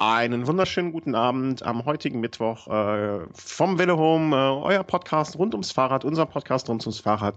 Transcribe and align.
Einen 0.00 0.46
wunderschönen 0.46 0.92
guten 0.92 1.14
Abend 1.14 1.62
am 1.62 1.84
heutigen 1.84 2.20
Mittwoch 2.20 2.66
äh, 2.68 3.26
vom 3.34 3.78
Welle 3.78 3.98
Home, 3.98 4.34
äh, 4.34 4.38
euer 4.38 4.82
Podcast 4.82 5.36
rund 5.36 5.52
ums 5.52 5.72
Fahrrad, 5.72 6.06
unser 6.06 6.24
Podcast 6.24 6.70
rund 6.70 6.80
ums 6.86 7.00
Fahrrad. 7.00 7.34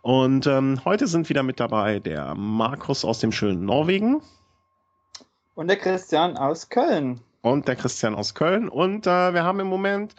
Und 0.00 0.46
ähm, 0.46 0.80
heute 0.86 1.06
sind 1.06 1.28
wieder 1.28 1.42
mit 1.42 1.60
dabei 1.60 1.98
der 1.98 2.34
Markus 2.34 3.04
aus 3.04 3.18
dem 3.18 3.32
schönen 3.32 3.66
Norwegen. 3.66 4.22
Und 5.54 5.68
der 5.68 5.76
Christian 5.76 6.38
aus 6.38 6.70
Köln. 6.70 7.20
Und 7.42 7.68
der 7.68 7.76
Christian 7.76 8.14
aus 8.14 8.34
Köln. 8.34 8.70
Und 8.70 9.06
äh, 9.06 9.34
wir 9.34 9.44
haben 9.44 9.60
im 9.60 9.66
Moment 9.66 10.14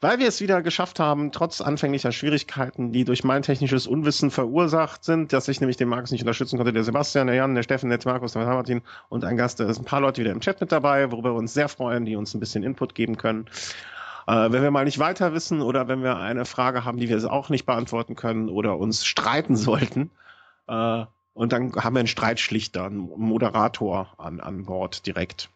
weil 0.00 0.18
wir 0.18 0.28
es 0.28 0.40
wieder 0.40 0.62
geschafft 0.62 1.00
haben, 1.00 1.32
trotz 1.32 1.60
anfänglicher 1.60 2.12
Schwierigkeiten, 2.12 2.92
die 2.92 3.04
durch 3.04 3.24
mein 3.24 3.42
technisches 3.42 3.86
Unwissen 3.86 4.30
verursacht 4.30 5.04
sind, 5.04 5.32
dass 5.32 5.48
ich 5.48 5.60
nämlich 5.60 5.76
den 5.76 5.88
Markus 5.88 6.12
nicht 6.12 6.22
unterstützen 6.22 6.56
konnte, 6.56 6.72
der 6.72 6.84
Sebastian, 6.84 7.26
der 7.26 7.36
Jan, 7.36 7.54
der 7.54 7.62
Steffen, 7.62 7.90
der 7.90 7.98
Markus, 8.04 8.32
der 8.32 8.44
Martin 8.44 8.82
und 9.08 9.24
ein 9.24 9.36
Gast, 9.36 9.58
da 9.60 9.72
sind 9.72 9.82
ein 9.82 9.88
paar 9.88 10.00
Leute 10.00 10.20
wieder 10.20 10.32
im 10.32 10.40
Chat 10.40 10.60
mit 10.60 10.70
dabei, 10.70 11.10
worüber 11.10 11.32
wir 11.32 11.38
uns 11.38 11.54
sehr 11.54 11.68
freuen, 11.68 12.04
die 12.04 12.16
uns 12.16 12.34
ein 12.34 12.40
bisschen 12.40 12.62
Input 12.62 12.94
geben 12.94 13.16
können. 13.16 13.46
Äh, 14.26 14.52
wenn 14.52 14.62
wir 14.62 14.70
mal 14.70 14.84
nicht 14.84 14.98
weiter 14.98 15.32
wissen 15.32 15.62
oder 15.62 15.88
wenn 15.88 16.02
wir 16.02 16.16
eine 16.18 16.44
Frage 16.44 16.84
haben, 16.84 16.98
die 16.98 17.08
wir 17.08 17.32
auch 17.32 17.48
nicht 17.48 17.66
beantworten 17.66 18.14
können 18.14 18.48
oder 18.48 18.78
uns 18.78 19.04
streiten 19.04 19.56
sollten, 19.56 20.10
äh, 20.68 21.04
und 21.38 21.52
dann 21.52 21.72
haben 21.76 21.94
wir 21.94 22.00
einen 22.00 22.08
Streitschlichter, 22.08 22.86
einen 22.86 22.98
Moderator 23.16 24.12
an, 24.18 24.40
an 24.40 24.64
Bord 24.64 25.06
direkt. 25.06 25.50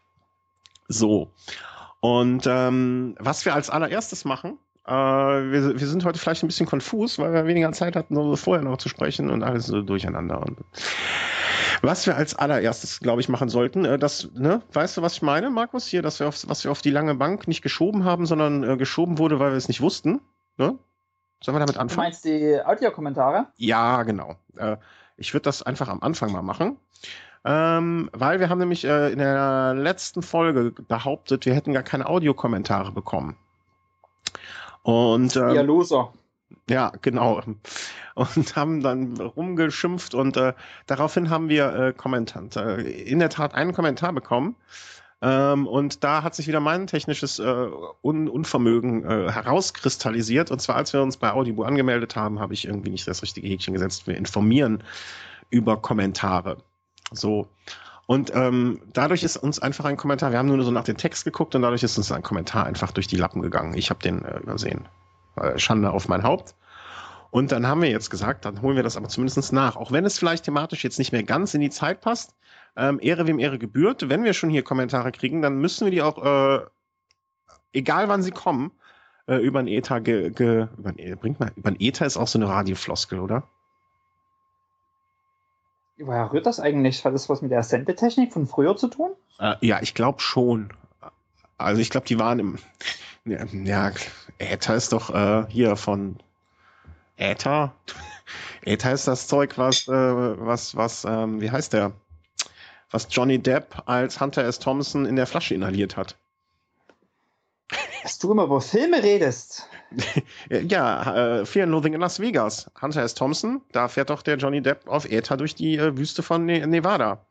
So. 0.86 1.32
Und 2.02 2.48
ähm, 2.48 3.14
was 3.20 3.44
wir 3.44 3.54
als 3.54 3.70
allererstes 3.70 4.24
machen, 4.24 4.58
äh, 4.88 4.90
wir, 4.90 5.78
wir 5.78 5.86
sind 5.86 6.04
heute 6.04 6.18
vielleicht 6.18 6.42
ein 6.42 6.48
bisschen 6.48 6.66
konfus, 6.66 7.16
weil 7.20 7.32
wir 7.32 7.46
weniger 7.46 7.70
Zeit 7.70 7.94
hatten, 7.94 8.16
um 8.16 8.36
vorher 8.36 8.64
noch 8.64 8.76
zu 8.78 8.88
sprechen 8.88 9.30
und 9.30 9.44
alles 9.44 9.66
so 9.66 9.82
durcheinander. 9.82 10.42
Und 10.42 10.58
was 11.80 12.04
wir 12.04 12.16
als 12.16 12.34
allererstes, 12.34 12.98
glaube 12.98 13.20
ich, 13.20 13.28
machen 13.28 13.48
sollten, 13.48 13.84
äh, 13.84 14.00
das, 14.00 14.28
ne, 14.34 14.62
weißt 14.72 14.96
du, 14.96 15.02
was 15.02 15.14
ich 15.14 15.22
meine, 15.22 15.48
Markus, 15.50 15.86
hier, 15.86 16.02
dass 16.02 16.18
wir 16.18 16.26
auf, 16.26 16.42
was 16.48 16.64
wir 16.64 16.72
auf 16.72 16.82
die 16.82 16.90
lange 16.90 17.14
Bank 17.14 17.46
nicht 17.46 17.62
geschoben 17.62 18.04
haben, 18.04 18.26
sondern 18.26 18.64
äh, 18.64 18.76
geschoben 18.76 19.18
wurde, 19.18 19.38
weil 19.38 19.52
wir 19.52 19.56
es 19.56 19.68
nicht 19.68 19.80
wussten. 19.80 20.20
Ne? 20.56 20.76
Sollen 21.40 21.54
wir 21.54 21.60
damit 21.60 21.78
anfangen? 21.78 21.88
Du 21.88 22.02
meinst 22.02 22.24
die 22.24 22.60
Audiokommentare? 22.64 23.46
Ja, 23.58 24.02
genau. 24.02 24.34
Äh, 24.56 24.76
ich 25.16 25.34
würde 25.34 25.44
das 25.44 25.62
einfach 25.62 25.86
am 25.86 26.02
Anfang 26.02 26.32
mal 26.32 26.42
machen. 26.42 26.78
Ähm, 27.44 28.08
weil 28.12 28.38
wir 28.38 28.48
haben 28.48 28.58
nämlich 28.58 28.84
äh, 28.84 29.10
in 29.12 29.18
der 29.18 29.74
letzten 29.74 30.22
Folge 30.22 30.70
behauptet, 30.70 31.44
wir 31.44 31.54
hätten 31.54 31.72
gar 31.72 31.82
keine 31.82 32.06
Audiokommentare 32.06 32.92
bekommen. 32.92 33.36
Und 34.82 35.36
ähm, 35.36 35.54
ja, 35.54 35.62
Loser. 35.62 36.12
Ja, 36.68 36.92
genau. 37.00 37.42
Und 38.14 38.56
haben 38.56 38.82
dann 38.82 39.18
rumgeschimpft 39.18 40.14
und 40.14 40.36
äh, 40.36 40.52
daraufhin 40.86 41.30
haben 41.30 41.48
wir 41.48 41.74
äh, 41.74 41.92
Kommentar, 41.92 42.78
äh, 42.78 42.82
in 42.82 43.18
der 43.18 43.30
Tat 43.30 43.54
einen 43.54 43.72
Kommentar 43.72 44.12
bekommen. 44.12 44.54
Ähm, 45.22 45.66
und 45.66 46.04
da 46.04 46.22
hat 46.22 46.34
sich 46.34 46.48
wieder 46.48 46.60
mein 46.60 46.86
technisches 46.86 47.38
äh, 47.38 47.68
Un 48.02 48.28
Unvermögen 48.28 49.04
äh, 49.04 49.30
herauskristallisiert. 49.30 50.50
Und 50.50 50.60
zwar, 50.60 50.76
als 50.76 50.92
wir 50.92 51.00
uns 51.00 51.16
bei 51.16 51.32
Audible 51.32 51.64
angemeldet 51.64 52.16
haben, 52.16 52.40
habe 52.40 52.54
ich 52.54 52.66
irgendwie 52.66 52.90
nicht 52.90 53.06
das 53.06 53.22
richtige 53.22 53.48
Häkchen 53.48 53.72
gesetzt. 53.72 54.06
Wir 54.06 54.16
informieren 54.16 54.82
über 55.48 55.76
Kommentare. 55.80 56.58
So. 57.12 57.48
Und 58.06 58.32
ähm, 58.34 58.80
dadurch 58.92 59.22
ist 59.22 59.36
uns 59.36 59.60
einfach 59.60 59.84
ein 59.84 59.96
Kommentar, 59.96 60.32
wir 60.32 60.38
haben 60.38 60.48
nur 60.48 60.62
so 60.62 60.70
nach 60.70 60.84
dem 60.84 60.96
Text 60.96 61.24
geguckt 61.24 61.54
und 61.54 61.62
dadurch 61.62 61.82
ist 61.82 61.96
uns 61.96 62.10
ein 62.12 62.22
Kommentar 62.22 62.66
einfach 62.66 62.90
durch 62.90 63.06
die 63.06 63.16
Lappen 63.16 63.42
gegangen. 63.42 63.74
Ich 63.74 63.90
habe 63.90 64.00
den 64.00 64.24
äh, 64.24 64.38
übersehen. 64.40 64.88
Äh, 65.36 65.58
Schande 65.58 65.90
auf 65.90 66.08
mein 66.08 66.22
Haupt. 66.22 66.54
Und 67.30 67.52
dann 67.52 67.66
haben 67.66 67.80
wir 67.80 67.88
jetzt 67.88 68.10
gesagt, 68.10 68.44
dann 68.44 68.60
holen 68.60 68.76
wir 68.76 68.82
das 68.82 68.96
aber 68.96 69.08
zumindest 69.08 69.52
nach. 69.52 69.76
Auch 69.76 69.90
wenn 69.90 70.04
es 70.04 70.18
vielleicht 70.18 70.44
thematisch 70.44 70.84
jetzt 70.84 70.98
nicht 70.98 71.12
mehr 71.12 71.22
ganz 71.22 71.54
in 71.54 71.62
die 71.62 71.70
Zeit 71.70 72.02
passt. 72.02 72.34
Ähm, 72.76 72.98
Ehre 73.00 73.26
wem 73.26 73.38
Ehre 73.38 73.58
gebührt. 73.58 74.08
Wenn 74.10 74.24
wir 74.24 74.34
schon 74.34 74.50
hier 74.50 74.62
Kommentare 74.62 75.12
kriegen, 75.12 75.40
dann 75.40 75.56
müssen 75.58 75.86
wir 75.86 75.90
die 75.90 76.02
auch, 76.02 76.22
äh, 76.22 76.66
egal 77.72 78.08
wann 78.08 78.22
sie 78.22 78.32
kommen, 78.32 78.72
äh, 79.26 79.36
über 79.36 79.60
ein 79.60 79.68
ETA 79.68 80.00
ge, 80.00 80.30
ge, 80.30 80.68
über 80.76 80.90
ein, 80.90 81.18
bringt 81.18 81.40
mal, 81.40 81.52
über 81.56 81.70
ein 81.70 81.76
ETA 81.78 82.04
ist 82.04 82.16
auch 82.16 82.28
so 82.28 82.38
eine 82.38 82.48
Radiofloskel, 82.48 83.18
oder? 83.18 83.44
Woher 85.98 86.32
rührt 86.32 86.46
das 86.46 86.60
eigentlich? 86.60 87.04
Hat 87.04 87.14
das 87.14 87.28
was 87.28 87.42
mit 87.42 87.50
der 87.50 87.62
Sendetechnik 87.62 88.32
von 88.32 88.46
früher 88.46 88.76
zu 88.76 88.88
tun? 88.88 89.12
Äh, 89.38 89.54
ja, 89.60 89.80
ich 89.82 89.94
glaube 89.94 90.20
schon. 90.20 90.72
Also 91.58 91.80
ich 91.80 91.90
glaube, 91.90 92.06
die 92.06 92.18
waren 92.18 92.38
im. 92.38 92.58
Ja, 93.24 93.44
ja 93.52 93.92
Äther 94.38 94.74
ist 94.74 94.92
doch 94.92 95.10
äh, 95.14 95.46
hier 95.48 95.76
von 95.76 96.16
Äther. 97.16 97.74
Äther 98.64 98.92
ist 98.92 99.06
das 99.06 99.28
Zeug, 99.28 99.58
was, 99.58 99.86
äh, 99.88 99.92
was, 99.92 100.76
was, 100.76 101.04
ähm, 101.04 101.40
wie 101.40 101.50
heißt 101.50 101.72
der? 101.72 101.92
Was 102.90 103.08
Johnny 103.10 103.38
Depp 103.38 103.82
als 103.86 104.20
Hunter 104.20 104.44
S. 104.44 104.58
Thompson 104.58 105.06
in 105.06 105.16
der 105.16 105.26
Flasche 105.26 105.54
inhaliert 105.54 105.96
hat. 105.96 106.16
Dass 108.12 108.18
du 108.18 108.30
immer 108.30 108.44
über 108.44 108.60
Filme 108.60 109.02
redest. 109.02 109.66
ja, 110.50 111.38
äh, 111.38 111.46
Fear 111.46 111.64
and 111.64 111.72
Loathing 111.72 111.94
in 111.94 112.00
Las 112.02 112.20
Vegas. 112.20 112.70
Hunter 112.82 113.00
S. 113.02 113.14
Thompson, 113.14 113.62
da 113.72 113.88
fährt 113.88 114.10
doch 114.10 114.20
der 114.20 114.36
Johnny 114.36 114.60
Depp 114.60 114.86
auf 114.86 115.10
Äther 115.10 115.38
durch 115.38 115.54
die 115.54 115.78
äh, 115.78 115.96
Wüste 115.96 116.22
von 116.22 116.44
ne 116.44 116.66
Nevada. 116.66 117.24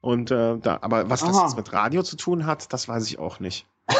Und 0.00 0.32
äh, 0.32 0.58
da, 0.58 0.78
aber 0.80 1.08
was 1.08 1.22
Aha. 1.22 1.30
das 1.30 1.42
jetzt 1.42 1.56
mit 1.56 1.72
Radio 1.72 2.02
zu 2.02 2.16
tun 2.16 2.46
hat, 2.46 2.72
das 2.72 2.88
weiß 2.88 3.06
ich 3.06 3.20
auch 3.20 3.38
nicht. 3.38 3.66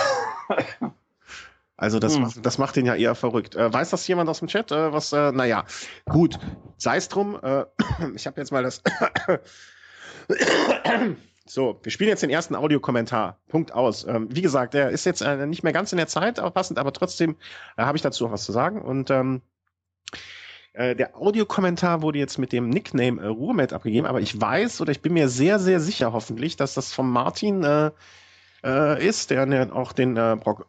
Also 1.81 2.01
das, 2.01 2.17
hm. 2.17 2.23
macht, 2.23 2.45
das 2.45 2.59
macht 2.59 2.77
ihn 2.77 2.87
ja 2.87 2.97
eher 2.97 3.15
verrückt. 3.15 3.55
Äh, 3.55 3.73
weiß 3.73 3.91
das 3.91 4.09
jemand 4.09 4.29
aus 4.29 4.41
dem 4.41 4.49
Chat? 4.49 4.73
Äh, 4.73 4.93
was, 4.93 5.13
äh, 5.13 5.31
naja, 5.31 5.65
gut, 6.07 6.37
sei 6.77 6.97
es 6.97 7.09
drum. 7.09 7.39
Äh, 7.41 7.67
ich 8.17 8.27
habe 8.27 8.41
jetzt 8.41 8.51
mal 8.51 8.65
das 8.65 8.83
so, 11.49 11.81
wir 11.83 11.93
spielen 11.93 12.11
jetzt 12.11 12.23
den 12.23 12.31
ersten 12.31 12.55
Audiokommentar. 12.55 13.39
Punkt 13.49 13.73
aus. 13.73 14.07
Ähm, 14.07 14.29
wie 14.31 14.43
gesagt, 14.43 14.75
der 14.75 14.91
ist 14.91 15.05
jetzt 15.07 15.23
äh, 15.23 15.47
nicht 15.47 15.63
mehr 15.63 15.73
ganz 15.73 15.93
in 15.93 15.99
der 15.99 16.07
Zeit 16.07 16.37
passend, 16.55 16.79
aber 16.79 16.93
trotzdem 16.93 17.37
äh, 17.77 17.83
habe 17.83 17.97
ich 17.97 18.03
dazu 18.03 18.25
noch 18.25 18.33
was 18.33 18.45
zu 18.45 18.53
sagen. 18.53 18.83
Und 18.83 19.11
ähm, 19.11 19.43
äh, 20.75 20.95
der 20.95 21.17
Audiokommentar 21.17 22.03
wurde 22.03 22.19
jetzt 22.19 22.39
mit 22.39 22.53
dem 22.53 22.69
Nickname 22.69 23.21
äh, 23.23 23.27
Ruhrmet 23.27 23.73
abgegeben, 23.73 24.07
aber 24.07 24.21
ich 24.21 24.41
weiß 24.41 24.81
oder 24.81 24.93
ich 24.93 25.03
bin 25.03 25.13
mir 25.13 25.29
sehr, 25.29 25.59
sehr 25.59 25.81
sicher 25.81 26.13
hoffentlich, 26.13 26.57
dass 26.57 26.75
das 26.75 26.93
von 26.93 27.11
Martin 27.11 27.65
äh, 27.65 27.91
äh, 28.65 29.07
ist, 29.07 29.31
der 29.31 29.47
ne, 29.47 29.71
auch 29.73 29.93
den 29.93 30.17
äh, 30.17 30.37
Brock, 30.43 30.67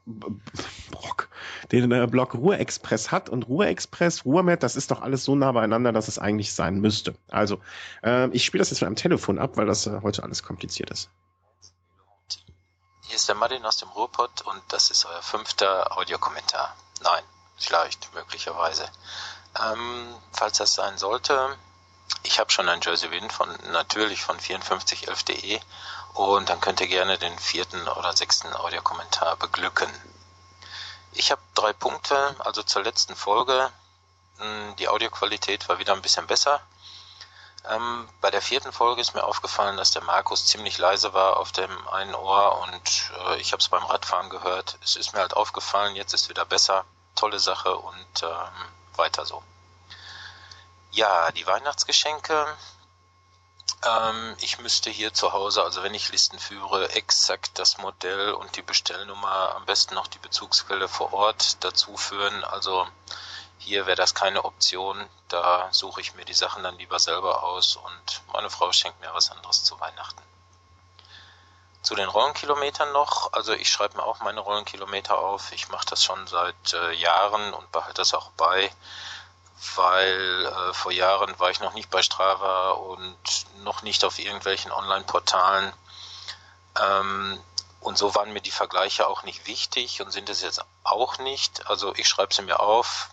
Brock, 0.92 1.30
den 1.72 1.92
äh, 1.92 2.08
Blog 2.08 2.36
Ruhrexpress 2.36 3.12
hat 3.12 3.30
und 3.30 3.48
Ruhrexpress, 3.48 4.26
Ruhrmet, 4.26 4.64
das 4.64 4.76
ist 4.76 4.92
doch 4.92 5.02
alles 5.02 5.24
so 5.24 5.36
nah 5.36 5.52
beieinander, 5.52 5.92
dass 5.92 6.08
es 6.08 6.20
eigentlich 6.20 6.54
sein 6.54 6.80
müsste. 6.80 7.16
Also, 7.30 7.60
äh, 8.04 8.30
ich 8.30 8.46
spiele 8.46 8.62
das 8.62 8.70
jetzt 8.70 8.82
mit 8.82 8.88
einem 8.88 8.96
Telefon 8.96 9.40
ab, 9.40 9.58
weil 9.58 9.66
das 9.66 9.88
äh, 9.88 10.00
heute 10.02 10.24
alles 10.24 10.44
kompliziert 10.44 10.92
ist. 10.92 11.10
Hier 13.08 13.16
ist 13.16 13.28
der 13.28 13.36
Martin 13.36 13.66
aus 13.66 13.78
dem 13.78 13.90
Ruhrpott 13.90 14.42
und 14.44 14.62
das 14.70 14.92
ist 14.92 15.06
euer 15.06 15.22
fünfter 15.22 15.98
Audiokommentar. 15.98 16.76
Nein, 17.02 17.24
vielleicht, 17.58 18.14
möglicherweise. 18.14 18.86
Ähm, 19.60 20.14
falls 20.32 20.60
das 20.60 20.76
sein 20.76 20.98
sollte, 21.00 21.58
ich 22.24 22.40
habe 22.40 22.52
schon 22.52 22.70
ein 22.70 22.82
Jersey 22.82 23.12
Win 23.12 23.30
von 23.30 23.50
natürlich 23.72 24.24
von 24.24 24.40
5411.de 24.40 25.60
und 26.14 26.50
dann 26.50 26.62
könnt 26.62 26.82
ihr 26.82 26.88
gerne 26.88 27.18
den 27.18 27.38
vierten 27.40 27.88
oder 27.88 28.16
sechsten 28.16 28.54
Audiokommentar 28.54 29.36
beglücken. 29.38 29.90
Ich 31.14 31.32
habe 31.32 31.42
drei 31.56 31.74
Punkte, 31.74 32.36
also 32.40 32.64
zur 32.64 32.84
letzten 32.84 33.16
Folge. 33.16 33.72
Hm, 34.38 34.76
die 34.78 34.88
Audioqualität 34.88 35.68
war 35.70 35.80
wieder 35.80 35.94
ein 35.94 36.02
bisschen 36.02 36.28
besser. 36.28 36.62
Ähm, 37.68 38.08
bei 38.22 38.32
der 38.32 38.42
vierten 38.42 38.72
Folge 38.72 39.02
ist 39.02 39.16
mir 39.16 39.24
aufgefallen, 39.24 39.78
dass 39.78 39.92
der 39.92 40.04
Markus 40.04 40.46
ziemlich 40.46 40.78
leise 40.78 41.14
war 41.14 41.38
auf 41.38 41.52
dem 41.52 41.88
einen 41.90 42.16
Ohr 42.16 42.60
und 42.62 43.12
äh, 43.28 43.38
ich 43.40 43.52
habe 43.52 43.62
es 43.62 43.68
beim 43.70 43.84
Radfahren 43.84 44.30
gehört. 44.30 44.78
Es 44.84 44.96
ist 44.96 45.14
mir 45.14 45.20
halt 45.20 45.36
aufgefallen, 45.36 45.96
jetzt 45.96 46.14
ist 46.14 46.30
wieder 46.30 46.46
besser. 46.46 46.86
Tolle 47.16 47.40
Sache 47.40 47.76
und 47.76 48.24
ähm, 48.24 48.66
weiter 48.96 49.26
so. 49.26 49.44
Ja, 50.92 51.32
die 51.32 51.46
Weihnachtsgeschenke 51.46 52.48
ähm, 53.86 54.36
ich 54.42 54.60
müsste 54.60 54.90
hier 54.90 55.14
zu 55.14 55.32
Hause, 55.32 55.64
also 55.64 55.84
wenn 55.84 55.94
ich 55.94 56.12
Listen 56.12 56.38
führe, 56.38 56.90
exakt 56.92 57.58
das 57.60 57.78
Modell 57.78 58.34
und 58.34 58.56
die 58.58 58.62
Bestellnummer, 58.62 59.56
am 59.56 59.66
besten 59.66 59.96
noch 59.96 60.08
die 60.08 60.20
Bezugsquelle 60.20 60.90
vor 60.90 61.14
Ort 61.14 61.64
dazu 61.64 61.96
führen. 61.96 62.44
Also 62.44 62.88
hier 63.58 63.86
wäre 63.86 63.96
das 63.96 64.16
keine 64.16 64.44
Option. 64.44 65.08
Da 65.30 65.70
suche 65.72 66.02
ich 66.02 66.14
mir 66.16 66.26
die 66.26 66.34
Sachen 66.34 66.64
dann 66.64 66.78
lieber 66.78 67.00
selber 67.00 67.44
aus 67.44 67.78
und 67.78 68.22
meine 68.34 68.50
Frau 68.50 68.72
schenkt 68.74 69.00
mir 69.00 69.14
was 69.14 69.32
anderes 69.32 69.64
zu 69.64 69.80
Weihnachten. 69.80 70.22
Zu 71.82 71.96
den 71.96 72.10
Rollenkilometern 72.10 72.92
noch. 72.92 73.32
Also 73.32 73.54
ich 73.54 73.72
schreibe 73.72 73.98
mir 73.98 74.04
auch 74.04 74.20
meine 74.20 74.42
Rollenkilometer 74.42 75.18
auf. 75.18 75.54
Ich 75.54 75.70
mache 75.70 75.86
das 75.86 76.04
schon 76.04 76.28
seit 76.28 76.74
äh, 76.74 76.92
Jahren 76.94 77.54
und 77.54 77.72
behalte 77.72 78.02
das 78.02 78.14
auch 78.14 78.32
bei 78.32 78.70
weil 79.76 80.46
äh, 80.46 80.74
vor 80.74 80.92
Jahren 80.92 81.38
war 81.40 81.50
ich 81.50 81.60
noch 81.60 81.74
nicht 81.74 81.90
bei 81.90 82.02
Strava 82.02 82.72
und 82.72 83.18
noch 83.64 83.82
nicht 83.82 84.04
auf 84.04 84.20
irgendwelchen 84.20 84.72
Online-Portalen. 84.72 85.74
Ähm, 86.80 87.40
und 87.82 87.98
so 87.98 88.14
waren 88.16 88.34
mir 88.34 88.42
die 88.42 88.52
Vergleiche 88.52 89.08
auch 89.08 89.24
nicht 89.24 89.48
wichtig 89.48 90.02
und 90.02 90.12
sind 90.12 90.30
es 90.30 90.42
jetzt 90.42 90.64
auch 90.84 91.18
nicht. 91.18 91.68
Also 91.70 91.94
ich 91.96 92.08
schreibe 92.08 92.34
sie 92.34 92.42
mir 92.42 92.60
auf, 92.60 93.10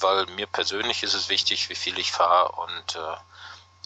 weil 0.00 0.26
mir 0.26 0.46
persönlich 0.46 1.02
ist 1.02 1.14
es 1.14 1.28
wichtig, 1.28 1.68
wie 1.68 1.74
viel 1.74 1.98
ich 1.98 2.12
fahre. 2.12 2.52
Und 2.52 2.96
äh, 2.96 3.16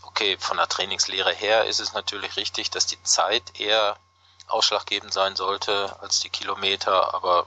okay, 0.05 0.37
von 0.39 0.57
der 0.57 0.69
Trainingslehre 0.69 1.33
her 1.33 1.65
ist 1.67 1.81
es 1.81 1.93
natürlich 1.93 2.37
richtig, 2.37 2.71
dass 2.71 2.87
die 2.87 3.03
Zeit 3.03 3.59
eher 3.59 3.97
ausschlaggebend 4.49 5.13
sein 5.13 5.37
sollte 5.37 5.97
als 6.01 6.21
die 6.21 6.31
Kilometer, 6.31 7.15
aber 7.15 7.47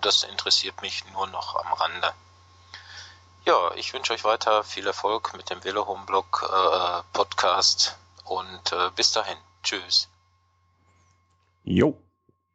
das 0.00 0.24
interessiert 0.24 0.82
mich 0.82 1.04
nur 1.12 1.26
noch 1.28 1.56
am 1.56 1.72
Rande. 1.72 2.12
Ja, 3.44 3.72
ich 3.76 3.92
wünsche 3.92 4.12
euch 4.12 4.24
weiter 4.24 4.62
viel 4.62 4.86
Erfolg 4.86 5.36
mit 5.36 5.50
dem 5.50 5.64
Velohome-Blog 5.64 6.48
äh, 6.48 7.02
Podcast 7.12 7.98
und 8.24 8.72
äh, 8.72 8.90
bis 8.94 9.12
dahin. 9.12 9.36
Tschüss. 9.62 10.08
Jo. 11.64 11.96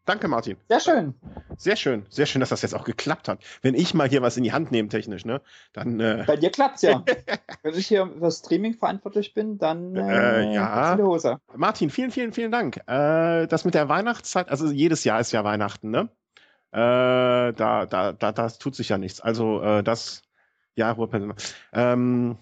Danke, 0.06 0.30
Martin. 0.30 0.56
Sehr 0.70 0.80
schön. 0.80 1.14
Sehr 1.58 1.76
schön. 1.76 2.06
Sehr 2.10 2.26
schön, 2.26 2.40
dass 2.40 2.48
das 2.48 2.62
jetzt 2.62 2.74
auch 2.74 2.86
geklappt 2.86 3.28
hat. 3.28 3.44
Wenn 3.62 3.76
ich 3.76 3.94
mal 3.94 4.08
hier 4.08 4.22
was 4.22 4.38
in 4.38 4.44
die 4.44 4.54
Hand 4.54 4.72
nehme, 4.72 4.88
technisch, 4.88 5.26
ne, 5.26 5.42
dann. 5.74 6.00
Äh 6.00 6.24
Bei 6.26 6.38
dir 6.38 6.50
klappt's 6.50 6.82
ja. 6.82 7.04
Wenn 7.64 7.76
ich 7.76 7.88
hier 7.88 8.08
für 8.08 8.32
Streaming 8.32 8.76
verantwortlich 8.76 9.34
bin, 9.34 9.58
dann. 9.58 9.98
Äh, 9.98 10.46
äh 10.46 10.54
ja. 10.54 10.98
Hose. 10.98 11.42
Martin, 11.54 11.90
vielen, 11.90 12.12
vielen, 12.12 12.32
vielen 12.32 12.52
Dank. 12.54 12.78
Äh, 12.88 13.48
das 13.48 13.66
mit 13.66 13.74
der 13.74 13.90
Weihnachtszeit, 13.90 14.50
also 14.50 14.68
jedes 14.68 15.04
Jahr 15.04 15.20
ist 15.20 15.34
ja 15.34 15.44
Weihnachten, 15.44 15.90
ne? 15.90 16.10
Äh, 16.72 17.52
da, 17.54 17.86
da, 17.86 18.14
da, 18.14 18.32
das 18.32 18.60
tut 18.60 18.76
sich 18.76 18.88
ja 18.88 18.98
nichts. 18.98 19.20
Also, 19.20 19.62
äh, 19.62 19.84
das. 19.84 20.22
Ja, 20.78 20.96
ähm, 21.74 22.38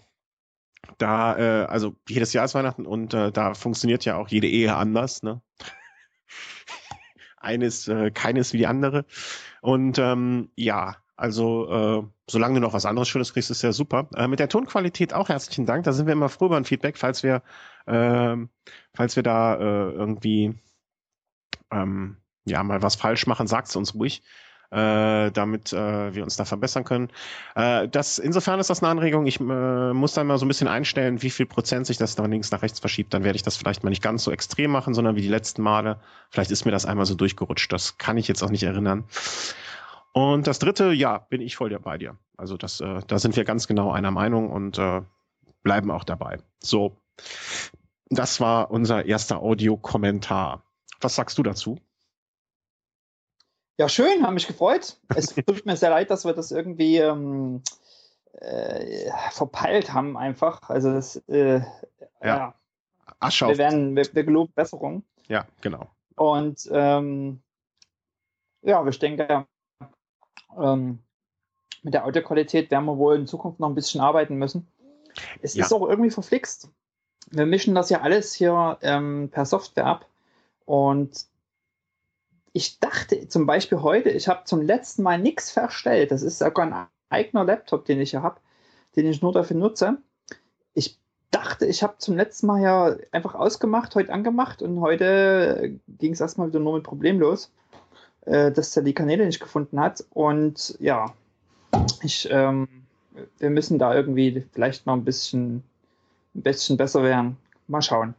da, 0.97 1.37
äh, 1.37 1.65
also 1.65 1.95
jedes 2.07 2.33
Jahr 2.33 2.45
ist 2.45 2.53
Weihnachten 2.53 2.85
und 2.85 3.13
äh, 3.13 3.31
da 3.31 3.53
funktioniert 3.53 4.03
ja 4.03 4.17
auch 4.17 4.27
jede 4.27 4.47
Ehe 4.47 4.75
anders, 4.75 5.23
ne? 5.23 5.41
eines, 7.37 7.87
äh, 7.87 8.11
keines 8.11 8.51
wie 8.51 8.57
die 8.57 8.67
andere. 8.67 9.05
Und 9.61 9.99
ähm, 9.99 10.51
ja, 10.55 10.97
also 11.15 11.69
äh, 12.03 12.03
solange 12.29 12.55
du 12.55 12.61
noch 12.61 12.73
was 12.73 12.85
anderes 12.85 13.07
Schönes 13.07 13.31
kriegst, 13.31 13.51
ist 13.51 13.61
ja 13.61 13.71
super. 13.71 14.09
Äh, 14.15 14.27
mit 14.27 14.39
der 14.39 14.49
Tonqualität 14.49 15.13
auch 15.13 15.29
herzlichen 15.29 15.65
Dank. 15.65 15.85
Da 15.85 15.93
sind 15.93 16.05
wir 16.05 16.13
immer 16.13 16.29
froh 16.29 16.47
über 16.47 16.57
ein 16.57 16.65
Feedback, 16.65 16.97
falls 16.97 17.23
wir, 17.23 17.41
äh, 17.85 18.35
falls 18.93 19.15
wir 19.15 19.23
da 19.23 19.55
äh, 19.55 19.91
irgendwie 19.91 20.59
ähm, 21.71 22.17
ja 22.45 22.61
mal 22.63 22.81
was 22.81 22.95
falsch 22.95 23.27
machen, 23.27 23.47
sagt's 23.47 23.77
uns 23.77 23.95
ruhig 23.95 24.23
äh, 24.75 25.31
damit 25.31 25.72
äh, 25.72 26.13
wir 26.13 26.24
uns 26.24 26.36
da 26.36 26.44
verbessern 26.44 26.83
können. 26.83 27.10
Äh, 27.56 27.88
das, 27.88 28.19
insofern 28.19 28.60
ist 28.60 28.69
das 28.69 28.83
eine 28.83 28.92
Anregung. 28.92 29.25
Ich 29.25 29.39
äh, 29.39 29.94
muss 29.94 30.13
da 30.13 30.24
mal 30.24 30.38
so 30.38 30.45
ein 30.45 30.50
bisschen 30.50 30.68
einstellen, 30.68 31.22
wie 31.22 31.30
viel 31.30 31.45
Prozent 31.45 31.88
sich 31.88 31.98
das 31.98 32.18
nach 32.18 32.27
links 32.27 32.51
nach 32.51 32.62
rechts 32.62 32.81
verschiebt. 32.81 33.13
Dann 33.13 33.24
werde 33.24 33.38
ich 33.38 33.44
das 33.44 33.56
vielleicht 33.56 33.83
mal 33.83 33.89
nicht 33.89 34.04
ganz 34.04 34.25
so 34.25 34.31
extrem 34.31 34.72
machen, 34.72 34.94
sondern 34.94 35.16
wie 35.16 35.22
die 35.22 35.30
letzten 35.30 35.62
Male. 35.62 36.00
Vielleicht 36.30 36.51
ist 36.51 36.66
mir 36.66 36.72
das 36.72 36.86
einmal 36.86 37.06
so 37.06 37.16
durchgerutscht. 37.16 37.72
Das 37.72 37.98
kann 37.98 38.18
ich 38.18 38.27
jetzt 38.27 38.44
auch 38.44 38.50
nicht 38.50 38.63
erinnern. 38.63 39.06
Und 40.12 40.48
das 40.48 40.60
dritte, 40.60 40.92
ja, 40.92 41.19
bin 41.19 41.42
ich 41.42 41.56
voll 41.56 41.78
bei 41.80 41.98
dir. 41.98 42.18
Also 42.36 42.57
das, 42.57 42.81
äh, 42.81 43.01
da 43.07 43.18
sind 43.18 43.38
wir 43.38 43.45
ganz 43.45 43.68
genau 43.68 43.92
einer 43.92 44.12
Meinung 44.12 44.50
und 44.50 44.78
äh, 44.78 45.01
bleiben 45.63 45.89
auch 45.89 46.04
dabei. 46.04 46.39
So, 46.60 46.98
das 48.10 48.42
war 48.42 48.71
unser 48.71 49.06
erster 49.06 49.39
Audiokommentar. 49.39 50.63
Was 51.00 51.16
sagst 51.16 51.38
du 51.38 51.44
dazu? 51.44 51.80
Ja, 53.77 53.89
schön, 53.89 54.24
habe 54.24 54.33
mich 54.33 54.48
gefreut. 54.48 54.98
Es 55.16 55.27
tut 55.36 55.66
mir 55.66 55.75
sehr 55.75 55.89
leid, 55.89 56.10
dass 56.10 56.25
wir 56.25 56.33
das 56.33 56.51
irgendwie 56.51 56.98
ähm, 56.98 57.62
äh, 58.33 59.12
verpeilt 59.31 59.94
haben, 59.94 60.18
einfach. 60.18 60.69
Also 60.69 60.94
das, 60.94 61.18
äh, 61.27 61.60
ja. 61.60 61.63
ja. 62.24 62.54
wir 63.22 63.57
werden, 63.57 63.95
wir, 63.95 64.06
wir 64.13 64.24
geloben 64.24 64.54
Besserung. 64.54 65.04
Ja, 65.27 65.45
genau. 65.62 65.89
Und 66.16 66.69
ähm, 66.72 67.42
ja, 68.62 68.86
ich 68.88 69.00
denke, 69.00 69.45
ähm, 70.57 71.00
mit 71.83 71.94
der 71.94 72.06
Audioqualität 72.06 72.71
werden 72.71 72.86
wir 72.86 72.98
wohl 72.98 73.16
in 73.16 73.28
Zukunft 73.28 73.60
noch 73.60 73.69
ein 73.69 73.75
bisschen 73.75 74.01
arbeiten 74.01 74.36
müssen. 74.36 74.68
Es 75.42 75.54
ja. 75.54 75.66
ist 75.66 75.74
auch 75.74 75.88
irgendwie 75.88 76.12
verflixt. 76.12 76.69
Wir 77.31 77.45
mischen 77.45 77.75
das 77.75 77.89
ja 77.89 78.01
alles 78.01 78.33
hier 78.33 78.78
ähm, 78.81 79.30
per 79.31 79.45
Software 79.45 79.86
ab. 79.86 80.07
Und 80.66 81.25
ich 82.56 82.80
dachte 82.80 83.28
zum 83.28 83.46
Beispiel 83.46 83.81
heute, 83.81 84.10
ich 84.10 84.30
habe 84.30 84.46
zum 84.46 84.62
letzten 84.62 85.04
Mal 85.04 85.19
nichts 85.19 85.52
verstellt. 85.52 86.12
Das 86.12 86.22
ist 86.22 86.40
sogar 86.40 86.66
ein 86.66 86.88
eigener 87.10 87.44
Laptop, 87.44 87.84
den 87.84 88.00
ich 88.00 88.12
hier 88.12 88.24
habe, 88.24 88.40
den 88.96 89.06
ich 89.07 89.22
nur 89.22 89.34
dafür 89.34 89.57
nutze. 89.57 89.98
Ich 90.74 90.98
dachte, 91.31 91.66
ich 91.66 91.84
habe 91.84 91.98
zum 91.98 92.16
letzten 92.16 92.48
Mal 92.48 92.62
ja 92.62 92.96
einfach 93.12 93.36
ausgemacht, 93.36 93.94
heute 93.96 94.13
angemacht 94.13 94.62
und 94.62 94.80
heute 94.80 95.78
ging 96.00 96.13
es 96.13 96.22
erstmal 96.22 96.48
wieder 96.48 96.62
nur 96.62 96.75
mit 96.75 96.84
Problem 96.84 97.19
los, 97.19 97.52
äh, 98.22 98.54
dass 98.54 98.78
er 98.78 98.84
die 98.84 98.94
Kanäle 98.94 99.25
nicht 99.25 99.42
gefunden 99.42 99.78
hat. 99.78 100.06
Und 100.12 100.78
ja, 100.80 101.13
ich, 102.04 102.30
ähm, 102.31 102.69
wir 103.38 103.50
müssen 103.50 103.80
da 103.80 103.94
irgendwie 103.94 104.46
vielleicht 104.54 104.86
noch 104.86 104.94
ein 104.94 105.04
bisschen, 105.04 105.62
ein 106.34 106.42
bisschen 106.42 106.78
besser 106.78 107.04
werden. 107.04 107.36
Mal 107.68 107.81
schauen. 107.81 108.16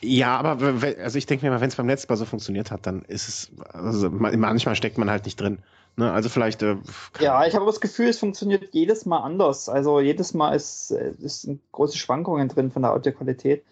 Ja, 0.00 0.36
aber 0.36 0.72
also 1.00 1.18
ich 1.18 1.26
denke 1.26 1.44
mir 1.44 1.52
mal, 1.52 1.60
wenn 1.60 1.68
es 1.68 1.76
beim 1.76 1.86
letzten 1.86 2.12
Mal 2.12 2.16
so 2.16 2.24
funktioniert 2.24 2.70
hat, 2.70 2.86
dann 2.86 3.02
ist 3.02 3.28
es, 3.28 3.50
also 3.72 4.10
manchmal 4.10 4.74
steckt 4.74 4.98
man 4.98 5.10
halt 5.10 5.24
nicht 5.24 5.40
drin. 5.40 5.58
Ne? 5.96 6.10
Also 6.10 6.28
vielleicht. 6.28 6.62
Äh, 6.62 6.76
ja, 7.20 7.46
ich 7.46 7.54
habe 7.54 7.66
das 7.66 7.80
Gefühl, 7.80 8.08
es 8.08 8.18
funktioniert 8.18 8.72
jedes 8.72 9.06
Mal 9.06 9.20
anders. 9.20 9.68
Also 9.68 10.00
jedes 10.00 10.34
Mal 10.34 10.54
ist, 10.54 10.90
äh, 10.90 11.12
ist 11.20 11.48
große 11.70 11.98
Schwankungen 11.98 12.48
drin 12.48 12.70
von 12.70 12.82
der 12.82 12.92
Audioqualität. 12.92 13.64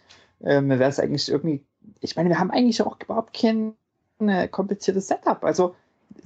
Ähm, 0.42 0.68
wäre 0.68 0.84
es 0.84 1.00
eigentlich 1.00 1.28
irgendwie, 1.28 1.62
ich 2.00 2.16
meine, 2.16 2.28
wir 2.28 2.38
haben 2.38 2.50
eigentlich 2.50 2.80
auch 2.82 2.96
überhaupt 3.00 3.34
kein 3.34 3.74
äh, 4.20 4.48
kompliziertes 4.48 5.08
Setup. 5.08 5.42
Also 5.44 5.74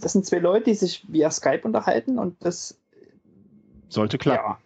das 0.00 0.12
sind 0.12 0.26
zwei 0.26 0.38
Leute, 0.38 0.66
die 0.66 0.74
sich 0.74 1.04
via 1.08 1.30
Skype 1.30 1.62
unterhalten 1.64 2.18
und 2.18 2.36
das 2.44 2.76
sollte 3.88 4.18
klappen. 4.18 4.44
Ja. 4.44 4.58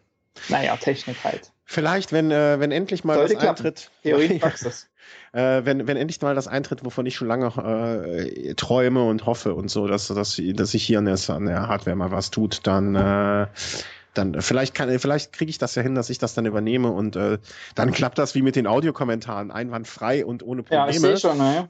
Naja, 0.48 0.76
Technik 0.76 1.22
halt. 1.24 1.52
Vielleicht, 1.70 2.12
wenn, 2.12 2.30
äh, 2.30 2.58
wenn 2.60 2.72
endlich 2.72 3.04
mal 3.04 3.16
Sollte 3.16 3.34
das 3.34 3.42
klappen. 3.42 3.66
eintritt. 3.66 3.90
Theorie, 4.02 4.38
Praxis. 4.40 4.88
äh, 5.34 5.60
wenn, 5.66 5.86
wenn 5.86 5.98
endlich 5.98 6.22
mal 6.22 6.34
das 6.34 6.48
eintritt, 6.48 6.82
wovon 6.82 7.04
ich 7.04 7.14
schon 7.14 7.28
lange 7.28 7.48
äh, 7.48 8.54
träume 8.54 9.02
und 9.04 9.26
hoffe 9.26 9.54
und 9.54 9.70
so, 9.70 9.86
dass, 9.86 10.08
dass, 10.08 10.40
dass 10.54 10.70
sich 10.70 10.82
hier 10.82 10.98
an 10.98 11.04
der, 11.04 11.18
an 11.28 11.44
der 11.44 11.68
Hardware 11.68 11.94
mal 11.94 12.10
was 12.10 12.30
tut, 12.30 12.66
dann 12.66 12.94
äh, 12.94 13.48
dann 14.14 14.40
vielleicht 14.40 14.74
kann 14.74 14.98
vielleicht 14.98 15.32
kriege 15.32 15.50
ich 15.50 15.58
das 15.58 15.74
ja 15.74 15.82
hin, 15.82 15.94
dass 15.94 16.10
ich 16.10 16.18
das 16.18 16.34
dann 16.34 16.46
übernehme 16.46 16.90
und 16.90 17.16
äh, 17.16 17.38
dann 17.74 17.92
klappt 17.92 18.18
das 18.18 18.34
wie 18.34 18.42
mit 18.42 18.56
den 18.56 18.66
Audiokommentaren 18.66 19.50
einwandfrei 19.50 20.24
und 20.24 20.42
ohne 20.42 20.62
Probleme. 20.62 20.86
Ja, 20.86 20.90
ich 20.90 21.00
sehe 21.00 21.18
schon, 21.18 21.38
ne? 21.38 21.68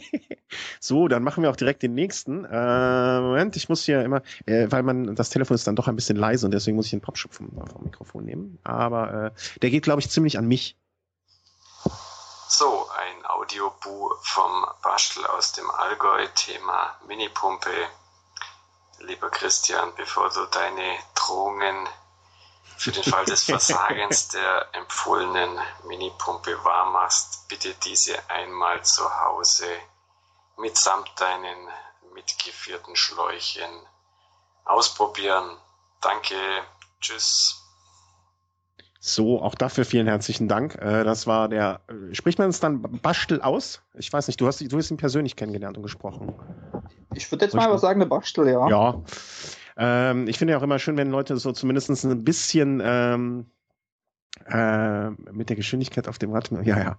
so, 0.80 1.08
dann 1.08 1.22
machen 1.22 1.42
wir 1.42 1.50
auch 1.50 1.56
direkt 1.56 1.82
den 1.82 1.94
nächsten. 1.94 2.44
Äh, 2.44 3.20
Moment, 3.20 3.56
ich 3.56 3.68
muss 3.68 3.84
hier 3.84 4.02
immer, 4.02 4.22
äh, 4.46 4.66
weil 4.70 4.82
man 4.82 5.14
das 5.14 5.30
Telefon 5.30 5.54
ist 5.54 5.66
dann 5.66 5.76
doch 5.76 5.88
ein 5.88 5.96
bisschen 5.96 6.16
leise 6.16 6.46
und 6.46 6.52
deswegen 6.52 6.76
muss 6.76 6.86
ich 6.86 6.92
den 6.92 7.00
Popschub 7.00 7.34
vom, 7.34 7.50
vom 7.50 7.84
Mikrofon 7.84 8.24
nehmen. 8.24 8.58
Aber 8.64 9.32
äh, 9.34 9.58
der 9.60 9.70
geht, 9.70 9.82
glaube 9.82 10.00
ich, 10.00 10.10
ziemlich 10.10 10.38
an 10.38 10.46
mich. 10.46 10.76
So, 12.48 12.86
ein 12.98 13.26
Audiobu 13.26 14.10
vom 14.20 14.66
Bastel 14.82 15.24
aus 15.26 15.52
dem 15.52 15.70
Allgäu, 15.70 16.26
Thema 16.34 16.94
Minipumpe. 17.08 17.70
Lieber 19.00 19.30
Christian, 19.30 19.92
bevor 19.96 20.28
du 20.28 20.44
deine 20.46 20.98
Drohungen 21.24 21.88
für 22.76 22.92
den 22.92 23.04
Fall 23.04 23.24
des 23.24 23.44
Versagens 23.44 24.28
der 24.28 24.66
empfohlenen 24.72 25.58
Minipumpe 25.86 26.64
wahr 26.64 26.90
machst, 26.90 27.48
bitte 27.48 27.74
diese 27.84 28.14
einmal 28.28 28.82
zu 28.82 29.04
Hause 29.24 29.66
mitsamt 30.58 31.10
deinen 31.18 31.68
mitgeführten 32.14 32.96
Schläuchen 32.96 33.70
ausprobieren. 34.64 35.56
Danke, 36.00 36.34
tschüss. 37.00 37.58
So, 39.04 39.42
auch 39.42 39.56
dafür 39.56 39.84
vielen 39.84 40.06
herzlichen 40.06 40.46
Dank. 40.46 40.76
Äh, 40.76 41.02
das 41.02 41.26
war 41.26 41.48
der, 41.48 41.80
äh, 41.88 42.14
spricht 42.14 42.38
man 42.38 42.50
es 42.50 42.60
dann 42.60 42.82
Bastel 42.82 43.42
aus? 43.42 43.82
Ich 43.94 44.12
weiß 44.12 44.28
nicht, 44.28 44.40
du 44.40 44.46
hast, 44.46 44.60
du 44.60 44.78
hast 44.78 44.90
ihn 44.92 44.96
persönlich 44.96 45.34
kennengelernt 45.34 45.76
und 45.76 45.82
gesprochen. 45.82 46.34
Ich 47.12 47.30
würde 47.32 47.44
jetzt 47.44 47.54
mal 47.54 47.70
was 47.70 47.80
sagen, 47.80 48.00
eine 48.00 48.08
Bastel, 48.08 48.48
ja. 48.48 48.68
Ja. 48.68 49.02
Ähm, 49.82 50.28
ich 50.28 50.38
finde 50.38 50.52
ja 50.52 50.58
auch 50.58 50.62
immer 50.62 50.78
schön, 50.78 50.96
wenn 50.96 51.10
Leute 51.10 51.36
so 51.38 51.50
zumindest 51.50 51.90
ein 52.04 52.22
bisschen 52.22 52.80
ähm, 52.84 53.46
äh, 54.46 55.10
mit 55.32 55.48
der 55.48 55.56
Geschwindigkeit 55.56 56.06
auf 56.06 56.18
dem 56.18 56.30
Rad, 56.30 56.52
ja, 56.62 56.78
ja. 56.78 56.98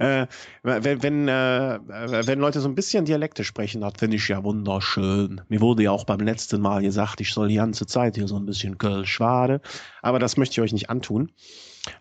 äh, 0.22 0.26
wenn, 0.64 1.04
wenn, 1.04 1.28
äh, 1.28 1.78
wenn 2.26 2.40
Leute 2.40 2.60
so 2.60 2.68
ein 2.68 2.74
bisschen 2.74 3.04
Dialekte 3.04 3.44
sprechen, 3.44 3.80
das 3.80 3.92
finde 3.96 4.16
ich 4.16 4.26
ja 4.26 4.42
wunderschön. 4.42 5.42
Mir 5.48 5.60
wurde 5.60 5.84
ja 5.84 5.92
auch 5.92 6.02
beim 6.02 6.18
letzten 6.18 6.60
Mal 6.60 6.82
gesagt, 6.82 7.20
ich 7.20 7.32
soll 7.32 7.46
die 7.46 7.54
ganze 7.54 7.86
Zeit 7.86 8.16
hier 8.16 8.26
so 8.26 8.36
ein 8.36 8.46
bisschen 8.46 8.76
Kölsch 8.76 9.20
wade, 9.20 9.60
aber 10.02 10.18
das 10.18 10.36
möchte 10.36 10.54
ich 10.54 10.60
euch 10.62 10.72
nicht 10.72 10.90
antun. 10.90 11.30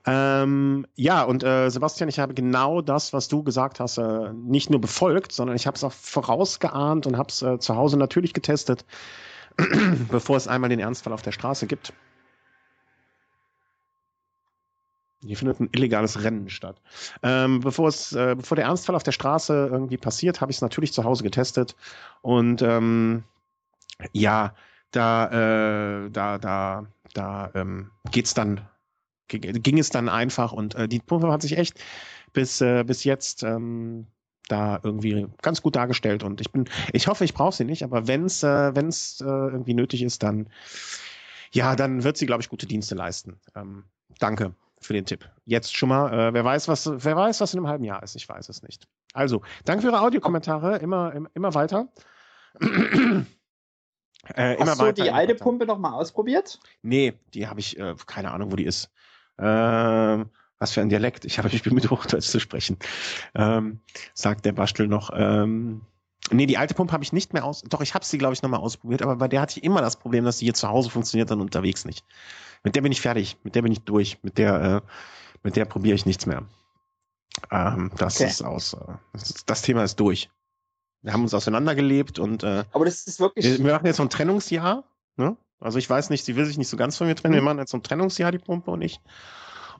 Ähm, 0.07 0.87
ja, 0.95 1.21
und 1.21 1.43
äh, 1.43 1.69
Sebastian, 1.69 2.09
ich 2.09 2.17
habe 2.17 2.33
genau 2.33 2.81
das, 2.81 3.13
was 3.13 3.27
du 3.27 3.43
gesagt 3.43 3.79
hast, 3.79 3.99
äh, 3.99 4.33
nicht 4.33 4.71
nur 4.71 4.81
befolgt, 4.81 5.33
sondern 5.33 5.55
ich 5.55 5.67
habe 5.67 5.75
es 5.75 5.83
auch 5.83 5.91
vorausgeahnt 5.91 7.05
und 7.05 7.17
habe 7.17 7.29
es 7.29 7.43
äh, 7.43 7.59
zu 7.59 7.75
Hause 7.75 7.97
natürlich 7.97 8.33
getestet, 8.33 8.85
bevor 10.09 10.37
es 10.37 10.47
einmal 10.47 10.69
den 10.69 10.79
Ernstfall 10.79 11.13
auf 11.13 11.21
der 11.21 11.31
Straße 11.31 11.67
gibt. 11.67 11.93
Hier 15.25 15.37
findet 15.37 15.59
ein 15.59 15.69
illegales 15.71 16.21
Rennen 16.23 16.49
statt. 16.49 16.81
Ähm, 17.21 17.61
bevor 17.61 17.87
es, 17.87 18.11
äh, 18.11 18.35
bevor 18.37 18.55
der 18.55 18.65
Ernstfall 18.65 18.95
auf 18.95 19.03
der 19.03 19.13
Straße 19.13 19.69
irgendwie 19.71 19.97
passiert, 19.97 20.41
habe 20.41 20.51
ich 20.51 20.57
es 20.57 20.61
natürlich 20.61 20.91
zu 20.91 21.03
Hause 21.03 21.23
getestet 21.23 21.75
und 22.21 22.61
ähm, 22.61 23.23
ja, 24.11 24.53
da, 24.91 25.27
äh, 25.27 26.09
da, 26.09 26.37
da, 26.37 26.85
da 27.13 27.51
ähm, 27.55 27.91
geht's 28.11 28.33
dann, 28.33 28.67
ging 29.27 29.77
es 29.77 29.89
dann 29.89 30.09
einfach 30.09 30.51
und 30.51 30.75
äh, 30.75 30.87
die 30.87 30.99
Pumpe 30.99 31.31
hat 31.31 31.41
sich 31.41 31.57
echt 31.57 31.79
bis 32.33 32.59
äh, 32.61 32.83
bis 32.83 33.03
jetzt 33.03 33.43
ähm, 33.43 34.07
da 34.47 34.79
irgendwie 34.83 35.27
ganz 35.41 35.61
gut 35.61 35.75
dargestellt 35.75 36.23
und 36.23 36.41
ich 36.41 36.51
bin, 36.51 36.69
ich 36.91 37.07
hoffe, 37.07 37.23
ich 37.23 37.33
brauche 37.33 37.55
sie 37.55 37.65
nicht, 37.65 37.83
aber 37.83 38.07
wenn 38.07 38.25
es 38.25 38.43
äh, 38.43 38.75
wenn's, 38.75 39.21
äh, 39.21 39.25
irgendwie 39.25 39.73
nötig 39.73 40.03
ist, 40.03 40.23
dann 40.23 40.49
ja, 41.53 41.75
dann 41.75 42.03
wird 42.03 42.17
sie, 42.17 42.25
glaube 42.25 42.41
ich, 42.41 42.49
gute 42.49 42.65
Dienste 42.65 42.95
leisten. 42.95 43.39
Ähm, 43.55 43.85
danke 44.19 44.55
für 44.81 44.93
den 44.93 45.05
Tipp. 45.05 45.29
Jetzt 45.45 45.75
schon 45.75 45.89
mal, 45.89 46.11
äh, 46.11 46.33
wer 46.33 46.43
weiß, 46.43 46.67
was, 46.67 46.89
wer 46.91 47.15
weiß, 47.15 47.39
was 47.41 47.53
in 47.53 47.59
einem 47.59 47.67
halben 47.67 47.83
Jahr 47.83 48.03
ist, 48.03 48.15
ich 48.15 48.27
weiß 48.27 48.49
es 48.49 48.63
nicht. 48.63 48.87
Also, 49.13 49.43
danke 49.63 49.83
für 49.83 49.89
Ihre 49.89 50.01
Audiokommentare, 50.01 50.77
immer, 50.77 51.13
immer 51.33 51.53
weiter. 51.53 51.87
Äh, 54.35 54.55
Hast 54.57 54.79
du 54.79 54.93
die 54.93 55.11
alte. 55.11 55.35
Pumpe 55.35 55.65
nochmal 55.65 55.91
ausprobiert? 55.91 56.57
Nee, 56.81 57.19
die 57.33 57.47
habe 57.47 57.59
ich, 57.59 57.77
äh, 57.77 57.93
keine 58.07 58.31
Ahnung, 58.31 58.53
wo 58.53 58.55
die 58.55 58.63
ist. 58.63 58.89
Ähm, 59.37 60.29
was 60.63 60.71
für 60.71 60.81
ein 60.81 60.89
Dialekt. 60.89 61.25
Ich 61.25 61.37
habe 61.37 61.49
ich 61.49 61.61
bin 61.61 61.75
mit 61.75 61.89
Hochdeutsch 61.91 62.25
zu 62.25 62.39
sprechen. 62.39 62.77
Ähm, 63.35 63.81
sagt 64.13 64.45
der 64.45 64.53
Bastel 64.53 64.87
noch. 64.87 65.11
Ähm, 65.13 65.81
nee, 66.31 66.45
die 66.45 66.57
alte 66.57 66.73
Pumpe 66.73 66.93
habe 66.93 67.03
ich 67.03 67.13
nicht 67.13 67.33
mehr 67.33 67.43
aus. 67.43 67.61
Doch, 67.61 67.81
ich 67.81 67.93
habe 67.93 68.05
sie, 68.05 68.17
glaube 68.17 68.33
ich, 68.33 68.41
nochmal 68.41 68.61
ausprobiert, 68.61 69.01
aber 69.01 69.17
bei 69.17 69.27
der 69.27 69.41
hatte 69.41 69.59
ich 69.59 69.63
immer 69.63 69.81
das 69.81 69.97
Problem, 69.97 70.23
dass 70.23 70.39
sie 70.39 70.45
hier 70.45 70.53
zu 70.53 70.69
Hause 70.69 70.89
funktioniert, 70.89 71.29
dann 71.29 71.41
unterwegs 71.41 71.85
nicht. 71.85 72.05
Mit 72.63 72.75
der 72.75 72.81
bin 72.81 72.93
ich 72.93 73.01
fertig, 73.01 73.37
mit 73.43 73.55
der 73.55 73.61
bin 73.61 73.73
ich 73.73 73.81
durch, 73.81 74.23
mit 74.23 74.37
der, 74.37 74.61
äh, 74.61 74.81
mit 75.43 75.57
der 75.57 75.65
probiere 75.65 75.95
ich 75.95 76.05
nichts 76.05 76.25
mehr. 76.25 76.43
Ähm, 77.51 77.91
das 77.97 78.15
okay. 78.15 78.29
ist 78.29 78.41
aus. 78.41 78.73
Äh, 78.73 78.93
das, 79.11 79.45
das 79.45 79.61
Thema 79.63 79.83
ist 79.83 79.99
durch. 79.99 80.29
Wir 81.01 81.11
haben 81.11 81.23
uns 81.23 81.33
auseinandergelebt 81.33 82.19
und 82.19 82.43
äh, 82.43 82.63
aber 82.71 82.85
das 82.85 83.05
ist 83.05 83.19
wirklich. 83.19 83.43
Wir, 83.43 83.57
wir 83.59 83.73
machen 83.73 83.85
jetzt 83.85 83.97
so 83.97 84.03
ein 84.03 84.09
Trennungsjahr. 84.09 84.85
Ne? 85.17 85.35
Also 85.59 85.77
ich 85.77 85.89
weiß 85.89 86.09
nicht, 86.09 86.23
sie 86.23 86.37
will 86.37 86.45
sich 86.45 86.57
nicht 86.57 86.69
so 86.69 86.77
ganz 86.77 86.97
von 86.97 87.07
mir 87.07 87.15
trennen. 87.15 87.33
Mhm. 87.33 87.39
Wir 87.39 87.43
machen 87.43 87.57
jetzt 87.59 87.71
so 87.71 87.77
ein 87.77 87.83
Trennungsjahr, 87.83 88.31
die 88.31 88.39
Pumpe 88.39 88.71
und 88.71 88.81
ich. 88.81 89.01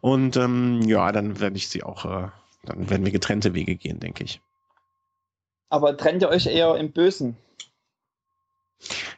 Und 0.04 0.36
ähm, 0.36 0.82
ja, 0.82 1.14
dann 1.14 1.40
werde 1.40 1.56
ich 1.56 1.70
sie 1.70 1.82
auch, 1.82 2.04
äh, 2.04 2.28
dann 2.64 2.90
werden 2.90 3.06
wir 3.06 3.14
getrennte 3.14 3.54
Wege 3.54 3.78
gehen, 3.78 4.02
denke 4.02 4.26
ich. 4.26 4.42
Aber 5.70 5.96
trennt 5.96 6.22
ihr 6.22 6.28
euch 6.28 6.46
eher 6.46 6.76
im 6.76 6.92
Bösen? 6.92 7.38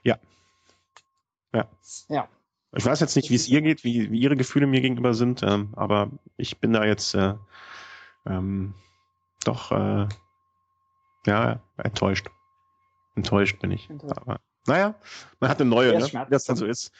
Ja. 0.03 0.19
Ja. 1.51 1.67
Ja. 2.07 2.29
Ich 2.75 2.85
weiß 2.85 2.99
jetzt 2.99 3.15
nicht, 3.15 3.31
wie 3.31 3.35
es 3.35 3.47
ihr 3.47 3.63
geht, 3.63 3.83
wie, 3.83 4.11
wie 4.11 4.19
ihre 4.19 4.35
Gefühle 4.35 4.67
mir 4.67 4.79
gegenüber 4.79 5.15
sind, 5.15 5.41
ähm, 5.41 5.73
aber 5.75 6.11
ich 6.37 6.59
bin 6.59 6.73
da 6.73 6.85
jetzt 6.85 7.15
äh, 7.15 7.33
ähm, 8.27 8.75
doch 9.43 9.71
äh, 9.71 10.07
ja, 11.25 11.63
enttäuscht. 11.77 12.27
Enttäuscht 13.15 13.57
bin 13.59 13.71
ich. 13.71 13.89
Enttäuscht. 13.89 14.19
Aber, 14.19 14.39
naja, 14.67 14.93
man 15.39 15.49
hat 15.49 15.59
eine 15.59 15.67
neue, 15.67 15.97
ne? 15.97 16.05
wie 16.05 16.29
das 16.29 16.43
dann 16.43 16.57
so 16.57 16.67
ist. 16.67 16.91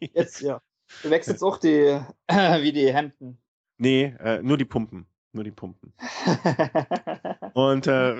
Jetzt, 0.00 0.40
ja. 0.40 0.60
Du 1.02 1.10
wächst 1.10 1.28
jetzt 1.28 1.42
auch 1.42 1.58
die, 1.58 2.00
wie 2.28 2.72
die 2.72 2.92
Hemden. 2.92 3.38
Nee, 3.78 4.14
äh, 4.20 4.42
nur 4.42 4.56
die 4.56 4.64
Pumpen 4.64 5.06
nur 5.36 5.44
die 5.44 5.52
Pumpen. 5.52 5.92
und 7.56 7.86
äh, 7.86 8.14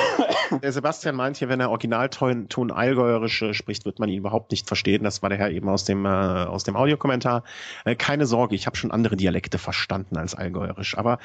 der 0.60 0.72
Sebastian 0.72 1.14
meint 1.14 1.36
hier, 1.36 1.48
wenn 1.48 1.60
er 1.60 1.70
Originalton 1.70 2.48
Ton 2.48 2.72
Allgäuerisch 2.72 3.44
spricht, 3.52 3.84
wird 3.84 4.00
man 4.00 4.08
ihn 4.08 4.18
überhaupt 4.18 4.50
nicht 4.50 4.66
verstehen. 4.66 5.04
Das 5.04 5.22
war 5.22 5.28
der 5.28 5.38
Herr 5.38 5.52
eben 5.52 5.68
aus 5.68 5.84
dem, 5.84 6.04
äh, 6.04 6.08
aus 6.08 6.64
dem 6.64 6.74
Audiokommentar. 6.74 7.44
Äh, 7.84 7.94
keine 7.94 8.26
Sorge, 8.26 8.56
ich 8.56 8.66
habe 8.66 8.76
schon 8.76 8.90
andere 8.90 9.14
Dialekte 9.14 9.58
verstanden 9.58 10.16
als 10.16 10.34
Allgäuerisch. 10.34 10.98
Aber 10.98 11.20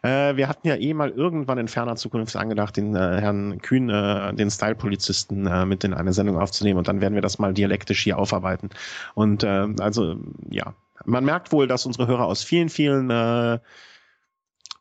äh, 0.00 0.36
wir 0.36 0.48
hatten 0.48 0.66
ja 0.66 0.76
eh 0.76 0.94
mal 0.94 1.10
irgendwann 1.10 1.58
in 1.58 1.68
ferner 1.68 1.96
Zukunft 1.96 2.34
angedacht, 2.34 2.78
den 2.78 2.96
äh, 2.96 3.20
Herrn 3.20 3.60
Kühn, 3.60 3.90
äh, 3.90 4.32
den 4.32 4.50
Style-Polizisten, 4.50 5.46
äh, 5.46 5.66
mit 5.66 5.84
in 5.84 5.92
eine 5.92 6.14
Sendung 6.14 6.38
aufzunehmen. 6.38 6.78
Und 6.78 6.88
dann 6.88 7.02
werden 7.02 7.14
wir 7.14 7.20
das 7.20 7.38
mal 7.38 7.52
dialektisch 7.52 8.02
hier 8.02 8.18
aufarbeiten. 8.18 8.70
Und 9.12 9.44
äh, 9.44 9.68
also, 9.80 10.16
ja, 10.48 10.72
man 11.04 11.26
merkt 11.26 11.52
wohl, 11.52 11.66
dass 11.66 11.84
unsere 11.84 12.06
Hörer 12.06 12.24
aus 12.24 12.42
vielen, 12.42 12.70
vielen 12.70 13.10
äh, 13.10 13.58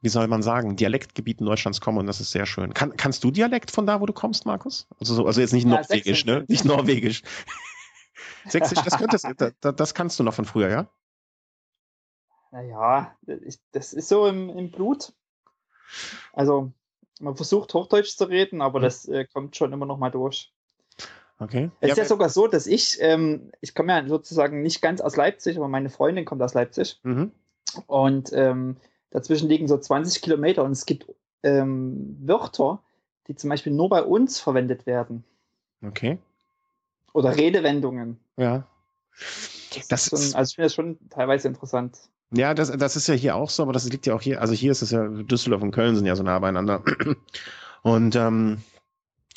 wie 0.05 0.09
soll 0.09 0.27
man 0.27 0.43
sagen, 0.43 0.75
Dialektgebieten 0.75 1.47
Deutschlands 1.47 1.81
kommen 1.81 1.97
und 1.97 2.05
das 2.05 2.21
ist 2.21 2.29
sehr 2.29 2.45
schön. 2.45 2.75
Kann, 2.75 2.95
kannst 2.95 3.23
du 3.23 3.31
Dialekt 3.31 3.71
von 3.71 3.87
da, 3.87 3.99
wo 3.99 4.05
du 4.05 4.13
kommst, 4.13 4.45
Markus? 4.45 4.87
Also, 4.99 5.15
so, 5.15 5.25
also 5.25 5.41
jetzt 5.41 5.51
nicht 5.51 5.67
ja, 5.67 5.71
Norwegisch, 5.71 6.25
ne? 6.25 6.45
Nicht 6.47 6.63
Norwegisch. 6.63 7.23
Sächsisch, 8.45 8.79
das, 8.83 8.97
könntest, 8.97 9.25
das, 9.37 9.75
das 9.75 9.93
kannst 9.95 10.19
du 10.19 10.23
noch 10.23 10.35
von 10.35 10.45
früher, 10.45 10.69
ja? 10.69 10.87
Naja, 12.51 13.17
das 13.71 13.93
ist 13.93 14.07
so 14.07 14.27
im, 14.27 14.49
im 14.49 14.69
Blut. 14.69 15.11
Also, 16.31 16.71
man 17.19 17.35
versucht 17.35 17.73
Hochdeutsch 17.73 18.15
zu 18.15 18.25
reden, 18.25 18.61
aber 18.61 18.77
mhm. 18.77 18.83
das 18.83 19.07
äh, 19.07 19.25
kommt 19.25 19.55
schon 19.55 19.73
immer 19.73 19.87
noch 19.87 19.97
mal 19.97 20.11
durch. 20.11 20.53
Okay. 21.39 21.71
Es 21.81 21.87
ja, 21.87 21.93
ist 21.93 21.97
ja 21.97 22.05
sogar 22.05 22.29
so, 22.29 22.47
dass 22.47 22.67
ich, 22.67 22.97
ähm, 23.01 23.51
ich 23.59 23.73
komme 23.73 23.91
ja 23.91 24.07
sozusagen 24.07 24.61
nicht 24.61 24.83
ganz 24.83 25.01
aus 25.01 25.15
Leipzig, 25.15 25.57
aber 25.57 25.67
meine 25.67 25.89
Freundin 25.89 26.25
kommt 26.25 26.43
aus 26.43 26.53
Leipzig. 26.53 26.99
Mhm. 27.01 27.31
Und 27.87 28.31
ähm, 28.33 28.77
Dazwischen 29.15 29.47
liegen 29.47 29.69
so 29.69 29.77
20 29.77 30.21
Kilometer 30.21 30.61
und 30.65 30.71
es 30.71 30.85
gibt 30.85 31.05
ähm, 31.41 32.17
Wörter, 32.19 32.81
die 33.29 33.35
zum 33.35 33.49
Beispiel 33.49 33.71
nur 33.71 33.87
bei 33.87 34.03
uns 34.03 34.41
verwendet 34.41 34.85
werden. 34.85 35.23
Okay. 35.81 36.17
Oder 37.13 37.37
Redewendungen. 37.37 38.19
Ja. 38.35 38.67
Das, 39.73 39.87
das 39.87 40.07
ist 40.07 40.09
schon, 40.09 40.35
also 40.37 40.49
ich 40.49 40.55
finde 40.55 40.65
das 40.65 40.73
schon 40.73 40.99
teilweise 41.09 41.47
interessant. 41.47 41.97
Ja, 42.31 42.53
das, 42.53 42.75
das 42.75 42.97
ist 42.97 43.07
ja 43.07 43.13
hier 43.13 43.37
auch 43.37 43.49
so, 43.49 43.63
aber 43.63 43.71
das 43.71 43.89
liegt 43.89 44.05
ja 44.05 44.13
auch 44.15 44.21
hier, 44.21 44.41
also 44.41 44.53
hier 44.53 44.73
ist 44.73 44.81
es 44.81 44.91
ja, 44.91 45.07
Düsseldorf 45.07 45.61
und 45.61 45.71
Köln 45.71 45.95
sind 45.95 46.05
ja 46.05 46.17
so 46.17 46.23
nah 46.23 46.37
beieinander. 46.39 46.83
Und 47.83 48.15
ähm, 48.15 48.63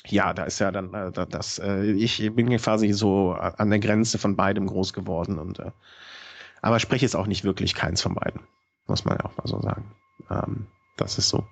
ja, 0.06 0.32
da 0.32 0.42
ist 0.44 0.58
ja 0.58 0.72
dann 0.72 0.92
äh, 0.92 1.12
das, 1.28 1.60
äh, 1.60 1.84
ich 1.84 2.34
bin 2.34 2.48
quasi 2.56 2.92
so 2.94 3.32
an 3.32 3.70
der 3.70 3.78
Grenze 3.78 4.18
von 4.18 4.34
beidem 4.34 4.66
groß 4.66 4.94
geworden 4.94 5.38
und 5.38 5.58
äh, 5.58 5.70
aber 6.62 6.80
spreche 6.80 7.04
jetzt 7.04 7.14
auch 7.14 7.26
nicht 7.26 7.44
wirklich 7.44 7.74
keins 7.74 8.00
von 8.00 8.14
beiden 8.14 8.40
muss 8.88 9.04
man 9.04 9.18
ja 9.18 9.24
auch 9.24 9.36
mal 9.36 9.46
so 9.46 9.60
sagen. 9.60 9.94
Ähm, 10.30 10.66
das 10.96 11.18
ist 11.18 11.28
so. 11.28 11.46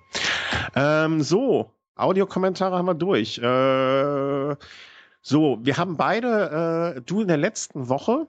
Ähm, 0.75 1.21
so, 1.21 1.71
Audiokommentare 1.95 2.77
haben 2.77 2.85
wir 2.85 2.93
durch. 2.93 3.37
Äh, 3.37 4.55
so, 5.21 5.59
wir 5.61 5.77
haben 5.77 5.97
beide, 5.97 6.95
äh, 6.97 7.01
du 7.01 7.21
in 7.21 7.27
der 7.27 7.37
letzten 7.37 7.89
Woche 7.89 8.27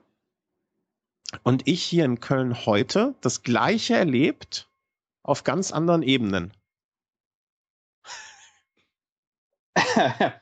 und 1.43 1.67
ich 1.67 1.83
hier 1.83 2.05
in 2.05 2.19
Köln 2.19 2.65
heute, 2.65 3.15
das 3.21 3.43
gleiche 3.43 3.95
erlebt 3.95 4.67
auf 5.23 5.43
ganz 5.43 5.71
anderen 5.71 6.03
Ebenen. 6.03 6.51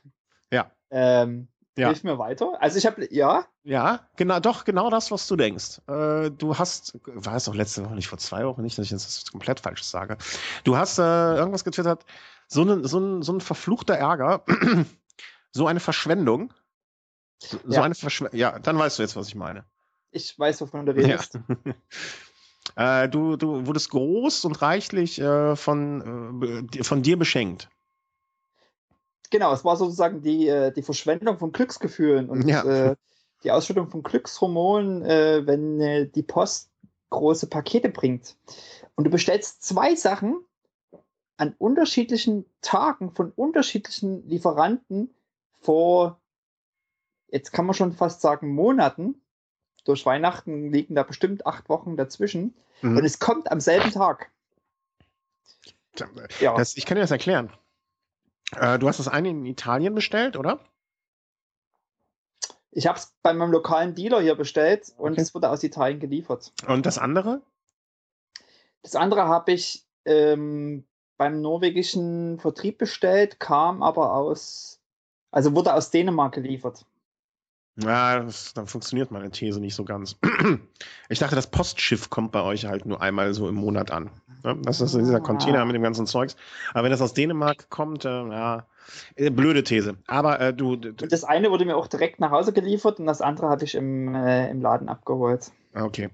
ja. 0.52 0.72
Ähm, 0.90 1.48
ja. 1.78 1.88
Hilf 1.88 2.04
mir 2.04 2.18
weiter. 2.18 2.62
Also 2.62 2.78
ich 2.78 2.86
habe, 2.86 3.08
ja. 3.14 3.46
Ja, 3.68 4.08
genau, 4.16 4.40
doch, 4.40 4.64
genau 4.64 4.90
das, 4.90 5.12
was 5.12 5.28
du 5.28 5.36
denkst. 5.36 5.82
Äh, 5.90 6.32
du 6.32 6.58
hast, 6.58 6.98
war 7.04 7.36
es 7.36 7.44
doch 7.44 7.54
letzte 7.54 7.84
Woche 7.84 7.96
nicht 7.96 8.08
vor 8.08 8.18
zwei 8.18 8.46
Wochen, 8.46 8.62
nicht, 8.62 8.78
dass 8.78 8.86
ich 8.86 8.92
jetzt 8.92 9.06
das 9.06 9.30
komplett 9.30 9.60
Falsches 9.60 9.92
sage. 9.92 10.18
Du 10.64 10.78
hast 10.78 11.00
äh, 11.00 11.36
irgendwas 11.36 11.66
getwittert, 11.66 12.06
so, 12.48 12.64
ne, 12.64 12.88
so, 12.88 13.00
ein, 13.00 13.24
so 13.24 13.34
ein 13.34 13.42
verfluchter 13.42 13.96
Ärger, 13.96 14.46
so 15.52 15.68
eine 15.68 15.82
Verschwendung. 15.82 16.54
So, 17.40 17.58
ja. 17.58 17.74
so 17.74 17.82
eine 17.82 17.96
Verschwendung. 17.96 18.40
Ja, 18.40 18.58
dann 18.58 18.80
weißt 18.80 19.00
du 19.00 19.04
jetzt, 19.04 19.18
was 19.18 19.28
ich 19.28 19.36
meine. 19.36 19.66
Ich 20.12 20.40
weiß, 20.40 20.62
wovon 20.62 20.86
du 20.86 20.96
redest. 20.96 21.38
Ja. 22.78 23.04
äh, 23.04 23.10
du, 23.10 23.36
du 23.36 23.68
wurdest 23.68 23.90
groß 23.90 24.46
und 24.46 24.62
reichlich 24.62 25.20
äh, 25.20 25.58
von, 25.58 26.70
äh, 26.72 26.84
von 26.86 27.02
dir 27.02 27.20
beschenkt 27.20 27.68
genau, 29.30 29.54
es 29.54 29.66
war 29.66 29.76
sozusagen 29.76 30.22
die, 30.22 30.48
äh, 30.48 30.72
die 30.72 30.82
Verschwendung 30.82 31.38
von 31.38 31.52
Glücksgefühlen 31.52 32.30
und 32.30 32.48
ja. 32.48 32.64
äh, 32.64 32.96
die 33.44 33.51
Ausschüttung 33.51 33.89
von 33.89 34.03
Glückshormonen, 34.03 35.03
äh, 35.03 35.46
wenn 35.46 35.79
äh, 35.79 36.08
die 36.08 36.24
Post 36.24 36.72
große 37.10 37.48
Pakete 37.48 37.89
bringt. 37.89 38.36
Und 38.96 39.06
du 39.06 39.10
bestellst 39.10 39.63
zwei 39.63 39.96
Sachen 39.96 40.44
an 41.38 41.53
unterschiedlichen 41.58 42.46
Tagen 42.62 43.12
von 43.12 43.32
unterschiedlichen 43.32 44.27
Lieferanten 44.27 45.13
vor, 45.62 46.20
jetzt 47.27 47.51
kann 47.51 47.65
man 47.65 47.75
schon 47.75 47.94
fast 47.94 48.22
sagen, 48.22 48.53
Monaten. 48.53 49.22
Durch 49.86 50.06
Weihnachten 50.06 50.72
liegen 50.74 50.96
da 50.96 51.03
bestimmt 51.03 51.46
acht 51.46 51.70
Wochen 51.70 51.96
dazwischen. 51.96 52.56
Mhm. 52.82 52.98
Und 52.98 53.06
es 53.06 53.20
kommt 53.20 53.51
am 53.51 53.60
selben 53.60 53.91
Tag. 53.91 54.32
Ja. 56.39 56.56
Das, 56.56 56.75
ich 56.75 56.86
kann 56.86 56.96
dir 56.96 57.01
das 57.01 57.12
erklären. 57.12 57.51
Äh, 58.56 58.79
du 58.79 58.88
hast 58.88 59.00
das 59.00 59.08
eine 59.08 59.29
in 59.29 59.46
Italien 59.46 59.96
bestellt, 59.96 60.38
oder? 60.38 60.60
Ich 62.72 62.88
habe 62.88 62.98
es 63.00 63.16
bei 63.22 63.34
meinem 63.34 63.52
lokalen 63.52 63.96
Dealer 63.96 64.22
hier 64.22 64.36
bestellt 64.36 64.94
und 64.98 65.14
okay. 65.14 65.22
es 65.22 65.34
wurde 65.34 65.50
aus 65.50 65.64
Italien 65.64 66.00
geliefert. 66.00 66.54
Und 66.68 66.86
das 66.86 66.98
andere? 66.98 67.42
Das 68.84 68.96
andere 68.96 69.28
habe 69.28 69.52
ich 69.52 69.86
ähm, 70.06 70.86
beim 71.18 71.42
norwegischen 71.42 72.40
Vertrieb 72.40 72.78
bestellt, 72.78 73.40
kam 73.40 73.84
aber 73.84 74.14
aus, 74.14 74.80
also 75.32 75.56
wurde 75.56 75.74
aus 75.74 75.92
Dänemark 75.92 76.34
geliefert. 76.34 76.86
Ja, 77.84 78.20
das, 78.22 78.54
dann 78.54 78.66
funktioniert 78.66 79.12
meine 79.12 79.30
These 79.30 79.60
nicht 79.60 79.76
so 79.76 79.86
ganz. 79.86 80.18
Ich 81.10 81.20
dachte, 81.20 81.36
das 81.36 81.48
Postschiff 81.48 82.10
kommt 82.10 82.34
bei 82.34 82.42
euch 82.42 82.66
halt 82.66 82.86
nur 82.86 83.02
einmal 83.02 83.34
so 83.34 83.48
im 83.48 83.56
Monat 83.56 83.92
an. 83.92 84.10
Das 84.64 84.82
ist 84.82 84.94
dieser 84.94 85.22
Container 85.22 85.64
mit 85.64 85.74
dem 85.74 85.82
ganzen 85.82 86.06
Zeugs. 86.06 86.36
Aber 86.74 86.84
wenn 86.84 86.92
das 86.92 87.02
aus 87.02 87.14
Dänemark 87.14 87.70
kommt, 87.70 88.04
äh, 88.04 88.10
ja, 88.10 88.66
äh, 89.16 89.30
blöde 89.30 89.64
These. 89.64 89.98
Aber 90.08 90.40
äh, 90.40 90.54
du, 90.54 90.76
du. 90.76 90.92
Das 90.92 91.24
eine 91.24 91.50
wurde 91.50 91.64
mir 91.66 91.78
auch 91.78 91.88
direkt 91.88 92.20
nach 92.20 92.32
Hause 92.32 92.52
geliefert 92.52 93.00
und 93.00 93.06
das 93.06 93.22
andere 93.22 93.50
hatte 93.50 93.64
ich 93.64 93.76
im, 93.76 94.14
äh, 94.16 94.50
im 94.50 94.62
Laden 94.62 94.90
abgeholt. 94.90 95.52
Okay. 95.74 96.10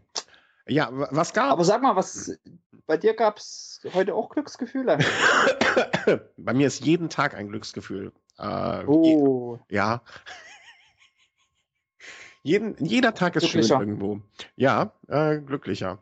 Ja, 0.68 0.90
was 0.92 1.34
gab 1.34 1.52
Aber 1.52 1.66
sag 1.66 1.82
mal, 1.82 1.96
was 1.96 2.38
bei 2.86 2.98
dir 2.98 3.16
gab 3.16 3.38
es 3.38 3.82
heute 3.94 4.16
auch 4.16 4.30
Glücksgefühle? 4.30 5.00
bei 6.38 6.54
mir 6.54 6.68
ist 6.68 6.86
jeden 6.86 7.10
Tag 7.10 7.36
ein 7.36 7.50
Glücksgefühl. 7.50 8.12
Äh, 8.38 8.86
oh. 8.86 9.60
Ja. 9.70 10.02
Jeden, 12.44 12.76
jeder 12.84 13.14
Tag 13.14 13.36
ist 13.38 13.48
schön 13.48 13.64
irgendwo. 13.64 14.22
Ja, 14.58 14.92
äh, 15.08 15.40
glücklicher. 15.40 16.00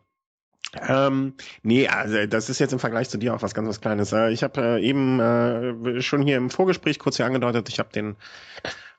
Ähm, 0.73 1.35
nee, 1.63 1.87
also 1.87 2.25
das 2.25 2.49
ist 2.49 2.59
jetzt 2.59 2.71
im 2.71 2.79
Vergleich 2.79 3.09
zu 3.09 3.17
dir 3.17 3.35
auch 3.35 3.41
was 3.41 3.53
ganz 3.53 3.67
was 3.67 3.81
Kleines. 3.81 4.11
Äh, 4.11 4.31
ich 4.31 4.41
habe 4.41 4.61
äh, 4.61 4.83
eben 4.83 5.19
äh, 5.19 6.01
schon 6.01 6.23
hier 6.23 6.37
im 6.37 6.49
Vorgespräch 6.49 6.97
kurz 6.97 7.17
hier 7.17 7.25
angedeutet, 7.25 7.69
ich 7.69 7.77
habe 7.77 7.89
den, 7.89 8.15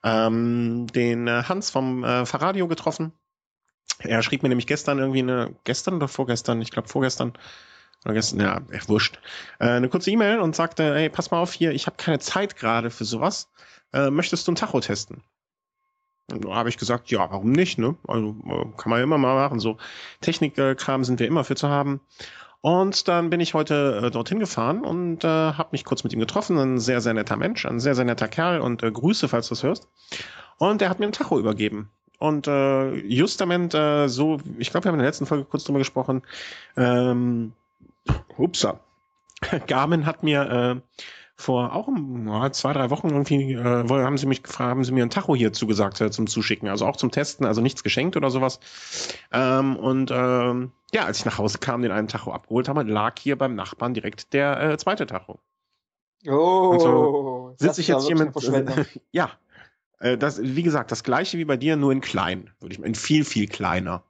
ähm, 0.05 0.87
den 0.89 1.27
äh, 1.27 1.45
Hans 1.45 1.71
vom 1.71 2.05
äh, 2.05 2.27
Fahrradio 2.27 2.69
getroffen. 2.69 3.13
Er 3.99 4.23
schrieb 4.23 4.43
mir 4.43 4.49
nämlich 4.49 4.67
gestern 4.67 4.99
irgendwie 4.99 5.21
eine, 5.21 5.57
gestern 5.65 5.95
oder 5.95 6.09
vorgestern, 6.09 6.61
ich 6.61 6.71
glaube 6.71 6.89
vorgestern, 6.89 7.33
oder 8.05 8.15
gestern, 8.15 8.41
ja, 8.41 8.61
echt 8.71 8.89
wurscht, 8.89 9.19
äh, 9.59 9.69
eine 9.69 9.89
kurze 9.89 10.11
E-Mail 10.11 10.41
und 10.41 10.55
sagte, 10.55 10.95
ey, 10.95 11.09
pass 11.09 11.31
mal 11.31 11.41
auf 11.41 11.53
hier, 11.53 11.73
ich 11.73 11.87
habe 11.87 11.97
keine 11.97 12.19
Zeit 12.19 12.57
gerade 12.57 12.91
für 12.91 13.05
sowas. 13.05 13.51
Äh, 13.93 14.11
möchtest 14.11 14.47
du 14.47 14.53
ein 14.53 14.57
Tacho 14.57 14.81
testen? 14.81 15.23
Da 16.29 16.55
habe 16.55 16.69
ich 16.69 16.79
gesagt, 16.79 17.11
ja, 17.11 17.31
warum 17.31 17.53
nicht, 17.53 17.79
ne? 17.79 17.97
Also 18.07 18.37
äh, 18.47 18.65
kann 18.77 18.91
man 18.91 18.99
ja 18.99 19.05
immer 19.05 19.19
mal 19.19 19.35
machen. 19.35 19.61
So 19.61 19.77
Technikkram 20.21 21.05
sind 21.05 21.21
wir 21.21 21.27
immer 21.27 21.45
für 21.45 21.57
zu 21.57 21.69
haben. 21.69 22.01
Und 22.63 23.09
dann 23.09 23.29
bin 23.29 23.41
ich 23.41 23.55
heute 23.55 24.03
äh, 24.05 24.11
dorthin 24.11 24.39
gefahren 24.39 24.85
und 24.85 25.25
äh, 25.25 25.27
habe 25.27 25.71
mich 25.73 25.85
kurz 25.85 26.05
mit 26.05 26.13
ihm 26.13 26.21
getroffen. 26.21 26.59
Ein 26.59 26.79
sehr, 26.79 27.01
sehr 27.01 27.13
netter 27.13 27.37
Mensch, 27.37 27.67
ein 27.67 27.81
sehr, 27.81 27.97
sehr 27.97 28.05
netter 28.05 28.29
Kerl 28.29 28.61
und 28.61 28.85
äh, 28.85 28.91
Grüße, 28.91 29.27
falls 29.29 29.49
du 29.49 29.55
es 29.55 29.65
hörst. 29.65 29.89
Und 30.59 30.81
er 30.81 30.89
hat 30.89 31.01
mir 31.01 31.07
ein 31.07 31.13
Tacho 31.13 31.41
übergeben. 31.41 31.91
Und 32.21 32.47
äh, 32.47 32.95
justament 32.99 33.75
äh, 33.75 34.07
so, 34.07 34.39
ich 34.59 34.71
glaube, 34.71 34.85
wir 34.85 34.89
haben 34.91 34.95
in 34.95 35.01
der 35.01 35.09
letzten 35.09 35.27
Folge 35.27 35.45
kurz 35.45 35.65
drüber 35.65 35.81
gesprochen. 35.81 36.23
Ähm, 36.77 37.53
upsa. 38.39 38.79
Garmin 39.67 40.07
hat 40.07 40.23
mir 40.23 40.43
äh, 40.43 41.03
vor 41.43 41.75
auch 41.75 41.89
ja, 42.27 42.53
zwei, 42.53 42.73
drei 42.73 42.91
Wochen 42.91 43.09
irgendwie 43.11 43.53
äh, 43.53 43.89
haben 43.89 44.17
sie 44.17 44.27
mich 44.27 44.43
gefragt, 44.43 44.71
haben 44.71 44.85
sie 44.85 44.93
mir 44.93 45.05
ein 45.05 45.11
Tacho 45.11 45.35
hier 45.35 45.53
zugesagt 45.53 46.01
äh, 46.01 46.11
zum 46.11 46.27
Zuschicken, 46.27 46.69
also 46.69 46.87
auch 46.87 46.97
zum 46.97 47.11
Testen, 47.11 47.45
also 47.45 47.61
nichts 47.61 47.83
geschenkt 47.83 48.17
oder 48.17 48.31
sowas. 48.31 48.61
Ähm, 49.33 49.77
und 49.77 50.11
ähm, 50.13 50.73
ja, 50.93 51.05
als 51.05 51.19
ich 51.19 51.25
nach 51.25 51.39
Hause 51.39 51.59
kam, 51.59 51.83
den 51.83 51.91
einen 51.91 52.09
Tacho 52.09 52.33
abgeholt 52.33 52.69
habe, 52.69 52.83
lag 52.85 53.19
hier 53.19 53.37
beim 53.37 53.55
Nachbarn 53.55 53.95
direkt 53.95 54.33
der 54.33 54.61
äh, 54.63 54.79
zweite 54.79 55.07
Tacho. 55.07 55.41
Oh, 56.29 56.79
so 56.79 57.55
sitze 57.59 57.81
ich 57.81 57.89
jetzt 57.89 58.07
hier 58.07 58.17
mit. 58.17 58.33
ja, 59.11 59.31
äh, 59.99 60.17
das, 60.17 60.41
wie 60.43 60.63
gesagt, 60.63 60.93
das 60.93 61.03
gleiche 61.03 61.39
wie 61.39 61.45
bei 61.45 61.57
dir, 61.57 61.77
nur 61.77 61.93
in 61.93 62.01
klein, 62.01 62.51
würde 62.61 62.75
ich 62.75 62.83
in 62.83 62.95
viel, 62.95 63.25
viel 63.25 63.49
kleiner, 63.49 64.05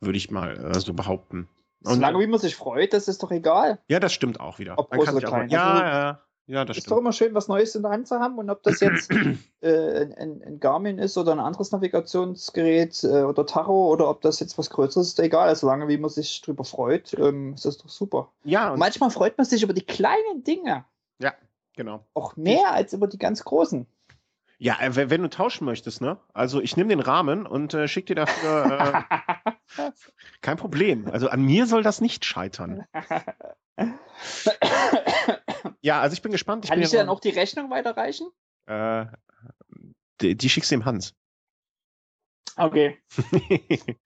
würde 0.00 0.18
ich 0.18 0.30
mal 0.30 0.56
äh, 0.56 0.80
so 0.80 0.92
behaupten. 0.92 1.48
Solange 1.94 2.18
wie 2.20 2.26
man 2.26 2.40
sich 2.40 2.56
freut, 2.56 2.92
das 2.92 3.08
ist 3.08 3.22
doch 3.22 3.30
egal. 3.30 3.78
Ja, 3.88 4.00
das 4.00 4.12
stimmt 4.12 4.40
auch 4.40 4.58
wieder. 4.58 4.78
Ob 4.78 4.90
groß 4.90 5.14
oder 5.14 5.26
klein. 5.26 5.48
Ja, 5.48 5.70
also, 5.72 5.82
ja, 5.82 6.22
ja, 6.48 6.64
das 6.64 6.76
ist 6.76 6.84
stimmt. 6.84 6.92
doch 6.92 6.98
immer 6.98 7.12
schön, 7.12 7.34
was 7.34 7.48
Neues 7.48 7.74
in 7.74 7.82
der 7.82 7.90
Hand 7.90 8.06
zu 8.06 8.20
haben. 8.20 8.38
Und 8.38 8.50
ob 8.50 8.62
das 8.62 8.80
jetzt 8.80 9.10
äh, 9.60 10.06
ein, 10.16 10.42
ein, 10.42 10.60
Garmin 10.60 10.98
ist 10.98 11.18
oder 11.18 11.32
ein 11.32 11.40
anderes 11.40 11.72
Navigationsgerät 11.72 13.02
äh, 13.02 13.22
oder 13.22 13.46
Tacho 13.46 13.90
oder 13.92 14.08
ob 14.08 14.20
das 14.20 14.38
jetzt 14.38 14.56
was 14.56 14.70
Größeres 14.70 15.08
ist, 15.08 15.20
egal. 15.20 15.54
Solange 15.56 15.88
wie 15.88 15.98
man 15.98 16.10
sich 16.10 16.40
drüber 16.42 16.64
freut, 16.64 17.14
ähm, 17.18 17.54
ist 17.54 17.64
das 17.64 17.78
doch 17.78 17.88
super. 17.88 18.32
Ja. 18.44 18.72
Und 18.72 18.78
manchmal 18.78 19.10
freut 19.10 19.36
man 19.38 19.44
sich 19.44 19.62
über 19.62 19.72
die 19.72 19.84
kleinen 19.84 20.44
Dinge. 20.44 20.84
Ja, 21.20 21.34
genau. 21.74 22.04
Auch 22.14 22.36
mehr 22.36 22.72
als 22.72 22.92
über 22.92 23.08
die 23.08 23.18
ganz 23.18 23.42
großen. 23.42 23.86
Ja, 24.58 24.80
äh, 24.80 25.10
wenn 25.10 25.22
du 25.22 25.28
tauschen 25.28 25.64
möchtest, 25.66 26.00
ne? 26.00 26.18
Also 26.32 26.60
ich 26.60 26.76
nehme 26.76 26.88
den 26.88 27.00
Rahmen 27.00 27.46
und 27.46 27.74
äh, 27.74 27.88
schick 27.88 28.06
dir 28.06 28.14
dafür 28.14 29.04
äh, 29.78 29.90
kein 30.40 30.56
Problem. 30.56 31.08
Also 31.10 31.28
an 31.28 31.42
mir 31.42 31.66
soll 31.66 31.82
das 31.82 32.00
nicht 32.00 32.24
scheitern. 32.24 32.86
ja, 35.80 36.00
also 36.00 36.14
ich 36.14 36.22
bin 36.22 36.32
gespannt. 36.32 36.64
Ich 36.64 36.70
Kann 36.70 36.78
bin 36.78 36.84
ich 36.84 36.90
dir 36.90 36.98
dann 36.98 37.10
auch 37.10 37.20
die 37.20 37.30
Rechnung 37.30 37.70
weiterreichen? 37.70 38.28
Äh, 38.66 39.06
die, 40.22 40.36
die 40.36 40.48
schickst 40.48 40.70
du 40.70 40.76
dem 40.76 40.84
Hans. 40.86 41.14
Okay. 42.58 42.96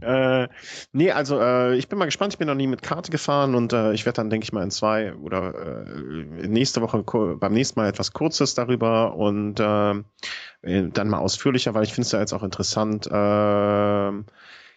äh, 0.00 0.48
nee, 0.92 1.10
also 1.10 1.38
äh, 1.38 1.76
ich 1.76 1.88
bin 1.88 1.98
mal 1.98 2.06
gespannt. 2.06 2.32
Ich 2.32 2.38
bin 2.38 2.48
noch 2.48 2.54
nie 2.54 2.66
mit 2.66 2.80
Karte 2.82 3.10
gefahren 3.10 3.54
und 3.54 3.74
äh, 3.74 3.92
ich 3.92 4.06
werde 4.06 4.16
dann, 4.16 4.30
denke 4.30 4.44
ich 4.44 4.52
mal, 4.52 4.62
in 4.62 4.70
zwei 4.70 5.14
oder 5.14 5.84
äh, 5.86 6.46
nächste 6.48 6.80
Woche 6.80 7.02
beim 7.36 7.52
nächsten 7.52 7.78
Mal 7.78 7.90
etwas 7.90 8.14
Kurzes 8.14 8.54
darüber 8.54 9.14
und 9.14 9.60
äh, 9.60 9.90
äh, 10.62 10.88
dann 10.90 11.08
mal 11.08 11.18
ausführlicher, 11.18 11.74
weil 11.74 11.82
ich 11.82 11.92
finde 11.92 12.06
es 12.06 12.12
ja 12.12 12.20
jetzt 12.20 12.32
auch 12.32 12.42
interessant. 12.42 13.06
Äh, 13.08 14.12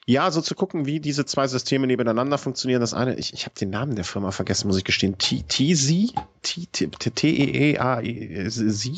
ja, 0.08 0.30
so 0.30 0.42
zu 0.42 0.54
gucken, 0.54 0.86
wie 0.86 1.00
diese 1.00 1.26
zwei 1.26 1.48
Systeme 1.48 1.88
nebeneinander 1.88 2.38
funktionieren. 2.38 2.82
Das 2.82 2.94
eine, 2.94 3.16
ich, 3.16 3.34
ich 3.34 3.46
habe 3.46 3.56
den 3.58 3.70
Namen 3.70 3.96
der 3.96 4.04
Firma 4.04 4.32
vergessen, 4.32 4.68
muss 4.68 4.78
ich 4.78 4.84
gestehen. 4.84 5.18
T-Z? 5.18 6.14
T-E-E-A-Sie 6.44 7.96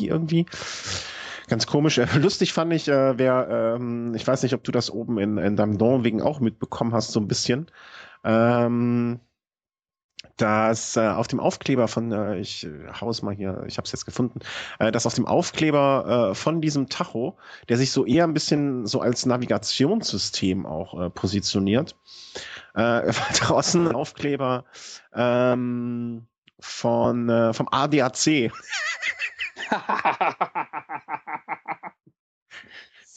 irgendwie 0.08 0.48
ganz 1.48 1.66
komisch. 1.66 1.98
Äh, 1.98 2.08
lustig 2.18 2.54
fand 2.54 2.74
ich, 2.74 2.88
äh, 2.88 3.18
wer, 3.18 3.76
ähm, 3.78 4.14
ich 4.16 4.28
weiß 4.28 4.44
nicht, 4.44 4.54
ob 4.54 4.64
du 4.64 4.72
das 4.72 4.92
oben 4.92 5.18
in, 5.18 5.38
in 5.38 5.56
deinem 5.56 5.78
Don 5.78 6.04
wegen 6.04 6.22
auch 6.22 6.40
mitbekommen 6.40 6.94
hast, 6.94 7.12
so 7.12 7.20
ein 7.20 7.28
bisschen. 7.28 7.68
Ähm, 8.24 9.20
dass 10.38 10.96
äh, 10.96 11.08
auf 11.08 11.28
dem 11.28 11.40
Aufkleber 11.40 11.88
von, 11.88 12.12
äh, 12.12 12.38
ich 12.38 12.66
äh, 12.66 12.70
hau's 13.02 13.22
mal 13.24 13.34
hier, 13.34 13.64
ich 13.68 13.78
habe 13.78 13.86
es 13.86 13.92
jetzt 13.92 14.06
gefunden, 14.06 14.40
äh, 14.80 14.92
dass 14.92 15.06
auf 15.08 15.16
dem 15.16 15.26
Aufkleber 15.26 16.30
äh, 16.32 16.36
von 16.36 16.62
diesem 16.62 16.90
Tacho, 16.90 17.38
der 17.70 17.78
sich 17.78 17.92
so 17.92 18.06
eher 18.06 18.24
ein 18.24 18.34
bisschen 18.34 18.86
so 18.86 19.02
als 19.02 19.26
Navigationssystem 19.26 20.66
auch 20.66 21.00
äh, 21.00 21.10
positioniert, 21.10 21.96
äh, 22.76 23.12
draußen 23.40 23.92
Aufkleber 23.92 24.66
ähm, 25.14 26.28
von 26.60 27.30
äh, 27.30 27.54
vom 27.54 27.68
ADAC. 27.72 28.52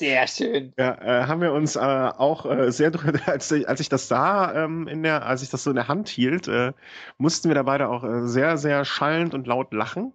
Sehr 0.00 0.26
schön. 0.26 0.72
Ja, 0.78 0.94
äh, 0.94 1.26
haben 1.26 1.42
wir 1.42 1.52
uns 1.52 1.76
äh, 1.76 1.80
auch 1.80 2.46
äh, 2.46 2.72
sehr 2.72 2.90
als, 3.26 3.52
ich, 3.52 3.68
als 3.68 3.80
ich 3.80 3.90
das 3.90 4.08
sah, 4.08 4.64
ähm, 4.64 4.88
in 4.88 5.02
der, 5.02 5.26
als 5.26 5.42
ich 5.42 5.50
das 5.50 5.62
so 5.62 5.68
in 5.68 5.76
der 5.76 5.88
Hand 5.88 6.08
hielt, 6.08 6.48
äh, 6.48 6.72
mussten 7.18 7.48
wir 7.48 7.54
da 7.54 7.64
beide 7.64 7.88
auch 7.88 8.02
äh, 8.02 8.26
sehr, 8.26 8.56
sehr 8.56 8.86
schallend 8.86 9.34
und 9.34 9.46
laut 9.46 9.74
lachen. 9.74 10.14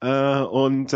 Äh, 0.00 0.40
und 0.40 0.92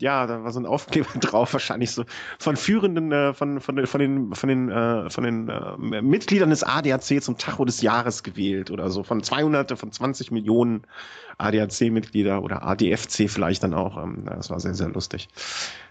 ja, 0.00 0.26
da 0.26 0.44
war 0.44 0.52
so 0.52 0.60
ein 0.60 0.66
Aufkleber 0.66 1.08
drauf, 1.20 1.52
wahrscheinlich 1.52 1.92
so 1.92 2.04
von 2.38 2.56
führenden, 2.56 3.12
äh, 3.12 3.34
von, 3.34 3.60
von, 3.60 3.86
von 3.86 4.00
den, 4.00 4.34
von 4.34 4.48
den, 4.48 4.70
äh, 4.70 5.10
von 5.10 5.24
den 5.24 5.48
äh, 5.48 6.02
Mitgliedern 6.02 6.50
des 6.50 6.62
ADAC 6.62 7.22
zum 7.22 7.38
Tacho 7.38 7.64
des 7.64 7.82
Jahres 7.82 8.22
gewählt 8.22 8.70
oder 8.70 8.90
so, 8.90 9.02
von 9.02 9.22
200, 9.22 9.78
von 9.78 9.92
20 9.92 10.30
Millionen 10.30 10.82
ADAC-Mitglieder 11.38 12.42
oder 12.42 12.62
ADFC 12.64 13.30
vielleicht 13.30 13.62
dann 13.62 13.74
auch. 13.74 14.02
Ähm, 14.02 14.24
das 14.26 14.50
war 14.50 14.60
sehr, 14.60 14.74
sehr 14.74 14.88
lustig. 14.88 15.28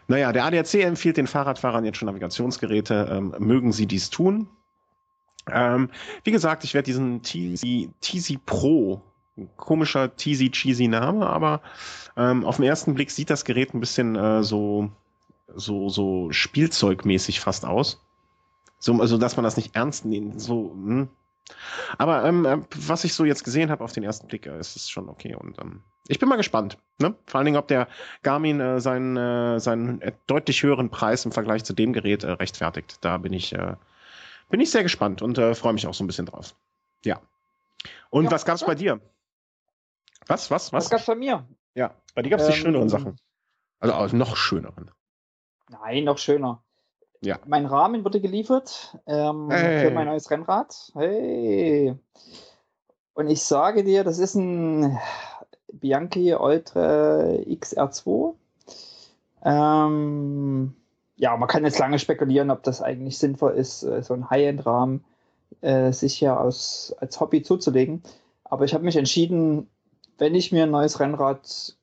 Naja, 0.08 0.32
der 0.32 0.46
ADAC 0.46 0.76
empfiehlt 0.76 1.18
den 1.18 1.28
Fahrradfahrern 1.28 1.86
jetzt 1.86 1.98
schon 1.98 2.08
Navigationsgeräte. 2.08 3.10
Ähm, 3.12 3.36
mögen 3.40 3.72
sie 3.72 3.88
dies 3.88 4.10
tun? 4.10 4.48
Ähm, 5.52 5.90
wie 6.24 6.32
gesagt, 6.32 6.64
ich 6.64 6.74
werde 6.74 6.86
diesen 6.86 7.22
TZ 7.24 8.46
Pro 8.46 9.02
komischer, 9.56 10.16
teasy, 10.16 10.52
cheesy 10.52 10.88
Name, 10.88 11.28
aber 11.28 11.62
ähm, 12.16 12.46
auf 12.46 12.58
den 12.58 12.66
ersten 12.66 12.94
Blick 12.96 13.12
sieht 13.12 13.30
das 13.30 13.46
Gerät 13.46 13.74
ein 13.74 13.80
bisschen 13.80 14.16
äh, 14.16 14.44
so, 14.44 14.92
so, 15.56 15.90
so 15.90 16.32
spielzeugmäßig 16.32 17.40
fast 17.40 17.66
aus. 17.66 18.04
So, 18.80 18.94
also, 19.02 19.18
dass 19.18 19.38
man 19.38 19.44
das 19.44 19.58
nicht 19.58 19.76
ernst 19.76 20.06
nehmen, 20.06 20.40
so, 20.40 20.72
hm. 20.72 21.10
Aber 21.98 22.26
ähm, 22.26 22.46
äh, 22.46 22.58
was 22.76 23.04
ich 23.04 23.14
so 23.14 23.26
jetzt 23.26 23.44
gesehen 23.44 23.72
habe 23.72 23.84
auf 23.84 23.94
den 23.94 24.04
ersten 24.04 24.28
Blick, 24.28 24.46
äh, 24.46 24.60
ist 24.60 24.76
es 24.76 24.90
schon 24.90 25.10
okay. 25.10 25.36
Und 25.36 25.58
ähm, 25.60 25.82
ich 26.08 26.20
bin 26.20 26.30
mal 26.30 26.36
gespannt. 26.36 26.78
Ne? 27.00 27.16
Vor 27.26 27.38
allen 27.38 27.46
Dingen, 27.46 27.58
ob 27.58 27.68
der 27.68 27.88
Garmin 28.24 28.60
äh, 28.60 28.82
seinen, 28.82 29.18
äh, 29.18 29.60
seinen 29.60 30.02
deutlich 30.28 30.64
höheren 30.64 30.90
Preis 30.90 31.26
im 31.26 31.32
Vergleich 31.32 31.64
zu 31.64 31.74
dem 31.74 31.94
Gerät 31.94 32.24
äh, 32.24 32.32
rechtfertigt. 32.32 32.98
Da 33.02 33.18
bin 33.18 33.34
ich, 33.34 33.54
äh, 33.54 33.76
bin 34.50 34.60
ich 34.60 34.72
sehr 34.72 34.84
gespannt 34.84 35.22
und 35.22 35.38
äh, 35.38 35.56
freue 35.56 35.74
mich 35.74 35.88
auch 35.88 35.94
so 35.94 36.04
ein 36.04 36.08
bisschen 36.08 36.26
drauf. 36.26 36.56
Ja. 37.06 37.22
Und 38.10 38.26
ja, 38.26 38.32
was 38.32 38.46
gab's 38.46 38.66
bei 38.66 38.76
dir? 38.76 39.00
Was, 40.28 40.52
was, 40.52 40.74
was? 40.74 40.86
Was 40.86 40.90
gab's 40.90 41.06
bei 41.06 41.16
mir? 41.16 41.46
Ja, 41.74 41.94
bei 42.16 42.22
dir 42.22 42.30
gab's 42.30 42.46
ähm, 42.46 42.52
die 42.52 42.58
schöneren 42.58 42.90
Sachen. 42.90 43.18
Also 43.80 43.96
auch 43.96 44.12
noch 44.12 44.36
schöneren. 44.36 44.92
Nein, 45.70 46.04
noch 46.04 46.18
schöner. 46.18 46.64
Ja. 47.22 47.40
Mein 47.46 47.66
Rahmen 47.66 48.04
wurde 48.04 48.22
geliefert 48.22 48.98
ähm, 49.06 49.50
hey. 49.50 49.86
für 49.86 49.92
mein 49.92 50.08
neues 50.08 50.30
Rennrad. 50.30 50.92
Hey. 50.94 51.96
Und 53.14 53.28
ich 53.28 53.42
sage 53.44 53.84
dir, 53.84 54.04
das 54.04 54.20
ist 54.20 54.36
ein 54.36 54.98
Bianchi 55.72 56.34
Ultra 56.36 57.22
XR2. 57.22 58.36
Ähm, 59.44 60.76
ja, 61.16 61.36
man 61.36 61.48
kann 61.48 61.66
jetzt 61.66 61.80
lange 61.80 62.00
spekulieren, 62.00 62.52
ob 62.52 62.64
das 62.64 62.82
eigentlich 62.82 63.18
sinnvoll 63.18 63.54
ist, 63.54 63.84
äh, 63.84 64.04
so 64.04 64.14
ein 64.14 64.30
High-End-Rahmen 64.30 65.04
äh, 65.62 65.92
sich 65.92 66.16
hier 66.16 66.40
aus, 66.40 66.96
als 67.00 67.20
Hobby 67.20 67.42
zuzulegen. 67.42 68.04
Aber 68.44 68.66
ich 68.66 68.74
habe 68.74 68.84
mich 68.84 68.96
entschieden, 68.96 69.68
wenn 70.18 70.36
ich 70.36 70.52
mir 70.52 70.64
ein 70.64 70.72
neues 70.72 71.00
Rennrad 71.00 71.76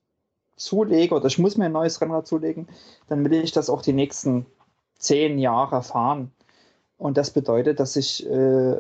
zulege 0.57 1.15
oder 1.15 1.27
ich 1.27 1.39
muss 1.39 1.57
mir 1.57 1.67
ein 1.67 1.73
neues 1.73 2.01
Rennrad 2.01 2.27
zulegen, 2.27 2.69
dann 3.09 3.29
will 3.29 3.43
ich 3.43 3.53
das 3.53 3.71
auch 3.71 3.83
die 3.83 3.93
nächsten 3.93 4.47
zehn 4.99 5.39
Jahre 5.39 5.83
fahren. 5.83 6.33
Und 6.97 7.17
das 7.17 7.31
bedeutet, 7.31 7.81
dass 7.81 7.97
ich 7.97 8.27
äh, 8.29 8.77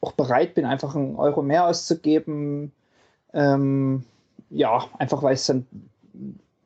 auch 0.00 0.12
bereit 0.12 0.54
bin, 0.54 0.64
einfach 0.66 0.94
einen 0.94 1.16
Euro 1.16 1.42
mehr 1.42 1.66
auszugeben. 1.66 2.72
Ähm, 3.32 4.04
ja, 4.50 4.86
einfach 4.98 5.22
weil 5.22 5.34
es 5.34 5.46
dann, 5.46 5.66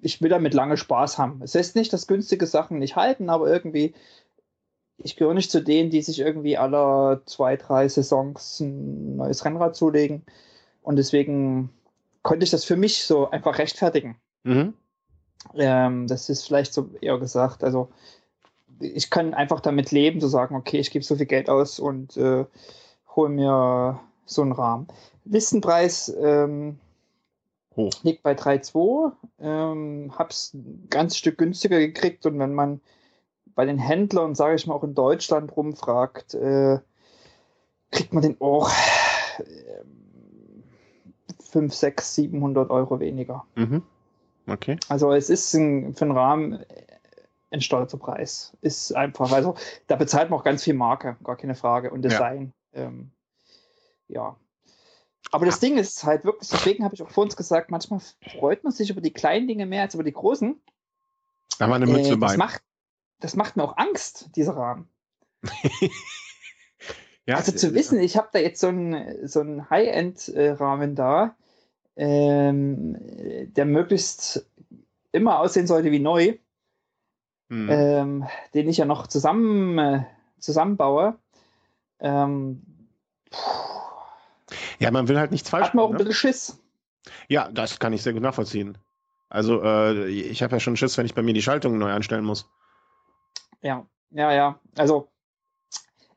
ich 0.03 0.21
will 0.21 0.29
damit 0.29 0.55
lange 0.55 0.77
Spaß 0.77 1.19
haben. 1.19 1.41
Es 1.43 1.55
heißt 1.55 1.77
nicht, 1.77 1.93
dass 1.93 2.07
günstige 2.07 2.47
Sachen 2.47 2.79
nicht 2.79 2.97
halten, 2.97 3.31
aber 3.31 3.49
irgendwie, 3.49 3.95
ich 4.99 5.17
gehöre 5.17 5.35
nicht 5.35 5.51
zu 5.51 5.63
denen, 5.63 5.91
die 5.91 6.03
sich 6.03 6.19
irgendwie 6.19 6.59
alle 6.59 7.23
zwei, 7.27 7.57
drei 7.57 7.89
Saisons 7.89 8.61
ein 8.61 9.17
neues 9.17 9.45
Rennrad 9.45 9.77
zulegen. 9.77 10.23
Und 10.83 10.97
deswegen 10.97 11.71
konnte 12.23 12.45
ich 12.45 12.51
das 12.51 12.65
für 12.65 12.77
mich 12.77 13.05
so 13.05 13.31
einfach 13.31 13.59
rechtfertigen. 13.59 14.17
Mhm. 14.45 14.75
Ähm, 15.55 16.07
das 16.07 16.29
ist 16.29 16.47
vielleicht 16.47 16.73
so 16.73 16.91
eher 17.01 17.19
gesagt. 17.19 17.65
Also 17.65 17.89
ich 18.81 19.11
kann 19.11 19.35
einfach 19.35 19.61
damit 19.61 19.91
leben, 19.91 20.21
zu 20.21 20.29
sagen, 20.29 20.57
okay, 20.57 20.79
ich 20.79 20.91
gebe 20.91 21.05
so 21.05 21.17
viel 21.17 21.27
Geld 21.27 21.49
aus 21.49 21.79
und 21.79 22.17
äh, 22.17 22.45
hole 23.15 23.29
mir 23.29 24.01
so 24.25 24.43
einen 24.43 24.53
Rahmen. 24.53 24.89
Listenpreis 25.25 26.15
ähm, 26.21 26.79
liegt 28.03 28.23
bei 28.23 28.33
3,2. 28.33 29.13
Ähm, 29.41 30.13
hab's 30.17 30.55
ein 30.55 30.87
ganz 30.91 31.17
Stück 31.17 31.39
günstiger 31.39 31.79
gekriegt 31.79 32.27
und 32.27 32.39
wenn 32.39 32.55
man 32.55 32.81
bei 33.55 33.65
den 33.65 33.79
Händlern, 33.79 34.35
sage 34.35 34.55
ich 34.55 34.67
mal, 34.67 34.75
auch 34.75 34.85
in 34.85 34.95
Deutschland 34.95 35.57
rumfragt, 35.57 36.35
äh, 36.35 36.79
kriegt 37.91 38.13
man 38.13 38.23
den 38.23 38.41
auch 38.41 38.71
äh, 39.39 39.85
5, 41.51 41.75
6, 41.75 42.15
700 42.15 42.71
Euro 42.71 43.01
weniger. 43.01 43.47
Mhm. 43.55 43.83
Okay. 44.47 44.79
Also 44.89 45.13
es 45.13 45.31
ist 45.31 45.53
ein, 45.55 45.95
für 45.95 46.05
einen 46.05 46.17
Rahmen 46.17 46.65
ein 47.51 47.61
stolzer 47.61 47.99
Preis. 47.99 48.57
Ist 48.61 48.95
einfach, 48.95 49.33
also 49.33 49.55
da 49.87 49.97
bezahlt 49.97 50.31
man 50.31 50.39
auch 50.39 50.45
ganz 50.45 50.63
viel 50.63 50.75
Marke, 50.75 51.17
gar 51.25 51.37
keine 51.37 51.55
Frage. 51.55 51.91
Und 51.91 52.03
Design. 52.03 52.53
Ja. 52.73 52.83
Ähm, 52.83 53.11
ja. 54.09 54.37
Aber 55.31 55.47
das 55.47 55.61
Ding 55.61 55.77
ist 55.77 56.05
halt 56.05 56.25
wirklich, 56.25 56.51
deswegen 56.51 56.85
habe 56.85 56.95
ich 56.95 57.03
auch 57.03 57.11
vor 57.11 57.25
uns 57.25 57.37
gesagt, 57.37 57.71
manchmal 57.71 58.01
freut 58.39 58.65
man 58.65 58.73
sich 58.73 58.91
über 58.91 59.01
die 59.01 59.13
kleinen 59.13 59.47
Dinge 59.47 59.67
mehr 59.67 59.83
als 59.83 59.95
über 59.95 60.05
die 60.05 60.13
großen. 60.13 60.61
Da 61.59 61.69
war 61.69 61.77
eine 61.77 61.87
Mütze 61.87 62.13
äh, 62.13 62.17
bei. 62.17 62.29
Das 62.29 62.37
macht, 62.37 62.63
das 63.21 63.37
macht 63.37 63.57
mir 63.57 63.65
auch 63.65 63.77
Angst, 63.77 64.31
dieser 64.37 64.57
Rahmen. 64.57 64.89
ja, 67.29 67.37
also 67.37 67.53
zu 67.53 67.75
wissen, 67.75 68.01
ich 68.01 68.17
habe 68.17 68.31
da 68.33 68.39
jetzt 68.39 68.59
so 68.59 68.69
einen 68.69 69.29
so 69.29 69.45
High-End-Rahmen 69.69 70.95
da, 70.95 71.37
ähm, 71.95 72.97
der 73.55 73.67
möglichst 73.67 74.49
immer 75.13 75.39
aussehen 75.39 75.67
sollte 75.67 75.93
wie 75.93 75.99
neu, 75.99 76.39
hm. 77.51 77.69
ähm, 77.71 78.29
den 78.55 78.67
ich 78.71 78.79
ja 78.79 78.87
noch 78.87 79.09
zusammen, 79.09 79.79
äh, 79.79 80.05
zusammenbaue. 80.39 81.19
Ähm, 82.01 82.63
ja, 84.79 84.91
man 84.91 85.09
will 85.09 85.19
halt 85.19 85.31
nichts 85.31 85.51
falsch 85.51 85.65
machen. 85.65 85.69
Hat 85.69 85.75
man 85.75 85.85
auch 85.85 85.91
ein 85.91 85.93
ne? 85.93 85.99
bisschen 85.99 86.15
Schiss. 86.15 86.59
Ja, 87.29 87.51
das 87.51 87.79
kann 87.79 87.93
ich 87.93 88.03
sehr 88.03 88.15
gut 88.15 88.23
nachvollziehen. 88.23 88.79
Also, 89.29 89.63
äh, 89.63 90.09
ich 90.09 90.43
habe 90.43 90.57
ja 90.57 90.61
schon 90.61 90.79
Schiss, 90.79 90.97
wenn 90.97 91.05
ich 91.05 91.15
bei 91.15 91.23
mir 91.23 91.35
die 91.35 91.43
Schaltung 91.43 91.77
neu 91.77 91.93
einstellen 91.93 92.25
muss. 92.25 92.49
Ja, 93.61 93.87
ja, 94.13 94.33
ja. 94.33 94.59
Also, 94.79 95.11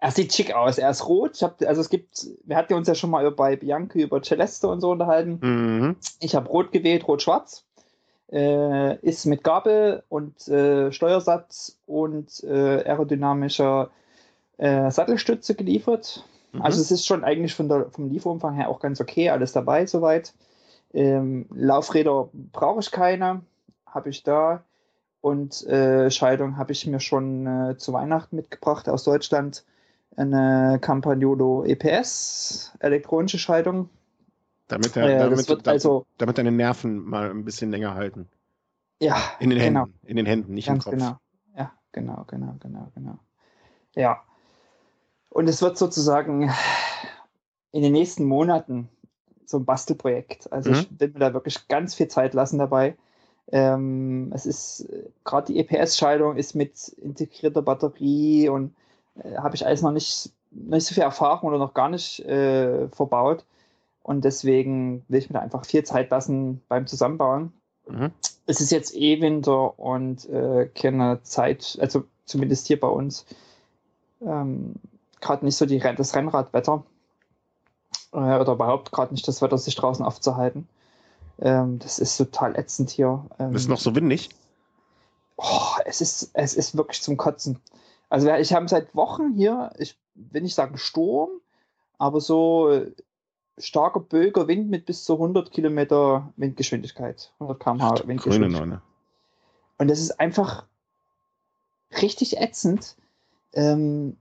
er 0.02 0.10
sieht 0.10 0.34
schick 0.34 0.54
aus. 0.54 0.80
Er 0.80 0.90
ist 0.90 1.08
rot. 1.08 1.36
Ich 1.36 1.44
hab, 1.44 1.62
also 1.62 1.80
es 1.80 1.90
gibt, 1.90 2.28
wir 2.44 2.58
hatten 2.58 2.74
uns 2.74 2.88
ja 2.88 2.96
schon 2.96 3.12
mal 3.12 3.30
bei 3.32 3.56
Bianchi 3.56 4.02
über 4.02 4.22
Celeste 4.24 4.68
und 4.68 4.82
so 4.82 4.90
unterhalten. 4.90 5.38
Mhm. 5.42 5.96
Ich 6.20 6.36
habe 6.36 6.50
rot 6.50 6.72
gewählt, 6.72 7.08
rot-schwarz. 7.08 7.66
Äh, 8.32 8.98
ist 9.06 9.26
mit 9.28 9.44
Gabel 9.44 10.04
und 10.10 10.48
äh, 10.48 10.92
Steuersatz 10.92 11.78
und 11.86 12.44
äh, 12.44 12.84
aerodynamischer 12.84 13.92
äh, 14.58 14.90
Sattelstütze 14.90 15.54
geliefert. 15.54 16.26
Mhm. 16.52 16.64
Also 16.64 16.82
es 16.82 16.90
ist 16.90 17.06
schon 17.06 17.24
eigentlich 17.24 17.54
von 17.54 17.70
der, 17.70 17.92
vom 17.92 18.10
Lieferumfang 18.10 18.56
her 18.56 18.70
auch 18.70 18.80
ganz 18.80 19.02
okay, 19.02 19.30
alles 19.30 19.52
dabei 19.52 19.86
soweit. 19.86 20.34
Ähm, 20.96 21.46
Laufräder 21.54 22.30
brauche 22.34 22.80
ich 22.80 22.90
keine, 22.90 23.42
habe 23.86 24.10
ich 24.10 24.24
da. 24.24 24.64
Und 25.20 25.64
äh, 25.68 26.10
Schaltung 26.10 26.58
habe 26.58 26.72
ich 26.72 26.88
mir 26.88 27.00
schon 27.00 27.46
äh, 27.46 27.78
zu 27.78 27.94
Weihnachten 27.94 28.36
mitgebracht 28.36 28.90
aus 28.90 29.04
Deutschland. 29.04 29.64
Eine 30.16 30.78
Campagnolo 30.82 31.64
EPS, 31.64 32.74
elektronische 32.80 33.40
Schaltung. 33.40 33.90
Damit, 34.68 34.96
der, 34.96 35.04
äh, 35.04 35.20
damit, 35.20 35.50
damit, 35.50 35.68
also, 35.68 36.06
damit 36.18 36.38
deine 36.38 36.52
Nerven 36.52 37.04
mal 37.04 37.30
ein 37.30 37.46
bisschen 37.46 37.72
länger 37.72 37.94
halten. 37.94 38.30
Ja, 39.02 39.18
in 39.40 39.50
den 39.50 39.60
genau. 39.60 39.82
Händen, 39.82 40.00
in 40.06 40.16
den 40.16 40.26
Händen, 40.26 40.54
nicht 40.54 40.68
Ganz 40.68 40.86
im 40.86 40.92
Kopf. 40.92 41.00
Genau. 41.00 41.18
Ja, 41.58 41.72
genau, 41.92 42.26
genau, 42.28 42.56
genau, 42.60 42.92
genau. 42.94 43.20
Ja. 43.96 44.22
Und 45.30 45.50
es 45.50 45.62
wird 45.62 45.78
sozusagen 45.78 46.52
in 47.72 47.82
den 47.82 47.94
nächsten 47.94 48.26
Monaten 48.26 48.90
so 49.46 49.58
ein 49.58 49.66
Bastelprojekt. 49.66 50.52
Also 50.52 50.70
mhm. 50.70 50.76
ich 50.76 51.00
will 51.00 51.10
mir 51.10 51.20
da 51.20 51.34
wirklich 51.34 51.68
ganz 51.68 51.96
viel 51.96 52.08
Zeit 52.08 52.34
lassen 52.34 52.60
dabei. 52.60 52.96
Ähm, 53.52 54.32
es 54.34 54.46
ist 54.46 54.88
gerade 55.24 55.52
die 55.52 55.60
EPS-Schaltung 55.60 56.38
ist 56.38 56.56
mit 56.56 56.88
integrierter 56.90 57.62
Batterie 57.62 58.50
und 58.50 58.74
äh, 59.16 59.38
habe 59.38 59.56
ich 59.56 59.66
alles 59.66 59.82
noch 59.82 59.92
nicht, 59.92 60.32
nicht 60.52 60.86
so 60.86 60.94
viel 60.94 61.04
Erfahrung 61.04 61.50
oder 61.50 61.58
noch 61.58 61.74
gar 61.74 61.90
nicht 61.90 62.20
äh, 62.22 62.88
verbaut. 62.90 63.46
Und 64.04 64.26
deswegen 64.26 65.06
will 65.08 65.20
ich 65.20 65.30
mir 65.30 65.36
da 65.36 65.40
einfach 65.42 65.66
viel 65.66 65.84
Zeit 65.84 66.10
lassen 66.10 66.62
beim 66.68 66.88
Zusammenbauen. 66.88 67.54
Mhm. 67.88 68.12
Es 68.48 68.62
ist 68.62 68.72
jetzt 68.72 68.96
eh 68.96 69.22
Winter 69.22 69.78
und 69.80 70.28
äh, 70.30 70.70
keine 70.74 71.22
Zeit, 71.24 71.78
also 71.80 72.04
zumindest 72.26 72.68
hier 72.68 72.80
bei 72.80 72.88
uns, 72.88 73.26
ähm, 74.22 74.76
gerade 75.20 75.46
nicht 75.46 75.56
so 75.56 75.66
die, 75.66 75.80
das 75.80 76.16
Rennradwetter 76.16 76.84
äh, 78.14 78.18
oder 78.18 78.54
überhaupt 78.54 78.92
gerade 78.92 79.14
nicht 79.14 79.28
das 79.28 79.42
Wetter, 79.42 79.58
sich 79.58 79.76
draußen 79.76 80.04
aufzuhalten. 80.04 80.68
Ähm, 81.40 81.80
das 81.80 82.00
ist 82.00 82.18
total 82.18 82.58
ätzend 82.58 82.90
hier. 82.90 83.26
Ähm, 83.40 83.56
ist 83.56 83.70
noch 83.70 83.80
so 83.80 83.96
windig? 83.96 84.30
Oh, 85.38 85.76
es 85.86 86.02
ist, 86.02 86.32
es 86.34 86.54
ist 86.54 86.78
wirklich 86.78 87.02
zum 87.02 87.18
Kotzen. 87.18 87.60
Also 88.12 88.30
ich 88.30 88.54
habe 88.54 88.68
seit 88.68 88.94
Wochen 88.94 89.32
hier, 89.36 89.72
ich 89.78 89.98
will 90.16 90.42
nicht 90.42 90.54
sagen 90.54 90.78
Sturm, 90.78 91.30
aber 91.98 92.20
so 92.20 92.86
starker 93.58 94.02
böger 94.02 94.50
Wind 94.50 94.70
mit 94.70 94.86
bis 94.86 95.06
zu 95.06 95.14
100 95.14 95.50
Kilometer 95.50 96.34
Windgeschwindigkeit. 96.36 97.32
100 97.40 97.60
km/h 97.62 98.08
Windgeschwindigkeit. 98.08 98.82
Und 99.78 99.88
das 99.88 100.02
ist 100.02 100.20
einfach 100.20 100.66
richtig 102.02 102.38
ätzend. 102.38 102.98
Ähm, 103.54 104.18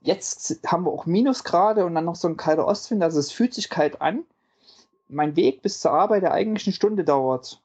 jetzt 0.00 0.58
haben 0.66 0.84
wir 0.84 0.90
auch 0.90 1.06
Minusgrade 1.06 1.86
und 1.86 1.94
dann 1.94 2.06
noch 2.06 2.16
so 2.16 2.26
ein 2.26 2.36
kalter 2.36 2.66
Ostwind, 2.66 3.04
also 3.04 3.20
es 3.20 3.30
fühlt 3.30 3.54
sich 3.54 3.70
kalt 3.70 4.02
an. 4.02 4.24
Mein 5.08 5.36
Weg 5.36 5.62
bis 5.62 5.78
zur 5.78 5.92
Arbeit, 5.92 6.22
der 6.22 6.32
eigentlich 6.32 6.66
eine 6.66 6.74
Stunde 6.74 7.04
dauert. 7.04 7.62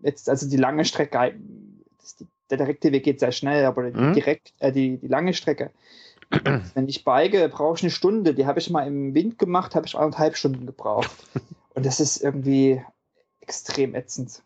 Jetzt, 0.00 0.30
also 0.30 0.48
die 0.48 0.56
lange 0.56 0.86
Strecke, 0.86 1.34
die, 2.18 2.26
der 2.52 2.58
direkte 2.58 2.92
Weg 2.92 3.04
geht 3.04 3.20
sehr 3.20 3.32
schnell, 3.32 3.64
aber 3.64 3.90
die, 3.90 3.98
mhm. 3.98 4.12
direkt, 4.12 4.52
äh, 4.58 4.72
die, 4.72 4.98
die 4.98 5.08
lange 5.08 5.32
Strecke, 5.32 5.70
wenn 6.74 6.88
ich 6.88 7.04
bike, 7.04 7.50
brauche 7.50 7.76
ich 7.76 7.82
eine 7.82 7.90
Stunde. 7.90 8.34
Die 8.34 8.46
habe 8.46 8.58
ich 8.58 8.70
mal 8.70 8.86
im 8.86 9.14
Wind 9.14 9.38
gemacht, 9.38 9.74
habe 9.74 9.86
ich 9.86 9.96
anderthalb 9.96 10.36
Stunden 10.36 10.66
gebraucht. 10.66 11.10
Und 11.74 11.86
das 11.86 12.00
ist 12.00 12.22
irgendwie 12.22 12.82
extrem 13.40 13.94
ätzend. 13.94 14.42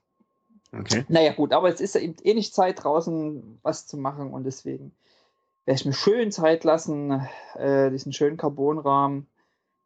Okay. 0.73 1.05
Naja, 1.09 1.33
gut, 1.33 1.53
aber 1.53 1.69
es 1.69 1.81
ist 1.81 1.97
eben 1.97 2.15
eh 2.23 2.35
nicht 2.35 2.55
Zeit, 2.55 2.83
draußen 2.83 3.59
was 3.63 3.87
zu 3.87 3.97
machen 3.97 4.33
und 4.33 4.45
deswegen 4.45 4.93
werde 5.65 5.81
ich 5.81 5.87
mir 5.87 5.93
schön 5.93 6.33
Zeit 6.33 6.65
lassen, 6.65 7.27
äh, 7.55 7.91
diesen 7.91 8.13
schönen 8.13 8.37
Carbonrahmen 8.37 9.27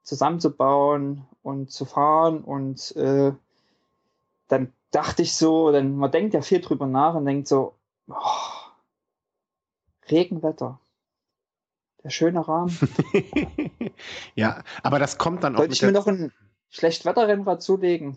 zusammenzubauen 0.03 1.27
und 1.43 1.71
zu 1.71 1.85
fahren 1.85 2.43
und 2.43 2.95
äh, 2.97 3.33
dann 4.49 4.73
dachte 4.91 5.23
ich 5.23 5.35
so, 5.35 5.71
dann 5.71 5.97
man 5.97 6.11
denkt 6.11 6.35
ja 6.35 6.43
viel 6.43 6.61
drüber 6.61 6.87
nach 6.87 7.15
und 7.15 7.27
denkt 7.27 7.47
so, 7.47 7.75
oh, 8.13 8.71
Regenwetter. 10.11 10.81
Der 12.03 12.11
schöne 12.11 12.47
Rahmen. 12.47 12.77
ja, 14.35 14.63
aber 14.83 14.99
das 14.99 15.19
kommt 15.19 15.45
dann 15.45 15.55
auch. 15.55 15.59
Sollte 15.59 15.75
ich 15.75 15.83
mir 15.83 15.93
noch 15.93 16.07
ein 16.07 16.33
Schlechtwetterrennrad 16.71 17.63
zulegen? 17.63 18.17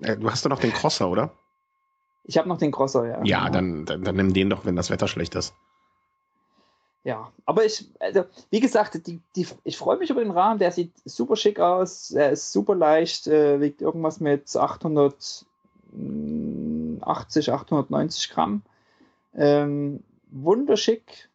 Äh, 0.00 0.16
du 0.16 0.30
hast 0.30 0.44
doch 0.44 0.50
noch 0.50 0.60
den 0.60 0.72
Crosser, 0.72 1.08
oder? 1.08 1.32
Ich 2.24 2.38
habe 2.38 2.48
noch 2.48 2.58
den 2.58 2.70
Crosser, 2.70 3.06
ja. 3.06 3.24
Ja, 3.24 3.50
dann, 3.50 3.84
dann, 3.86 4.02
dann 4.02 4.14
nimm 4.14 4.32
den 4.32 4.50
doch, 4.50 4.64
wenn 4.64 4.76
das 4.76 4.90
Wetter 4.90 5.08
schlecht 5.08 5.34
ist. 5.34 5.54
Ja, 7.02 7.32
aber 7.46 7.64
ich, 7.64 7.90
also, 7.98 8.24
wie 8.50 8.60
gesagt, 8.60 9.06
die, 9.06 9.20
die, 9.34 9.46
ich 9.64 9.78
freue 9.78 9.96
mich 9.96 10.10
über 10.10 10.22
den 10.22 10.32
Rahmen, 10.32 10.58
der 10.58 10.70
sieht 10.70 10.92
super 11.06 11.34
schick 11.34 11.58
aus, 11.58 12.10
er 12.10 12.30
ist 12.30 12.52
super 12.52 12.74
leicht, 12.74 13.26
äh, 13.26 13.60
wiegt 13.60 13.80
irgendwas 13.80 14.20
mit 14.20 14.48
880, 15.92 17.52
890 17.52 18.30
Gramm. 18.30 18.62
Ähm, 19.34 20.02
wunderschick, 20.30 21.28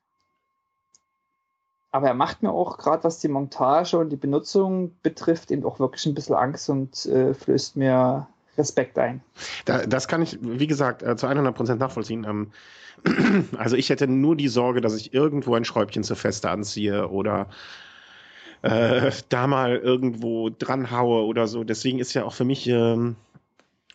aber 1.95 2.09
er 2.09 2.13
macht 2.13 2.43
mir 2.43 2.51
auch, 2.51 2.77
gerade 2.77 3.05
was 3.05 3.19
die 3.19 3.29
Montage 3.29 3.97
und 3.97 4.09
die 4.09 4.17
Benutzung 4.17 4.91
betrifft, 5.01 5.49
eben 5.49 5.63
auch 5.63 5.79
wirklich 5.79 6.05
ein 6.05 6.13
bisschen 6.13 6.35
Angst 6.35 6.69
und 6.69 7.05
äh, 7.05 7.33
flößt 7.33 7.77
mir 7.77 8.27
Respekt 8.57 8.99
ein. 8.99 9.21
Da, 9.63 9.85
das 9.85 10.09
kann 10.09 10.21
ich, 10.21 10.37
wie 10.41 10.67
gesagt, 10.67 11.03
äh, 11.03 11.15
zu 11.15 11.27
100 11.27 11.55
Prozent 11.55 11.79
nachvollziehen. 11.79 12.25
Ähm, 12.27 12.51
also 13.57 13.77
ich 13.77 13.89
hätte 13.89 14.07
nur 14.07 14.35
die 14.35 14.49
Sorge, 14.49 14.81
dass 14.81 14.95
ich 14.95 15.13
irgendwo 15.13 15.55
ein 15.55 15.63
Schräubchen 15.63 16.03
zu 16.03 16.15
feste 16.15 16.49
anziehe 16.49 17.07
oder 17.07 17.47
äh, 18.61 19.11
da 19.29 19.47
mal 19.47 19.77
irgendwo 19.77 20.49
dran 20.49 20.91
haue 20.91 21.25
oder 21.25 21.47
so. 21.47 21.63
Deswegen 21.63 21.99
ist 21.99 22.13
ja 22.13 22.25
auch 22.25 22.33
für 22.33 22.45
mich 22.45 22.67
ähm, 22.67 23.15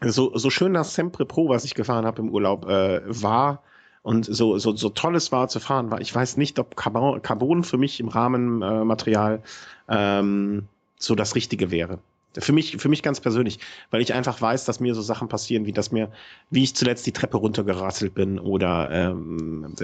so, 0.03 0.37
so 0.37 0.51
schön 0.51 0.75
das 0.75 0.95
Sempre 0.95 1.27
Pro, 1.27 1.49
was 1.49 1.65
ich 1.65 1.75
gefahren 1.75 2.07
habe 2.07 2.23
im 2.23 2.31
Urlaub, 2.31 2.67
äh, 2.67 3.03
war 3.07 3.63
und 4.03 4.25
so, 4.25 4.59
so, 4.59 4.75
so 4.75 4.89
toll 4.89 5.15
es 5.17 5.31
war 5.31 5.49
zu 5.49 5.61
fahren, 5.61 5.91
war, 5.91 6.01
ich 6.01 6.15
weiß 6.15 6.37
nicht, 6.37 6.59
ob 6.59 6.77
Carbon, 6.77 7.21
Carbon 7.23 7.65
für 7.65 7.77
mich 7.77 8.01
im 8.01 8.09
Rahmenmaterial 8.09 9.43
ähm, 9.89 10.69
so 10.99 11.15
das 11.15 11.35
Richtige 11.35 11.71
wäre. 11.71 11.99
Für 12.39 12.53
mich, 12.53 12.77
für 12.77 12.89
mich 12.89 13.03
ganz 13.03 13.21
persönlich, 13.21 13.59
weil 13.91 14.03
ich 14.03 14.15
einfach 14.15 14.41
weiß, 14.41 14.65
dass 14.65 14.79
mir 14.79 14.95
so 14.95 15.03
Sachen 15.03 15.29
passieren, 15.29 15.67
wie 15.67 15.73
dass 15.73 15.91
mir, 15.91 16.13
wie 16.51 16.63
ich 16.63 16.77
zuletzt 16.77 17.05
die 17.07 17.13
Treppe 17.13 17.39
runtergerasselt 17.39 18.15
bin 18.15 18.39
oder 18.39 18.89
ähm, 18.91 19.75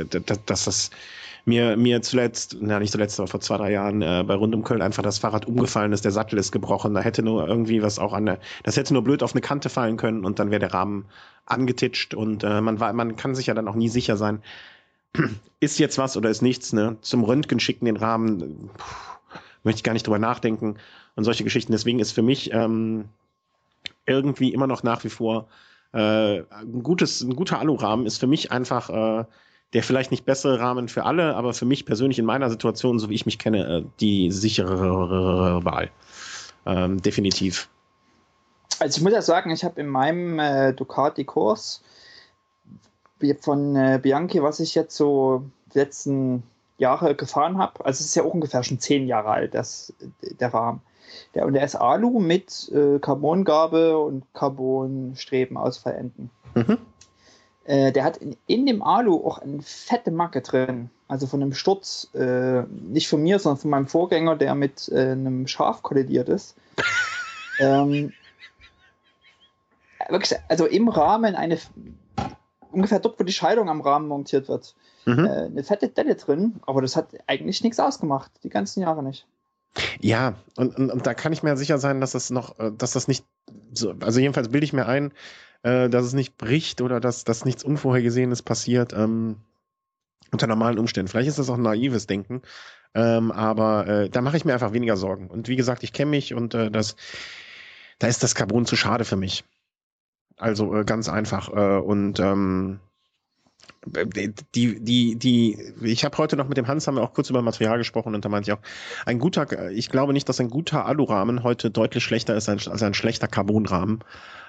dass 0.46 0.64
das 0.64 0.90
mir, 1.44 1.76
mir 1.76 2.02
zuletzt, 2.02 2.56
na 2.60 2.78
nicht 2.78 2.92
zuletzt, 2.92 3.18
aber 3.18 3.28
vor 3.28 3.40
zwei, 3.40 3.56
drei 3.56 3.72
Jahren 3.72 4.02
äh, 4.02 4.24
bei 4.26 4.34
Rund 4.34 4.54
um 4.54 4.62
Köln 4.62 4.82
einfach 4.82 5.02
das 5.02 5.18
Fahrrad 5.18 5.46
umgefallen 5.46 5.92
ist, 5.92 6.04
der 6.04 6.12
Sattel 6.12 6.38
ist 6.38 6.52
gebrochen, 6.52 6.94
da 6.94 7.00
hätte 7.00 7.22
nur 7.22 7.48
irgendwie 7.48 7.82
was 7.82 7.98
auch 7.98 8.12
an 8.12 8.26
der, 8.26 8.38
das 8.64 8.76
hätte 8.76 8.92
nur 8.92 9.02
blöd 9.02 9.22
auf 9.22 9.32
eine 9.32 9.40
Kante 9.40 9.68
fallen 9.68 9.96
können 9.96 10.24
und 10.24 10.38
dann 10.38 10.50
wäre 10.50 10.60
der 10.60 10.74
Rahmen 10.74 11.06
angetitscht 11.46 12.14
und 12.14 12.44
äh, 12.44 12.60
man 12.60 12.80
war, 12.80 12.92
man 12.92 13.16
kann 13.16 13.34
sich 13.34 13.46
ja 13.46 13.54
dann 13.54 13.68
auch 13.68 13.76
nie 13.76 13.88
sicher 13.88 14.16
sein, 14.16 14.42
ist 15.60 15.78
jetzt 15.78 15.98
was 15.98 16.16
oder 16.16 16.30
ist 16.30 16.42
nichts, 16.42 16.72
ne? 16.72 16.96
Zum 17.00 17.24
Röntgen 17.24 17.60
schicken 17.60 17.86
den 17.86 17.96
Rahmen, 17.96 18.70
puh, 18.76 19.38
möchte 19.62 19.78
ich 19.78 19.84
gar 19.84 19.92
nicht 19.94 20.06
drüber 20.06 20.18
nachdenken 20.18 20.76
und 21.16 21.24
solche 21.24 21.44
Geschichten. 21.44 21.72
Deswegen 21.72 21.98
ist 21.98 22.12
für 22.12 22.22
mich 22.22 22.52
ähm, 22.52 23.06
irgendwie 24.06 24.52
immer 24.52 24.66
noch 24.66 24.82
nach 24.82 25.02
wie 25.02 25.08
vor 25.08 25.48
äh, 25.92 26.40
ein 26.40 26.82
gutes, 26.82 27.22
ein 27.22 27.34
guter 27.34 27.58
Alurahmen 27.58 28.06
ist 28.06 28.18
für 28.18 28.26
mich 28.26 28.52
einfach 28.52 28.90
äh, 28.90 29.24
der 29.72 29.82
vielleicht 29.82 30.10
nicht 30.10 30.24
bessere 30.24 30.60
Rahmen 30.60 30.88
für 30.88 31.04
alle, 31.04 31.34
aber 31.34 31.52
für 31.52 31.64
mich 31.64 31.86
persönlich 31.86 32.18
in 32.18 32.24
meiner 32.24 32.50
Situation, 32.50 32.98
so 32.98 33.10
wie 33.10 33.14
ich 33.14 33.26
mich 33.26 33.38
kenne, 33.38 33.66
äh, 33.66 33.84
die 34.00 34.30
sicherere 34.30 35.64
Wahl. 35.64 35.90
Ähm, 36.64 37.02
definitiv. 37.02 37.68
Also 38.78 38.98
ich 38.98 39.02
muss 39.02 39.12
ja 39.12 39.22
sagen, 39.22 39.50
ich 39.50 39.64
habe 39.64 39.80
in 39.80 39.88
meinem 39.88 40.38
äh, 40.38 40.72
Ducati-Kurs 40.72 41.82
von 43.40 43.76
äh, 43.76 43.98
Bianchi, 44.02 44.42
was 44.42 44.60
ich 44.60 44.74
jetzt 44.74 44.96
so 44.96 45.44
letzten 45.72 46.42
Jahre 46.78 47.14
gefahren 47.14 47.58
habe, 47.58 47.84
also 47.84 48.00
es 48.00 48.06
ist 48.06 48.14
ja 48.14 48.22
auch 48.22 48.34
ungefähr 48.34 48.62
schon 48.62 48.78
zehn 48.78 49.06
Jahre 49.06 49.30
alt, 49.30 49.54
das, 49.54 49.94
der 50.20 50.52
Rahmen. 50.52 50.80
Der, 51.34 51.46
und 51.46 51.54
der 51.54 51.64
ist 51.64 51.74
Alu 51.74 52.18
mit 52.18 52.70
äh, 52.72 52.98
Carbongabe 52.98 53.98
und 53.98 54.24
Carbonstreben 54.34 55.56
aus 55.56 55.78
Verenden. 55.78 56.30
Mhm. 56.54 56.78
Äh, 57.64 57.92
der 57.92 58.04
hat 58.04 58.16
in, 58.18 58.36
in, 58.46 58.66
dem 58.66 58.82
Alu 58.82 59.26
auch 59.26 59.38
eine 59.38 59.60
fette 59.60 60.10
Macke 60.10 60.40
drin. 60.40 60.90
Also 61.08 61.26
von 61.26 61.42
einem 61.42 61.52
Sturz, 61.52 62.10
äh, 62.14 62.62
nicht 62.62 63.08
von 63.08 63.22
mir, 63.22 63.38
sondern 63.38 63.60
von 63.60 63.70
meinem 63.70 63.86
Vorgänger, 63.86 64.36
der 64.36 64.54
mit 64.54 64.88
äh, 64.88 65.12
einem 65.12 65.46
Schaf 65.46 65.82
kollidiert 65.82 66.28
ist. 66.28 66.56
ähm, 67.60 68.12
wirklich, 70.08 70.38
also 70.48 70.66
im 70.66 70.88
Rahmen 70.88 71.34
eine, 71.34 71.58
ungefähr 72.70 73.00
dort, 73.00 73.18
wo 73.18 73.24
die 73.24 73.32
Scheidung 73.32 73.68
am 73.68 73.80
Rahmen 73.80 74.08
montiert 74.08 74.48
wird, 74.48 74.74
mhm. 75.04 75.24
Äh, 75.24 75.44
eine 75.46 75.64
fette 75.64 75.88
Delle 75.88 76.14
drin, 76.14 76.60
aber 76.66 76.82
das 76.82 76.96
hat 76.96 77.08
eigentlich 77.26 77.62
nichts 77.62 77.80
ausgemacht, 77.80 78.30
die 78.42 78.48
ganzen 78.48 78.80
Jahre 78.82 79.02
nicht. 79.02 79.26
Ja, 80.00 80.34
und, 80.56 80.76
und, 80.76 80.90
und 80.90 81.06
da 81.06 81.14
kann 81.14 81.32
ich 81.32 81.42
mir 81.42 81.56
sicher 81.56 81.78
sein, 81.78 82.00
dass 82.00 82.12
das 82.12 82.30
noch, 82.30 82.58
äh, 82.58 82.72
dass 82.76 82.92
das 82.92 83.08
nicht 83.08 83.24
so, 83.72 83.94
also 84.00 84.20
jedenfalls 84.20 84.48
bilde 84.48 84.64
ich 84.64 84.72
mir 84.72 84.86
ein, 84.86 85.12
äh, 85.62 85.88
dass 85.88 86.04
es 86.04 86.12
nicht 86.12 86.36
bricht 86.38 86.80
oder 86.80 87.00
dass, 87.00 87.24
dass 87.24 87.44
nichts 87.44 87.64
Unvorhergesehenes 87.64 88.42
passiert 88.42 88.92
ähm, 88.92 89.36
unter 90.32 90.46
normalen 90.46 90.78
Umständen. 90.78 91.08
Vielleicht 91.08 91.28
ist 91.28 91.38
das 91.38 91.50
auch 91.50 91.56
ein 91.56 91.62
naives 91.62 92.06
Denken, 92.06 92.42
ähm, 92.94 93.30
aber 93.30 93.86
äh, 93.86 94.10
da 94.10 94.22
mache 94.22 94.36
ich 94.36 94.44
mir 94.44 94.54
einfach 94.54 94.72
weniger 94.72 94.96
Sorgen. 94.96 95.28
Und 95.28 95.48
wie 95.48 95.56
gesagt, 95.56 95.82
ich 95.82 95.92
kenne 95.92 96.10
mich 96.10 96.34
und 96.34 96.54
äh, 96.54 96.70
das, 96.70 96.96
da 97.98 98.06
ist 98.06 98.22
das 98.22 98.34
Carbon 98.34 98.66
zu 98.66 98.76
schade 98.76 99.04
für 99.04 99.16
mich. 99.16 99.44
Also 100.36 100.74
äh, 100.74 100.84
ganz 100.84 101.08
einfach. 101.08 101.48
Äh, 101.48 101.78
und 101.78 102.20
ähm, 102.20 102.80
die, 104.54 104.80
die, 104.80 105.16
die, 105.16 105.58
ich 105.82 106.04
habe 106.04 106.18
heute 106.18 106.36
noch 106.36 106.48
mit 106.48 106.56
dem 106.56 106.66
Hans 106.66 106.86
haben 106.86 106.96
wir 106.96 107.02
auch 107.02 107.14
kurz 107.14 107.30
über 107.30 107.42
Material 107.42 107.78
gesprochen 107.78 108.14
und 108.14 108.24
da 108.24 108.28
meinte 108.28 108.50
ich 108.50 108.56
auch, 108.56 108.62
ein 109.06 109.18
guter, 109.18 109.70
ich 109.70 109.88
glaube 109.88 110.12
nicht, 110.12 110.28
dass 110.28 110.40
ein 110.40 110.50
guter 110.50 110.86
Alurahmen 110.86 111.42
heute 111.42 111.70
deutlich 111.70 112.04
schlechter 112.04 112.34
ist 112.34 112.48
als, 112.48 112.82
ein 112.82 112.94
schlechter 112.94 113.28
Carbonrahmen. 113.28 114.04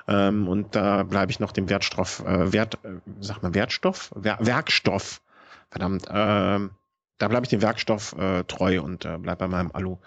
Ähm, 0.08 0.48
und 0.48 0.76
da 0.76 1.04
bleibe 1.04 1.32
ich 1.32 1.40
noch 1.40 1.52
dem 1.52 1.70
Wertstoff, 1.70 2.24
äh, 2.26 2.54
Wert, 2.54 2.80
äh, 2.84 3.00
sag 3.20 3.44
mal 3.44 3.54
Wertstoff, 3.54 4.12
Wer 4.16 4.38
Werkstoff, 4.40 5.22
verdammt, 5.70 6.08
äh, 6.08 6.70
da 7.18 7.28
bleibe 7.28 7.44
ich 7.44 7.50
dem 7.50 7.62
Werkstoff 7.62 8.16
äh, 8.18 8.44
treu 8.46 8.82
und 8.82 9.06
äh, 9.06 9.18
bleib 9.18 9.40
bei 9.40 9.48
meinem 9.48 9.72
Alu. 9.74 9.98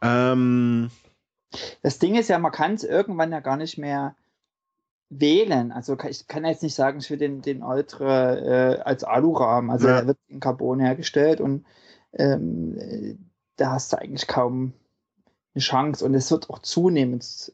Ähm, 0.00 0.90
das 1.82 1.98
Ding 1.98 2.14
ist 2.14 2.28
ja, 2.28 2.38
man 2.38 2.52
kann 2.52 2.74
es 2.74 2.84
irgendwann 2.84 3.32
ja 3.32 3.40
gar 3.40 3.56
nicht 3.56 3.78
mehr 3.78 4.14
wählen. 5.10 5.72
Also 5.72 5.96
ich 6.08 6.26
kann 6.26 6.44
jetzt 6.44 6.62
nicht 6.62 6.74
sagen, 6.74 6.98
ich 6.98 7.10
will 7.10 7.18
den, 7.18 7.40
den 7.42 7.62
Ultra 7.62 8.36
äh, 8.36 8.78
als 8.80 9.04
Alurahmen. 9.04 9.70
Also 9.70 9.88
ja. 9.88 9.98
er 9.98 10.06
wird 10.06 10.18
in 10.28 10.40
Carbon 10.40 10.80
hergestellt 10.80 11.40
und 11.40 11.64
ähm, 12.12 13.28
da 13.56 13.72
hast 13.72 13.92
du 13.92 13.98
eigentlich 13.98 14.26
kaum 14.26 14.72
eine 15.54 15.62
Chance. 15.62 16.04
Und 16.04 16.14
es 16.14 16.30
wird 16.30 16.50
auch 16.50 16.60
zunehmend 16.60 17.52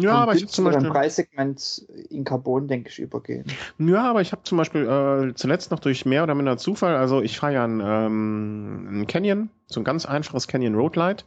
ja, 0.00 0.14
aber 0.14 0.34
ich 0.34 0.42
habe 0.42 0.50
zum 0.50 0.64
Beispiel 0.64 0.88
Preissegment 0.88 1.86
in 2.08 2.24
Carbon, 2.24 2.68
denke 2.68 2.88
ich, 2.88 2.98
übergehen. 2.98 3.44
Ja, 3.78 4.08
aber 4.08 4.22
ich 4.22 4.32
habe 4.32 4.42
zum 4.42 4.56
Beispiel 4.56 4.86
äh, 4.86 5.34
zuletzt 5.34 5.70
noch 5.70 5.78
durch 5.78 6.06
mehr 6.06 6.22
oder 6.22 6.34
minder 6.34 6.56
Zufall, 6.56 6.96
also 6.96 7.20
ich 7.20 7.38
fahre 7.38 7.52
ja 7.52 7.64
einen, 7.64 7.80
ähm, 7.80 8.86
einen 8.88 9.06
Canyon, 9.06 9.50
so 9.66 9.80
ein 9.80 9.84
ganz 9.84 10.06
einfaches 10.06 10.48
Canyon 10.48 10.74
Roadlight. 10.74 11.26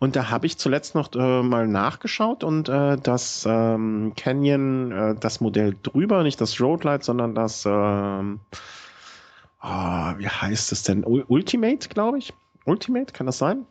Und 0.00 0.16
da 0.16 0.30
habe 0.30 0.46
ich 0.46 0.58
zuletzt 0.58 0.96
noch 0.96 1.14
äh, 1.14 1.42
mal 1.42 1.68
nachgeschaut 1.68 2.42
und 2.42 2.68
äh, 2.68 2.96
das 2.96 3.46
ähm, 3.48 4.14
Canyon, 4.16 4.90
äh, 4.90 5.14
das 5.14 5.40
Modell 5.40 5.76
drüber, 5.80 6.24
nicht 6.24 6.40
das 6.40 6.60
Roadlight, 6.60 7.04
sondern 7.04 7.36
das, 7.36 7.64
ähm, 7.66 8.40
oh, 9.62 10.12
wie 10.18 10.28
heißt 10.28 10.72
es 10.72 10.82
denn? 10.82 11.04
Ultimate, 11.04 11.88
glaube 11.88 12.18
ich. 12.18 12.32
Ultimate, 12.64 13.12
kann 13.12 13.26
das 13.26 13.38
sein? 13.38 13.64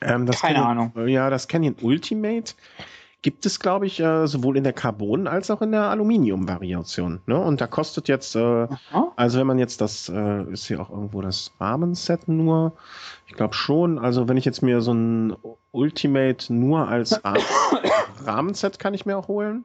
Ähm, 0.00 0.26
Keine 0.26 0.54
Canyon, 0.54 0.64
Ahnung. 0.64 1.08
Ja, 1.08 1.30
das 1.30 1.46
Canyon 1.46 1.76
Ultimate 1.80 2.54
gibt 3.22 3.46
es, 3.46 3.60
glaube 3.60 3.86
ich, 3.86 4.00
äh, 4.00 4.26
sowohl 4.26 4.56
in 4.56 4.64
der 4.64 4.72
Carbon- 4.72 5.28
als 5.28 5.50
auch 5.50 5.62
in 5.62 5.70
der 5.70 5.84
Aluminium-Variation. 5.84 7.20
Ne? 7.26 7.38
Und 7.38 7.60
da 7.60 7.68
kostet 7.68 8.08
jetzt, 8.08 8.34
äh, 8.34 8.66
also 9.16 9.38
wenn 9.38 9.46
man 9.46 9.58
jetzt 9.58 9.80
das, 9.80 10.08
äh, 10.08 10.42
ist 10.52 10.66
hier 10.66 10.80
auch 10.80 10.90
irgendwo 10.90 11.20
das 11.22 11.52
Rahmenset 11.60 12.26
nur, 12.26 12.72
ich 13.28 13.34
glaube 13.34 13.54
schon, 13.54 13.98
also 13.98 14.28
wenn 14.28 14.36
ich 14.36 14.44
jetzt 14.44 14.62
mir 14.62 14.80
so 14.80 14.92
ein 14.92 15.36
Ultimate 15.70 16.52
nur 16.52 16.88
als 16.88 17.12
Rah 17.24 17.34
Rahmenset 18.24 18.78
kann 18.78 18.94
ich 18.94 19.06
mir 19.06 19.16
auch 19.16 19.28
holen. 19.28 19.64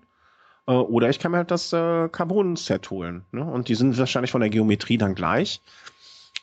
Äh, 0.68 0.74
oder 0.74 1.10
ich 1.10 1.20
kann 1.20 1.32
mir 1.32 1.38
halt 1.38 1.52
das 1.52 1.74
äh, 1.74 2.10
Carbon-Set 2.10 2.92
holen. 2.92 3.26
Ne? 3.32 3.44
Und 3.44 3.70
die 3.70 3.76
sind 3.76 3.98
wahrscheinlich 3.98 4.32
von 4.32 4.42
der 4.42 4.52
Geometrie 4.52 4.98
dann 4.98 5.16
gleich. 5.16 5.62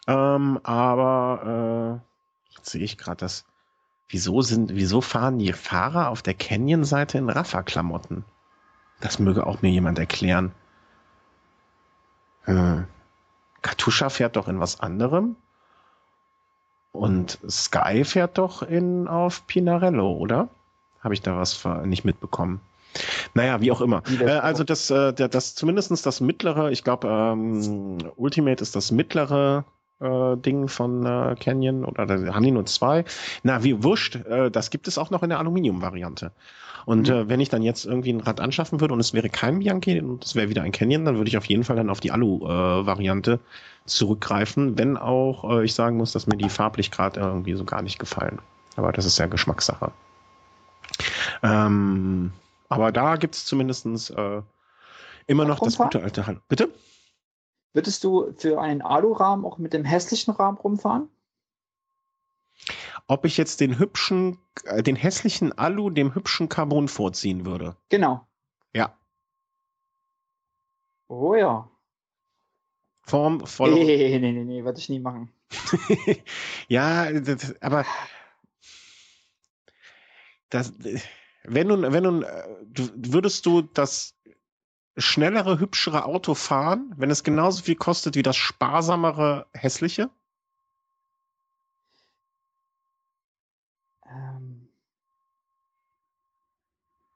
Ähm, 0.09 0.59
aber 0.64 2.00
äh, 2.03 2.57
jetzt 2.57 2.70
sehe 2.70 2.83
ich 2.83 2.98
gerade 2.98 3.18
das 3.18 3.44
Wieso 4.08 4.42
sind, 4.42 4.74
wieso 4.74 5.00
fahren 5.00 5.38
die 5.38 5.52
Fahrer 5.52 6.10
auf 6.10 6.22
der 6.22 6.34
Canyon-Seite 6.34 7.18
in 7.18 7.28
Rafa-Klamotten? 7.28 8.24
Das 9.00 9.18
möge 9.18 9.46
auch 9.46 9.62
mir 9.62 9.70
jemand 9.70 9.98
erklären. 9.98 10.52
Hm. 12.44 12.86
Katusha 13.62 14.10
fährt 14.10 14.36
doch 14.36 14.48
in 14.48 14.60
was 14.60 14.80
anderem. 14.80 15.36
Und 16.92 17.38
Sky 17.48 18.04
fährt 18.04 18.38
doch 18.38 18.62
in 18.62 19.08
auf 19.08 19.46
Pinarello, 19.46 20.12
oder? 20.12 20.48
Habe 21.00 21.14
ich 21.14 21.22
da 21.22 21.36
was 21.36 21.64
nicht 21.84 22.04
mitbekommen? 22.04 22.60
Naja, 23.34 23.60
wie 23.60 23.72
auch 23.72 23.80
immer. 23.80 24.02
Äh, 24.20 24.30
also 24.30 24.62
das, 24.62 24.90
äh, 24.90 25.12
das 25.12 25.54
zumindestens 25.54 26.02
das 26.02 26.20
mittlere, 26.20 26.70
ich 26.70 26.84
glaube, 26.84 27.08
ähm, 27.08 27.98
Ultimate 28.16 28.62
ist 28.62 28.76
das 28.76 28.92
mittlere 28.92 29.64
äh, 30.00 30.37
Ding 30.37 30.68
von 30.68 31.04
äh, 31.07 31.37
Canyon 31.38 31.85
oder 31.85 32.07
da 32.07 32.35
haben 32.35 32.42
die 32.42 32.50
nur 32.50 32.66
zwei. 32.66 33.04
Na, 33.42 33.62
wie 33.62 33.83
wurscht, 33.83 34.16
äh, 34.16 34.50
das 34.50 34.70
gibt 34.70 34.88
es 34.88 34.98
auch 34.98 35.11
noch 35.11 35.22
in 35.22 35.30
der 35.30 35.38
Aluminium-Variante. 35.38 36.33
Und 36.87 37.09
mhm. 37.09 37.14
äh, 37.14 37.28
wenn 37.28 37.40
ich 37.40 37.48
dann 37.48 37.62
jetzt 37.62 37.87
irgendwie 37.87 38.12
ein 38.12 38.20
Rad 38.20 38.40
anschaffen 38.40 38.80
würde 38.80 38.94
und 38.94 39.00
es 39.00 39.14
wäre 39.14 39.30
kein 39.30 39.61
Bianchi 39.61 40.00
und 40.00 40.24
es 40.24 40.35
wäre 40.35 40.48
wieder 40.48 40.62
ein 40.62 40.72
Canyon, 40.72 41.04
dann 41.04 41.16
würde 41.16 41.28
ich 41.28 41.37
auf 41.37 41.46
jeden 41.46 41.64
Fall 41.64 41.76
dann 41.76 41.90
auf 41.90 42.00
die 42.00 42.12
Alu-Variante 42.12 43.33
äh, 43.33 43.38
zurückgreifen, 43.87 44.78
wenn 44.78 44.96
auch 44.96 45.50
äh, 45.50 45.64
ich 45.64 45.74
sagen 45.74 45.96
muss, 45.96 46.12
dass 46.12 46.26
mir 46.26 46.37
die 46.37 46.48
farblich 46.48 46.90
gerade 46.90 47.20
irgendwie 47.20 47.54
so 47.54 47.64
gar 47.64 47.83
nicht 47.83 47.98
gefallen. 47.98 48.38
Aber 48.76 48.92
das 48.92 49.07
ist 49.07 49.18
ja 49.18 49.26
Geschmackssache. 49.26 49.92
Ähm, 51.42 52.33
aber 52.68 52.92
da 52.92 53.16
gibt 53.16 53.35
es 53.35 53.44
zumindestens 53.46 54.11
äh, 54.11 54.42
immer 55.26 55.44
noch 55.44 55.61
das 55.61 55.76
gute 55.76 56.02
alte 56.02 56.26
Hallo. 56.26 56.40
Bitte? 56.48 56.70
Würdest 57.74 58.04
du 58.04 58.32
für 58.38 58.60
einen 58.60 58.82
Alurahmen 58.82 59.44
auch 59.44 59.58
mit 59.58 59.72
dem 59.72 59.84
hässlichen 59.84 60.32
Rahmen 60.32 60.56
rumfahren? 60.56 61.10
Ob 63.08 63.24
ich 63.26 63.37
jetzt 63.37 63.60
den 63.60 63.78
hübschen, 63.78 64.38
äh, 64.64 64.82
den 64.82 64.94
hässlichen 64.96 65.52
Alu 65.58 65.90
dem 65.90 66.14
hübschen 66.14 66.48
Carbon 66.48 66.87
vorziehen 66.87 67.44
würde? 67.44 67.76
Genau. 67.88 68.26
Ja. 68.72 68.96
Oh 71.08 71.34
ja. 71.34 71.68
Form 73.02 73.44
voll. 73.44 73.74
Nee, 73.74 74.18
nee, 74.18 74.32
nee, 74.32 74.44
nee, 74.44 74.64
würde 74.64 74.78
ich 74.78 74.88
nie 74.88 75.00
machen. 75.00 75.30
ja, 76.68 77.12
das, 77.12 77.60
aber 77.60 77.84
das, 80.48 80.72
wenn 81.42 81.66
nun, 81.66 81.82
wenn 81.82 82.02
nun, 82.04 82.24
würdest 82.94 83.44
du 83.44 83.62
das 83.62 84.13
schnellere, 84.96 85.59
hübschere 85.59 86.04
Auto 86.04 86.35
fahren, 86.35 86.92
wenn 86.96 87.11
es 87.11 87.24
genauso 87.24 87.62
viel 87.62 87.74
kostet 87.74 88.14
wie 88.14 88.22
das 88.22 88.37
sparsamere, 88.37 89.46
hässliche? 89.52 90.11
Ähm. 94.07 94.68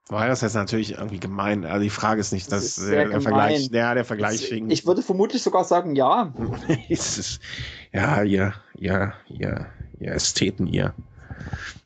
War 0.09 0.27
das 0.27 0.41
jetzt 0.41 0.55
natürlich 0.55 0.93
irgendwie 0.93 1.19
gemein. 1.19 1.65
Also 1.65 1.83
die 1.83 1.91
Frage 1.91 2.19
ist 2.19 2.33
nicht, 2.33 2.51
dass 2.51 2.79
ist 2.79 2.89
der 2.89 3.21
Vergleich, 3.21 3.69
ja, 3.71 3.93
der 3.93 4.05
Vergleich 4.05 4.51
wegen. 4.51 4.69
Ich 4.71 4.87
würde 4.87 5.03
vermutlich 5.03 5.43
sogar 5.43 5.63
sagen, 5.63 5.95
ja. 5.95 6.33
ja, 7.93 8.23
ihr, 8.23 8.53
ja, 8.73 9.13
ihr, 9.27 9.67
ihr 9.99 10.11
Ästheten, 10.11 10.65
ihr. 10.65 10.95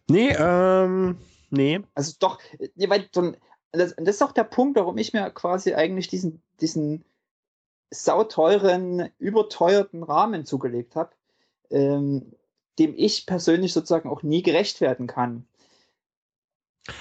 Nee, 0.10 0.34
ähm, 0.38 1.18
nee. 1.50 1.82
Also 1.96 2.14
doch, 2.18 2.40
weil 2.78 3.10
so 3.12 3.22
ein, 3.22 3.38
das, 3.74 3.96
das 3.98 4.16
ist 4.16 4.22
auch 4.22 4.32
der 4.32 4.44
Punkt, 4.44 4.78
warum 4.78 4.98
ich 4.98 5.14
mir 5.14 5.30
quasi 5.32 5.74
eigentlich 5.74 6.08
diesen, 6.08 6.42
diesen 6.62 7.04
sauteuren, 7.92 9.10
überteuerten 9.20 10.04
Rahmen 10.04 10.46
zugelegt 10.46 10.96
habe, 10.96 11.12
ähm, 11.70 12.34
dem 12.80 12.94
ich 12.96 13.26
persönlich 13.26 13.74
sozusagen 13.74 14.10
auch 14.10 14.24
nie 14.24 14.44
gerecht 14.44 14.82
werden 14.82 15.08
kann. 15.08 15.46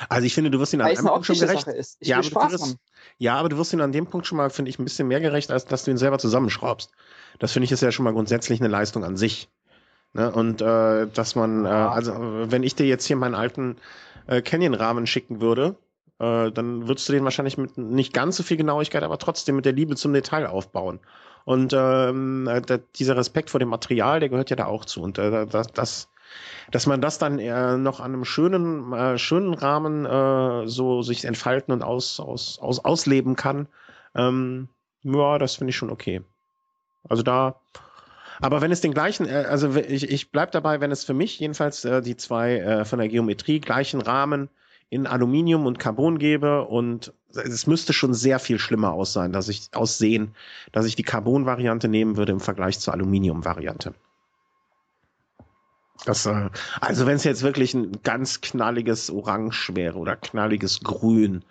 Also 0.08 0.26
ich 0.26 0.34
finde, 0.34 0.50
du 0.50 0.60
wirst 0.60 0.72
ihn 0.72 0.80
an 0.80 0.88
einem 0.88 1.04
Punkt 1.04 1.26
schon 1.26 1.38
gerecht. 1.38 1.66
Ja 2.00 2.18
aber, 2.18 2.52
wirst, 2.52 2.76
ja, 3.18 3.34
aber 3.34 3.48
du 3.48 3.58
wirst 3.58 3.72
ihn 3.72 3.80
an 3.80 3.92
dem 3.92 4.06
Punkt 4.06 4.26
schon 4.26 4.38
mal, 4.38 4.48
finde 4.50 4.70
ich, 4.70 4.78
ein 4.78 4.84
bisschen 4.84 5.08
mehr 5.08 5.20
gerecht, 5.20 5.50
als 5.50 5.64
dass 5.64 5.84
du 5.84 5.90
ihn 5.90 5.98
selber 5.98 6.18
zusammenschraubst. 6.18 6.90
Das 7.38 7.52
finde 7.52 7.64
ich 7.64 7.72
ist 7.72 7.82
ja 7.82 7.90
schon 7.90 8.04
mal 8.04 8.12
grundsätzlich 8.12 8.60
eine 8.60 8.68
Leistung 8.68 9.04
an 9.04 9.16
sich. 9.16 9.50
Ne? 10.12 10.30
Und 10.30 10.62
äh, 10.62 11.08
dass 11.08 11.34
man, 11.34 11.64
äh, 11.64 11.68
also 11.68 12.14
wenn 12.16 12.62
ich 12.62 12.76
dir 12.76 12.86
jetzt 12.86 13.06
hier 13.06 13.16
meinen 13.16 13.34
alten 13.34 13.76
äh, 14.28 14.40
Canyon-Rahmen 14.40 15.06
schicken 15.06 15.40
würde, 15.40 15.76
äh, 16.22 16.52
dann 16.52 16.86
würdest 16.86 17.08
du 17.08 17.12
den 17.12 17.24
wahrscheinlich 17.24 17.58
mit 17.58 17.76
nicht 17.76 18.12
ganz 18.12 18.36
so 18.36 18.44
viel 18.44 18.56
Genauigkeit, 18.56 19.02
aber 19.02 19.18
trotzdem 19.18 19.56
mit 19.56 19.64
der 19.64 19.72
Liebe 19.72 19.96
zum 19.96 20.12
Detail 20.12 20.46
aufbauen. 20.46 21.00
Und 21.44 21.74
ähm, 21.76 22.46
äh, 22.46 22.78
dieser 22.94 23.16
Respekt 23.16 23.50
vor 23.50 23.58
dem 23.58 23.68
Material, 23.68 24.20
der 24.20 24.28
gehört 24.28 24.50
ja 24.50 24.56
da 24.56 24.66
auch 24.66 24.84
zu. 24.84 25.02
Und 25.02 25.18
äh, 25.18 25.46
das, 25.46 25.66
das 25.72 26.08
dass 26.70 26.86
man 26.86 27.02
das 27.02 27.18
dann 27.18 27.38
äh, 27.38 27.76
noch 27.76 28.00
an 28.00 28.14
einem 28.14 28.24
schönen, 28.24 28.92
äh, 28.92 29.18
schönen 29.18 29.52
Rahmen 29.52 30.06
äh, 30.06 30.66
so 30.66 31.02
sich 31.02 31.24
entfalten 31.24 31.74
und 31.74 31.82
aus, 31.82 32.20
aus, 32.20 32.58
aus, 32.58 32.82
ausleben 32.82 33.36
kann, 33.36 33.66
ähm, 34.14 34.68
ja, 35.02 35.38
das 35.38 35.56
finde 35.56 35.70
ich 35.70 35.76
schon 35.76 35.90
okay. 35.90 36.22
Also 37.06 37.22
da, 37.22 37.56
aber 38.40 38.62
wenn 38.62 38.72
es 38.72 38.80
den 38.80 38.94
gleichen, 38.94 39.26
äh, 39.26 39.44
also 39.48 39.74
ich, 39.74 40.08
ich 40.08 40.30
bleib 40.30 40.52
dabei, 40.52 40.80
wenn 40.80 40.92
es 40.92 41.04
für 41.04 41.12
mich 41.12 41.38
jedenfalls 41.38 41.84
äh, 41.84 42.00
die 42.00 42.16
zwei 42.16 42.58
äh, 42.58 42.84
von 42.86 42.98
der 42.98 43.08
Geometrie 43.08 43.60
gleichen 43.60 44.00
Rahmen 44.00 44.48
in 44.92 45.06
Aluminium 45.06 45.64
und 45.64 45.78
Carbon 45.78 46.18
gebe 46.18 46.66
und 46.66 47.14
es 47.32 47.66
müsste 47.66 47.94
schon 47.94 48.12
sehr 48.12 48.38
viel 48.38 48.58
schlimmer 48.58 48.92
aus 48.92 49.14
sein, 49.14 49.32
dass 49.32 49.48
ich 49.48 49.70
aussehen, 49.72 50.34
dass 50.70 50.84
ich 50.84 50.96
die 50.96 51.02
Carbon-Variante 51.02 51.88
nehmen 51.88 52.18
würde 52.18 52.32
im 52.32 52.40
Vergleich 52.40 52.78
zur 52.78 52.92
Aluminium-Variante. 52.92 53.94
Das, 56.04 56.26
äh, 56.26 56.50
also 56.82 57.06
wenn 57.06 57.16
es 57.16 57.24
jetzt 57.24 57.42
wirklich 57.42 57.72
ein 57.72 58.02
ganz 58.02 58.42
knalliges 58.42 59.10
Orange 59.10 59.74
wäre 59.74 59.96
oder 59.96 60.14
knalliges 60.14 60.80
Grün 60.80 61.42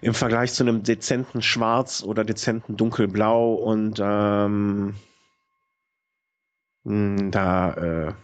im 0.00 0.14
Vergleich 0.14 0.52
zu 0.52 0.62
einem 0.62 0.84
dezenten 0.84 1.42
Schwarz 1.42 2.04
oder 2.04 2.22
dezenten 2.22 2.76
Dunkelblau 2.76 3.54
und 3.54 3.98
ähm, 4.00 4.94
hm, 6.84 7.32
da 7.32 7.72
äh, 7.72 8.14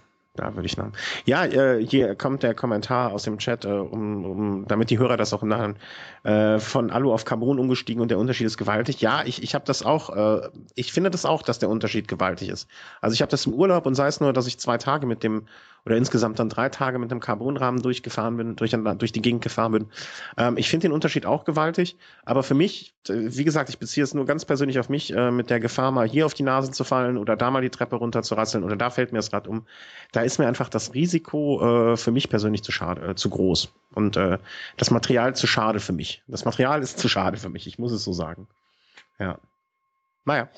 da 0.41 0.55
würde 0.57 0.67
ich 0.67 0.77
noch. 0.77 0.91
Ja, 1.27 1.45
äh, 1.45 1.85
hier 1.85 2.15
kommt 2.15 2.43
der 2.43 2.55
Kommentar 2.55 3.13
aus 3.13 3.25
dem 3.25 3.39
Chat, 3.39 3.67
äh, 3.67 3.69
um, 3.69 4.25
um, 4.25 4.65
damit 4.67 4.89
die 4.89 4.99
Hörer 4.99 5.19
das 5.19 5.35
auch 5.35 5.43
nachher 5.43 5.75
äh, 6.23 6.59
von 6.59 6.91
Alu 6.91 7.13
auf 7.13 7.27
Carbon 7.27 7.59
umgestiegen 7.59 8.01
und 8.01 8.11
der 8.11 8.19
Unterschied 8.19 8.47
ist 8.47 8.57
gewaltig. 8.57 9.01
Ja, 9.03 9.23
ich, 9.25 9.43
ich 9.43 9.55
habe 9.55 9.67
das 9.67 9.83
auch, 9.83 10.11
äh, 10.17 10.49
ich 10.75 10.93
finde 10.93 11.11
das 11.11 11.27
auch, 11.27 11.43
dass 11.43 11.59
der 11.59 11.69
Unterschied 11.69 12.09
gewaltig 12.09 12.49
ist. 12.49 12.69
Also 13.03 13.13
ich 13.15 13.21
habe 13.21 13.31
das 13.31 13.45
im 13.45 13.53
Urlaub 13.53 13.85
und 13.85 13.95
sei 13.95 14.07
es 14.07 14.21
nur, 14.21 14.33
dass 14.33 14.47
ich 14.47 14.59
zwei 14.59 14.79
Tage 14.79 15.07
mit 15.07 15.23
dem 15.23 15.47
oder 15.87 15.97
insgesamt 15.97 16.39
dann 16.39 16.49
drei 16.49 16.69
Tage 16.69 16.99
mit 16.99 17.11
dem 17.11 17.21
Carbonrahmen 17.21 17.83
durchgefahren 17.83 18.37
bin, 18.37 18.57
durch, 18.57 18.73
durch 18.73 19.13
die 19.13 19.23
Gegend 19.23 19.43
gefahren 19.43 19.73
bin. 19.73 19.87
Ähm, 20.37 20.57
ich 20.57 20.69
finde 20.69 20.89
den 20.89 20.93
Unterschied 20.93 21.27
auch 21.27 21.45
gewaltig, 21.45 21.97
aber 22.25 22.43
für 22.43 22.55
mich, 22.55 22.95
wie 23.09 23.45
gesagt, 23.45 23.71
ich 23.71 23.79
beziehe 23.79 24.05
es 24.05 24.15
nur 24.15 24.27
ganz 24.27 24.45
persönlich 24.45 24.79
auf 24.79 24.89
mich, 24.89 25.15
äh, 25.15 25.31
mit 25.31 25.51
der 25.51 25.61
Gefahr 25.61 25.91
mal 25.91 26.09
hier 26.09 26.27
auf 26.27 26.35
die 26.35 26.43
Nase 26.43 26.71
zu 26.71 26.85
fallen 26.85 27.17
oder 27.17 27.37
da 27.37 27.51
mal 27.51 27.63
die 27.63 27.71
Treppe 27.71 27.97
runter 27.97 28.23
zu 28.23 28.35
rasseln 28.35 28.65
oder 28.65 28.77
da 28.77 28.91
fällt 28.91 29.13
mir 29.13 29.19
das 29.19 29.33
Rad 29.33 29.49
um. 29.49 29.67
Da 30.13 30.23
ist 30.33 30.39
mir 30.39 30.47
einfach 30.47 30.69
das 30.69 30.95
Risiko 30.95 31.93
äh, 31.93 31.97
für 31.97 32.11
mich 32.11 32.29
persönlich 32.29 32.63
zu 32.63 32.73
schade, 32.73 33.11
äh, 33.11 33.15
zu 33.15 33.31
groß 33.31 33.73
und 33.95 34.17
äh, 34.17 34.39
das 34.77 34.91
Material 34.91 35.35
zu 35.35 35.47
schade 35.47 35.81
für 35.81 35.93
mich. 35.93 36.23
Das 36.27 36.45
Material 36.45 36.83
ist 36.83 36.99
zu 36.99 37.09
schade 37.09 37.37
für 37.37 37.49
mich, 37.49 37.67
ich 37.67 37.79
muss 37.79 37.93
es 37.93 38.05
so 38.05 38.13
sagen. 38.13 38.49
Ja. 39.19 39.39
Naja. 40.25 40.49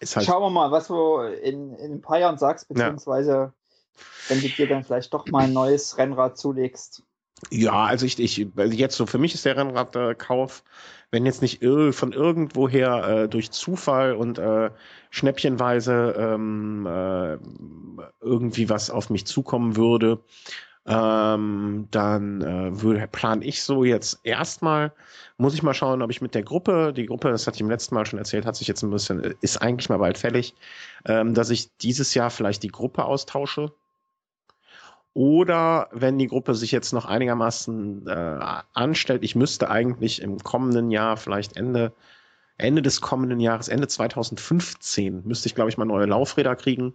Halt 0.00 0.26
Schauen 0.26 0.42
wir 0.42 0.50
mal, 0.50 0.70
was 0.70 0.86
du 0.86 1.18
in, 1.18 1.74
in 1.74 1.94
ein 1.94 2.00
paar 2.00 2.18
Jahren 2.18 2.38
sagst, 2.38 2.68
beziehungsweise 2.68 3.32
ja. 3.32 3.52
wenn 4.28 4.40
du 4.40 4.48
dir 4.48 4.68
dann 4.68 4.84
vielleicht 4.84 5.12
doch 5.12 5.26
mal 5.26 5.44
ein 5.44 5.52
neues 5.52 5.98
Rennrad 5.98 6.38
zulegst. 6.38 7.02
Ja, 7.50 7.84
also 7.84 8.06
ich, 8.06 8.18
ich 8.18 8.36
jetzt 8.56 8.96
so 8.96 9.06
für 9.06 9.18
mich 9.18 9.34
ist 9.34 9.44
der 9.44 9.56
Rennradkauf, 9.56 10.64
wenn 11.10 11.26
jetzt 11.26 11.42
nicht 11.42 11.62
von 11.62 12.12
irgendwoher 12.12 13.08
äh, 13.08 13.28
durch 13.28 13.50
Zufall 13.50 14.14
und 14.14 14.38
äh, 14.38 14.70
schnäppchenweise 15.10 16.14
ähm, 16.18 16.86
äh, 16.86 17.38
irgendwie 18.20 18.68
was 18.68 18.90
auf 18.90 19.10
mich 19.10 19.26
zukommen 19.26 19.76
würde, 19.76 20.20
ähm, 20.88 21.86
dann 21.90 22.40
äh, 22.40 22.80
würde, 22.80 23.06
plan 23.08 23.42
ich 23.42 23.62
so 23.62 23.84
jetzt 23.84 24.20
erstmal, 24.22 24.92
muss 25.36 25.54
ich 25.54 25.62
mal 25.62 25.74
schauen, 25.74 26.00
ob 26.00 26.10
ich 26.10 26.22
mit 26.22 26.34
der 26.34 26.42
Gruppe, 26.42 26.94
die 26.94 27.06
Gruppe, 27.06 27.30
das 27.30 27.46
hatte 27.46 27.56
ich 27.56 27.60
im 27.60 27.70
letzten 27.70 27.94
Mal 27.94 28.06
schon 28.06 28.18
erzählt, 28.18 28.46
hat 28.46 28.56
sich 28.56 28.68
jetzt 28.68 28.82
ein 28.82 28.90
bisschen, 28.90 29.34
ist 29.42 29.58
eigentlich 29.58 29.90
mal 29.90 29.98
bald 29.98 30.16
fällig, 30.16 30.54
ähm, 31.04 31.34
dass 31.34 31.50
ich 31.50 31.76
dieses 31.76 32.14
Jahr 32.14 32.30
vielleicht 32.30 32.62
die 32.62 32.68
Gruppe 32.68 33.04
austausche. 33.04 33.72
Oder 35.18 35.88
wenn 35.90 36.16
die 36.16 36.28
Gruppe 36.28 36.54
sich 36.54 36.70
jetzt 36.70 36.92
noch 36.92 37.04
einigermaßen 37.04 38.06
äh, 38.06 38.38
anstellt, 38.72 39.24
ich 39.24 39.34
müsste 39.34 39.68
eigentlich 39.68 40.22
im 40.22 40.38
kommenden 40.38 40.92
Jahr, 40.92 41.16
vielleicht 41.16 41.56
Ende, 41.56 41.92
Ende 42.56 42.82
des 42.82 43.00
kommenden 43.00 43.40
Jahres, 43.40 43.66
Ende 43.66 43.88
2015, 43.88 45.22
müsste 45.24 45.48
ich, 45.48 45.56
glaube 45.56 45.70
ich, 45.70 45.76
mal 45.76 45.86
neue 45.86 46.06
Laufräder 46.06 46.54
kriegen. 46.54 46.94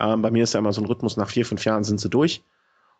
Ähm, 0.00 0.20
bei 0.20 0.32
mir 0.32 0.42
ist 0.42 0.54
ja 0.54 0.58
immer 0.58 0.72
so 0.72 0.80
ein 0.80 0.86
Rhythmus, 0.86 1.16
nach 1.16 1.30
vier, 1.30 1.46
fünf 1.46 1.64
Jahren 1.64 1.84
sind 1.84 2.00
sie 2.00 2.10
durch. 2.10 2.42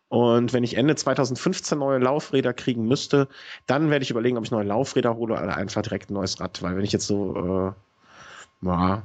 Und 0.07 0.53
wenn 0.53 0.63
ich 0.63 0.77
Ende 0.77 0.95
2015 0.95 1.77
neue 1.77 1.99
Laufräder 1.99 2.53
kriegen 2.53 2.87
müsste, 2.87 3.27
dann 3.67 3.89
werde 3.89 4.03
ich 4.03 4.11
überlegen, 4.11 4.37
ob 4.37 4.45
ich 4.45 4.51
neue 4.51 4.63
Laufräder 4.63 5.17
hole 5.17 5.33
oder 5.33 5.57
einfach 5.57 5.81
direkt 5.81 6.09
ein 6.09 6.13
neues 6.13 6.39
Rad. 6.39 6.63
Weil 6.63 6.77
wenn 6.77 6.85
ich 6.85 6.93
jetzt 6.93 7.07
so, 7.07 7.75
äh, 8.63 8.65
ja, 8.65 9.03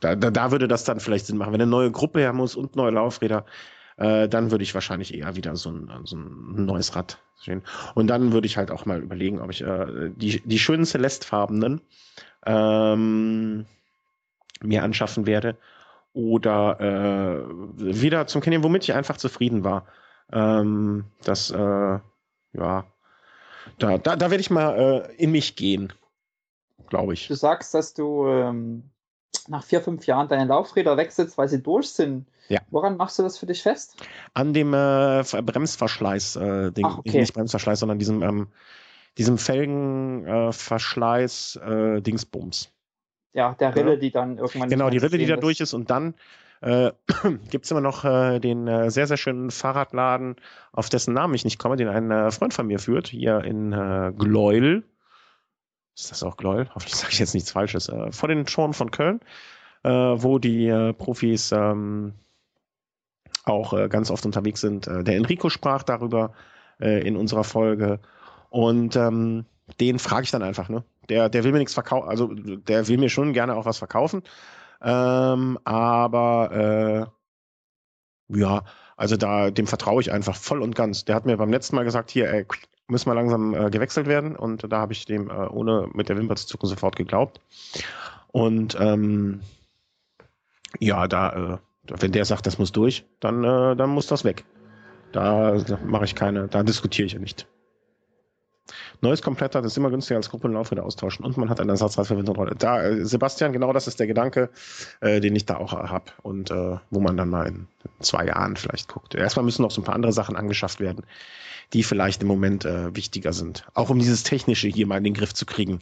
da, 0.00 0.14
da, 0.14 0.30
da 0.30 0.50
würde 0.50 0.68
das 0.68 0.84
dann 0.84 1.00
vielleicht 1.00 1.24
Sinn 1.24 1.38
machen. 1.38 1.54
Wenn 1.54 1.62
eine 1.62 1.70
neue 1.70 1.90
Gruppe 1.90 2.20
her 2.20 2.34
muss 2.34 2.54
und 2.54 2.76
neue 2.76 2.90
Laufräder, 2.90 3.46
äh, 3.98 4.28
dann 4.28 4.50
würde 4.50 4.64
ich 4.64 4.74
wahrscheinlich 4.74 5.12
eher 5.14 5.36
wieder 5.36 5.56
so 5.56 5.70
ein, 5.70 5.90
so 6.04 6.16
ein 6.16 6.64
neues 6.64 6.96
Rad 6.96 7.18
sehen. 7.36 7.62
Und 7.94 8.06
dann 8.06 8.32
würde 8.32 8.46
ich 8.46 8.56
halt 8.56 8.70
auch 8.70 8.86
mal 8.86 9.02
überlegen, 9.02 9.40
ob 9.40 9.50
ich 9.50 9.62
äh, 9.62 10.10
die, 10.14 10.40
die 10.44 10.58
schönen 10.58 10.86
Celestfarbenen 10.86 11.80
ähm, 12.46 13.66
mir 14.60 14.82
anschaffen 14.82 15.26
werde 15.26 15.56
oder 16.12 16.80
äh, 16.80 17.44
wieder 17.76 18.26
zum 18.26 18.40
Canyon, 18.40 18.64
womit 18.64 18.84
ich 18.84 18.94
einfach 18.94 19.16
zufrieden 19.16 19.64
war. 19.64 19.86
Ähm, 20.32 21.04
das, 21.24 21.50
äh, 21.50 21.56
ja, 21.56 22.84
da, 23.78 23.98
da, 23.98 24.16
da 24.16 24.30
werde 24.30 24.40
ich 24.40 24.50
mal 24.50 25.06
äh, 25.08 25.14
in 25.16 25.32
mich 25.32 25.56
gehen, 25.56 25.92
glaube 26.88 27.14
ich. 27.14 27.28
Du 27.28 27.34
sagst, 27.34 27.74
dass 27.74 27.94
du 27.94 28.26
ähm, 28.28 28.90
nach 29.48 29.64
vier, 29.64 29.80
fünf 29.80 30.06
Jahren 30.06 30.28
deine 30.28 30.44
Laufräder 30.44 30.96
wechselst, 30.96 31.36
weil 31.38 31.48
sie 31.48 31.60
durch 31.62 31.90
sind. 31.90 32.26
Ja. 32.48 32.60
Woran 32.70 32.96
machst 32.96 33.18
du 33.18 33.22
das 33.22 33.38
für 33.38 33.46
dich 33.46 33.62
fest? 33.62 33.96
An 34.34 34.52
dem 34.52 34.74
äh, 34.74 35.22
Bremsverschleiß, 35.22 36.36
äh, 36.36 36.72
Ding, 36.72 36.86
Ach, 36.86 36.98
okay. 36.98 37.20
nicht 37.20 37.34
Bremsverschleiß, 37.34 37.80
sondern 37.80 37.98
diesem, 37.98 38.22
ähm, 38.22 38.48
diesem 39.18 39.38
Felgenverschleiß 39.38 41.56
äh, 41.56 42.00
Dingsbums. 42.00 42.72
Ja, 43.34 43.54
der 43.54 43.76
Rille, 43.76 43.94
ja. 43.94 43.98
die 43.98 44.10
dann 44.10 44.38
irgendwann. 44.38 44.70
Genau, 44.70 44.90
die 44.90 44.98
Rille, 44.98 45.18
die 45.18 45.26
da 45.26 45.36
durch 45.36 45.60
ist 45.60 45.74
und 45.74 45.90
dann 45.90 46.14
äh, 46.60 46.92
gibt 47.50 47.64
es 47.64 47.70
immer 47.70 47.80
noch 47.80 48.04
äh, 48.04 48.40
den 48.40 48.66
äh, 48.66 48.90
sehr, 48.90 49.06
sehr 49.06 49.16
schönen 49.16 49.50
Fahrradladen, 49.50 50.36
auf 50.72 50.88
dessen 50.88 51.14
Namen 51.14 51.34
ich 51.34 51.44
nicht 51.44 51.58
komme, 51.58 51.76
den 51.76 51.88
ein 51.88 52.10
äh, 52.10 52.30
Freund 52.30 52.54
von 52.54 52.66
mir 52.66 52.78
führt, 52.78 53.08
hier 53.08 53.44
in 53.44 53.72
äh, 53.72 54.12
Gleuel. 54.16 54.84
Ist 55.98 56.12
das 56.12 56.22
auch 56.22 56.36
Gleuel? 56.36 56.68
Hoffentlich 56.74 56.94
sage 56.94 57.12
ich 57.12 57.18
jetzt 57.18 57.34
nichts 57.34 57.50
Falsches. 57.50 57.88
Äh, 57.88 58.12
vor 58.12 58.28
den 58.28 58.46
Toren 58.46 58.72
von 58.72 58.90
Köln, 58.90 59.20
äh, 59.82 59.90
wo 59.90 60.38
die 60.38 60.68
äh, 60.68 60.92
Profis 60.92 61.50
ähm, 61.50 62.14
auch 63.44 63.72
äh, 63.72 63.88
ganz 63.88 64.10
oft 64.10 64.24
unterwegs 64.24 64.60
sind. 64.60 64.86
Äh, 64.86 65.02
der 65.02 65.16
Enrico 65.16 65.48
sprach 65.50 65.82
darüber 65.82 66.34
äh, 66.80 67.06
in 67.06 67.16
unserer 67.16 67.42
Folge. 67.42 67.98
Und 68.48 68.94
ähm, 68.94 69.44
den 69.80 69.98
frage 69.98 70.24
ich 70.24 70.30
dann 70.30 70.42
einfach, 70.42 70.68
ne? 70.68 70.84
Der, 71.08 71.28
der 71.28 71.42
will 71.42 71.52
mir 71.52 71.58
nichts 71.58 71.74
verkaufen, 71.74 72.08
also 72.08 72.28
der 72.34 72.86
will 72.86 72.98
mir 72.98 73.08
schon 73.08 73.32
gerne 73.32 73.56
auch 73.56 73.64
was 73.64 73.78
verkaufen. 73.78 74.22
Ähm, 74.82 75.58
aber 75.64 77.10
ja, 78.28 78.64
also 78.96 79.16
da 79.16 79.50
dem 79.50 79.66
vertraue 79.66 80.02
ich 80.02 80.12
einfach 80.12 80.36
voll 80.36 80.60
und 80.60 80.74
ganz. 80.74 81.06
Der 81.06 81.14
hat 81.14 81.24
mir 81.24 81.38
beim 81.38 81.50
letzten 81.50 81.76
Mal 81.76 81.84
gesagt, 81.84 82.10
hier, 82.10 82.30
ey, 82.30 82.44
müssen 82.88 83.10
wir 83.10 83.14
langsam 83.14 83.54
äh, 83.54 83.70
gewechselt 83.70 84.06
werden 84.06 84.34
und 84.34 84.70
da 84.70 84.78
habe 84.78 84.92
ich 84.92 85.04
dem 85.04 85.30
äh, 85.30 85.32
ohne 85.32 85.88
mit 85.92 86.08
der 86.08 86.16
Wimper 86.16 86.36
zu 86.36 86.46
zucken 86.46 86.68
sofort 86.68 86.96
geglaubt. 86.96 87.40
Und 88.28 88.76
ähm, 88.80 89.40
ja, 90.80 91.06
da, 91.06 91.32
äh, 91.32 91.58
wenn 92.00 92.12
der 92.12 92.24
sagt, 92.24 92.46
das 92.46 92.58
muss 92.58 92.72
durch, 92.72 93.04
dann, 93.20 93.44
äh, 93.44 93.76
dann 93.76 93.90
muss 93.90 94.06
das 94.06 94.24
weg. 94.24 94.44
Da 95.12 95.56
mache 95.84 96.04
ich 96.04 96.14
keine, 96.14 96.48
da 96.48 96.62
diskutiere 96.62 97.06
ich 97.06 97.12
ja 97.12 97.18
nicht. 97.18 97.46
Neues 99.00 99.22
Kompletter, 99.22 99.62
das 99.62 99.72
ist 99.72 99.76
immer 99.76 99.90
günstiger 99.90 100.16
als 100.16 100.28
Gruppe- 100.28 100.48
und 100.48 100.54
Laufräder 100.54 100.84
austauschen 100.84 101.24
und 101.24 101.36
man 101.36 101.48
hat 101.48 101.60
einen 101.60 101.70
Ersatzrad 101.70 102.06
für 102.06 102.16
Wind 102.16 102.28
und 102.28 102.36
Rolle. 102.36 102.54
Da, 102.56 102.82
äh, 102.82 103.04
Sebastian, 103.04 103.52
genau 103.52 103.72
das 103.72 103.86
ist 103.86 104.00
der 104.00 104.06
Gedanke, 104.06 104.50
äh, 105.00 105.20
den 105.20 105.36
ich 105.36 105.46
da 105.46 105.56
auch 105.56 105.72
habe 105.72 106.06
und 106.22 106.50
äh, 106.50 106.78
wo 106.90 107.00
man 107.00 107.16
dann 107.16 107.28
mal 107.28 107.46
in 107.46 107.68
zwei 108.00 108.26
Jahren 108.26 108.56
vielleicht 108.56 108.88
guckt. 108.88 109.14
Erstmal 109.14 109.44
müssen 109.44 109.62
noch 109.62 109.70
so 109.70 109.80
ein 109.80 109.84
paar 109.84 109.94
andere 109.94 110.12
Sachen 110.12 110.36
angeschafft 110.36 110.80
werden, 110.80 111.04
die 111.72 111.84
vielleicht 111.84 112.22
im 112.22 112.28
Moment 112.28 112.64
äh, 112.64 112.94
wichtiger 112.96 113.32
sind. 113.32 113.64
Auch 113.74 113.90
um 113.90 113.98
dieses 113.98 114.24
Technische 114.24 114.68
hier 114.68 114.86
mal 114.86 114.98
in 114.98 115.04
den 115.04 115.14
Griff 115.14 115.32
zu 115.32 115.46
kriegen. 115.46 115.80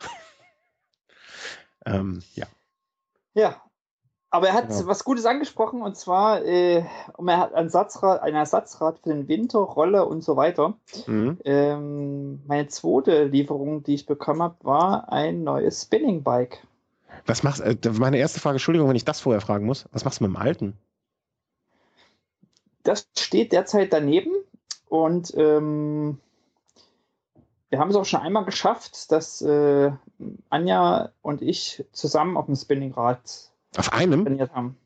ähm, 1.86 2.22
ja. 2.34 2.46
Ja, 3.34 3.62
aber 4.34 4.48
er 4.48 4.54
hat 4.54 4.68
genau. 4.68 4.86
was 4.88 5.04
Gutes 5.04 5.26
angesprochen 5.26 5.80
und 5.80 5.96
zwar, 5.96 6.42
äh, 6.44 6.78
er 7.24 7.38
hat 7.38 7.54
ein, 7.54 7.68
Satzrad, 7.68 8.20
ein 8.20 8.34
Ersatzrad 8.34 8.98
für 8.98 9.10
den 9.10 9.28
Winter, 9.28 9.60
Rolle 9.60 10.06
und 10.06 10.24
so 10.24 10.36
weiter. 10.36 10.74
Mhm. 11.06 11.38
Ähm, 11.44 12.42
meine 12.44 12.66
zweite 12.66 13.26
Lieferung, 13.26 13.84
die 13.84 13.94
ich 13.94 14.06
bekommen 14.06 14.42
habe, 14.42 14.56
war 14.64 15.12
ein 15.12 15.44
neues 15.44 15.82
Spinning 15.82 16.24
Bike. 16.24 16.66
Was 17.26 17.44
machst 17.44 17.60
äh, 17.60 17.76
Meine 17.92 18.16
erste 18.18 18.40
Frage, 18.40 18.56
Entschuldigung, 18.56 18.88
wenn 18.88 18.96
ich 18.96 19.04
das 19.04 19.20
vorher 19.20 19.40
fragen 19.40 19.66
muss. 19.66 19.84
Was 19.92 20.04
machst 20.04 20.18
du 20.18 20.24
mit 20.24 20.32
dem 20.32 20.42
alten? 20.42 20.76
Das 22.82 23.06
steht 23.16 23.52
derzeit 23.52 23.92
daneben 23.92 24.32
und 24.88 25.32
ähm, 25.36 26.18
wir 27.68 27.78
haben 27.78 27.90
es 27.90 27.94
auch 27.96 28.04
schon 28.04 28.20
einmal 28.20 28.44
geschafft, 28.44 29.12
dass 29.12 29.40
äh, 29.42 29.92
Anja 30.50 31.12
und 31.22 31.40
ich 31.40 31.84
zusammen 31.92 32.36
auf 32.36 32.46
dem 32.46 32.56
Spinningrad 32.56 33.53
auf 33.78 33.92
einem? 33.92 34.24
trainiert 34.24 34.52
haben. 34.52 34.76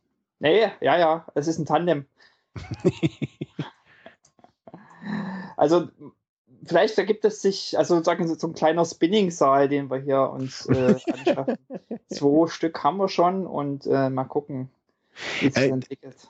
Nee, 0.40 0.68
ja, 0.80 0.98
ja, 0.98 1.26
es 1.34 1.48
ist 1.48 1.58
ein 1.58 1.66
Tandem. 1.66 2.06
also, 5.56 5.88
vielleicht 6.64 6.96
ergibt 6.98 7.24
es 7.24 7.42
sich, 7.42 7.76
also 7.76 8.02
sagen 8.02 8.28
Sie, 8.28 8.36
so 8.36 8.46
ein 8.46 8.54
kleiner 8.54 8.84
Spinning-Saal, 8.84 9.68
den 9.68 9.90
wir 9.90 9.98
hier 9.98 10.30
uns 10.30 10.66
äh, 10.66 10.94
anschaffen. 11.12 11.56
Zwei 12.08 12.48
Stück 12.48 12.82
haben 12.84 12.98
wir 12.98 13.08
schon 13.08 13.46
und 13.46 13.86
äh, 13.86 14.10
mal 14.10 14.24
gucken, 14.24 14.70
wie 15.40 15.46
äh, 15.46 15.80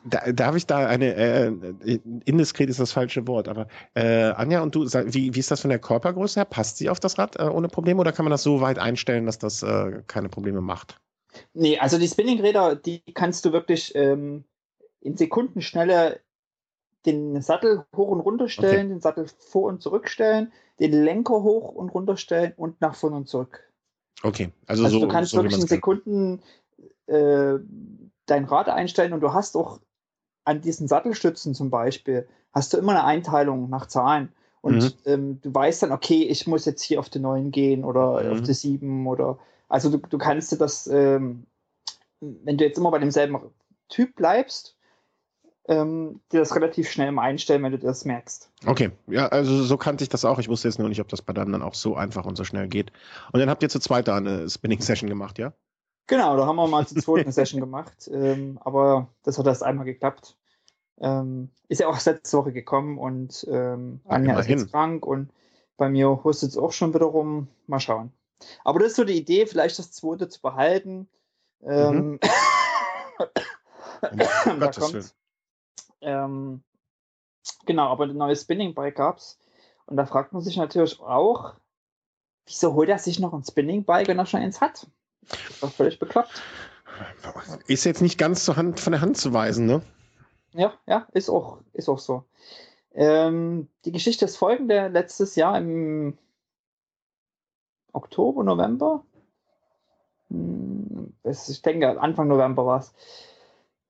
da, 0.05 0.33
darf 0.33 0.57
ich 0.57 0.67
da 0.67 0.87
eine, 0.87 1.15
äh, 1.15 2.01
indiskret 2.25 2.71
ist 2.71 2.81
das 2.81 2.93
falsche 2.93 3.27
Wort, 3.27 3.49
aber 3.49 3.69
äh, 3.95 4.31
Anja 4.31 4.63
und 4.63 4.75
du, 4.75 4.87
wie, 4.87 5.35
wie 5.35 5.39
ist 5.39 5.51
das 5.51 5.61
von 5.61 5.71
der 5.71 5.79
Körpergröße 5.79 6.41
her? 6.41 6.47
Passt 6.47 6.79
sie 6.79 6.89
auf 6.89 7.01
das 7.01 7.19
Rad 7.19 7.37
äh, 7.37 7.43
ohne 7.43 7.69
Probleme 7.69 8.01
oder 8.01 8.13
kann 8.13 8.25
man 8.25 8.31
das 8.31 8.43
so 8.43 8.61
weit 8.61 8.79
einstellen, 8.79 9.27
dass 9.27 9.39
das 9.39 9.63
äh, 9.63 10.03
keine 10.07 10.29
Probleme 10.29 10.61
macht? 10.61 11.01
Nee, 11.55 11.79
also 11.79 11.99
die 11.99 12.09
Spinningräder, 12.09 12.77
die 12.77 13.03
kannst 13.15 13.45
du 13.45 13.53
wirklich 13.53 13.95
ähm, 13.95 14.45
in 15.01 15.17
Sekundenschnelle 15.17 16.21
den 17.07 17.41
Sattel 17.41 17.85
hoch 17.97 18.09
und 18.09 18.21
runter 18.21 18.49
stellen, 18.49 18.87
okay. 18.87 18.89
den 18.89 19.01
Sattel 19.01 19.27
vor 19.39 19.65
und 19.65 19.83
zurück 19.83 20.09
stellen, 20.09 20.53
den 20.81 20.93
Lenker 20.93 21.43
hoch 21.43 21.73
und 21.73 21.91
runter 21.91 22.17
stellen 22.17 22.53
und 22.57 22.81
nach 22.81 22.95
vorne 22.95 23.17
und 23.17 23.29
zurück. 23.29 23.65
Okay, 24.23 24.51
also, 24.67 24.85
also 24.85 24.99
so, 24.99 25.07
du 25.07 25.13
kannst 25.13 25.31
so 25.31 25.39
wirklich 25.39 25.61
in 25.61 25.67
Sekunden 25.67 26.43
äh, 27.07 27.55
dein 28.27 28.45
Rad 28.45 28.69
einstellen 28.69 29.13
und 29.13 29.21
du 29.21 29.33
hast 29.33 29.57
auch 29.57 29.81
an 30.45 30.61
diesen 30.61 30.89
Sattelstützen 30.89 31.55
zum 31.55 31.71
Beispiel, 31.71 32.27
hast 32.53 32.73
du 32.73 32.79
immer 32.79 32.93
eine 32.93 33.05
Einteilung 33.05 33.69
nach 33.71 33.87
Zahlen. 33.87 34.33
Und 34.61 34.83
mhm. 34.83 34.93
ähm, 35.05 35.41
du 35.41 35.55
weißt 35.55 35.83
dann, 35.83 35.93
okay, 35.93 36.25
ich 36.25 36.47
muss 36.47 36.65
jetzt 36.65 36.83
hier 36.83 36.99
auf 36.99 37.09
die 37.09 37.21
9 37.21 37.53
gehen 37.53 37.85
oder 37.85 38.25
mhm. 38.25 38.33
auf 38.33 38.43
die 38.43 38.55
7 38.55 39.07
oder 39.07 39.39
also 39.69 39.91
du, 39.91 39.99
du 39.99 40.19
kannst 40.19 40.53
dir 40.53 40.57
das, 40.57 40.87
ähm, 40.87 41.47
wenn 42.21 42.57
du 42.57 42.65
jetzt 42.65 42.79
immer 42.79 42.91
bei 42.91 42.99
demselben 42.99 43.39
Typ 43.89 44.17
bleibst, 44.17 44.77
ähm, 45.69 46.21
dir 46.33 46.41
das 46.41 46.57
relativ 46.57 46.91
schnell 46.91 47.13
mal 47.13 47.23
einstellen, 47.23 47.63
wenn 47.63 47.73
du 47.73 47.79
das 47.79 48.05
merkst. 48.07 48.51
Okay, 48.67 48.91
ja, 49.07 49.29
also 49.29 49.63
so 49.63 49.77
kannte 49.77 50.03
ich 50.03 50.09
das 50.09 50.25
auch. 50.25 50.39
Ich 50.39 50.49
wusste 50.49 50.69
jetzt 50.69 50.79
nur 50.79 50.89
nicht, 50.89 51.01
ob 51.01 51.09
das 51.09 51.21
bei 51.21 51.35
dann 51.35 51.53
dann 51.53 51.63
auch 51.63 51.75
so 51.75 51.95
einfach 51.95 52.25
und 52.25 52.37
so 52.37 52.45
schnell 52.45 52.69
geht. 52.69 52.91
Und 53.33 53.41
dann 53.41 53.51
habt 53.51 53.63
ihr 53.63 53.69
zu 53.69 53.79
zweit 53.79 54.09
da 54.09 54.17
eine 54.17 54.49
Spinning-Session 54.49 55.09
gemacht, 55.09 55.39
ja? 55.39 55.53
Genau, 56.07 56.39
da 56.39 56.47
haben 56.47 56.57
wir 56.57 56.67
mal 56.67 56.87
zu 56.87 56.95
zweit 56.95 57.25
eine 57.25 57.33
Session 57.33 57.61
gemacht. 57.61 58.09
Ähm, 58.11 58.59
aber 58.63 59.09
das 59.23 59.39
hat 59.39 59.47
erst 59.47 59.63
einmal 59.63 59.85
geklappt. 59.85 60.37
Ähm, 61.01 61.51
ist 61.69 61.81
ja 61.81 61.89
auch 61.89 62.03
letzte 62.05 62.39
Woche 62.39 62.53
gekommen 62.53 62.99
und 62.99 63.47
ähm, 63.51 64.01
Anja 64.07 64.33
ja, 64.33 64.41
ist 64.41 64.49
jetzt 64.49 64.73
krank 64.73 65.07
und 65.07 65.31
bei 65.77 65.89
mir 65.89 66.25
hustet 66.25 66.51
es 66.51 66.57
auch 66.57 66.73
schon 66.73 66.95
wieder 66.95 67.07
rum. 67.07 67.49
Mal 67.67 67.79
schauen. 67.79 68.13
Aber 68.65 68.79
das 68.79 68.89
ist 68.89 68.97
so 68.97 69.05
die 69.05 69.17
Idee, 69.17 69.47
vielleicht 69.47 69.79
das 69.79 69.93
zweite 69.93 70.29
zu 70.29 70.41
behalten. 70.41 71.09
Ähm, 71.63 72.13
mhm. 72.13 72.21
da 74.61 74.71
kommt, 74.71 75.15
ähm, 76.01 76.63
genau, 77.67 77.89
aber 77.89 78.05
ein 78.05 78.17
neues 78.17 78.43
Spinning 78.43 78.75
Bike 78.75 78.97
gab 78.97 79.19
es. 79.19 79.39
Und 79.87 79.97
da 79.97 80.07
fragt 80.07 80.33
man 80.33 80.43
sich 80.43 80.57
natürlich 80.57 81.01
auch, 81.01 81.55
wieso 82.47 82.75
holt 82.75 82.89
er 82.89 82.99
sich 82.99 83.19
noch 83.19 83.33
ein 83.33 83.45
Spinning 83.45 83.85
Bike, 83.85 84.09
wenn 84.09 84.19
er 84.19 84.27
schon 84.27 84.41
eins 84.41 84.61
hat? 84.61 84.87
Das 85.23 85.63
war 85.63 85.71
völlig 85.71 85.99
bekloppt. 85.99 86.43
Ist 87.67 87.85
jetzt 87.85 88.03
nicht 88.03 88.19
ganz 88.19 88.45
zur 88.45 88.57
Hand, 88.57 88.81
von 88.81 88.93
der 88.93 89.01
Hand 89.01 89.17
zu 89.17 89.33
weisen, 89.33 89.67
ne? 89.67 89.83
Ja, 90.53 90.75
ja, 90.87 91.07
ist 91.13 91.29
auch, 91.29 91.59
ist 91.73 91.89
auch 91.89 91.99
so. 91.99 92.25
Ähm, 92.95 93.69
die 93.85 93.93
Geschichte 93.93 94.25
ist 94.25 94.37
folgende. 94.37 94.89
Letztes 94.89 95.37
Jahr 95.37 95.59
im 95.59 96.19
Oktober, 97.99 98.45
November. 98.45 99.03
Hm, 100.31 101.13
ich 101.25 101.63
denke, 101.63 102.01
Anfang 102.01 102.29
November 102.29 102.65
war 102.65 102.79
es. 102.81 102.95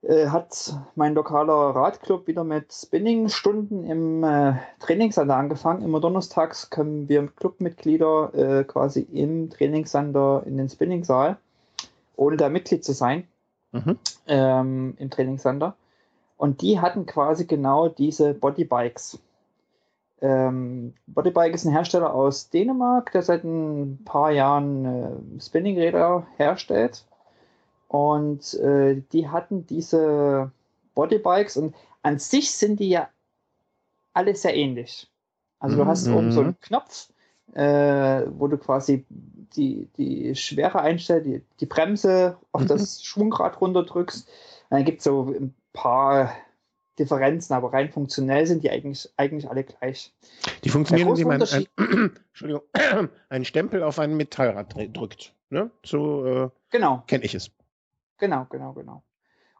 Äh, 0.02 0.28
hat 0.28 0.76
mein 0.94 1.14
lokaler 1.14 1.74
Radclub 1.74 2.28
wieder 2.28 2.44
mit 2.44 2.72
Spinning-Stunden 2.72 3.84
im 3.84 4.22
äh, 4.22 4.54
Trainingssender 4.78 5.36
angefangen. 5.36 5.82
Immer 5.82 6.00
donnerstags 6.00 6.70
können 6.70 7.08
wir 7.08 7.26
Clubmitglieder 7.26 8.32
äh, 8.34 8.64
quasi 8.64 9.00
im 9.00 9.50
Trainingssender 9.50 10.44
in 10.46 10.56
den 10.56 10.68
Spinning-Saal, 10.68 11.36
ohne 12.16 12.36
da 12.36 12.48
Mitglied 12.48 12.84
zu 12.84 12.92
sein, 12.92 13.26
mhm. 13.72 13.98
ähm, 14.28 14.94
im 14.98 15.10
Trainingssender. 15.10 15.74
Und 16.36 16.62
die 16.62 16.80
hatten 16.80 17.04
quasi 17.04 17.46
genau 17.46 17.88
diese 17.88 18.34
Bodybikes. 18.34 19.18
Ähm, 20.20 20.94
Bodybike 21.06 21.54
ist 21.54 21.64
ein 21.64 21.72
Hersteller 21.72 22.14
aus 22.14 22.50
Dänemark, 22.50 23.12
der 23.12 23.22
seit 23.22 23.44
ein 23.44 24.00
paar 24.04 24.32
Jahren 24.32 24.84
äh, 24.84 25.40
Spinningräder 25.40 26.26
herstellt. 26.36 27.04
Und 27.88 28.54
äh, 28.54 29.02
die 29.12 29.28
hatten 29.28 29.66
diese 29.66 30.50
Bodybikes 30.94 31.56
und 31.56 31.74
an 32.02 32.18
sich 32.18 32.50
sind 32.50 32.80
die 32.80 32.90
ja 32.90 33.08
alle 34.12 34.34
sehr 34.34 34.54
ähnlich. 34.54 35.08
Also 35.60 35.76
du 35.76 35.86
hast 35.86 36.08
oben 36.08 36.32
so 36.32 36.40
einen 36.40 36.50
mhm. 36.50 36.60
Knopf, 36.60 37.08
äh, 37.54 38.22
wo 38.30 38.48
du 38.48 38.58
quasi 38.58 39.04
die, 39.08 39.88
die 39.96 40.34
Schwere 40.34 40.80
einstellst, 40.80 41.26
die, 41.26 41.42
die 41.60 41.66
Bremse 41.66 42.36
auf 42.52 42.62
mhm. 42.62 42.68
das 42.68 43.02
Schwungrad 43.02 43.60
runterdrückst. 43.60 44.28
Und 44.28 44.76
dann 44.76 44.84
gibt 44.84 44.98
es 44.98 45.04
so 45.04 45.34
ein 45.38 45.54
paar 45.72 46.32
Differenzen, 46.98 47.54
aber 47.54 47.72
rein 47.72 47.90
funktionell 47.90 48.46
sind 48.46 48.64
die 48.64 48.70
eigentlich, 48.70 49.08
eigentlich 49.16 49.48
alle 49.48 49.64
gleich. 49.64 50.12
Die 50.64 50.68
funktionieren, 50.68 51.08
indem 51.08 51.28
man 51.28 51.42
ein, 51.42 51.66
Entschuldigung, 52.28 52.62
einen 53.28 53.44
Stempel 53.44 53.82
auf 53.82 53.98
ein 53.98 54.16
Metallrad 54.16 54.74
drückt. 54.94 55.32
Ne? 55.50 55.70
So 55.84 56.26
äh, 56.26 56.50
genau. 56.70 57.04
kenne 57.06 57.24
ich 57.24 57.34
es. 57.34 57.50
Genau, 58.18 58.46
genau, 58.50 58.72
genau. 58.72 59.02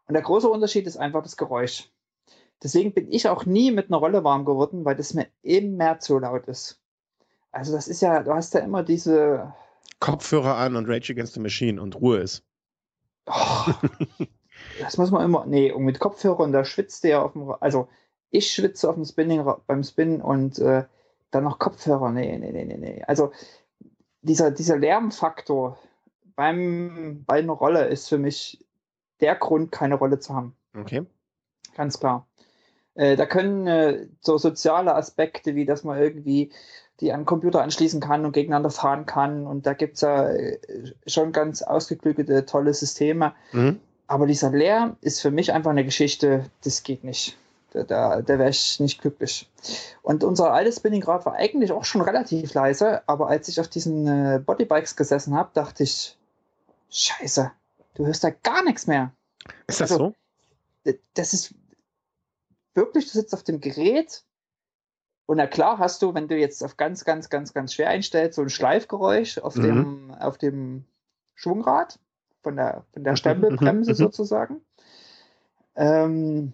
Und 0.06 0.14
der 0.14 0.22
große 0.22 0.48
Unterschied 0.48 0.86
ist 0.86 0.96
einfach 0.96 1.22
das 1.22 1.36
Geräusch. 1.36 1.90
Deswegen 2.62 2.92
bin 2.92 3.10
ich 3.12 3.28
auch 3.28 3.46
nie 3.46 3.70
mit 3.70 3.88
einer 3.88 3.98
Rolle 3.98 4.24
warm 4.24 4.44
geworden, 4.44 4.84
weil 4.84 4.96
das 4.96 5.14
mir 5.14 5.28
immer 5.42 6.00
zu 6.00 6.18
laut 6.18 6.46
ist. 6.46 6.80
Also 7.52 7.72
das 7.72 7.88
ist 7.88 8.02
ja, 8.02 8.22
du 8.22 8.32
hast 8.32 8.54
ja 8.54 8.60
immer 8.60 8.82
diese 8.82 9.54
Kopfhörer 10.00 10.56
an 10.56 10.76
und 10.76 10.88
Rage 10.88 11.12
Against 11.12 11.34
the 11.34 11.40
Machine 11.40 11.80
und 11.80 11.96
Ruhe 11.96 12.18
ist. 12.18 12.42
Oh, 13.26 13.72
das 14.80 14.98
muss 14.98 15.10
man 15.10 15.24
immer, 15.24 15.46
nee, 15.46 15.72
und 15.72 15.84
mit 15.84 15.98
Kopfhörern, 15.98 16.52
da 16.52 16.64
schwitzt 16.64 17.04
der 17.04 17.24
auf 17.24 17.32
dem, 17.32 17.54
also 17.60 17.88
ich 18.30 18.52
schwitze 18.52 18.88
auf 18.88 18.94
dem 18.94 19.04
Spinning, 19.04 19.44
beim 19.66 19.82
Spinnen 19.82 20.20
und 20.20 20.58
äh, 20.58 20.84
dann 21.30 21.44
noch 21.44 21.58
Kopfhörer, 21.58 22.10
nee, 22.10 22.36
nee, 22.38 22.52
nee, 22.52 22.64
nee, 22.64 22.76
nee. 22.76 23.02
Also 23.06 23.32
dieser, 24.22 24.50
dieser 24.50 24.78
Lärmfaktor 24.78 25.78
beim, 26.36 27.24
bei 27.26 27.38
einer 27.38 27.52
Rolle 27.52 27.86
ist 27.86 28.08
für 28.08 28.18
mich 28.18 28.64
der 29.20 29.34
Grund, 29.34 29.72
keine 29.72 29.96
Rolle 29.96 30.18
zu 30.18 30.34
haben. 30.34 30.54
Okay. 30.78 31.04
Ganz 31.74 31.98
klar. 31.98 32.26
Äh, 32.94 33.16
da 33.16 33.26
können 33.26 33.66
äh, 33.66 34.08
so 34.20 34.38
soziale 34.38 34.94
Aspekte, 34.94 35.54
wie 35.54 35.64
dass 35.64 35.84
man 35.84 35.98
irgendwie 35.98 36.52
die 37.00 37.12
an 37.12 37.20
den 37.20 37.26
Computer 37.26 37.62
anschließen 37.62 38.00
kann 38.00 38.24
und 38.24 38.32
gegeneinander 38.32 38.70
fahren 38.70 39.06
kann. 39.06 39.46
Und 39.46 39.66
da 39.66 39.74
gibt 39.74 39.94
es 39.96 40.00
ja 40.00 40.28
äh, 40.30 40.58
schon 41.06 41.32
ganz 41.32 41.62
ausgeklügelte, 41.62 42.44
tolle 42.44 42.74
Systeme. 42.74 43.34
Mhm. 43.52 43.80
Aber 44.08 44.26
dieser 44.26 44.50
Lärm 44.50 44.96
ist 45.02 45.20
für 45.20 45.30
mich 45.30 45.52
einfach 45.52 45.70
eine 45.70 45.84
Geschichte, 45.84 46.50
das 46.64 46.82
geht 46.82 47.04
nicht. 47.04 47.36
Da, 47.72 47.82
da, 47.82 48.22
da 48.22 48.38
wäre 48.38 48.48
ich 48.48 48.80
nicht 48.80 49.02
glücklich. 49.02 49.48
Und 50.02 50.24
unser 50.24 50.52
altes 50.52 50.76
Spinningrad 50.76 51.26
war 51.26 51.34
eigentlich 51.34 51.70
auch 51.70 51.84
schon 51.84 52.00
relativ 52.00 52.54
leise, 52.54 53.06
aber 53.06 53.28
als 53.28 53.48
ich 53.48 53.60
auf 53.60 53.68
diesen 53.68 54.06
äh, 54.06 54.40
Bodybikes 54.44 54.96
gesessen 54.96 55.36
habe, 55.36 55.50
dachte 55.52 55.82
ich, 55.82 56.16
scheiße, 56.88 57.52
du 57.94 58.06
hörst 58.06 58.24
da 58.24 58.30
gar 58.30 58.64
nichts 58.64 58.86
mehr. 58.86 59.12
Ist 59.66 59.82
das 59.82 59.92
also, 59.92 60.14
so? 60.84 60.94
Das 61.12 61.34
ist 61.34 61.54
wirklich, 62.72 63.04
du 63.04 63.10
sitzt 63.10 63.34
auf 63.34 63.42
dem 63.42 63.60
Gerät 63.60 64.24
und 65.26 65.36
na 65.36 65.46
klar 65.46 65.78
hast 65.78 66.00
du, 66.00 66.14
wenn 66.14 66.28
du 66.28 66.38
jetzt 66.38 66.64
auf 66.64 66.78
ganz, 66.78 67.04
ganz, 67.04 67.28
ganz, 67.28 67.52
ganz 67.52 67.74
schwer 67.74 67.90
einstellst, 67.90 68.36
so 68.36 68.42
ein 68.42 68.48
Schleifgeräusch 68.48 69.36
auf, 69.36 69.56
mhm. 69.56 69.62
dem, 69.62 70.10
auf 70.12 70.38
dem 70.38 70.86
Schwungrad 71.34 71.98
von 72.42 72.56
der, 72.56 72.84
von 72.92 73.04
der 73.04 73.16
Stempelbremse 73.16 73.94
sozusagen. 73.94 74.60
Ähm, 75.76 76.52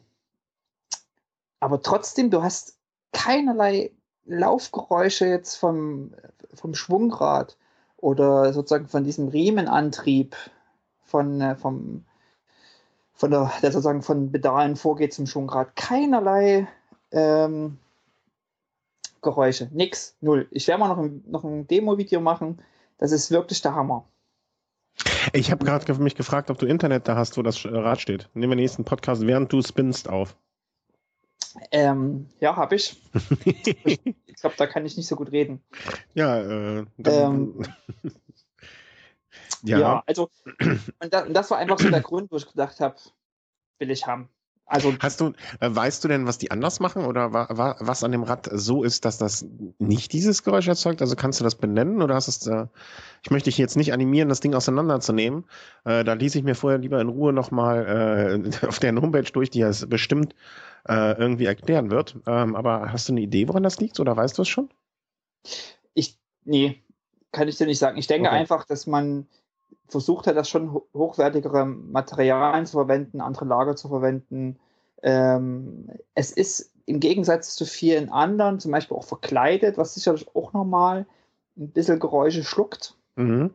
aber 1.61 1.81
trotzdem, 1.83 2.31
du 2.31 2.43
hast 2.43 2.77
keinerlei 3.13 3.91
Laufgeräusche 4.27 5.27
jetzt 5.27 5.57
vom, 5.57 6.13
vom 6.55 6.75
Schwungrad 6.75 7.57
oder 7.97 8.53
sozusagen 8.53 8.89
von 8.89 9.05
diesem 9.05 9.29
Riemenantrieb 9.29 10.37
von, 11.03 11.41
äh, 11.41 11.57
vom, 11.57 12.05
von 13.13 13.31
der, 13.31 13.53
der 13.63 13.73
sozusagen 13.73 14.03
von 14.03 14.33
Pedalen 14.33 14.77
vorgeht 14.77 15.15
zum 15.15 15.27
Schwungrad. 15.27 15.77
Keinerlei 15.77 16.69
ähm, 17.13 17.79
Geräusche. 19.23 19.69
Nix, 19.73 20.17
null. 20.21 20.47
Ich 20.51 20.69
werde 20.69 20.81
mal 20.81 20.89
noch 20.89 20.99
ein, 20.99 21.25
noch 21.27 21.45
ein 21.45 21.67
Demo-Video 21.67 22.21
machen. 22.21 22.61
Das 22.99 23.11
ist 23.11 23.31
wirklich 23.31 23.63
der 23.63 23.75
Hammer. 23.75 24.05
Ich 25.33 25.51
habe 25.51 25.65
gerade 25.65 25.93
mich 25.95 26.15
gefragt, 26.15 26.51
ob 26.51 26.59
du 26.59 26.67
Internet 26.67 27.09
da 27.09 27.17
hast, 27.17 27.37
wo 27.37 27.43
das 27.43 27.65
Rad 27.65 28.01
steht. 28.01 28.29
Nehmen 28.35 28.53
wir 28.53 28.57
den 28.57 28.63
nächsten 28.63 28.85
Podcast, 28.85 29.27
während 29.27 29.53
du 29.53 29.63
spinnst, 29.63 30.09
auf. 30.09 30.37
Ähm, 31.71 32.29
ja, 32.41 32.57
habe 32.57 32.77
ich. 32.77 33.01
ich 33.45 34.35
glaube, 34.41 34.57
da 34.57 34.67
kann 34.67 34.85
ich 34.87 34.97
nicht 34.97 35.07
so 35.07 35.17
gut 35.17 35.31
reden. 35.31 35.63
Ja, 36.15 36.39
äh, 36.39 36.85
ähm, 37.05 37.63
ja. 39.63 39.79
ja. 39.79 40.03
also, 40.07 40.31
und 40.99 41.13
das, 41.15 41.27
und 41.27 41.35
das 41.35 41.51
war 41.51 41.59
einfach 41.59 41.79
so 41.79 41.91
der 41.91 42.01
Grund, 42.01 42.33
wo 42.33 42.37
ich 42.37 42.47
gedacht 42.47 42.81
habe, 42.81 42.97
will 43.79 43.91
ich 43.91 44.07
haben. 44.07 44.29
Also 44.67 44.95
hast 44.99 45.21
du, 45.21 45.33
äh, 45.61 45.69
weißt 45.71 46.03
du 46.03 46.09
denn, 46.09 46.27
was 46.27 46.39
die 46.39 46.51
anders 46.51 46.81
machen 46.81 47.05
oder 47.05 47.33
wa, 47.35 47.47
wa, 47.51 47.77
was 47.81 48.03
an 48.03 48.13
dem 48.13 48.23
Rad 48.23 48.49
so 48.51 48.83
ist, 48.83 49.05
dass 49.05 49.19
das 49.19 49.47
nicht 49.79 50.13
dieses 50.13 50.43
Geräusch 50.43 50.69
erzeugt? 50.69 51.03
Also 51.03 51.17
kannst 51.17 51.39
du 51.39 51.45
das 51.45 51.55
benennen 51.55 52.01
oder 52.01 52.15
hast 52.15 52.29
es? 52.29 52.47
Äh, 52.47 52.67
ich 53.23 53.31
möchte 53.31 53.51
dich 53.51 53.59
jetzt 53.59 53.77
nicht 53.77 53.93
animieren, 53.93 54.31
das 54.31 54.41
Ding 54.41 54.55
auseinanderzunehmen. 54.55 55.45
Äh, 55.85 56.03
da 56.05 56.15
lese 56.15 56.39
ich 56.39 56.45
mir 56.45 56.55
vorher 56.55 56.79
lieber 56.79 57.01
in 57.01 57.09
Ruhe 57.09 57.33
nochmal 57.33 58.43
äh, 58.63 58.67
auf 58.67 58.79
der 58.79 58.95
Homepage 58.95 59.31
durch, 59.31 59.51
die 59.51 59.61
es 59.61 59.87
bestimmt 59.87 60.35
äh, 60.89 61.13
irgendwie 61.19 61.45
erklären 61.45 61.91
wird. 61.91 62.17
Ähm, 62.27 62.57
aber 62.57 62.91
hast 62.91 63.09
du 63.09 63.13
eine 63.13 63.21
Idee, 63.21 63.49
woran 63.49 63.63
das 63.63 63.81
liegt 63.81 64.01
oder 64.01 64.17
weißt 64.17 64.39
du 64.39 64.43
es 64.43 64.49
schon? 64.49 64.71
Ich, 65.93 66.19
nee, 66.45 66.83
kann 67.33 67.49
ich 67.49 67.57
dir 67.57 67.67
nicht 67.67 67.79
sagen. 67.79 67.99
Ich 67.99 68.07
denke 68.07 68.29
okay. 68.29 68.39
einfach, 68.39 68.65
dass 68.65 68.87
man 68.87 69.27
versucht 69.89 70.27
hat, 70.27 70.37
das 70.37 70.49
schon 70.49 70.81
hochwertigere 70.95 71.67
Materialien 71.67 72.67
zu 72.67 72.77
verwenden, 72.77 73.21
andere 73.21 73.45
Lager 73.45 73.77
zu 73.77 73.89
verwenden. 73.89 74.59
Ähm, 75.03 75.89
es 76.15 76.33
ist 76.33 76.73
im 76.87 77.01
Gegensatz 77.01 77.55
zu 77.55 77.65
vielen 77.65 78.11
anderen 78.11 78.61
zum 78.61 78.73
Beispiel 78.73 78.97
auch 78.97 79.05
verkleidet, 79.05 79.79
was 79.79 79.95
sicherlich 79.95 80.27
auch 80.35 80.53
nochmal 80.53 81.07
ein 81.57 81.71
bisschen 81.71 82.01
Geräusche 82.01 82.45
schluckt. 82.45 82.97
Mhm. 83.17 83.51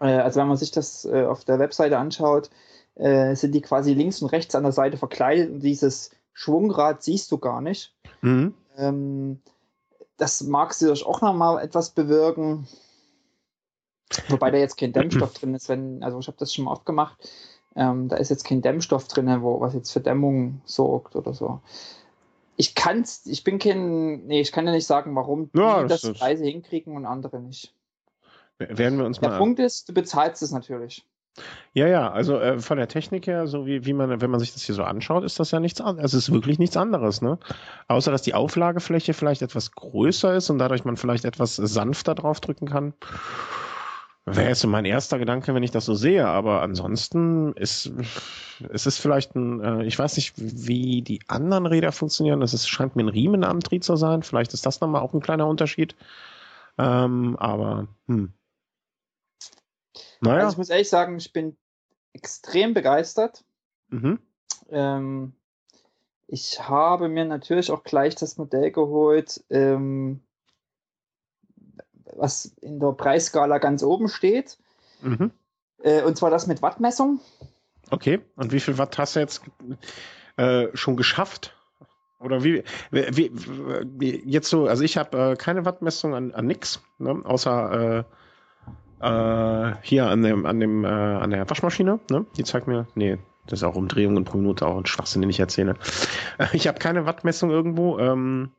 Äh, 0.00 0.18
also 0.18 0.40
wenn 0.40 0.48
man 0.48 0.56
sich 0.56 0.70
das 0.70 1.04
äh, 1.04 1.24
auf 1.24 1.44
der 1.44 1.58
Webseite 1.58 1.98
anschaut, 1.98 2.50
äh, 2.94 3.34
sind 3.34 3.54
die 3.54 3.60
quasi 3.60 3.94
links 3.94 4.22
und 4.22 4.28
rechts 4.28 4.54
an 4.54 4.62
der 4.62 4.72
Seite 4.72 4.96
verkleidet 4.96 5.50
und 5.50 5.60
dieses 5.60 6.10
Schwungrad 6.32 7.02
siehst 7.02 7.30
du 7.32 7.38
gar 7.38 7.60
nicht. 7.60 7.94
Mhm. 8.20 8.54
Ähm, 8.76 9.40
das 10.16 10.42
mag 10.42 10.74
sicherlich 10.74 11.06
auch 11.06 11.22
nochmal 11.22 11.62
etwas 11.62 11.90
bewirken. 11.90 12.66
Wobei 14.28 14.50
da 14.50 14.58
jetzt 14.58 14.76
kein 14.76 14.92
Dämmstoff 14.92 15.34
drin 15.34 15.54
ist, 15.54 15.68
wenn, 15.68 16.02
also 16.02 16.18
ich 16.18 16.26
habe 16.26 16.38
das 16.38 16.52
schon 16.52 16.64
mal 16.64 16.72
oft 16.72 16.86
gemacht, 16.86 17.16
ähm, 17.76 18.08
da 18.08 18.16
ist 18.16 18.30
jetzt 18.30 18.44
kein 18.44 18.62
Dämmstoff 18.62 19.06
drin, 19.08 19.42
wo 19.42 19.60
was 19.60 19.74
jetzt 19.74 19.92
für 19.92 20.00
Dämmung 20.00 20.60
sorgt 20.64 21.14
oder 21.14 21.32
so. 21.32 21.60
Ich 22.56 22.74
kann's, 22.74 23.26
ich 23.26 23.44
bin 23.44 23.58
kein, 23.58 24.26
nee, 24.26 24.40
ich 24.40 24.52
kann 24.52 24.66
ja 24.66 24.72
nicht 24.72 24.86
sagen, 24.86 25.14
warum 25.14 25.50
ja, 25.54 25.82
die 25.82 25.88
das, 25.88 26.02
das 26.02 26.18
Preise 26.18 26.44
hinkriegen 26.44 26.96
und 26.96 27.06
andere 27.06 27.40
nicht. 27.40 27.74
Werden 28.58 28.98
wir 28.98 29.06
uns 29.06 29.20
der 29.20 29.28
mal. 29.28 29.34
Der 29.34 29.38
Punkt 29.38 29.60
ist, 29.60 29.88
du 29.88 29.94
bezahlst 29.94 30.42
es 30.42 30.50
natürlich. 30.50 31.06
Ja, 31.72 31.86
ja, 31.86 32.10
also 32.10 32.38
äh, 32.38 32.58
von 32.58 32.76
der 32.76 32.88
Technik 32.88 33.26
her, 33.26 33.46
so 33.46 33.64
wie, 33.64 33.86
wie 33.86 33.92
man, 33.92 34.20
wenn 34.20 34.30
man 34.30 34.40
sich 34.40 34.52
das 34.52 34.62
hier 34.62 34.74
so 34.74 34.82
anschaut, 34.82 35.24
ist 35.24 35.38
das 35.38 35.52
ja 35.52 35.60
nichts 35.60 35.80
anderes. 35.80 36.12
Es 36.12 36.28
ist 36.28 36.34
wirklich 36.34 36.58
nichts 36.58 36.76
anderes, 36.76 37.22
ne? 37.22 37.38
Außer 37.86 38.10
dass 38.10 38.22
die 38.22 38.34
Auflagefläche 38.34 39.14
vielleicht 39.14 39.40
etwas 39.40 39.70
größer 39.70 40.34
ist 40.34 40.50
und 40.50 40.58
dadurch 40.58 40.84
man 40.84 40.96
vielleicht 40.96 41.24
etwas 41.24 41.56
sanfter 41.56 42.16
draufdrücken 42.16 42.68
kann. 42.68 42.92
Wäre 44.36 44.48
jetzt 44.48 44.60
so 44.60 44.68
mein 44.68 44.84
erster 44.84 45.18
Gedanke, 45.18 45.54
wenn 45.54 45.62
ich 45.62 45.70
das 45.70 45.84
so 45.84 45.94
sehe, 45.94 46.26
aber 46.26 46.62
ansonsten 46.62 47.52
ist 47.54 47.92
es 48.72 48.86
ist 48.86 48.98
vielleicht 48.98 49.34
ein, 49.34 49.60
äh, 49.60 49.84
ich 49.84 49.98
weiß 49.98 50.16
nicht, 50.16 50.34
wie 50.36 51.02
die 51.02 51.20
anderen 51.28 51.66
Räder 51.66 51.92
funktionieren. 51.92 52.42
Es 52.42 52.68
scheint 52.68 52.96
mir 52.96 53.04
ein 53.04 53.08
Riemenantrieb 53.08 53.82
zu 53.82 53.96
sein. 53.96 54.22
Vielleicht 54.22 54.52
ist 54.52 54.66
das 54.66 54.80
nochmal 54.80 55.02
auch 55.02 55.14
ein 55.14 55.20
kleiner 55.20 55.46
Unterschied. 55.46 55.96
Ähm, 56.78 57.36
aber 57.38 57.88
hm. 58.06 58.32
Naja. 60.20 60.44
Also 60.44 60.52
ich 60.52 60.58
muss 60.58 60.70
ehrlich 60.70 60.88
sagen, 60.88 61.16
ich 61.16 61.32
bin 61.32 61.56
extrem 62.12 62.74
begeistert. 62.74 63.44
Mhm. 63.88 64.18
Ähm, 64.70 65.32
ich 66.26 66.60
habe 66.68 67.08
mir 67.08 67.24
natürlich 67.24 67.70
auch 67.70 67.82
gleich 67.82 68.14
das 68.14 68.36
Modell 68.36 68.70
geholt, 68.70 69.42
ähm, 69.50 70.20
was 72.16 72.46
in 72.60 72.80
der 72.80 72.92
Preisskala 72.92 73.58
ganz 73.58 73.82
oben 73.82 74.08
steht. 74.08 74.58
Mhm. 75.02 75.30
Äh, 75.82 76.02
und 76.02 76.16
zwar 76.16 76.30
das 76.30 76.46
mit 76.46 76.62
Wattmessung. 76.62 77.20
Okay, 77.90 78.20
und 78.36 78.52
wie 78.52 78.60
viel 78.60 78.78
Watt 78.78 78.98
hast 78.98 79.16
du 79.16 79.20
jetzt 79.20 79.42
äh, 80.36 80.68
schon 80.74 80.96
geschafft? 80.96 81.56
Oder 82.20 82.44
wie, 82.44 82.62
wie, 82.90 83.30
wie, 83.32 84.22
jetzt 84.26 84.50
so, 84.50 84.66
also 84.66 84.84
ich 84.84 84.98
habe 84.98 85.32
äh, 85.32 85.36
keine 85.36 85.64
Wattmessung 85.64 86.14
an, 86.14 86.32
an 86.32 86.46
nix, 86.46 86.82
ne, 86.98 87.22
außer 87.24 88.04
äh, 89.00 89.68
äh, 89.70 89.74
hier 89.80 90.06
an 90.06 90.22
dem, 90.22 90.44
an 90.44 90.60
dem, 90.60 90.84
äh, 90.84 90.88
an 90.88 91.30
der 91.30 91.48
Waschmaschine, 91.48 91.98
ne? 92.10 92.26
Die 92.36 92.44
zeigt 92.44 92.66
mir, 92.66 92.86
nee, 92.94 93.16
das 93.46 93.60
ist 93.60 93.64
auch 93.64 93.74
Umdrehungen 93.74 94.24
pro 94.24 94.36
Minute 94.36 94.66
auch 94.66 94.76
ein 94.76 94.84
Schwachsinn, 94.84 95.22
den 95.22 95.30
ich 95.30 95.40
erzähle. 95.40 95.76
ich 96.52 96.68
habe 96.68 96.78
keine 96.78 97.06
Wattmessung 97.06 97.50
irgendwo, 97.50 97.98
ähm, 97.98 98.50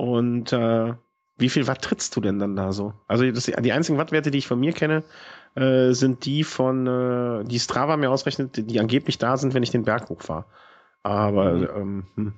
und 0.00 0.50
äh, 0.54 0.94
wie 1.40 1.48
viel 1.48 1.66
Watt 1.66 1.82
trittst 1.82 2.14
du 2.16 2.20
denn 2.20 2.38
dann 2.38 2.56
da 2.56 2.72
so? 2.72 2.92
Also 3.08 3.30
das, 3.30 3.44
die 3.44 3.72
einzigen 3.72 3.98
Wattwerte, 3.98 4.30
die 4.30 4.38
ich 4.38 4.46
von 4.46 4.60
mir 4.60 4.72
kenne, 4.72 5.02
äh, 5.54 5.92
sind 5.92 6.24
die 6.24 6.44
von, 6.44 6.86
äh, 6.86 7.44
die 7.44 7.58
Strava 7.58 7.96
mir 7.96 8.10
ausrechnet, 8.10 8.56
die 8.56 8.80
angeblich 8.80 9.18
da 9.18 9.36
sind, 9.36 9.54
wenn 9.54 9.62
ich 9.62 9.70
den 9.70 9.84
Berg 9.84 10.08
hochfahre. 10.08 10.44
Aber 11.02 11.52
mhm. 11.52 11.68
ähm, 11.74 12.06
hm. 12.14 12.34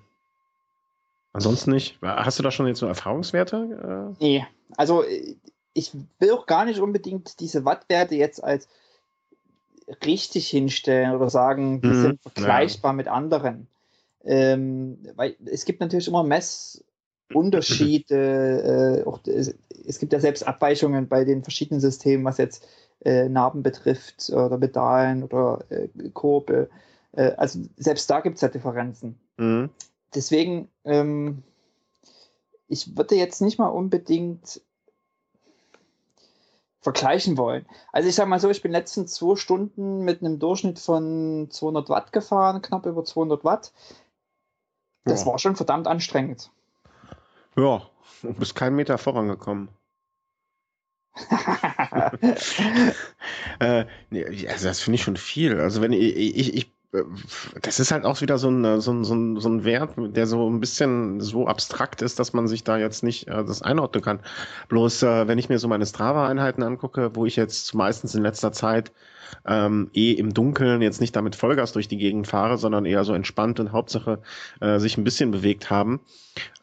ansonsten 1.33 1.73
nicht. 1.73 1.99
Hast 2.01 2.39
du 2.39 2.43
da 2.43 2.51
schon 2.51 2.67
jetzt 2.67 2.79
so 2.79 2.87
Erfahrungswerte? 2.87 4.15
Äh? 4.19 4.23
Nee, 4.23 4.47
also 4.77 5.05
ich 5.75 5.93
will 6.19 6.33
auch 6.33 6.47
gar 6.47 6.65
nicht 6.65 6.81
unbedingt 6.81 7.41
diese 7.41 7.65
Wattwerte 7.65 8.15
jetzt 8.15 8.43
als 8.43 8.69
richtig 10.05 10.49
hinstellen 10.49 11.15
oder 11.15 11.29
sagen, 11.29 11.81
die 11.81 11.89
mhm. 11.89 12.03
sind 12.03 12.23
vergleichbar 12.23 12.93
ja. 12.93 12.97
mit 12.97 13.09
anderen. 13.09 13.67
Ähm, 14.25 14.99
weil 15.17 15.37
es 15.47 15.65
gibt 15.65 15.81
natürlich 15.81 16.07
immer 16.07 16.23
Mess- 16.23 16.85
Unterschiede, 17.35 19.03
äh, 19.05 19.09
auch, 19.09 19.21
es 19.27 19.99
gibt 19.99 20.13
ja 20.13 20.21
selbst 20.21 20.47
Abweichungen 20.47 21.09
bei 21.09 21.25
den 21.25 21.43
verschiedenen 21.43 21.81
Systemen, 21.81 22.25
was 22.25 22.39
jetzt 22.39 22.67
äh, 23.05 23.29
Narben 23.29 23.63
betrifft 23.63 24.31
oder 24.31 24.59
Pedalen 24.59 25.25
oder 25.25 25.65
äh, 25.71 25.89
Kurbel. 26.11 26.71
Äh, 27.13 27.33
also 27.37 27.61
selbst 27.77 28.09
da 28.11 28.21
gibt 28.21 28.37
es 28.37 28.43
ja 28.43 28.49
Differenzen. 28.49 29.19
Mhm. 29.37 29.71
Deswegen, 30.15 30.69
ähm, 30.85 31.43
ich 32.69 32.97
würde 32.97 33.17
jetzt 33.17 33.41
nicht 33.41 33.59
mal 33.59 33.69
unbedingt 33.69 34.61
vergleichen 36.81 37.39
wollen. 37.39 37.65
Also 37.93 38.09
ich 38.09 38.15
sage 38.15 38.29
mal 38.29 38.41
so, 38.41 38.51
ich 38.51 38.61
bin 38.61 38.73
letzten 38.73 39.07
zwei 39.07 39.37
Stunden 39.37 40.01
mit 40.05 40.21
einem 40.21 40.39
Durchschnitt 40.39 40.81
von 40.81 41.49
200 41.49 41.89
Watt 41.89 42.13
gefahren, 42.13 42.61
knapp 42.61 42.87
über 42.87 43.05
200 43.05 43.45
Watt. 43.45 43.73
Das 45.05 45.21
ja. 45.21 45.27
war 45.27 45.39
schon 45.39 45.57
verdammt 45.57 45.87
anstrengend. 45.87 46.51
Ja, 47.57 47.91
du 48.23 48.33
bist 48.35 48.55
keinen 48.55 48.77
Meter 48.77 48.99
vorangekommen. 48.99 49.69
äh, 53.61 53.85
nee, 54.11 54.49
also 54.49 54.69
das 54.69 54.81
finde 54.81 54.95
ich 54.95 55.03
schon 55.03 55.17
viel. 55.19 55.61
Also 55.61 55.83
wenn 55.83 55.93
ich, 55.93 56.17
ich, 56.17 56.55
ich, 56.55 56.72
das 57.63 57.81
ist 57.81 57.91
halt 57.91 58.05
auch 58.05 58.21
wieder 58.21 58.37
so 58.37 58.51
ein, 58.51 58.81
so, 58.81 58.93
ein, 58.93 59.05
so, 59.05 59.15
ein, 59.15 59.41
so 59.41 59.49
ein 59.49 59.65
Wert, 59.65 59.95
der 59.97 60.27
so 60.27 60.49
ein 60.49 60.61
bisschen 60.61 61.21
so 61.21 61.47
abstrakt 61.47 62.03
ist, 62.03 62.19
dass 62.19 62.35
man 62.35 62.47
sich 62.47 62.65
da 62.65 62.77
jetzt 62.77 63.03
nicht 63.03 63.29
äh, 63.29 63.45
das 63.45 63.63
einordnen 63.63 64.03
kann. 64.03 64.21
Bloß, 64.69 65.03
äh, 65.03 65.27
wenn 65.27 65.39
ich 65.39 65.49
mir 65.49 65.59
so 65.59 65.69
meine 65.69 65.87
Strava-Einheiten 65.87 66.63
angucke, 66.63 67.17
wo 67.17 67.25
ich 67.25 67.37
jetzt 67.37 67.75
meistens 67.75 68.15
in 68.15 68.23
letzter 68.23 68.53
Zeit 68.53 68.93
ähm, 69.47 69.91
eh 69.95 70.13
im 70.13 70.35
Dunkeln 70.35 70.83
jetzt 70.83 71.01
nicht 71.01 71.17
damit 71.17 71.35
Vollgas 71.35 71.73
durch 71.73 71.89
die 71.89 71.97
Gegend 71.97 72.27
fahre, 72.27 72.59
sondern 72.59 72.85
eher 72.85 73.05
so 73.05 73.15
entspannt 73.15 73.59
und 73.59 73.73
Hauptsache 73.73 74.21
äh, 74.61 74.79
sich 74.79 74.99
ein 74.99 75.05
bisschen 75.05 75.31
bewegt 75.31 75.71
haben, 75.71 76.01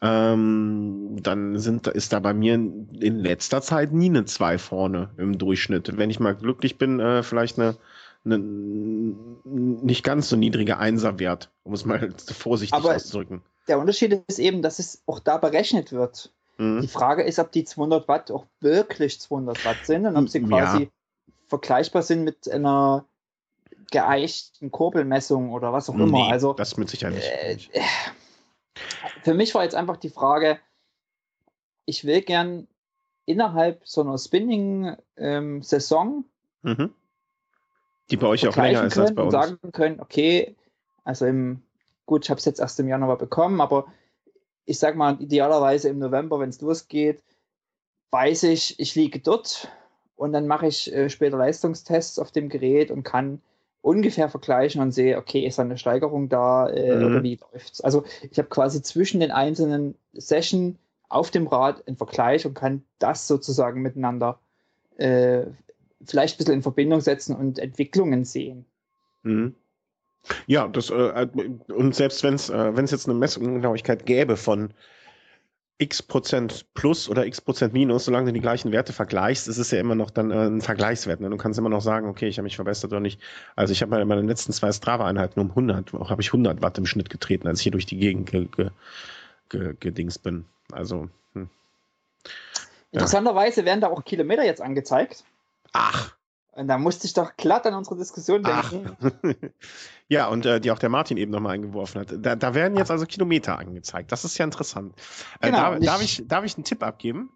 ähm, 0.00 1.16
dann 1.20 1.58
sind, 1.58 1.88
ist 1.88 2.12
da 2.12 2.20
bei 2.20 2.34
mir 2.34 2.54
in 2.54 2.88
letzter 3.18 3.62
Zeit 3.62 3.92
nie 3.92 4.10
eine 4.10 4.26
2 4.26 4.58
vorne 4.58 5.10
im 5.16 5.38
Durchschnitt. 5.38 5.96
Wenn 5.96 6.10
ich 6.10 6.20
mal 6.20 6.36
glücklich 6.36 6.78
bin, 6.78 7.00
äh, 7.00 7.24
vielleicht 7.24 7.58
eine 7.58 7.76
eine, 8.24 8.38
nicht 8.38 10.04
ganz 10.04 10.28
so 10.28 10.36
niedriger 10.36 10.78
Einserwert, 10.78 11.50
um 11.64 11.72
es 11.72 11.84
mal 11.84 12.14
vorsichtig 12.32 12.78
Aber 12.78 12.94
auszudrücken. 12.94 13.42
Der 13.68 13.78
Unterschied 13.78 14.22
ist 14.28 14.38
eben, 14.38 14.62
dass 14.62 14.78
es 14.78 15.02
auch 15.06 15.18
da 15.20 15.36
berechnet 15.38 15.92
wird. 15.92 16.32
Mhm. 16.58 16.82
Die 16.82 16.88
Frage 16.88 17.22
ist, 17.22 17.38
ob 17.38 17.52
die 17.52 17.64
200 17.64 18.08
Watt 18.08 18.30
auch 18.30 18.44
wirklich 18.60 19.18
200 19.20 19.64
Watt 19.64 19.86
sind 19.86 20.06
und 20.06 20.16
ob 20.16 20.28
sie 20.28 20.42
quasi 20.42 20.82
Ja. 20.82 20.88
vergleichbar 21.48 22.02
sind 22.02 22.24
mit 22.24 22.50
einer 22.50 23.06
geeichten 23.90 24.70
Kurbelmessung 24.70 25.52
oder 25.52 25.72
was 25.72 25.88
auch 25.90 25.94
immer. 25.94 26.06
Nee, 26.06 26.30
Also 26.30 26.52
das 26.52 26.76
mit 26.76 26.90
Sicherheit 26.90 27.22
äh, 27.22 27.54
nicht. 27.54 27.70
für 29.22 29.34
mich 29.34 29.54
war 29.54 29.64
jetzt 29.64 29.74
einfach 29.74 29.96
die 29.96 30.10
Frage, 30.10 30.58
ich 31.86 32.04
will 32.04 32.20
gern 32.22 32.68
innerhalb 33.26 33.80
so 33.86 34.00
einer 34.02 34.18
Spinning-Saison 34.18 36.24
Mhm. 36.62 36.92
Die 38.10 38.16
bei 38.16 38.26
euch 38.26 38.46
auch 38.48 38.56
länger 38.56 38.84
ist 38.84 38.98
als 38.98 39.14
bei 39.14 39.22
uns. 39.22 39.32
sagen 39.32 39.58
können, 39.72 40.00
okay, 40.00 40.56
also 41.04 41.26
im, 41.26 41.62
gut, 42.06 42.24
ich 42.24 42.30
habe 42.30 42.38
es 42.38 42.44
jetzt 42.44 42.60
erst 42.60 42.80
im 42.80 42.88
Januar 42.88 43.18
bekommen, 43.18 43.60
aber 43.60 43.86
ich 44.64 44.78
sag 44.78 44.96
mal, 44.96 45.20
idealerweise 45.20 45.88
im 45.88 45.98
November, 45.98 46.38
wenn 46.40 46.50
es 46.50 46.60
losgeht, 46.60 47.22
weiß 48.10 48.44
ich, 48.44 48.78
ich 48.78 48.94
liege 48.94 49.20
dort 49.20 49.68
und 50.16 50.32
dann 50.32 50.46
mache 50.46 50.66
ich 50.66 50.92
äh, 50.92 51.08
später 51.08 51.38
Leistungstests 51.38 52.18
auf 52.18 52.30
dem 52.30 52.48
Gerät 52.48 52.90
und 52.90 53.04
kann 53.04 53.40
ungefähr 53.82 54.28
vergleichen 54.28 54.82
und 54.82 54.92
sehe, 54.92 55.16
okay, 55.16 55.46
ist 55.46 55.58
da 55.58 55.62
eine 55.62 55.78
Steigerung 55.78 56.28
da 56.28 56.68
äh, 56.68 56.98
Mhm. 56.98 57.06
oder 57.06 57.22
wie 57.22 57.36
läuft's? 57.52 57.80
Also 57.80 58.04
ich 58.30 58.38
habe 58.38 58.48
quasi 58.48 58.82
zwischen 58.82 59.20
den 59.20 59.30
einzelnen 59.30 59.94
Session 60.12 60.78
auf 61.08 61.30
dem 61.30 61.46
Rad 61.46 61.86
einen 61.86 61.96
Vergleich 61.96 62.44
und 62.46 62.54
kann 62.54 62.84
das 62.98 63.26
sozusagen 63.26 63.80
miteinander 63.82 64.38
äh, 64.98 65.46
vielleicht 66.04 66.34
ein 66.34 66.38
bisschen 66.38 66.54
in 66.54 66.62
Verbindung 66.62 67.00
setzen 67.00 67.36
und 67.36 67.58
Entwicklungen 67.58 68.24
sehen. 68.24 68.64
Mhm. 69.22 69.54
Ja, 70.46 70.68
das, 70.68 70.90
äh, 70.90 71.28
und 71.68 71.94
selbst 71.94 72.22
wenn 72.22 72.34
es 72.34 72.50
äh, 72.50 72.76
wenn's 72.76 72.90
jetzt 72.90 73.08
eine 73.08 73.18
Messungsgenauigkeit 73.18 74.04
gäbe 74.04 74.36
von 74.36 74.74
x 75.80 76.02
Prozent 76.02 76.66
plus 76.74 77.08
oder 77.08 77.24
x 77.24 77.40
Prozent 77.40 77.72
minus, 77.72 78.04
solange 78.04 78.26
du 78.26 78.32
die 78.34 78.40
gleichen 78.40 78.70
Werte 78.70 78.92
vergleichst, 78.92 79.48
ist 79.48 79.56
es 79.56 79.70
ja 79.70 79.80
immer 79.80 79.94
noch 79.94 80.10
dann 80.10 80.30
äh, 80.30 80.46
ein 80.46 80.60
Vergleichswert. 80.60 81.20
Ne? 81.20 81.30
Du 81.30 81.38
kannst 81.38 81.58
immer 81.58 81.70
noch 81.70 81.80
sagen, 81.80 82.06
okay, 82.06 82.28
ich 82.28 82.36
habe 82.36 82.44
mich 82.44 82.56
verbessert 82.56 82.92
oder 82.92 83.00
nicht. 83.00 83.18
Also 83.56 83.72
ich 83.72 83.80
habe 83.80 83.90
bei 83.90 84.04
meinen 84.04 84.28
letzten 84.28 84.52
zwei 84.52 84.70
Strava-Einheiten 84.70 85.40
um 85.40 85.48
100, 85.48 85.94
auch 85.94 86.10
habe 86.10 86.20
ich 86.20 86.28
100 86.28 86.60
Watt 86.60 86.76
im 86.76 86.84
Schnitt 86.84 87.08
getreten, 87.08 87.48
als 87.48 87.60
ich 87.60 87.62
hier 87.64 87.72
durch 87.72 87.86
die 87.86 87.96
Gegend 87.96 88.30
ge, 88.30 88.46
ge, 88.54 88.70
ge, 89.48 89.74
gedingst 89.80 90.22
bin. 90.22 90.44
Also, 90.70 91.08
hm. 91.32 91.48
Interessanterweise 92.92 93.64
werden 93.64 93.80
da 93.80 93.88
auch 93.88 94.04
Kilometer 94.04 94.44
jetzt 94.44 94.60
angezeigt. 94.60 95.24
Ach, 95.72 96.16
Und 96.52 96.68
da 96.68 96.78
musste 96.78 97.06
ich 97.06 97.12
doch 97.14 97.36
glatt 97.36 97.66
an 97.66 97.74
unsere 97.74 97.96
Diskussion 97.96 98.42
Ach. 98.44 98.70
denken. 98.70 98.96
ja, 100.08 100.28
und 100.28 100.44
äh, 100.46 100.60
die 100.60 100.70
auch 100.70 100.78
der 100.78 100.88
Martin 100.88 101.16
eben 101.16 101.30
nochmal 101.30 101.54
eingeworfen 101.54 102.00
hat. 102.00 102.12
Da, 102.18 102.36
da 102.36 102.54
werden 102.54 102.76
jetzt 102.76 102.90
also 102.90 103.06
Kilometer 103.06 103.58
angezeigt. 103.58 104.10
Das 104.12 104.24
ist 104.24 104.36
ja 104.38 104.44
interessant. 104.44 104.94
Äh, 105.40 105.46
Genau, 105.50 105.58
darf, 105.58 105.78
ich- 105.80 105.86
darf, 105.86 106.02
ich, 106.02 106.22
darf 106.26 106.44
ich 106.44 106.56
einen 106.56 106.64
Tipp 106.64 106.82
abgeben? 106.82 107.30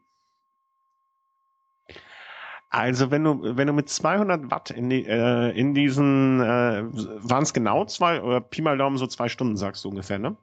Also, 2.70 3.12
wenn 3.12 3.22
du, 3.22 3.57
wenn 3.57 3.68
du 3.68 3.72
mit 3.72 3.89
200 3.89 4.51
Watt 4.51 4.70
in, 4.72 4.91
die, 4.91 5.07
äh, 5.07 5.51
in 5.57 5.74
diesen, 5.74 6.41
äh, 6.41 6.82
waren 6.91 7.45
es 7.45 7.53
genau 7.53 7.85
zwei, 7.85 8.20
oder 8.20 8.41
Pi 8.41 8.62
mal 8.62 8.76
Daumen 8.76 8.97
so 8.99 9.07
zwei 9.07 9.28
Stunden, 9.28 9.57
sagst 9.57 9.85
du 9.85 9.91
ungefähr, 9.91 10.18
ne? 10.18 10.37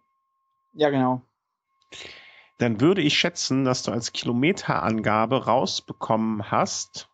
Ja, 0.73 0.89
genau. 0.91 1.23
Dann 2.57 2.79
würde 2.79 3.01
ich 3.01 3.17
schätzen, 3.17 3.65
dass 3.65 3.83
du 3.83 3.91
als 3.91 4.13
Kilometerangabe 4.13 5.43
rausbekommen 5.45 6.49
hast 6.51 7.09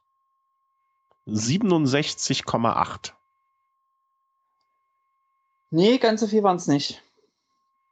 67,8. 1.28 3.12
Nee, 5.70 5.98
ganz 5.98 6.22
so 6.22 6.28
viel 6.28 6.44
waren 6.44 6.58
es 6.58 6.68
nicht. 6.68 7.02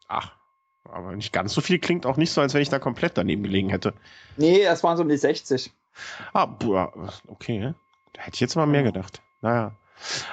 Ach, 0.07 0.31
aber 0.85 1.15
nicht 1.15 1.33
ganz 1.33 1.53
so 1.53 1.61
viel 1.61 1.79
klingt 1.79 2.05
auch 2.05 2.17
nicht 2.17 2.31
so, 2.31 2.41
als 2.41 2.53
wenn 2.53 2.61
ich 2.61 2.69
da 2.69 2.79
komplett 2.79 3.17
daneben 3.17 3.43
gelegen 3.43 3.69
hätte. 3.69 3.93
Nee, 4.37 4.63
es 4.63 4.83
waren 4.83 4.97
so 4.97 5.03
um 5.03 5.09
die 5.09 5.17
60. 5.17 5.71
Ah, 6.33 6.45
boah, 6.45 6.93
okay. 7.27 7.73
Da 8.13 8.21
hätte 8.21 8.35
ich 8.35 8.41
jetzt 8.41 8.55
mal 8.55 8.65
mehr 8.65 8.83
gedacht. 8.83 9.21
Naja. 9.41 9.75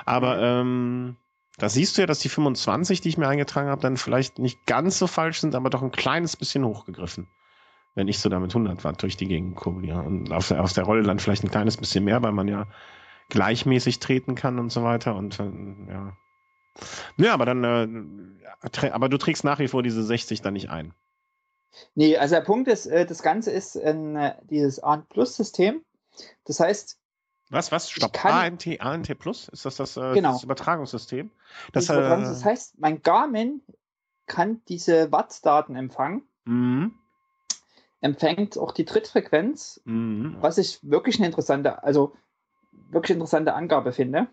Aber 0.05 0.41
ähm, 0.41 1.17
da 1.59 1.69
siehst 1.69 1.97
du 1.97 2.03
ja, 2.03 2.07
dass 2.07 2.21
die 2.21 2.29
25, 2.29 3.01
die 3.01 3.09
ich 3.09 3.19
mir 3.19 3.29
eingetragen 3.29 3.69
habe, 3.69 3.83
dann 3.83 3.97
vielleicht 3.97 4.39
nicht 4.39 4.67
ganz 4.67 4.99
so 4.99 5.07
falsch 5.07 5.41
sind, 5.41 5.55
aber 5.55 5.71
doch 5.71 5.83
ein 5.83 5.93
kleines 5.93 6.37
bisschen 6.37 6.65
hochgegriffen. 6.65 7.29
Wenn 7.95 8.09
ich 8.09 8.19
so 8.21 8.29
da 8.29 8.41
mit 8.41 8.51
100 8.51 8.85
Watt 8.85 9.03
durch 9.03 9.17
die 9.17 9.27
Gegend 9.29 9.55
kurbeliere. 9.57 10.03
Und 10.03 10.33
auf 10.33 10.49
der, 10.49 10.63
auf 10.63 10.73
der 10.73 10.85
Rolle 10.85 11.03
dann 11.03 11.19
vielleicht 11.19 11.45
ein 11.45 11.51
kleines 11.51 11.77
bisschen 11.77 12.05
mehr, 12.05 12.23
weil 12.23 12.33
man 12.33 12.49
ja 12.49 12.67
gleichmäßig 13.29 13.99
treten 13.99 14.35
kann 14.35 14.59
und 14.59 14.71
so 14.73 14.83
weiter. 14.83 15.15
Und 15.15 15.39
ja. 15.39 16.17
Ja, 17.19 17.35
aber 17.35 17.45
dann, 17.45 18.39
äh, 18.81 18.91
aber 18.91 19.09
du 19.11 19.19
trägst 19.19 19.45
nach 19.45 19.59
wie 19.59 19.69
vor 19.69 19.83
diese 19.83 20.03
60 20.03 20.41
dann 20.41 20.55
nicht 20.55 20.71
ein. 20.71 20.95
Nee, 21.95 22.17
also 22.17 22.35
der 22.35 22.43
Punkt 22.43 22.69
ist, 22.69 22.87
äh, 22.87 23.05
das 23.07 23.23
Ganze 23.23 23.51
ist 23.51 23.77
ein, 23.77 24.17
äh, 24.17 24.35
dieses 24.49 24.79
ANT 24.79 25.09
Plus 25.11 25.37
System. 25.37 25.83
Das 26.45 26.61
heißt, 26.61 26.99
Was, 27.51 27.73
was? 27.73 27.91
Stopp. 27.91 28.13
kann- 28.15 28.33
ANT, 28.33 28.81
ANT 28.81 29.19
Plus? 29.19 29.49
Ist 29.49 29.65
das 29.67 29.77
das, 29.77 29.97
äh, 29.99 30.15
Genau. 30.15 30.33
das 30.33 30.45
Übertragungssystem? 30.45 31.31
das, 31.73 31.87
Das, 31.87 31.97
äh, 31.97 32.01
das 32.23 32.45
heißt, 32.45 32.79
mein 32.79 33.03
Garmin 33.03 33.63
kann 34.27 34.63
diese 34.69 35.13
Wattdaten 35.13 35.77
empfangen, 35.77 36.23
mhm. 36.45 36.95
Empfängt 38.03 38.59
auch 38.59 38.73
die 38.73 38.85
Trittfrequenz, 38.85 39.81
Mhm. 39.85 40.37
was 40.41 40.59
ich 40.59 40.79
wirklich 40.83 41.17
eine 41.19 41.27
interessante, 41.27 41.83
also 41.83 42.13
wirklich 42.91 43.15
interessante 43.17 43.55
Angabe 43.55 43.93
finde. 43.93 44.27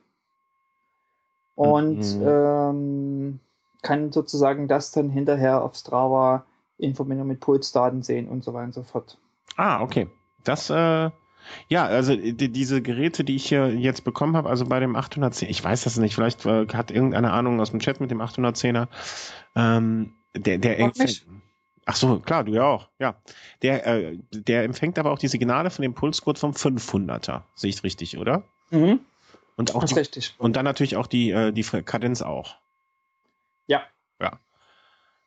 Und 1.55 2.19
Mhm. 2.19 2.27
ähm, 2.27 3.39
kann 3.81 4.11
sozusagen 4.11 4.67
das 4.67 4.91
dann 4.91 5.09
hinterher 5.09 5.63
auf 5.63 5.75
Strava 5.75 6.45
in 6.77 6.95
Verbindung 6.95 7.27
mit 7.27 7.39
Pulsdaten 7.39 8.01
sehen 8.01 8.27
und 8.27 8.43
so 8.43 8.53
weiter 8.53 8.65
und 8.65 8.73
so 8.73 8.83
fort. 8.83 9.17
Ah, 9.55 9.81
okay. 9.81 10.07
Das, 10.43 10.69
äh, 10.69 11.09
ja, 11.67 11.85
also 11.85 12.15
die, 12.15 12.51
diese 12.51 12.81
Geräte, 12.81 13.23
die 13.23 13.35
ich 13.35 13.47
hier 13.47 13.73
jetzt 13.73 14.03
bekommen 14.03 14.37
habe, 14.37 14.49
also 14.49 14.65
bei 14.65 14.79
dem 14.79 14.95
810, 14.95 15.49
ich 15.49 15.63
weiß 15.63 15.83
das 15.83 15.97
nicht, 15.97 16.15
vielleicht 16.15 16.45
äh, 16.45 16.67
hat 16.67 16.91
irgendeine 16.91 17.31
Ahnung 17.31 17.59
aus 17.59 17.71
dem 17.71 17.79
Chat 17.79 17.99
mit 17.99 18.11
dem 18.11 18.21
810er, 18.21 18.87
ähm, 19.55 20.13
der, 20.35 20.57
der 20.57 20.91
mich. 20.97 21.25
Ach 21.89 21.95
so, 21.95 22.19
klar, 22.19 22.43
du 22.43 22.53
ja 22.53 22.65
auch, 22.65 22.87
ja. 22.99 23.15
Der, 23.63 23.87
äh, 23.87 24.19
der 24.31 24.63
empfängt 24.63 24.99
aber 24.99 25.09
auch 25.11 25.17
die 25.17 25.27
Signale 25.27 25.71
von 25.71 25.81
dem 25.81 25.95
Pulscode 25.95 26.37
vom 26.37 26.51
500er, 26.51 27.41
sehe 27.55 27.71
ich 27.71 27.83
richtig, 27.83 28.19
oder? 28.19 28.43
Mhm, 28.69 28.99
Und 29.57 29.73
auch 29.73 29.81
das 29.81 29.89
ist 29.89 29.95
die, 29.95 29.99
richtig. 29.99 30.35
und 30.37 30.55
dann 30.55 30.65
natürlich 30.65 30.97
auch 30.97 31.07
die, 31.07 31.31
äh, 31.31 31.51
die 31.51 31.63
Kadenz 31.63 32.21
auch. 32.21 32.57
Ja. 33.65 33.81
Ja. 34.21 34.37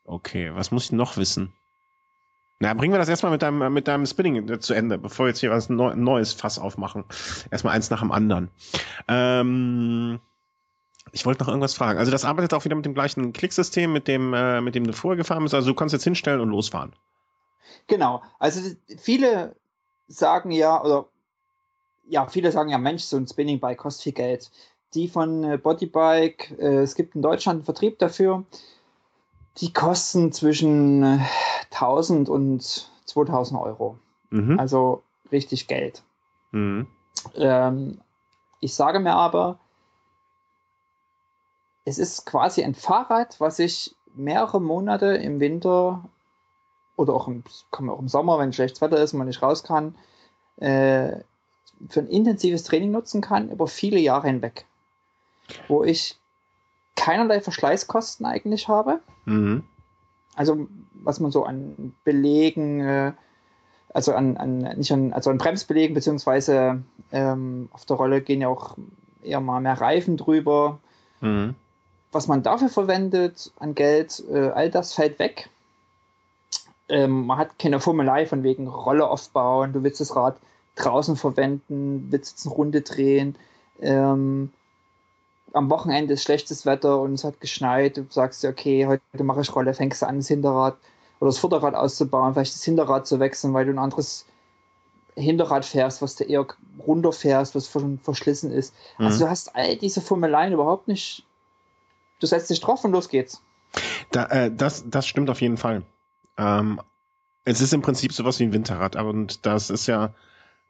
Okay, 0.04 0.54
was 0.54 0.70
muss 0.70 0.84
ich 0.84 0.92
noch 0.92 1.16
wissen? 1.16 1.52
Na, 2.60 2.74
bringen 2.74 2.92
wir 2.94 2.98
das 3.00 3.08
erstmal 3.08 3.32
mit 3.32 3.42
deinem, 3.42 3.72
mit 3.72 3.88
deinem 3.88 4.06
Spinning 4.06 4.48
äh, 4.48 4.60
zu 4.60 4.72
Ende, 4.72 4.98
bevor 4.98 5.26
wir 5.26 5.30
jetzt 5.30 5.40
hier 5.40 5.50
was 5.50 5.68
Neu 5.68 5.96
Neues 5.96 6.32
Fass 6.32 6.60
aufmachen. 6.60 7.02
Erstmal 7.50 7.74
eins 7.74 7.90
nach 7.90 8.02
dem 8.02 8.12
anderen. 8.12 8.50
Ähm, 9.08 10.20
ich 11.10 11.26
wollte 11.26 11.42
noch 11.42 11.48
irgendwas 11.48 11.74
fragen. 11.74 11.98
Also 11.98 12.12
das 12.12 12.24
arbeitet 12.24 12.54
auch 12.54 12.64
wieder 12.64 12.76
mit 12.76 12.86
dem 12.86 12.94
gleichen 12.94 13.32
Klicksystem, 13.32 13.92
mit 13.92 14.08
dem, 14.08 14.32
äh, 14.34 14.60
mit 14.60 14.74
dem 14.74 14.86
du 14.86 14.92
vorher 14.92 15.16
gefahren 15.16 15.42
bist. 15.42 15.54
Also 15.54 15.70
du 15.70 15.74
kannst 15.74 15.92
jetzt 15.92 16.04
hinstellen 16.04 16.40
und 16.40 16.50
losfahren. 16.50 16.92
Genau. 17.88 18.22
Also 18.38 18.60
viele 18.98 19.54
sagen 20.08 20.50
ja, 20.50 20.82
oder 20.82 21.06
ja, 22.08 22.26
viele 22.26 22.52
sagen 22.52 22.70
ja, 22.70 22.78
Mensch, 22.78 23.02
so 23.02 23.16
ein 23.16 23.26
Spinning 23.26 23.60
Bike 23.60 23.78
kostet 23.78 24.04
viel 24.04 24.12
Geld. 24.12 24.50
Die 24.94 25.08
von 25.08 25.44
äh, 25.44 25.58
Bodybike, 25.58 26.54
äh, 26.58 26.82
es 26.82 26.94
gibt 26.94 27.14
in 27.14 27.22
Deutschland 27.22 27.58
einen 27.58 27.64
Vertrieb 27.64 27.98
dafür, 27.98 28.44
die 29.58 29.72
kosten 29.72 30.32
zwischen 30.32 31.02
äh, 31.02 31.18
1000 31.70 32.28
und 32.28 32.90
2000 33.06 33.60
Euro. 33.60 33.98
Mhm. 34.30 34.58
Also 34.58 35.02
richtig 35.30 35.66
Geld. 35.66 36.02
Mhm. 36.52 36.86
Ähm, 37.34 38.00
ich 38.60 38.74
sage 38.74 39.00
mir 39.00 39.14
aber, 39.14 39.58
es 41.84 41.98
ist 41.98 42.26
quasi 42.26 42.62
ein 42.62 42.74
Fahrrad, 42.74 43.40
was 43.40 43.58
ich 43.58 43.96
mehrere 44.14 44.60
Monate 44.60 45.06
im 45.06 45.40
Winter 45.40 46.04
oder 46.96 47.14
auch 47.14 47.28
im, 47.28 47.42
kann 47.70 47.86
man 47.86 47.96
auch 47.96 48.00
im 48.00 48.08
Sommer, 48.08 48.38
wenn 48.38 48.52
schlechtes 48.52 48.80
Wetter 48.80 48.98
ist 48.98 49.12
und 49.12 49.18
man 49.18 49.26
nicht 49.26 49.42
raus 49.42 49.64
kann, 49.64 49.96
äh, 50.56 51.16
für 51.88 52.00
ein 52.00 52.08
intensives 52.08 52.64
Training 52.64 52.90
nutzen 52.90 53.20
kann, 53.20 53.50
über 53.50 53.66
viele 53.66 53.98
Jahre 53.98 54.28
hinweg. 54.28 54.66
Wo 55.68 55.82
ich 55.82 56.18
keinerlei 56.94 57.40
Verschleißkosten 57.40 58.26
eigentlich 58.26 58.68
habe. 58.68 59.00
Mhm. 59.24 59.64
Also 60.36 60.68
was 60.94 61.20
man 61.20 61.32
so 61.32 61.44
an 61.44 61.94
Belegen, 62.04 62.80
äh, 62.80 63.12
also 63.92 64.14
an, 64.14 64.36
an 64.36 64.58
nicht 64.58 64.92
an, 64.92 65.12
also 65.12 65.30
an 65.30 65.38
Bremsbelegen, 65.38 65.94
beziehungsweise 65.94 66.82
ähm, 67.10 67.68
auf 67.72 67.84
der 67.84 67.96
Rolle 67.96 68.22
gehen 68.22 68.40
ja 68.40 68.48
auch 68.48 68.76
eher 69.22 69.40
mal 69.40 69.60
mehr 69.60 69.80
Reifen 69.80 70.16
drüber. 70.16 70.78
Mhm. 71.20 71.54
Was 72.12 72.28
man 72.28 72.42
dafür 72.42 72.68
verwendet 72.68 73.50
an 73.58 73.74
Geld, 73.74 74.22
äh, 74.30 74.50
all 74.50 74.70
das 74.70 74.92
fällt 74.92 75.18
weg. 75.18 75.48
Ähm, 76.88 77.26
man 77.26 77.38
hat 77.38 77.58
keine 77.58 77.80
Formelei 77.80 78.26
von 78.26 78.42
wegen 78.42 78.68
Rolle 78.68 79.08
aufbauen, 79.08 79.72
du 79.72 79.82
willst 79.82 80.00
das 80.00 80.14
Rad 80.14 80.36
draußen 80.74 81.16
verwenden, 81.16 82.08
willst 82.10 82.32
jetzt 82.32 82.46
eine 82.46 82.54
Runde 82.54 82.80
drehen. 82.82 83.36
Ähm, 83.80 84.52
am 85.52 85.70
Wochenende 85.70 86.14
ist 86.14 86.22
schlechtes 86.22 86.66
Wetter 86.66 87.00
und 87.00 87.14
es 87.14 87.24
hat 87.24 87.40
geschneit, 87.40 87.96
du 87.96 88.06
sagst 88.08 88.42
dir, 88.42 88.50
okay, 88.50 88.86
heute 88.86 89.24
mache 89.24 89.40
ich 89.40 89.54
Rolle, 89.54 89.74
fängst 89.74 90.02
du 90.02 90.06
an, 90.06 90.18
das 90.18 90.28
Hinterrad 90.28 90.76
oder 91.20 91.28
das 91.28 91.38
Vorderrad 91.38 91.74
auszubauen, 91.74 92.34
vielleicht 92.34 92.54
das 92.54 92.64
Hinterrad 92.64 93.06
zu 93.06 93.20
wechseln, 93.20 93.54
weil 93.54 93.66
du 93.66 93.72
ein 93.72 93.78
anderes 93.78 94.26
Hinterrad 95.14 95.64
fährst, 95.64 96.00
was 96.02 96.16
du 96.16 96.24
eher 96.24 96.46
runterfährst, 96.86 97.54
was 97.54 97.68
verschlissen 98.02 98.50
ist. 98.50 98.74
Also 98.98 98.98
mhm. 98.98 99.06
Also 99.06 99.24
du 99.24 99.30
hast 99.30 99.56
all 99.56 99.76
diese 99.76 100.00
Formeleien 100.00 100.52
überhaupt 100.52 100.88
nicht. 100.88 101.24
Du 102.22 102.26
setzt 102.28 102.48
dich 102.50 102.60
drauf 102.60 102.84
und 102.84 102.92
los 102.92 103.08
geht's. 103.08 103.42
Da, 104.12 104.26
äh, 104.26 104.54
das, 104.54 104.88
das 104.88 105.08
stimmt 105.08 105.28
auf 105.28 105.40
jeden 105.40 105.56
Fall. 105.56 105.82
Ähm, 106.38 106.80
es 107.44 107.60
ist 107.60 107.74
im 107.74 107.82
Prinzip 107.82 108.12
sowas 108.12 108.38
wie 108.38 108.44
ein 108.44 108.52
Winterrad, 108.52 108.94
aber 108.94 109.08
und 109.08 109.44
das 109.44 109.70
ist 109.70 109.88
ja, 109.88 110.14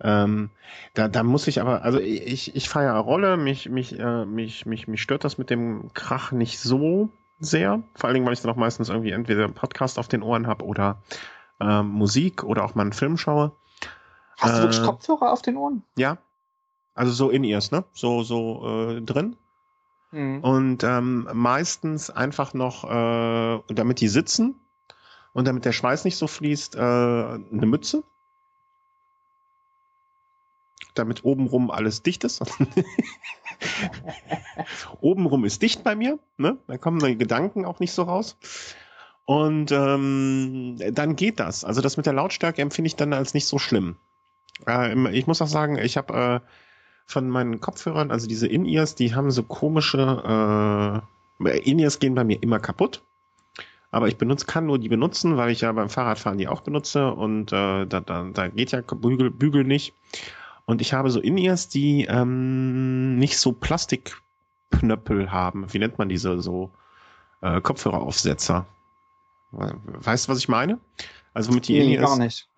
ähm, 0.01 0.49
da, 0.95 1.09
da 1.09 1.23
muss 1.23 1.47
ich 1.49 1.61
aber, 1.61 1.83
also 1.83 1.99
ich, 1.99 2.57
ich 2.57 2.71
fahre 2.71 2.87
ja 2.87 2.99
Rolle, 2.99 3.37
mich, 3.37 3.69
mich, 3.69 3.99
äh, 3.99 4.25
mich, 4.25 4.65
mich, 4.65 4.89
mich 4.89 5.03
stört 5.03 5.25
das 5.25 5.37
mit 5.37 5.51
dem 5.51 5.93
Krach 5.93 6.33
nicht 6.33 6.59
so 6.59 7.11
sehr. 7.39 7.83
Vor 7.97 8.09
allen 8.09 8.15
Dingen, 8.15 8.25
weil 8.25 8.33
ich 8.33 8.41
dann 8.41 8.51
auch 8.51 8.57
meistens 8.57 8.89
irgendwie 8.89 9.11
entweder 9.11 9.45
einen 9.45 9.53
Podcast 9.53 9.99
auf 9.99 10.09
den 10.09 10.23
Ohren 10.23 10.47
habe 10.47 10.65
oder 10.65 11.03
äh, 11.61 11.83
Musik 11.83 12.45
oder 12.45 12.65
auch 12.65 12.75
mal 12.75 12.85
einen 12.85 12.95
Film 12.95 13.19
schaue. 13.19 13.53
Hast 14.39 14.57
du 14.57 14.63
wirklich 14.63 14.81
äh, 14.81 14.87
Kopfhörer 14.87 15.31
auf 15.31 15.43
den 15.43 15.59
Ohren? 15.59 15.83
Ja. 15.99 16.17
Also 16.95 17.13
so 17.13 17.29
in 17.29 17.45
ears, 17.45 17.73
ne? 17.73 17.85
So, 17.93 18.23
so 18.23 18.89
äh, 18.89 19.03
drin. 19.03 19.37
Mhm. 20.13 20.41
Und 20.41 20.85
ähm, 20.85 21.29
meistens 21.33 22.11
einfach 22.11 22.55
noch, 22.55 22.85
äh, 22.85 23.75
damit 23.75 24.01
die 24.01 24.09
sitzen 24.09 24.55
und 25.33 25.47
damit 25.47 25.65
der 25.65 25.73
Schweiß 25.73 26.05
nicht 26.05 26.17
so 26.17 26.29
fließt, 26.29 26.77
äh, 26.77 26.79
eine 26.79 27.67
Mütze 27.67 28.05
damit 30.95 31.25
obenrum 31.25 31.71
alles 31.71 32.03
dicht 32.03 32.25
ist. 32.25 32.43
obenrum 35.01 35.45
ist 35.45 35.63
dicht 35.63 35.85
bei 35.85 35.95
mir, 35.95 36.19
ne? 36.37 36.59
Da 36.67 36.79
kommen 36.79 36.99
die 36.99 37.17
Gedanken 37.17 37.65
auch 37.65 37.81
nicht 37.81 37.93
so 37.93 38.03
raus. 38.03 38.37
Und 39.25 39.73
ähm, 39.73 40.79
dann 40.93 41.17
geht 41.17 41.41
das. 41.41 41.65
Also 41.65 41.81
das 41.81 41.97
mit 41.97 42.07
der 42.07 42.13
Lautstärke 42.13 42.61
empfinde 42.61 42.89
ich 42.89 42.97
dann 42.97 43.13
als 43.13 43.35
nicht 43.35 43.47
so 43.47 43.59
schlimm. 43.59 43.97
Äh, 44.67 45.17
ich 45.17 45.27
muss 45.27 45.41
auch 45.41 45.47
sagen, 45.47 45.79
ich 45.79 45.97
habe 45.97 46.43
äh, 46.45 46.49
von 47.07 47.29
meinen 47.29 47.61
Kopfhörern, 47.61 48.11
also 48.11 48.27
diese 48.27 48.47
In-Ears, 48.47 48.95
die 48.95 49.15
haben 49.15 49.31
so 49.31 49.43
komische 49.43 51.03
äh, 51.41 51.59
In-Ears 51.59 51.99
gehen 51.99 52.15
bei 52.15 52.25
mir 52.25 52.43
immer 52.43 52.59
kaputt. 52.59 53.03
Aber 53.91 54.09
ich 54.09 54.17
benutze, 54.17 54.47
kann 54.47 54.67
nur 54.67 54.79
die 54.79 54.89
benutzen, 54.89 55.37
weil 55.37 55.51
ich 55.51 55.61
ja 55.61 55.71
beim 55.73 55.91
Fahrradfahren 55.91 56.39
die 56.39 56.49
auch 56.49 56.63
benutze 56.63 57.13
und 57.13 57.53
äh, 57.53 57.87
da, 57.87 58.01
da, 58.01 58.27
da 58.33 58.49
geht 58.49 58.73
ja 58.73 58.81
Bügel, 58.81 59.31
Bügel 59.31 59.65
nicht. 59.65 59.95
Und 60.65 60.81
ich 60.81 60.95
habe 60.95 61.11
so 61.11 61.21
In-Ears, 61.21 61.69
die 61.69 62.07
ähm, 62.09 63.19
nicht 63.19 63.39
so 63.39 63.53
Plastikknöppel 63.53 65.31
haben. 65.31 65.71
Wie 65.73 65.79
nennt 65.79 65.99
man 65.99 66.09
diese 66.09 66.41
so 66.41 66.71
äh, 67.43 67.61
Kopfhöreraufsetzer? 67.61 68.67
Weißt 69.51 70.27
du, 70.27 70.33
was 70.33 70.39
ich 70.39 70.49
meine? 70.49 70.79
Also 71.35 71.53
mit 71.53 71.67
die 71.67 71.79
nee, 71.79 71.95
In-Ears. 71.95 72.11
gar 72.11 72.19
nicht. 72.19 72.49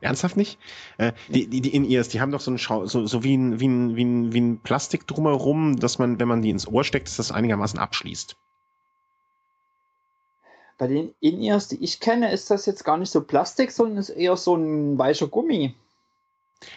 Ernsthaft 0.00 0.36
nicht? 0.36 0.58
Äh, 0.96 1.12
die 1.28 1.46
die, 1.46 1.60
die 1.60 1.74
In-Ears, 1.74 2.08
die 2.08 2.20
haben 2.20 2.32
doch 2.32 2.40
so 2.40 2.50
ein 2.50 2.58
Schau 2.58 2.86
so, 2.86 3.06
so 3.06 3.22
wie 3.22 3.36
ein, 3.36 3.60
wie 3.60 3.68
ein, 3.68 3.96
wie 3.96 4.04
ein, 4.04 4.32
wie 4.32 4.40
ein 4.40 4.58
Plastik 4.60 5.06
drumherum, 5.06 5.76
dass 5.76 5.98
man, 5.98 6.18
wenn 6.18 6.28
man 6.28 6.40
die 6.40 6.50
ins 6.50 6.66
Ohr 6.66 6.84
steckt, 6.84 7.08
dass 7.08 7.16
das 7.16 7.32
einigermaßen 7.32 7.78
abschließt. 7.78 8.36
Bei 10.78 10.88
den 10.88 11.14
In-Ears, 11.20 11.68
die 11.68 11.82
ich 11.84 12.00
kenne, 12.00 12.32
ist 12.32 12.50
das 12.50 12.66
jetzt 12.66 12.84
gar 12.84 12.96
nicht 12.96 13.10
so 13.10 13.20
Plastik, 13.20 13.70
sondern 13.70 13.98
ist 13.98 14.08
eher 14.08 14.36
so 14.36 14.56
ein 14.56 14.98
weicher 14.98 15.28
Gummi. 15.28 15.74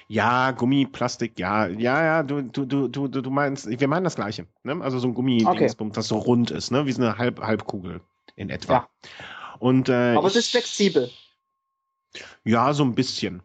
Ja, 0.07 0.51
Gummi, 0.51 0.85
Plastik, 0.85 1.39
ja, 1.39 1.67
ja, 1.67 2.03
ja, 2.03 2.23
du, 2.23 2.41
du, 2.41 2.65
du, 2.65 2.87
du, 2.87 3.07
du 3.07 3.29
meinst, 3.29 3.67
wir 3.67 3.87
meinen 3.87 4.03
das 4.03 4.15
Gleiche, 4.15 4.45
ne? 4.63 4.81
Also 4.81 4.99
so 4.99 5.07
ein 5.07 5.13
Gummi, 5.13 5.45
okay. 5.45 5.71
das 5.93 6.07
so 6.07 6.17
rund 6.17 6.51
ist, 6.51 6.71
ne? 6.71 6.85
Wie 6.85 6.91
so 6.91 7.01
eine 7.01 7.17
Halb, 7.17 7.39
Halbkugel 7.39 8.01
in 8.35 8.49
etwa. 8.49 8.73
Ja. 8.73 8.87
Und, 9.59 9.89
äh, 9.89 10.13
Aber 10.15 10.27
es 10.27 10.35
ist 10.35 10.51
flexibel. 10.51 11.09
Ja, 12.43 12.73
so 12.73 12.83
ein 12.83 12.95
bisschen. 12.95 13.41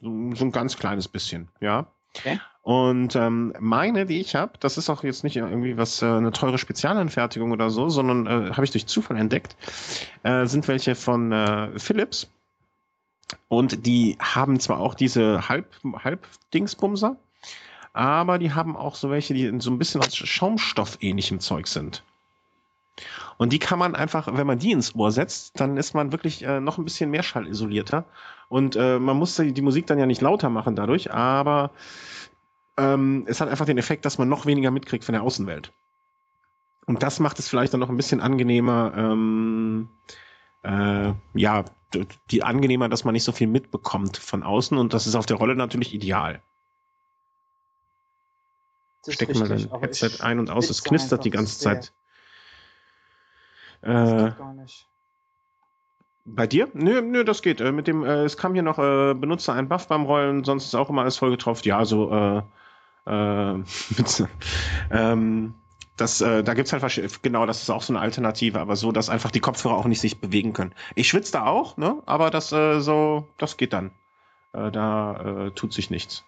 So, 0.00 0.34
so 0.34 0.44
ein 0.44 0.52
ganz 0.52 0.76
kleines 0.76 1.08
bisschen, 1.08 1.48
ja. 1.60 1.86
Okay. 2.16 2.40
Und 2.64 3.14
ähm, 3.14 3.52
meine, 3.60 4.06
die 4.06 4.20
ich 4.20 4.34
habe, 4.34 4.52
das 4.58 4.78
ist 4.78 4.88
auch 4.88 5.04
jetzt 5.04 5.22
nicht 5.22 5.36
irgendwie 5.36 5.76
was 5.76 6.00
äh, 6.00 6.06
eine 6.06 6.32
teure 6.32 6.56
Spezialanfertigung 6.56 7.52
oder 7.52 7.68
so, 7.68 7.90
sondern 7.90 8.26
äh, 8.26 8.52
habe 8.52 8.64
ich 8.64 8.70
durch 8.70 8.86
Zufall 8.86 9.18
entdeckt, 9.18 9.54
äh, 10.22 10.46
sind 10.46 10.66
welche 10.66 10.94
von 10.94 11.30
äh, 11.30 11.78
Philips. 11.78 12.30
Und 13.48 13.84
die 13.84 14.16
haben 14.18 14.60
zwar 14.60 14.80
auch 14.80 14.94
diese 14.94 15.46
Halb, 15.48 15.66
Halbdingsbumser, 15.84 17.16
aber 17.92 18.38
die 18.38 18.54
haben 18.54 18.76
auch 18.76 18.94
so 18.94 19.10
welche, 19.10 19.34
die 19.34 19.52
so 19.60 19.70
ein 19.70 19.78
bisschen 19.78 20.00
aus 20.00 20.16
Schaumstoff 20.16 20.98
ähnlichem 21.00 21.40
Zeug 21.40 21.66
sind. 21.66 22.02
Und 23.36 23.52
die 23.52 23.58
kann 23.58 23.78
man 23.78 23.94
einfach, 23.94 24.28
wenn 24.32 24.46
man 24.46 24.58
die 24.58 24.72
ins 24.72 24.94
Ohr 24.94 25.10
setzt, 25.10 25.60
dann 25.60 25.76
ist 25.76 25.94
man 25.94 26.12
wirklich 26.12 26.44
äh, 26.44 26.60
noch 26.60 26.78
ein 26.78 26.84
bisschen 26.84 27.10
mehr 27.10 27.22
schallisolierter. 27.22 28.04
Und 28.48 28.76
äh, 28.76 28.98
man 28.98 29.16
muss 29.16 29.36
die, 29.36 29.52
die, 29.52 29.62
Musik 29.62 29.86
dann 29.86 29.98
ja 29.98 30.06
nicht 30.06 30.20
lauter 30.20 30.50
machen 30.50 30.76
dadurch, 30.76 31.12
aber 31.12 31.70
ähm, 32.76 33.24
es 33.26 33.40
hat 33.40 33.48
einfach 33.48 33.66
den 33.66 33.78
Effekt, 33.78 34.04
dass 34.04 34.18
man 34.18 34.28
noch 34.28 34.46
weniger 34.46 34.70
mitkriegt 34.70 35.04
von 35.04 35.14
der 35.14 35.22
Außenwelt. 35.22 35.72
Und 36.86 37.02
das 37.02 37.18
macht 37.18 37.38
es 37.38 37.48
vielleicht 37.48 37.72
dann 37.72 37.80
noch 37.80 37.88
ein 37.88 37.96
bisschen 37.96 38.20
angenehmer, 38.20 38.92
ähm, 38.96 39.88
äh, 40.62 41.12
ja, 41.34 41.64
die 42.30 42.42
angenehmer, 42.42 42.88
dass 42.88 43.04
man 43.04 43.12
nicht 43.12 43.24
so 43.24 43.32
viel 43.32 43.46
mitbekommt 43.46 44.16
von 44.16 44.42
außen 44.42 44.76
und 44.76 44.92
das 44.92 45.06
ist 45.06 45.14
auf 45.14 45.26
der 45.26 45.36
Rolle 45.36 45.54
natürlich 45.54 45.94
ideal. 45.94 46.42
Stecken 49.08 49.38
wir 49.38 49.48
dein 49.48 49.80
Headset 49.80 50.20
ein 50.20 50.38
und 50.38 50.50
aus, 50.50 50.70
es 50.70 50.82
knistert 50.82 51.24
die 51.24 51.30
ganze 51.30 51.58
Zeit. 51.58 51.92
Äh, 53.84 54.32
bei 56.24 56.46
dir? 56.46 56.68
Nö, 56.72 57.02
nö, 57.02 57.24
das 57.24 57.42
geht. 57.42 57.60
Äh, 57.60 57.72
mit 57.72 57.86
dem, 57.86 58.04
äh, 58.04 58.24
es 58.24 58.36
kam 58.36 58.54
hier 58.54 58.62
noch 58.62 58.78
äh, 58.78 59.14
Benutzer 59.14 59.52
ein 59.52 59.68
Buff 59.68 59.88
beim 59.88 60.04
Rollen, 60.04 60.44
sonst 60.44 60.66
ist 60.66 60.74
auch 60.74 60.88
immer 60.88 61.02
alles 61.02 61.18
voll 61.18 61.30
getroffen. 61.30 61.68
Ja, 61.68 61.84
so 61.84 62.10
äh, 62.10 62.42
äh, 63.06 63.62
ähm, 64.90 65.54
das, 65.96 66.20
äh, 66.20 66.42
da 66.42 66.54
gibt's 66.54 66.72
halt 66.72 67.22
genau, 67.22 67.46
das 67.46 67.62
ist 67.62 67.70
auch 67.70 67.82
so 67.82 67.92
eine 67.92 68.00
Alternative, 68.00 68.58
aber 68.58 68.74
so, 68.76 68.90
dass 68.90 69.10
einfach 69.10 69.30
die 69.30 69.40
Kopfhörer 69.40 69.76
auch 69.76 69.84
nicht 69.84 70.00
sich 70.00 70.20
bewegen 70.20 70.52
können. 70.52 70.74
Ich 70.94 71.08
schwitze 71.08 71.32
da 71.32 71.46
auch, 71.46 71.76
ne? 71.76 72.02
Aber 72.06 72.30
das 72.30 72.52
äh, 72.52 72.80
so, 72.80 73.28
das 73.38 73.56
geht 73.56 73.72
dann. 73.72 73.92
Äh, 74.52 74.70
da 74.70 75.46
äh, 75.46 75.50
tut 75.50 75.72
sich 75.72 75.90
nichts. 75.90 76.24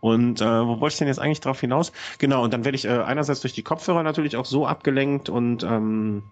Und 0.00 0.40
äh, 0.40 0.66
wo 0.66 0.80
wollte 0.80 0.94
ich 0.94 0.98
denn 0.98 1.08
jetzt 1.08 1.20
eigentlich 1.20 1.40
drauf 1.40 1.60
hinaus? 1.60 1.92
Genau, 2.18 2.42
und 2.42 2.52
dann 2.52 2.64
werde 2.64 2.76
ich 2.76 2.84
äh, 2.84 2.98
einerseits 2.98 3.40
durch 3.40 3.52
die 3.52 3.62
Kopfhörer 3.62 4.02
natürlich 4.02 4.36
auch 4.36 4.44
so 4.44 4.66
abgelenkt 4.66 5.28
und 5.28 5.62
ähm, 5.62 6.24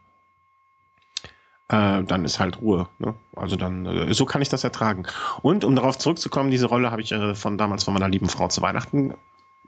äh, 1.72 2.04
dann 2.04 2.24
ist 2.24 2.38
halt 2.38 2.60
Ruhe. 2.60 2.88
Ne? 2.98 3.14
Also 3.34 3.56
dann, 3.56 3.86
äh, 3.86 4.14
so 4.14 4.26
kann 4.26 4.42
ich 4.42 4.50
das 4.50 4.62
ertragen. 4.62 5.06
Und 5.40 5.64
um 5.64 5.74
darauf 5.74 5.98
zurückzukommen, 5.98 6.50
diese 6.50 6.66
Rolle 6.66 6.90
habe 6.90 7.02
ich 7.02 7.12
äh, 7.12 7.34
von 7.34 7.56
damals 7.56 7.84
von 7.84 7.94
meiner 7.94 8.08
lieben 8.08 8.28
Frau 8.28 8.48
zu 8.48 8.60
Weihnachten 8.60 9.14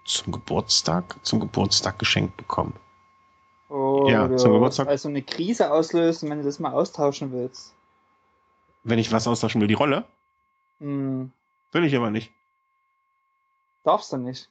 zum 0.05 0.33
Geburtstag, 0.33 1.17
zum 1.23 1.41
Geburtstag 1.41 1.99
geschenkt 1.99 2.37
bekommen. 2.37 2.75
Oh, 3.71 4.07
ja, 4.09 4.37
zum 4.37 4.53
Geburtstag. 4.53 4.87
Also 4.87 5.09
eine 5.09 5.23
Krise 5.23 5.73
auslösen, 5.73 6.29
wenn 6.29 6.39
du 6.39 6.45
das 6.45 6.61
mal 6.61 6.73
austauschen 6.73 7.33
willst. 7.33 7.75
Wenn 8.85 8.99
ich 8.99 9.11
was 9.11 9.27
austauschen 9.27 9.63
will, 9.63 9.69
die 9.69 9.75
Rolle? 9.75 10.05
Hm. 10.81 11.33
Will 11.73 11.85
ich 11.85 11.97
aber 11.97 12.11
nicht. 12.11 12.31
Darfst 13.83 14.13
du 14.13 14.19
nicht. 14.19 14.51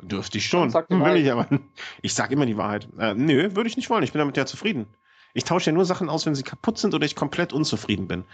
Dürfte 0.00 0.38
ich 0.38 0.46
schon. 0.46 0.72
Will 0.72 1.16
ich 1.16 1.30
aber. 1.30 1.46
Ich 2.00 2.14
sag 2.14 2.30
immer 2.30 2.46
die 2.46 2.56
Wahrheit. 2.56 2.88
Äh, 2.98 3.12
nö, 3.12 3.54
würde 3.54 3.68
ich 3.68 3.76
nicht 3.76 3.90
wollen. 3.90 4.02
Ich 4.02 4.12
bin 4.12 4.18
damit 4.18 4.38
ja 4.38 4.46
zufrieden. 4.46 4.86
Ich 5.34 5.44
tausche 5.44 5.70
ja 5.70 5.74
nur 5.74 5.84
Sachen 5.84 6.08
aus, 6.08 6.26
wenn 6.26 6.34
sie 6.34 6.42
kaputt 6.42 6.78
sind 6.78 6.94
oder 6.94 7.06
ich 7.06 7.16
komplett 7.16 7.52
unzufrieden 7.52 8.08
bin. 8.08 8.24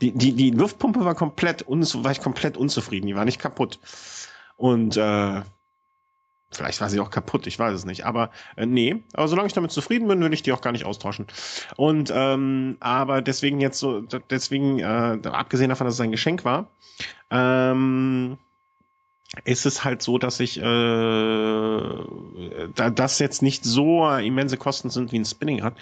Die, 0.00 0.12
die, 0.12 0.34
die 0.34 0.50
Luftpumpe 0.50 1.04
war 1.04 1.14
komplett, 1.14 1.64
war 1.68 2.12
ich 2.12 2.20
komplett 2.20 2.56
unzufrieden. 2.56 3.06
Die 3.06 3.16
war 3.16 3.24
nicht 3.24 3.40
kaputt. 3.40 3.78
Und 4.56 4.96
äh, 4.96 5.42
Vielleicht 6.52 6.80
war 6.82 6.90
sie 6.90 7.00
auch 7.00 7.10
kaputt, 7.10 7.46
ich 7.46 7.58
weiß 7.58 7.74
es 7.74 7.84
nicht. 7.84 8.04
Aber 8.04 8.30
äh, 8.56 8.66
nee, 8.66 9.02
aber 9.14 9.28
solange 9.28 9.46
ich 9.46 9.54
damit 9.54 9.72
zufrieden 9.72 10.08
bin, 10.08 10.20
will 10.20 10.34
ich 10.34 10.42
die 10.42 10.52
auch 10.52 10.60
gar 10.60 10.72
nicht 10.72 10.84
austauschen. 10.84 11.26
Und 11.76 12.12
ähm, 12.14 12.76
aber 12.80 13.22
deswegen 13.22 13.60
jetzt 13.60 13.78
so, 13.78 14.02
deswegen, 14.02 14.78
äh, 14.78 15.18
abgesehen 15.24 15.70
davon, 15.70 15.86
dass 15.86 15.94
es 15.94 16.00
ein 16.00 16.10
Geschenk 16.10 16.44
war, 16.44 16.68
ähm, 17.30 18.36
ist 19.44 19.64
es 19.64 19.82
halt 19.82 20.02
so, 20.02 20.18
dass 20.18 20.40
ich, 20.40 20.58
äh, 20.58 20.62
da 20.62 22.90
das 22.90 23.18
jetzt 23.18 23.40
nicht 23.40 23.64
so 23.64 24.06
immense 24.10 24.58
Kosten 24.58 24.90
sind 24.90 25.10
wie 25.10 25.20
ein 25.20 25.24
Spinningrad, 25.24 25.74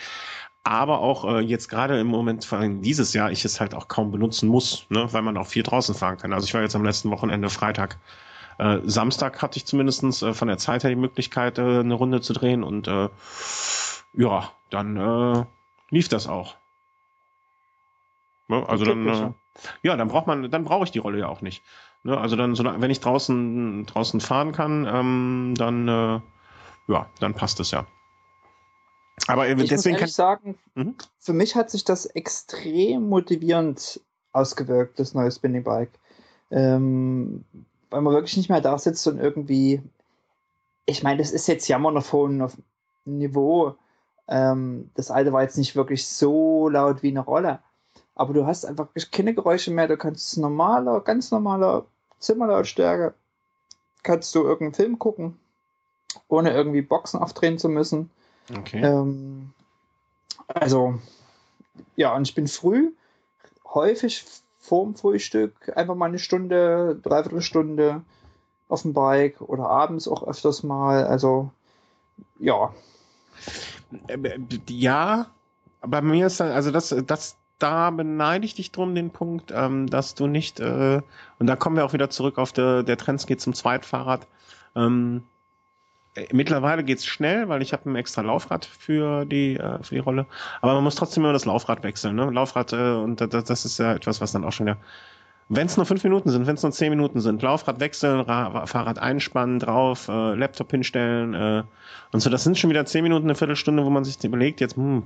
aber 0.63 1.01
auch 1.01 1.25
äh, 1.25 1.41
jetzt 1.41 1.69
gerade 1.69 1.99
im 1.99 2.07
Moment, 2.07 2.45
vor 2.45 2.59
allem 2.59 2.83
dieses 2.83 3.13
Jahr, 3.13 3.31
ich 3.31 3.45
es 3.45 3.61
halt 3.61 3.75
auch 3.75 3.89
kaum 3.89 4.11
benutzen 4.11 4.49
muss, 4.49 4.87
ne, 4.91 5.13
weil 5.13 5.23
man 5.23 5.37
auch 5.37 5.47
viel 5.47 5.63
draußen 5.63 5.95
fahren 5.95 6.19
kann. 6.19 6.33
Also 6.33 6.47
ich 6.47 6.55
war 6.55 6.61
jetzt 6.61 6.77
am 6.77 6.85
letzten 6.85 7.11
Wochenende 7.11 7.49
Freitag, 7.49 7.99
äh, 8.59 8.79
Samstag 8.85 9.41
hatte 9.41 9.57
ich 9.57 9.65
zumindestens 9.65 10.23
äh, 10.23 10.35
von 10.35 10.49
der 10.49 10.59
Zeit 10.59 10.83
her 10.83 10.91
die 10.91 10.97
Möglichkeit, 10.97 11.59
äh, 11.59 11.81
eine 11.81 11.95
Runde 11.95 12.21
zu 12.21 12.35
drehen 12.35 12.63
und 12.63 12.89
äh, 12.89 13.09
ja, 14.13 14.51
dann 14.69 14.97
äh, 14.97 15.45
lief 15.89 16.09
das 16.09 16.27
auch. 16.27 16.57
Ne, 18.49 18.63
also 18.69 18.85
dann, 18.85 19.09
äh, 19.09 19.31
ja, 19.83 19.97
dann 19.97 20.09
braucht 20.09 20.27
man, 20.27 20.51
dann 20.51 20.65
brauche 20.65 20.85
ich 20.85 20.91
die 20.91 20.99
Rolle 20.99 21.21
ja 21.21 21.29
auch 21.29 21.41
nicht. 21.41 21.63
Ne, 22.03 22.19
also 22.19 22.37
dann, 22.37 22.55
so, 22.55 22.65
wenn 22.65 22.91
ich 22.91 23.01
draußen 23.01 23.87
draußen 23.87 24.21
fahren 24.21 24.53
kann, 24.53 24.87
ähm, 24.87 25.55
dann 25.57 25.89
äh, 25.89 26.21
ja, 26.89 27.07
dann 27.19 27.35
passt 27.35 27.61
es 27.61 27.71
ja. 27.71 27.87
Aber 29.27 29.49
ich 29.49 29.69
deswegen 29.69 29.95
muss 29.95 30.01
kann 30.01 30.09
ich 30.09 30.15
sagen, 30.15 30.59
mhm. 30.75 30.95
für 31.19 31.33
mich 31.33 31.55
hat 31.55 31.71
sich 31.71 31.85
das 31.85 32.07
extrem 32.07 33.09
motivierend 33.09 34.01
ausgewirkt, 34.33 34.99
das 34.99 35.15
neue 35.15 35.31
Spinning 35.31 35.65
Bike. 35.65 35.91
Ähm, 36.51 37.45
weil 37.91 38.01
man 38.03 38.15
wirklich 38.15 38.37
nicht 38.37 38.49
mehr 38.49 38.61
da 38.61 38.79
sitzt 38.79 39.07
und 39.07 39.19
irgendwie, 39.19 39.83
ich 40.87 41.03
meine, 41.03 41.19
das 41.19 41.33
ist 41.33 41.49
jetzt 41.49 41.69
Jammern 41.69 41.97
auf 41.97 42.13
hohem 42.13 42.49
Niveau. 43.05 43.77
Ähm, 44.29 44.91
das 44.95 45.11
alte 45.11 45.33
war 45.33 45.43
jetzt 45.43 45.59
nicht 45.59 45.77
wirklich 45.77 46.07
so 46.07 46.69
laut 46.69 47.03
wie 47.03 47.09
eine 47.09 47.21
Rolle. 47.21 47.59
Aber 48.15 48.33
du 48.33 48.47
hast 48.47 48.65
einfach 48.65 48.89
keine 49.11 49.35
Geräusche 49.35 49.71
mehr. 49.71 49.89
Du 49.89 49.97
kannst 49.97 50.37
normaler, 50.39 51.01
ganz 51.01 51.31
normaler 51.31 51.87
Zimmerlautstärke, 52.19 53.15
kannst 54.03 54.35
du 54.35 54.41
irgendeinen 54.41 54.75
Film 54.75 54.99
gucken, 54.99 55.39
ohne 56.29 56.53
irgendwie 56.53 56.83
Boxen 56.83 57.19
aufdrehen 57.19 57.59
zu 57.59 57.69
müssen. 57.69 58.11
Okay. 58.59 58.83
Ähm, 58.83 59.51
also, 60.49 60.99
ja, 61.97 62.15
und 62.15 62.23
ich 62.29 62.35
bin 62.35 62.49
früh, 62.49 62.93
häufig 63.67 64.25
vorm 64.59 64.95
Frühstück, 64.95 65.73
einfach 65.77 65.95
mal 65.95 66.07
eine 66.07 66.19
Stunde, 66.19 66.99
dreiviertel 67.03 67.43
Stunde 67.43 68.03
auf 68.69 68.83
dem 68.83 68.95
Bike 68.95 69.41
oder 69.41 69.69
abends 69.69 70.07
auch 70.09 70.27
öfters 70.27 70.63
mal. 70.63 71.05
Also, 71.05 71.51
ja. 72.39 72.73
Ja, 74.69 75.27
bei 75.81 76.03
mir 76.03 76.27
ist 76.27 76.41
dann, 76.41 76.53
also 76.53 76.71
das, 76.71 76.95
das, 77.07 77.37
da 77.59 77.91
beneide 77.91 78.45
ich 78.45 78.55
dich 78.55 78.71
drum, 78.71 78.95
den 78.95 79.11
Punkt, 79.11 79.53
ähm, 79.55 79.89
dass 79.89 80.15
du 80.15 80.27
nicht, 80.27 80.61
äh, 80.61 81.01
und 81.39 81.47
da 81.47 81.57
kommen 81.57 81.77
wir 81.77 81.85
auch 81.85 81.93
wieder 81.93 82.11
zurück 82.11 82.39
auf 82.39 82.53
der, 82.53 82.83
der 82.83 82.97
Trends 82.97 83.27
geht 83.27 83.41
zum 83.41 83.55
Zweitfahrrad, 83.55 84.27
ähm, 84.77 85.25
äh, 85.25 85.40
mittlerweile 86.33 86.85
geht's 86.85 87.07
schnell, 87.07 87.49
weil 87.49 87.63
ich 87.63 87.73
habe 87.73 87.89
ein 87.89 87.97
extra 87.97 88.23
Laufrad 88.23 88.65
für 88.65 89.25
die 89.25 89.57
äh, 89.57 89.83
für 89.83 89.95
die 89.95 90.01
Rolle. 90.01 90.27
Aber 90.61 90.75
man 90.75 90.85
muss 90.85 90.97
trotzdem 90.97 91.25
immer 91.25 91.33
das 91.33 91.45
Laufrad 91.45 91.83
wechseln. 91.83 92.17
Ne? 92.17 92.31
Laufrad 92.31 92.73
äh, 92.73 92.77
und 92.77 93.21
das, 93.21 93.45
das 93.45 93.65
ist 93.65 93.79
ja 93.79 93.95
etwas, 93.95 94.21
was 94.21 94.33
dann 94.33 94.45
auch 94.45 94.53
schon 94.53 94.67
ja. 94.67 94.77
Wenn 95.49 95.67
es 95.67 95.77
nur 95.77 95.85
fünf 95.85 96.05
Minuten 96.05 96.31
sind, 96.31 96.47
wenn 96.47 96.55
es 96.55 96.63
nur 96.63 96.71
zehn 96.71 96.91
Minuten 96.91 97.21
sind, 97.21 97.43
Laufrad 97.43 97.81
wechseln, 97.81 98.21
Ra 98.21 98.67
Fahrrad 98.67 99.01
einspannen, 99.01 99.59
drauf, 99.59 100.09
äh, 100.09 100.35
Laptop 100.35 100.71
hinstellen 100.71 101.35
äh, 101.35 101.65
und 102.13 102.21
so. 102.21 102.31
Das 102.31 102.45
sind 102.45 102.57
schon 102.57 102.71
wieder 102.71 102.87
zehn 102.87 103.03
Minuten, 103.03 103.27
eine 103.27 103.35
Viertelstunde, 103.35 103.85
wo 103.85 103.91
man 103.91 104.05
sich 104.05 104.23
überlegt, 104.23 104.61
jetzt 104.61 104.77
hm, 104.77 105.03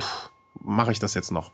mache 0.63 0.93
ich 0.93 0.99
das 0.99 1.15
jetzt 1.15 1.33
noch. 1.33 1.51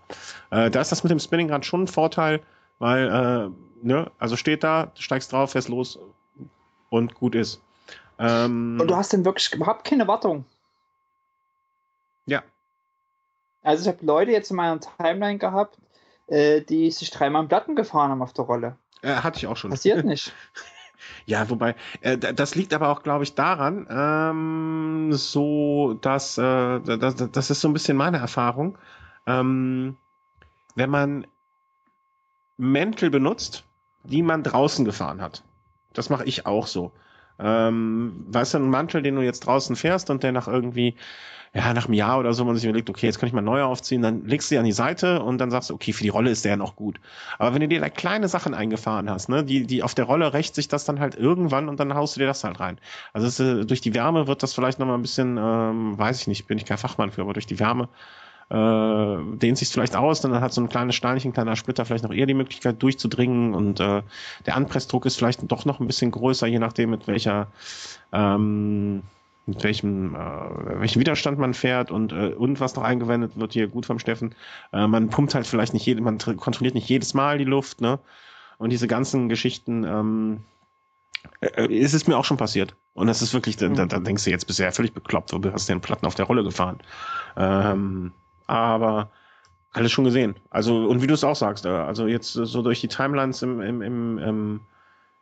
Äh, 0.51 0.71
da 0.71 0.81
ist 0.81 0.91
das 0.91 1.05
mit 1.05 1.11
dem 1.13 1.21
Spinningrad 1.21 1.65
schon 1.65 1.85
ein 1.85 1.89
Vorteil, 1.89 2.41
weil 2.81 3.09
äh, 3.09 3.87
ne, 3.87 4.11
also 4.19 4.37
steht 4.37 4.65
da, 4.65 4.91
steigst 4.99 5.33
drauf, 5.33 5.53
fährst 5.53 5.69
los 5.69 5.99
und 6.89 7.15
gut 7.15 7.37
ist. 7.37 7.63
Ähm, 8.21 8.79
und 8.79 8.89
du 8.89 8.97
hast 8.97 9.12
dann 9.14 9.25
wirklich 9.25 9.53
überhaupt 9.53 9.85
keine 9.85 10.07
Wartung. 10.07 10.45
Ja. 12.27 12.43
Also 13.62 13.83
ich 13.83 13.97
habe 13.97 14.05
Leute 14.05 14.31
jetzt 14.31 14.51
in 14.51 14.57
meiner 14.57 14.79
Timeline 14.79 15.39
gehabt, 15.39 15.79
äh, 16.27 16.61
die 16.61 16.91
sich 16.91 17.11
dreimal 17.11 17.43
in 17.43 17.49
Platten 17.49 17.77
gefahren 17.77 18.11
haben 18.11 18.23
auf 18.23 18.35
der 18.35 18.45
Rolle. 18.45 18.77
Äh, 19.03 19.14
hatte 19.14 19.39
ich 19.39 19.47
auch 19.47 19.57
schon. 19.57 19.71
Passiert 19.71 20.05
nicht. 20.05 20.35
Ja, 21.25 21.49
wobei, 21.49 21.75
äh, 22.03 22.18
das 22.18 22.55
liegt 22.55 22.75
aber 22.75 22.91
auch, 22.91 23.03
glaube 23.03 23.25
ich, 23.25 23.35
daran, 23.35 23.87
ähm, 23.91 25.12
so, 25.12 25.95
dass, 25.95 26.37
äh, 26.37 26.81
das, 26.81 27.16
das 27.16 27.51
ist 27.51 27.62
so 27.62 27.68
ein 27.68 27.73
bisschen 27.73 27.97
meine 27.97 28.18
Erfahrung, 28.18 28.77
ähm, 29.27 29.97
wenn 30.75 30.91
man 30.91 31.27
Mäntel 32.59 33.09
benutzt, 33.09 33.64
die 34.03 34.23
man 34.23 34.43
draußen 34.43 34.85
gefahren 34.85 35.23
hat. 35.23 35.43
Das 35.95 36.11
mache 36.11 36.25
ich 36.25 36.45
auch 36.45 36.66
so. 36.66 36.93
Ähm, 37.43 38.24
weißt 38.28 38.55
du, 38.55 38.59
ein 38.59 38.70
Mantel, 38.70 39.03
den 39.03 39.16
du 39.16 39.22
jetzt 39.22 39.41
draußen 39.41 39.76
fährst 39.76 40.11
und 40.11 40.22
der 40.22 40.32
nach 40.32 40.49
irgendwie, 40.49 40.95
ja, 41.53 41.74
nach 41.74 41.86
einem 41.86 41.95
Jahr 41.95 42.18
oder 42.18 42.32
so, 42.32 42.45
man 42.45 42.55
sich 42.55 42.64
überlegt, 42.64 42.91
okay, 42.91 43.07
jetzt 43.07 43.18
kann 43.18 43.26
ich 43.26 43.32
mal 43.32 43.41
neu 43.41 43.62
aufziehen, 43.62 44.03
dann 44.03 44.24
legst 44.24 44.51
du 44.51 44.55
die 44.55 44.59
an 44.59 44.64
die 44.64 44.72
Seite 44.72 45.22
und 45.22 45.38
dann 45.38 45.51
sagst 45.51 45.70
du, 45.70 45.74
okay, 45.74 45.93
für 45.93 46.03
die 46.03 46.09
Rolle 46.09 46.30
ist 46.30 46.45
der 46.45 46.57
noch 46.57 46.76
gut. 46.76 47.01
Aber 47.38 47.55
wenn 47.55 47.61
du 47.61 47.68
dir 47.68 47.80
da 47.80 47.88
kleine 47.88 48.28
Sachen 48.28 48.55
eingefahren 48.55 49.11
hast, 49.11 49.28
ne, 49.28 49.43
die, 49.45 49.66
die 49.66 49.82
auf 49.82 49.95
der 49.95 50.05
Rolle 50.05 50.32
rächt 50.32 50.55
sich 50.55 50.68
das 50.68 50.84
dann 50.84 51.01
halt 51.01 51.16
irgendwann 51.16 51.68
und 51.68 51.80
dann 51.80 51.95
haust 51.95 52.16
du 52.16 52.20
dir 52.20 52.26
das 52.26 52.45
halt 52.45 52.61
rein. 52.61 52.78
Also 53.12 53.26
es, 53.26 53.41
äh, 53.41 53.64
durch 53.64 53.80
die 53.80 53.95
Wärme 53.95 54.26
wird 54.26 54.43
das 54.43 54.55
vielleicht 54.55 54.78
nochmal 54.78 54.99
ein 54.99 55.03
bisschen, 55.03 55.38
ähm, 55.38 55.99
weiß 55.99 56.20
ich 56.20 56.26
nicht, 56.28 56.47
bin 56.47 56.59
ich 56.59 56.66
kein 56.66 56.78
Fachmann 56.78 57.11
für, 57.11 57.22
aber 57.22 57.32
durch 57.32 57.47
die 57.47 57.59
Wärme 57.59 57.88
äh, 58.51 59.37
dehnt 59.37 59.59
sich 59.59 59.69
vielleicht 59.69 59.95
aus, 59.95 60.21
dann 60.21 60.41
hat 60.41 60.53
so 60.53 60.61
ein 60.61 60.69
kleines 60.69 60.97
Steinchen, 60.97 61.31
ein 61.31 61.35
kleiner 61.35 61.57
Splitter 61.57 61.85
vielleicht 61.85 62.05
noch 62.05 62.13
eher 62.13 62.27
die 62.27 62.35
Möglichkeit 62.35 62.83
durchzudringen 62.83 63.55
und 63.55 63.81
äh, 63.81 64.03
der 64.47 64.57
Anpressdruck 64.57 65.07
ist 65.07 65.17
vielleicht 65.17 65.51
doch 65.51 65.65
noch 65.65 65.79
ein 65.81 65.87
bisschen 65.87 66.11
größer, 66.11 66.47
je 66.47 66.59
nachdem 66.59 66.91
mit 66.91 67.07
welcher 67.07 67.47
ähm, 68.13 69.03
mit 69.47 69.63
welchem 69.63 70.15
äh, 70.15 70.81
welchen 70.81 71.01
Widerstand 71.01 71.39
man 71.39 71.55
fährt 71.55 71.91
und 71.91 72.13
äh, 72.13 72.35
und 72.35 72.61
was 72.61 72.75
noch 72.75 72.83
eingewendet 72.83 73.33
wird 73.37 73.53
hier 73.53 73.69
gut 73.69 73.87
vom 73.87 73.99
Steffen. 73.99 74.35
Äh, 74.73 74.87
man 74.87 75.11
pumpt 75.11 75.35
halt 75.35 75.47
vielleicht 75.47 75.73
nicht 75.73 75.87
jede, 75.87 76.01
man 76.01 76.19
kontrolliert 76.19 76.75
nicht 76.75 76.89
jedes 76.89 77.15
Mal 77.15 77.39
die 77.39 77.45
Luft, 77.45 77.81
ne? 77.81 78.01
Und 78.59 78.71
diese 78.71 78.89
ganzen 78.89 79.29
Geschichten 79.29 79.85
ähm, 79.85 80.41
äh, 81.41 81.67
äh 81.67 81.75
ist 81.75 81.95
es 81.95 82.07
mir 82.07 82.19
auch 82.19 82.25
schon 82.25 82.37
passiert. 82.37 82.75
Und 82.95 83.07
das 83.07 83.23
ist 83.23 83.33
wirklich, 83.33 83.57
da, 83.57 83.69
da, 83.69 83.87
da 83.87 83.99
denkst 84.01 84.25
du 84.25 84.31
jetzt 84.31 84.47
bisher 84.47 84.73
völlig 84.73 84.93
bekloppt, 84.93 85.33
du 85.33 85.53
hast 85.53 85.69
den 85.69 85.81
Platten 85.81 86.07
auf 86.07 86.15
der 86.15 86.27
Rolle 86.27 86.43
gefahren. 86.43 86.79
Ähm, 87.37 88.13
aber 88.51 89.11
alles 89.73 89.93
schon 89.93 90.05
gesehen. 90.05 90.35
Also, 90.51 90.87
und 90.87 91.03
wie 91.03 91.07
du 91.07 91.15
es 91.15 91.25
auch 91.25 91.37
sagst, 91.37 91.65
äh, 91.65 91.69
also 91.69 92.07
jetzt 92.07 92.33
so 92.33 92.63
durch 92.63 92.81
die 92.81 92.89
Timelines 92.89 93.43
im, 93.43 93.61
im, 93.61 93.83
im, 93.83 94.19
im, 94.19 94.61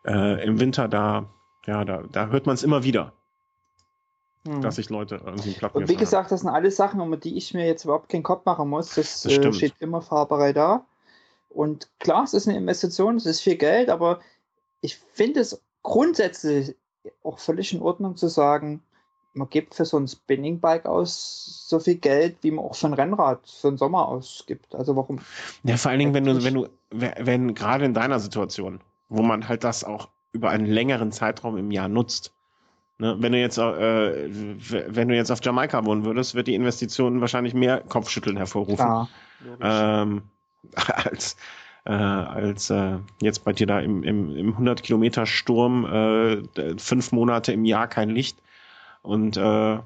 äh, 0.04 0.44
im 0.44 0.58
Winter, 0.60 0.88
da, 0.88 1.26
ja, 1.66 1.84
da, 1.84 2.02
da 2.10 2.28
hört 2.28 2.46
man 2.46 2.54
es 2.54 2.62
immer 2.62 2.82
wieder. 2.82 3.12
Hm. 4.46 4.62
Dass 4.62 4.76
sich 4.76 4.88
Leute 4.88 5.20
irgendwie 5.24 5.52
Platten 5.52 5.78
Und 5.78 5.88
wie 5.88 5.96
gesagt, 5.96 6.30
das 6.30 6.40
sind 6.40 6.48
alles 6.48 6.76
Sachen, 6.76 7.00
um 7.00 7.18
die 7.20 7.36
ich 7.36 7.52
mir 7.54 7.66
jetzt 7.66 7.84
überhaupt 7.84 8.08
keinen 8.08 8.22
Kopf 8.22 8.44
machen 8.46 8.68
muss. 8.68 8.94
Das, 8.94 9.22
das 9.22 9.32
äh, 9.32 9.52
steht 9.52 9.74
immer 9.80 10.00
fahrbereit 10.00 10.56
da. 10.56 10.86
Und 11.50 11.88
klar, 11.98 12.24
es 12.24 12.34
ist 12.34 12.48
eine 12.48 12.56
Investition, 12.56 13.16
es 13.16 13.26
ist 13.26 13.40
viel 13.40 13.56
Geld, 13.56 13.90
aber 13.90 14.20
ich 14.80 14.96
finde 14.96 15.40
es 15.40 15.60
grundsätzlich 15.82 16.76
auch 17.22 17.38
völlig 17.38 17.72
in 17.72 17.82
Ordnung 17.82 18.16
zu 18.16 18.28
sagen, 18.28 18.82
man 19.34 19.48
gibt 19.50 19.74
für 19.74 19.84
so 19.84 19.98
ein 19.98 20.08
Spinning-Bike 20.08 20.86
aus 20.86 21.66
so 21.68 21.78
viel 21.78 21.96
Geld, 21.96 22.38
wie 22.42 22.50
man 22.50 22.64
auch 22.64 22.74
für 22.74 22.86
ein 22.86 22.94
Rennrad 22.94 23.40
für 23.48 23.68
den 23.68 23.76
Sommer 23.76 24.08
ausgibt. 24.08 24.74
Also 24.74 24.96
warum? 24.96 25.20
Ja, 25.64 25.76
vor 25.76 25.90
allen 25.90 26.00
Dingen, 26.00 26.14
wenn 26.14 26.24
du, 26.24 26.42
wenn 26.44 26.54
du, 26.54 26.68
wenn 26.90 27.54
gerade 27.54 27.84
in 27.84 27.94
deiner 27.94 28.20
Situation, 28.20 28.80
wo 29.08 29.22
man 29.22 29.48
halt 29.48 29.64
das 29.64 29.84
auch 29.84 30.08
über 30.32 30.50
einen 30.50 30.66
längeren 30.66 31.12
Zeitraum 31.12 31.56
im 31.56 31.70
Jahr 31.70 31.88
nutzt. 31.88 32.32
Ne? 32.98 33.16
Wenn 33.20 33.32
du 33.32 33.38
jetzt, 33.38 33.58
äh, 33.58 34.28
wenn 34.92 35.08
du 35.08 35.14
jetzt 35.14 35.30
auf 35.30 35.42
Jamaika 35.42 35.84
wohnen 35.84 36.04
würdest, 36.04 36.34
wird 36.34 36.48
die 36.48 36.54
Investition 36.54 37.20
wahrscheinlich 37.20 37.54
mehr 37.54 37.80
Kopfschütteln 37.80 38.36
hervorrufen. 38.36 38.78
Ja, 38.78 39.08
ähm, 40.02 40.22
als 40.74 41.36
äh, 41.84 41.92
als 41.92 42.70
äh, 42.70 42.98
jetzt 43.22 43.44
bei 43.44 43.52
dir 43.52 43.66
da 43.66 43.80
im, 43.80 44.02
im, 44.02 44.36
im 44.36 44.52
100 44.52 44.82
Kilometer 44.82 45.24
Sturm 45.26 45.86
äh, 45.86 46.76
fünf 46.76 47.12
Monate 47.12 47.52
im 47.52 47.64
Jahr 47.64 47.86
kein 47.86 48.10
Licht 48.10 48.36
und 49.02 49.36
äh, 49.36 49.78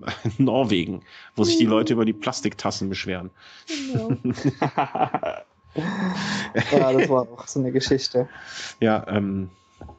Norwegen, 0.38 1.02
wo 1.34 1.44
sich 1.44 1.58
die 1.58 1.64
mhm. 1.64 1.70
Leute 1.70 1.92
über 1.92 2.04
die 2.04 2.12
Plastiktassen 2.12 2.88
beschweren. 2.88 3.30
Genau. 3.66 4.16
ja, 5.74 6.92
das 6.92 7.08
war 7.08 7.22
auch 7.22 7.46
so 7.46 7.60
eine 7.60 7.72
Geschichte. 7.72 8.28
Ja, 8.80 9.06
ähm, 9.08 9.50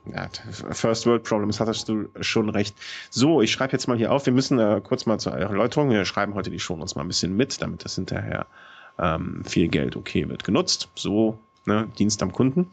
ja, 0.06 0.28
First 0.72 1.06
World 1.06 1.24
Problems 1.24 1.60
hattest 1.60 1.90
du 1.90 2.10
schon 2.20 2.50
recht. 2.50 2.76
So, 3.10 3.42
ich 3.42 3.52
schreibe 3.52 3.74
jetzt 3.74 3.88
mal 3.88 3.98
hier 3.98 4.12
auf. 4.12 4.26
Wir 4.26 4.34
müssen 4.34 4.60
äh, 4.60 4.82
kurz 4.84 5.06
mal 5.06 5.20
zur 5.20 5.34
Erläuterung. 5.34 5.90
Wir 5.90 6.06
schreiben 6.06 6.34
heute 6.34 6.50
die 6.50 6.60
schon 6.60 6.82
uns 6.82 6.96
mal 6.96 7.02
ein 7.02 7.08
bisschen 7.08 7.36
mit, 7.36 7.62
damit 7.62 7.86
das 7.86 7.96
hinterher 7.96 8.48
ähm, 9.00 9.44
viel 9.46 9.68
Geld 9.68 9.96
okay 9.96 10.28
wird 10.30 10.44
genutzt. 10.44 10.90
So, 10.96 11.38
ne, 11.66 11.88
Dienst 11.98 12.22
am 12.22 12.32
Kunden. 12.32 12.70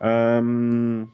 Ähm, 0.00 1.10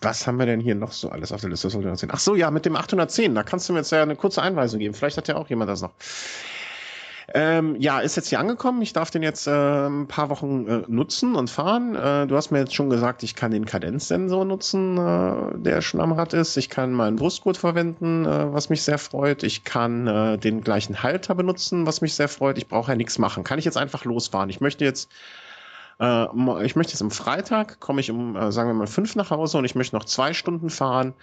was 0.00 0.26
haben 0.26 0.38
wir 0.38 0.46
denn 0.46 0.60
hier 0.60 0.74
noch 0.74 0.92
so 0.92 1.10
alles 1.10 1.32
auf 1.32 1.40
der 1.40 1.50
Liste? 1.50 1.68
Ach 2.08 2.18
so, 2.18 2.34
ja, 2.34 2.50
mit 2.50 2.64
dem 2.66 2.76
810, 2.76 3.34
da 3.34 3.42
kannst 3.42 3.68
du 3.68 3.72
mir 3.72 3.80
jetzt 3.80 3.92
ja 3.92 4.02
eine 4.02 4.16
kurze 4.16 4.42
Einweisung 4.42 4.78
geben. 4.80 4.94
Vielleicht 4.94 5.16
hat 5.16 5.28
ja 5.28 5.36
auch 5.36 5.48
jemand 5.48 5.70
das 5.70 5.82
noch. 5.82 5.92
Ähm, 7.34 7.76
ja, 7.78 8.00
ist 8.00 8.16
jetzt 8.16 8.28
hier 8.28 8.40
angekommen. 8.40 8.80
Ich 8.80 8.94
darf 8.94 9.10
den 9.10 9.22
jetzt 9.22 9.46
äh, 9.46 9.50
ein 9.86 10.06
paar 10.06 10.30
Wochen 10.30 10.66
äh, 10.66 10.82
nutzen 10.88 11.34
und 11.34 11.50
fahren. 11.50 11.94
Äh, 11.94 12.26
du 12.26 12.34
hast 12.34 12.50
mir 12.50 12.60
jetzt 12.60 12.74
schon 12.74 12.88
gesagt, 12.88 13.22
ich 13.22 13.34
kann 13.34 13.50
den 13.50 13.66
Kadenzsensor 13.66 14.46
nutzen, 14.46 14.96
äh, 14.96 15.58
der 15.58 15.82
schon 15.82 16.00
am 16.00 16.12
Rad 16.12 16.32
ist. 16.32 16.56
Ich 16.56 16.70
kann 16.70 16.92
meinen 16.92 17.16
Brustgurt 17.16 17.58
verwenden, 17.58 18.24
äh, 18.24 18.52
was 18.54 18.70
mich 18.70 18.82
sehr 18.82 18.96
freut. 18.96 19.42
Ich 19.42 19.64
kann 19.64 20.06
äh, 20.06 20.38
den 20.38 20.62
gleichen 20.62 21.02
Halter 21.02 21.34
benutzen, 21.34 21.86
was 21.86 22.00
mich 22.00 22.14
sehr 22.14 22.28
freut. 22.28 22.56
Ich 22.56 22.66
brauche 22.66 22.92
ja 22.92 22.96
nichts 22.96 23.18
machen. 23.18 23.44
Kann 23.44 23.58
ich 23.58 23.66
jetzt 23.66 23.76
einfach 23.76 24.06
losfahren. 24.06 24.48
Ich 24.48 24.62
möchte 24.62 24.86
jetzt 24.86 25.10
äh, 26.00 26.64
ich 26.64 26.76
möchte 26.76 26.92
jetzt 26.92 27.02
am 27.02 27.10
Freitag, 27.10 27.80
komme 27.80 28.00
ich 28.00 28.10
um, 28.10 28.36
äh, 28.36 28.52
sagen 28.52 28.68
wir 28.68 28.74
mal, 28.74 28.86
fünf 28.86 29.16
nach 29.16 29.30
Hause 29.30 29.58
und 29.58 29.64
ich 29.64 29.74
möchte 29.74 29.96
noch 29.96 30.04
zwei 30.04 30.34
Stunden 30.34 30.70
fahren. 30.70 31.14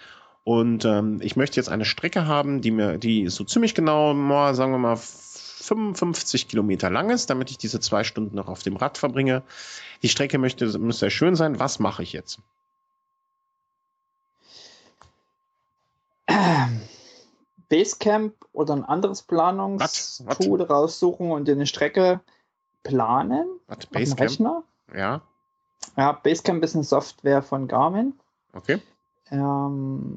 Und 0.44 0.84
ähm, 0.84 1.20
ich 1.22 1.34
möchte 1.34 1.56
jetzt 1.56 1.68
eine 1.68 1.84
Strecke 1.84 2.26
haben, 2.26 2.60
die 2.60 2.70
mir, 2.70 2.98
die 2.98 3.28
so 3.28 3.42
ziemlich 3.42 3.74
genau, 3.74 4.14
mal, 4.14 4.54
sagen 4.54 4.70
wir 4.70 4.78
mal, 4.78 4.96
55 4.96 6.46
Kilometer 6.46 6.88
lang 6.88 7.10
ist, 7.10 7.30
damit 7.30 7.50
ich 7.50 7.58
diese 7.58 7.80
zwei 7.80 8.04
Stunden 8.04 8.36
noch 8.36 8.46
auf 8.46 8.62
dem 8.62 8.76
Rad 8.76 8.98
verbringe. 8.98 9.42
Die 10.02 10.08
Strecke 10.08 10.38
möchte, 10.38 10.78
muss 10.78 11.00
sehr 11.00 11.10
schön 11.10 11.34
sein. 11.34 11.58
Was 11.58 11.80
mache 11.80 12.04
ich 12.04 12.12
jetzt? 12.12 12.38
Basecamp 17.68 18.34
oder 18.52 18.74
ein 18.74 18.84
anderes 18.84 19.22
Planungstool 19.22 20.62
raussuchen 20.62 21.32
und 21.32 21.48
eine 21.48 21.66
Strecke 21.66 22.20
planen. 22.86 23.46
Was, 23.66 23.86
Basecamp? 23.86 24.20
Rechner. 24.20 24.62
Ja. 24.94 25.22
Ja, 25.96 26.12
Basecamp 26.12 26.62
ist 26.64 26.74
eine 26.74 26.84
Software 26.84 27.42
von 27.42 27.68
Garmin. 27.68 28.14
Okay. 28.52 28.80
Ähm, 29.30 30.16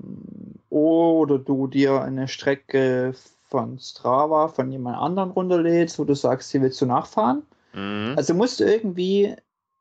oder 0.69 1.39
du 1.39 1.67
dir 1.67 2.01
eine 2.01 2.27
Strecke 2.27 3.13
von 3.49 3.79
Strava 3.79 4.47
von 4.47 4.71
jemand 4.71 4.97
anderen 4.97 5.31
runterlädst, 5.31 5.97
wo 5.97 6.03
du 6.03 6.13
sagst, 6.15 6.51
hier 6.51 6.61
willst 6.61 6.79
du 6.81 6.85
nachfahren. 6.85 7.43
Mhm. 7.73 8.13
Also 8.15 8.33
musst 8.33 8.59
du 8.59 8.65
irgendwie 8.65 9.35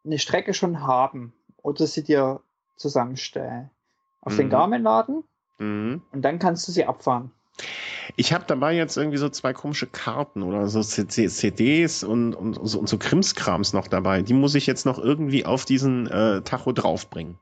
eine 0.04 0.18
Strecke 0.18 0.54
schon 0.54 0.86
haben 0.86 1.32
oder 1.62 1.86
sie 1.86 2.02
dir 2.02 2.40
zusammenstellen. 2.76 3.70
Auf 4.22 4.34
mhm. 4.34 4.38
den 4.38 4.50
Garmin 4.50 4.82
laden 4.82 5.24
mhm. 5.58 6.02
und 6.12 6.22
dann 6.22 6.38
kannst 6.38 6.66
du 6.66 6.72
sie 6.72 6.86
abfahren. 6.86 7.30
Ich 8.16 8.32
habe 8.32 8.44
dabei 8.46 8.74
jetzt 8.74 8.96
irgendwie 8.96 9.18
so 9.18 9.28
zwei 9.28 9.52
komische 9.52 9.86
Karten 9.86 10.42
oder 10.42 10.68
so 10.68 10.82
CDs 10.82 12.02
und, 12.02 12.34
und, 12.34 12.58
so, 12.62 12.80
und 12.80 12.88
so 12.88 12.98
Krimskrams 12.98 13.72
noch 13.72 13.86
dabei. 13.86 14.22
Die 14.22 14.34
muss 14.34 14.54
ich 14.54 14.66
jetzt 14.66 14.86
noch 14.86 14.98
irgendwie 14.98 15.44
auf 15.44 15.64
diesen 15.64 16.06
äh, 16.08 16.42
Tacho 16.42 16.72
draufbringen. 16.72 17.38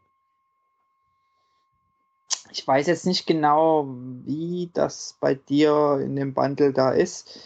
Ich 2.50 2.66
weiß 2.66 2.86
jetzt 2.86 3.06
nicht 3.06 3.26
genau, 3.26 3.86
wie 4.24 4.70
das 4.72 5.16
bei 5.20 5.34
dir 5.34 6.00
in 6.02 6.16
dem 6.16 6.34
Bundle 6.34 6.72
da 6.72 6.90
ist. 6.90 7.38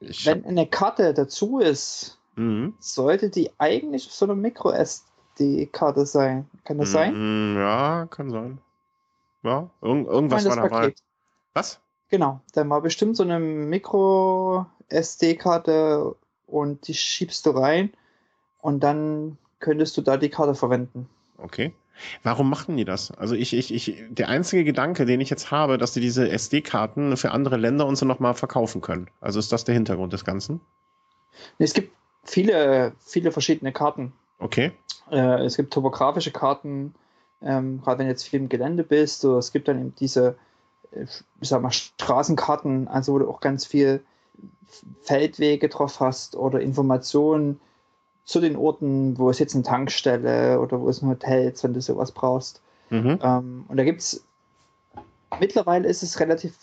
Ich 0.00 0.26
Wenn 0.26 0.44
eine 0.44 0.66
Karte 0.66 1.14
dazu 1.14 1.58
ist, 1.58 2.18
mhm. 2.36 2.74
sollte 2.78 3.30
die 3.30 3.50
eigentlich 3.58 4.08
so 4.10 4.24
eine 4.24 4.34
Micro-SD-Karte 4.34 6.06
sein. 6.06 6.48
Kann 6.64 6.78
das 6.78 6.90
mhm, 6.90 6.92
sein? 6.92 7.56
Ja, 7.56 8.06
kann 8.10 8.30
sein. 8.30 8.58
Ja, 9.42 9.70
Irgend 9.80 10.06
irgendwas 10.06 10.44
war 10.44 10.56
dabei. 10.56 10.68
Paket. 10.68 11.02
Was? 11.54 11.80
Genau, 12.08 12.40
dann 12.52 12.70
war 12.70 12.80
bestimmt 12.82 13.16
so 13.16 13.22
eine 13.22 13.38
Micro-SD-Karte 13.40 16.14
und 16.46 16.88
die 16.88 16.94
schiebst 16.94 17.46
du 17.46 17.50
rein 17.50 17.92
und 18.60 18.80
dann 18.80 19.38
könntest 19.60 19.96
du 19.96 20.02
da 20.02 20.18
die 20.18 20.28
Karte 20.28 20.54
verwenden. 20.54 21.08
Okay. 21.38 21.72
Warum 22.22 22.50
machen 22.50 22.76
die 22.76 22.84
das? 22.84 23.10
Also 23.12 23.34
ich, 23.34 23.54
ich, 23.54 23.72
ich, 23.72 24.04
der 24.08 24.28
einzige 24.28 24.64
Gedanke, 24.64 25.06
den 25.06 25.20
ich 25.20 25.30
jetzt 25.30 25.50
habe, 25.50 25.78
dass 25.78 25.92
die 25.92 26.00
diese 26.00 26.30
SD-Karten 26.30 27.16
für 27.16 27.30
andere 27.30 27.56
Länder 27.56 27.86
und 27.86 27.96
so 27.96 28.06
nochmal 28.06 28.34
verkaufen 28.34 28.80
können. 28.80 29.08
Also 29.20 29.38
ist 29.38 29.52
das 29.52 29.64
der 29.64 29.74
Hintergrund 29.74 30.12
des 30.12 30.24
Ganzen? 30.24 30.60
Es 31.58 31.74
gibt 31.74 31.92
viele, 32.24 32.92
viele 33.00 33.32
verschiedene 33.32 33.72
Karten. 33.72 34.12
Okay. 34.38 34.72
Äh, 35.10 35.44
es 35.44 35.56
gibt 35.56 35.72
topografische 35.72 36.30
Karten, 36.30 36.94
ähm, 37.40 37.80
gerade 37.82 37.98
wenn 37.98 38.06
du 38.06 38.12
jetzt 38.12 38.28
viel 38.28 38.40
im 38.40 38.48
Gelände 38.48 38.84
bist, 38.84 39.24
oder 39.24 39.38
es 39.38 39.52
gibt 39.52 39.68
dann 39.68 39.78
eben 39.78 39.94
diese, 39.96 40.36
ich 40.94 41.48
sag 41.48 41.62
mal, 41.62 41.72
Straßenkarten, 41.72 42.88
also 42.88 43.14
wo 43.14 43.18
du 43.18 43.28
auch 43.28 43.40
ganz 43.40 43.66
viel 43.66 44.04
Feldwege 45.02 45.68
drauf 45.68 46.00
hast 46.00 46.36
oder 46.36 46.60
Informationen 46.60 47.60
zu 48.24 48.40
den 48.40 48.56
Orten, 48.56 49.18
wo 49.18 49.30
es 49.30 49.38
jetzt 49.38 49.54
eine 49.54 49.64
Tankstelle 49.64 50.60
oder 50.60 50.80
wo 50.80 50.88
es 50.88 51.02
ein 51.02 51.08
Hotel 51.08 51.50
ist, 51.50 51.64
wenn 51.64 51.74
du 51.74 51.80
sowas 51.80 52.12
brauchst. 52.12 52.62
Mhm. 52.90 53.18
Ähm, 53.22 53.64
und 53.68 53.76
da 53.76 53.84
gibt 53.84 54.00
es, 54.00 54.24
mittlerweile 55.40 55.88
ist 55.88 56.02
es 56.02 56.20
relativ 56.20 56.56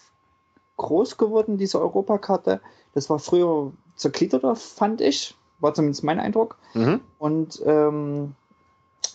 groß 0.77 1.17
geworden, 1.17 1.57
diese 1.57 1.81
Europakarte. 1.81 2.61
Das 2.93 3.09
war 3.09 3.19
früher 3.19 3.71
zergliederter, 3.95 4.55
fand 4.55 5.01
ich. 5.01 5.35
War 5.59 5.73
zumindest 5.73 6.03
mein 6.03 6.19
Eindruck. 6.19 6.57
Mhm. 6.73 7.01
Und 7.17 7.61
ähm, 7.65 8.35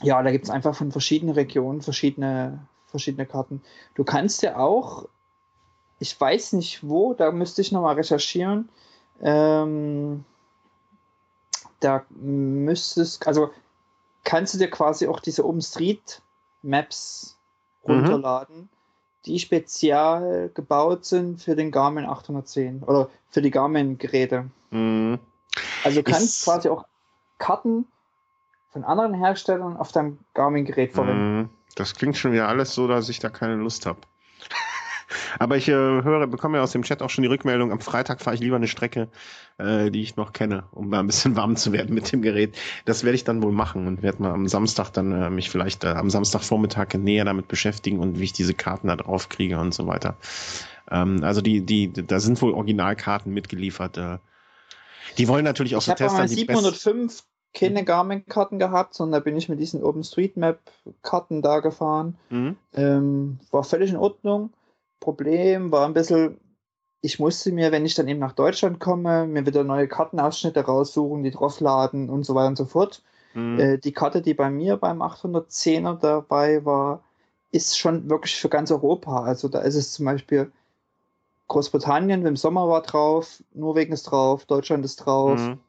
ja, 0.02 0.22
da 0.22 0.30
gibt 0.30 0.44
es 0.44 0.50
einfach 0.50 0.74
von 0.74 0.92
verschiedenen 0.92 1.34
Regionen 1.34 1.80
verschiedene, 1.80 2.66
verschiedene 2.94 3.26
Karten. 3.26 3.60
Du 3.96 4.04
kannst 4.04 4.42
ja 4.42 4.56
auch, 4.56 5.08
ich 5.98 6.18
weiß 6.18 6.52
nicht 6.52 6.88
wo, 6.88 7.12
da 7.12 7.32
müsste 7.32 7.60
ich 7.60 7.72
nochmal 7.72 7.96
recherchieren. 7.96 8.68
Ähm, 9.20 10.24
da 11.80 12.04
müsstest, 12.10 13.26
also 13.26 13.50
kannst 14.22 14.54
du 14.54 14.58
dir 14.58 14.70
quasi 14.70 15.08
auch 15.08 15.18
diese 15.18 15.44
OpenStreet 15.44 16.22
Maps 16.62 17.36
mhm. 17.84 17.94
runterladen, 17.94 18.56
mhm. 18.56 18.68
die 19.26 19.40
spezial 19.40 20.50
gebaut 20.54 21.04
sind 21.04 21.42
für 21.42 21.56
den 21.56 21.72
Garmin 21.72 22.06
810 22.06 22.84
oder 22.84 23.10
für 23.28 23.42
die 23.42 23.50
Garmin-Geräte. 23.50 24.50
Mhm. 24.70 25.18
Also 25.82 26.00
du 26.00 26.10
kannst 26.10 26.40
ich, 26.40 26.44
quasi 26.44 26.68
auch 26.68 26.84
Karten 27.38 27.86
von 28.70 28.84
anderen 28.84 29.14
Herstellern 29.14 29.76
auf 29.76 29.90
deinem 29.90 30.18
Garmin-Gerät 30.34 30.92
verwenden. 30.92 31.38
Mhm. 31.38 31.50
Das 31.74 31.94
klingt 31.94 32.16
schon 32.16 32.32
wieder 32.32 32.48
alles 32.48 32.74
so, 32.74 32.86
dass 32.86 33.08
ich 33.08 33.18
da 33.18 33.30
keine 33.30 33.56
Lust 33.56 33.86
habe. 33.86 34.00
Aber 35.38 35.56
ich 35.56 35.68
äh, 35.68 35.72
höre, 35.72 36.26
bekomme 36.26 36.58
ja 36.58 36.62
aus 36.62 36.72
dem 36.72 36.82
Chat 36.82 37.02
auch 37.02 37.10
schon 37.10 37.22
die 37.22 37.28
Rückmeldung, 37.28 37.72
am 37.72 37.80
Freitag 37.80 38.20
fahre 38.20 38.34
ich 38.34 38.40
lieber 38.40 38.56
eine 38.56 38.68
Strecke, 38.68 39.08
äh, 39.58 39.90
die 39.90 40.02
ich 40.02 40.16
noch 40.16 40.32
kenne, 40.32 40.64
um 40.72 40.88
mal 40.88 41.00
ein 41.00 41.06
bisschen 41.06 41.36
warm 41.36 41.56
zu 41.56 41.72
werden 41.72 41.94
mit 41.94 42.12
dem 42.12 42.22
Gerät. 42.22 42.56
Das 42.84 43.04
werde 43.04 43.16
ich 43.16 43.24
dann 43.24 43.42
wohl 43.42 43.52
machen 43.52 43.86
und 43.86 44.02
werde 44.02 44.22
mal 44.22 44.32
am 44.32 44.48
Samstag 44.48 44.90
dann 44.90 45.12
äh, 45.12 45.30
mich 45.30 45.50
vielleicht 45.50 45.84
äh, 45.84 45.88
am 45.88 46.10
Samstagvormittag 46.10 46.94
näher 46.94 47.24
damit 47.24 47.48
beschäftigen 47.48 47.98
und 47.98 48.18
wie 48.18 48.24
ich 48.24 48.32
diese 48.32 48.54
Karten 48.54 48.88
da 48.88 48.96
drauf 48.96 49.28
kriege 49.28 49.58
und 49.58 49.74
so 49.74 49.86
weiter. 49.86 50.16
Ähm, 50.90 51.22
also 51.22 51.40
die, 51.40 51.62
die, 51.62 51.92
da 51.92 52.20
sind 52.20 52.40
wohl 52.42 52.52
Originalkarten 52.52 53.32
mitgeliefert. 53.32 53.98
Äh, 53.98 54.18
die 55.18 55.28
wollen 55.28 55.44
natürlich 55.44 55.76
auch 55.76 55.80
ich 55.80 55.86
so 55.86 55.94
testen. 55.94 56.28
705 56.28 57.24
keine 57.54 57.84
Garmin-Karten 57.84 58.58
gehabt, 58.58 58.94
sondern 58.94 59.20
da 59.20 59.24
bin 59.24 59.36
ich 59.36 59.48
mit 59.48 59.60
diesen 59.60 59.82
OpenStreetMap-Karten 59.82 61.40
da 61.40 61.60
gefahren. 61.60 62.18
Mhm. 62.28 62.56
Ähm, 62.74 63.38
war 63.50 63.64
völlig 63.64 63.90
in 63.90 63.96
Ordnung. 63.96 64.50
Problem 65.00 65.70
war 65.70 65.86
ein 65.86 65.94
bisschen, 65.94 66.38
ich 67.00 67.18
musste 67.18 67.52
mir, 67.52 67.70
wenn 67.70 67.86
ich 67.86 67.94
dann 67.94 68.08
eben 68.08 68.18
nach 68.18 68.32
Deutschland 68.32 68.80
komme, 68.80 69.26
mir 69.26 69.46
wieder 69.46 69.62
neue 69.62 69.88
Kartenausschnitte 69.88 70.60
raussuchen, 70.60 71.22
die 71.22 71.30
draufladen 71.30 72.10
und 72.10 72.24
so 72.24 72.34
weiter 72.34 72.48
und 72.48 72.58
so 72.58 72.64
fort. 72.64 73.02
Mhm. 73.34 73.58
Äh, 73.58 73.78
die 73.78 73.92
Karte, 73.92 74.20
die 74.20 74.34
bei 74.34 74.50
mir 74.50 74.76
beim 74.76 75.00
810er 75.00 75.98
dabei 75.98 76.64
war, 76.64 77.02
ist 77.52 77.78
schon 77.78 78.10
wirklich 78.10 78.34
für 78.34 78.48
ganz 78.48 78.72
Europa. 78.72 79.22
Also 79.22 79.48
da 79.48 79.60
ist 79.60 79.76
es 79.76 79.92
zum 79.92 80.06
Beispiel 80.06 80.50
Großbritannien 81.46 82.26
im 82.26 82.36
Sommer 82.36 82.68
war 82.68 82.82
drauf, 82.82 83.42
Norwegen 83.52 83.92
ist 83.92 84.04
drauf, 84.04 84.44
Deutschland 84.46 84.84
ist 84.84 84.96
drauf, 84.96 85.38
mhm. 85.38 85.60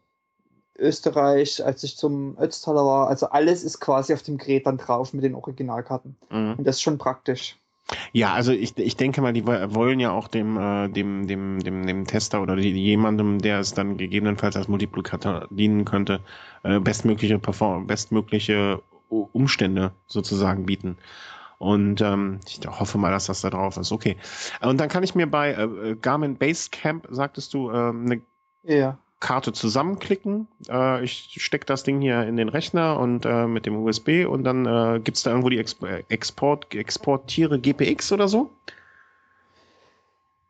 Österreich, 0.78 1.64
als 1.66 1.84
ich 1.84 1.98
zum 1.98 2.38
Ötztaler 2.40 2.86
war. 2.86 3.08
Also 3.08 3.28
alles 3.28 3.64
ist 3.64 3.80
quasi 3.80 4.14
auf 4.14 4.24
dem 4.24 4.38
Gerät 4.38 4.66
dann 4.66 4.78
drauf 4.78 5.14
mit 5.14 5.24
den 5.24 5.36
Originalkarten. 5.36 6.16
Mhm. 6.30 6.56
Und 6.58 6.68
das 6.68 6.78
ist 6.78 6.82
schon 6.82 6.98
praktisch. 6.98 7.58
Ja, 8.14 8.34
also 8.34 8.52
ich, 8.52 8.78
ich 8.78 8.98
denke 8.98 9.22
mal, 9.22 9.34
die 9.34 9.46
wollen 9.46 10.00
ja 10.00 10.12
auch 10.12 10.28
dem, 10.28 10.58
äh, 10.58 10.90
dem, 10.90 11.28
dem, 11.28 11.60
dem, 11.60 11.86
dem 11.86 12.06
Tester 12.08 12.42
oder 12.42 12.56
die, 12.56 12.72
jemandem, 12.72 13.40
der 13.40 13.60
es 13.60 13.74
dann 13.74 13.98
gegebenenfalls 13.98 14.56
als 14.56 14.68
Multiplikator 14.68 15.48
dienen 15.52 15.86
könnte, 15.86 16.22
äh, 16.64 16.80
bestmögliche 16.80 17.38
Perform 17.38 17.86
bestmögliche 17.86 18.82
Umstände 19.10 19.92
sozusagen 20.08 20.66
bieten. 20.66 20.98
Und 21.60 22.02
ähm, 22.02 22.40
ich 22.48 22.60
hoffe 22.68 22.98
mal, 22.98 23.12
dass 23.12 23.28
das 23.28 23.42
da 23.42 23.50
drauf 23.52 23.78
ist. 23.78 23.92
Okay. 23.92 24.18
Und 24.62 24.80
dann 24.80 24.90
kann 24.90 25.04
ich 25.04 25.16
mir 25.16 25.28
bei 25.28 25.54
äh, 25.54 25.96
Garmin 25.96 26.38
Basecamp, 26.38 27.08
sagtest 27.12 27.54
du, 27.54 27.70
äh, 27.70 27.90
eine 27.90 28.22
ja. 28.64 28.98
Karte 29.20 29.54
zusammenklicken. 29.54 30.48
Äh, 30.70 31.04
ich 31.04 31.38
stecke 31.40 31.66
das 31.66 31.84
Ding 31.84 32.02
hier 32.02 32.24
in 32.24 32.38
den 32.38 32.50
Rechner 32.50 33.00
und 33.00 33.26
äh, 33.26 33.48
mit 33.48 33.66
dem 33.66 33.76
USB 33.78 34.26
und 34.28 34.44
dann 34.44 34.66
äh, 34.66 35.00
gibt 35.00 35.18
es 35.18 35.24
da 35.24 35.32
irgendwo 35.32 35.50
die 35.50 35.60
Exp 35.60 35.84
Export, 36.10 36.74
Exportiere 36.74 37.60
GPX 37.60 38.12
oder 38.12 38.28
so? 38.28 38.52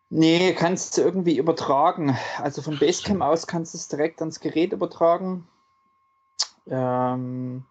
Nee, 0.10 0.54
kannst 0.54 0.98
du 0.98 1.02
irgendwie 1.02 1.38
übertragen. 1.38 2.18
Also 2.38 2.62
von 2.62 2.78
Basecamp 2.78 3.22
aus 3.22 3.48
kannst 3.48 3.74
du 3.74 3.78
es 3.78 3.88
direkt 3.88 4.20
ans 4.22 4.40
Gerät 4.40 4.72
übertragen. 4.72 5.48
Ähm, 6.68 7.64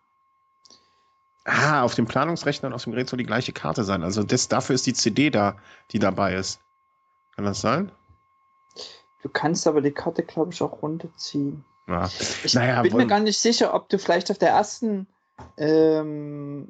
ah, 1.45 1.83
auf 1.83 1.95
dem 1.95 2.07
Planungsrechner 2.07 2.69
und 2.69 2.75
auf 2.75 2.85
dem 2.85 2.93
Gerät 2.93 3.09
soll 3.09 3.19
die 3.19 3.25
gleiche 3.25 3.53
Karte 3.53 3.85
sein. 3.85 4.03
Also 4.03 4.23
das, 4.23 4.49
dafür 4.49 4.75
ist 4.75 4.87
die 4.87 4.95
CD 4.95 5.31
da, 5.31 5.57
die 5.91 5.99
dabei 5.99 6.35
ist. 6.35 6.61
Kann 7.35 7.45
das 7.45 7.61
sein? 7.61 7.91
Du 9.25 9.31
kannst 9.31 9.67
aber 9.67 9.81
die 9.81 9.91
Karte, 9.91 10.23
glaube 10.23 10.53
ich, 10.53 10.63
auch 10.63 10.83
runterziehen. 10.83 11.65
Ja. 11.89 12.11
Ich 12.45 12.53
naja, 12.55 12.83
bin 12.83 12.95
mir 12.95 13.07
gar 13.07 13.21
nicht 13.21 13.39
sicher, 13.39 13.73
ob 13.73 13.89
du 13.89 13.99
vielleicht 13.99 14.31
auf 14.31 14.37
der 14.37 14.51
ersten 14.51 15.07
ähm, 15.57 16.69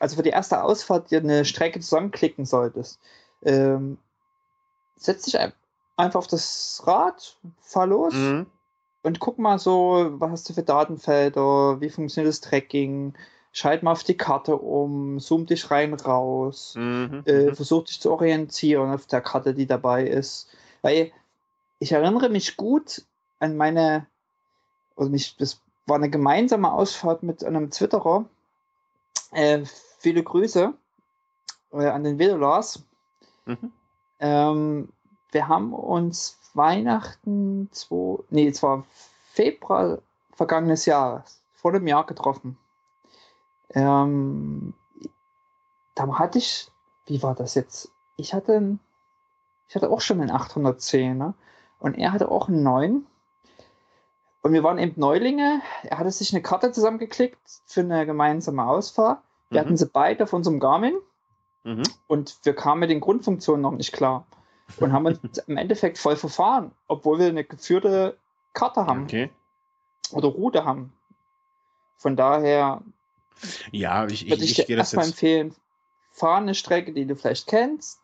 also 0.00 0.16
für 0.16 0.22
die 0.22 0.30
erste 0.30 0.62
Ausfahrt 0.62 1.10
dir 1.10 1.20
eine 1.20 1.44
Strecke 1.44 1.80
zusammenklicken 1.80 2.46
solltest. 2.46 2.98
Ähm, 3.42 3.98
setz 4.96 5.24
dich 5.24 5.38
einfach 5.98 6.18
auf 6.18 6.28
das 6.28 6.82
Rad, 6.86 7.36
fahr 7.60 7.86
los 7.86 8.14
mhm. 8.14 8.46
und 9.02 9.20
guck 9.20 9.38
mal 9.38 9.58
so, 9.58 10.14
was 10.14 10.30
hast 10.30 10.48
du 10.48 10.54
für 10.54 10.62
Datenfelder, 10.62 11.78
wie 11.82 11.90
funktioniert 11.90 12.32
das 12.32 12.40
Tracking, 12.40 13.12
schalt 13.52 13.82
mal 13.82 13.92
auf 13.92 14.02
die 14.02 14.16
Karte 14.16 14.56
um, 14.56 15.20
zoom 15.20 15.44
dich 15.44 15.70
rein, 15.70 15.92
raus, 15.92 16.74
mhm. 16.74 17.22
äh, 17.26 17.50
mhm. 17.50 17.54
versuch 17.54 17.84
dich 17.84 18.00
zu 18.00 18.12
orientieren 18.12 18.92
auf 18.92 19.06
der 19.06 19.20
Karte, 19.20 19.52
die 19.52 19.66
dabei 19.66 20.06
ist. 20.06 20.48
Weil 20.86 21.10
ich 21.80 21.90
erinnere 21.90 22.28
mich 22.28 22.56
gut 22.56 23.04
an 23.40 23.56
meine, 23.56 24.06
also 24.94 25.10
mich, 25.10 25.36
das 25.36 25.60
war 25.84 25.96
eine 25.96 26.10
gemeinsame 26.10 26.70
Ausfahrt 26.70 27.24
mit 27.24 27.42
einem 27.42 27.72
Twitterer. 27.72 28.26
Äh, 29.32 29.64
viele 29.98 30.22
Grüße 30.22 30.74
äh, 31.72 31.86
an 31.88 32.04
den 32.04 32.20
Vedolas. 32.20 32.84
Mhm. 33.46 33.72
Ähm, 34.20 34.88
wir 35.32 35.48
haben 35.48 35.74
uns 35.74 36.38
Weihnachten, 36.54 37.68
zwei, 37.72 38.22
nee, 38.30 38.46
es 38.46 38.62
war 38.62 38.86
Februar 39.32 39.98
vergangenes 40.34 40.86
Jahr, 40.86 41.24
vor 41.56 41.72
dem 41.72 41.88
Jahr 41.88 42.06
getroffen. 42.06 42.56
Ähm, 43.70 44.72
da 45.96 46.16
hatte 46.16 46.38
ich, 46.38 46.70
wie 47.06 47.24
war 47.24 47.34
das 47.34 47.56
jetzt? 47.56 47.90
Ich 48.16 48.32
hatte, 48.32 48.78
ich 49.68 49.74
hatte 49.74 49.90
auch 49.90 50.00
schon 50.00 50.20
einen 50.20 50.30
810, 50.30 51.16
ne? 51.16 51.34
Und 51.78 51.94
er 51.94 52.12
hatte 52.12 52.30
auch 52.30 52.48
einen 52.48 52.62
9. 52.62 53.06
Und 54.42 54.52
wir 54.52 54.62
waren 54.62 54.78
eben 54.78 54.94
Neulinge. 54.96 55.60
Er 55.82 55.98
hatte 55.98 56.10
sich 56.10 56.32
eine 56.32 56.42
Karte 56.42 56.72
zusammengeklickt 56.72 57.38
für 57.66 57.80
eine 57.80 58.06
gemeinsame 58.06 58.66
Ausfahrt. 58.66 59.20
Wir 59.50 59.60
mhm. 59.60 59.64
hatten 59.64 59.76
sie 59.76 59.86
beide 59.86 60.24
auf 60.24 60.32
unserem 60.32 60.60
Garmin. 60.60 60.94
Mhm. 61.64 61.82
Und 62.06 62.38
wir 62.44 62.54
kamen 62.54 62.80
mit 62.80 62.90
den 62.90 63.00
Grundfunktionen 63.00 63.60
noch 63.60 63.72
nicht 63.72 63.92
klar. 63.92 64.26
Und 64.78 64.92
haben 64.92 65.06
uns 65.06 65.38
im 65.46 65.56
Endeffekt 65.56 65.98
voll 65.98 66.16
verfahren, 66.16 66.70
obwohl 66.86 67.18
wir 67.18 67.26
eine 67.26 67.44
geführte 67.44 68.16
Karte 68.52 68.86
haben. 68.86 69.04
Okay. 69.04 69.30
Oder 70.12 70.28
Route 70.28 70.64
haben. 70.64 70.92
Von 71.96 72.16
daher 72.16 72.82
ja, 73.70 74.06
ich, 74.06 74.28
würde 74.28 74.44
ich, 74.44 74.52
ich, 74.52 74.58
ich 74.60 74.66
dir 74.66 74.78
erstmal 74.78 75.06
empfehlen, 75.06 75.54
fahr 76.12 76.38
eine 76.38 76.54
Strecke, 76.54 76.92
die 76.92 77.06
du 77.06 77.16
vielleicht 77.16 77.46
kennst, 77.46 78.00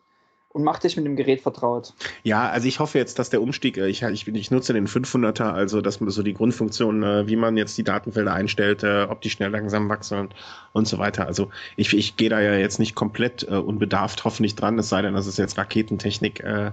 und 0.53 0.65
mach 0.65 0.79
dich 0.79 0.97
mit 0.97 1.07
dem 1.07 1.17
Gerät 1.17 1.41
vertraut. 1.41 1.95
Ja, 2.23 2.49
also 2.49 2.69
ich 2.69 2.79
hoffe 2.79 2.99
jetzt, 2.99 3.19
dass 3.19 3.31
der 3.31 3.43
Umstieg, 3.43 3.79
äh, 3.79 3.89
ich, 3.89 4.03
ich, 4.03 4.29
ich 4.29 4.51
nutze 4.51 4.73
den 4.73 4.87
500er, 4.87 5.51
also 5.51 5.81
dass 5.81 6.01
man 6.01 6.11
so 6.11 6.23
die 6.23 6.35
Grundfunktion, 6.35 7.03
äh, 7.03 7.27
wie 7.27 7.37
man 7.37 7.57
jetzt 7.57 7.77
die 7.79 7.85
Datenfelder 7.85 8.33
einstellt, 8.33 8.83
äh, 8.83 9.07
ob 9.09 9.21
die 9.23 9.31
schnell 9.31 9.51
langsam 9.51 9.89
wachsen 9.89 10.29
und 10.73 10.87
so 10.87 10.99
weiter. 10.99 11.27
Also 11.27 11.51
ich, 11.77 11.97
ich 11.97 12.17
gehe 12.17 12.29
da 12.29 12.41
ja 12.41 12.55
jetzt 12.55 12.79
nicht 12.79 12.95
komplett 12.95 13.45
unbedarft 13.45 14.25
hoffentlich 14.25 14.55
dran, 14.55 14.79
es 14.79 14.89
sei 14.89 15.03
denn, 15.03 15.15
dass 15.15 15.27
es 15.27 15.37
jetzt 15.37 15.59
Raketentechnik 15.59 16.41
äh, 16.41 16.71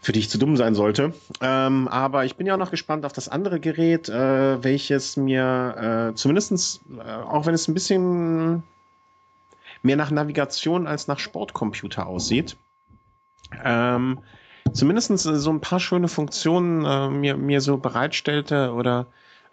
für 0.00 0.12
die 0.12 0.20
ich 0.20 0.30
zu 0.30 0.38
dumm 0.38 0.56
sein 0.56 0.74
sollte. 0.74 1.12
Ähm, 1.40 1.88
aber 1.88 2.24
ich 2.24 2.36
bin 2.36 2.46
ja 2.46 2.54
auch 2.54 2.58
noch 2.58 2.70
gespannt 2.70 3.04
auf 3.04 3.12
das 3.12 3.28
andere 3.28 3.60
Gerät, 3.60 4.08
äh, 4.08 4.62
welches 4.62 5.16
mir 5.16 6.10
äh, 6.10 6.14
zumindestens, 6.14 6.80
äh, 6.98 7.10
auch 7.10 7.46
wenn 7.46 7.54
es 7.54 7.68
ein 7.68 7.74
bisschen 7.74 8.62
mehr 9.82 9.96
nach 9.96 10.10
Navigation 10.10 10.86
als 10.86 11.08
nach 11.08 11.18
Sportcomputer 11.18 12.06
aussieht. 12.06 12.56
Ähm, 13.64 14.20
zumindest 14.72 15.18
so 15.18 15.50
ein 15.50 15.60
paar 15.60 15.80
schöne 15.80 16.08
Funktionen 16.08 16.84
äh, 16.84 17.08
mir, 17.08 17.36
mir 17.36 17.60
so 17.60 17.78
bereitstellte 17.78 18.72
oder 18.72 19.06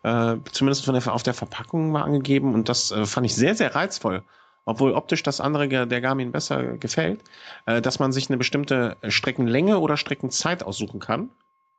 äh, 0.03 0.37
zumindest 0.51 0.85
von 0.85 0.93
der, 0.93 1.13
auf 1.13 1.23
der 1.23 1.33
Verpackung 1.33 1.91
mal 1.91 2.03
angegeben 2.03 2.53
und 2.53 2.69
das 2.69 2.91
äh, 2.91 3.05
fand 3.05 3.25
ich 3.25 3.35
sehr, 3.35 3.55
sehr 3.55 3.75
reizvoll. 3.75 4.23
Obwohl 4.67 4.93
optisch 4.93 5.21
das 5.21 5.41
andere 5.41 5.67
der 5.67 6.01
Garmin 6.01 6.31
besser 6.31 6.77
gefällt, 6.77 7.21
äh, 7.67 7.81
dass 7.81 7.99
man 7.99 8.11
sich 8.11 8.29
eine 8.29 8.37
bestimmte 8.37 8.97
Streckenlänge 9.07 9.77
oder 9.79 9.95
Streckenzeit 9.95 10.63
aussuchen 10.63 10.99
kann. 10.99 11.29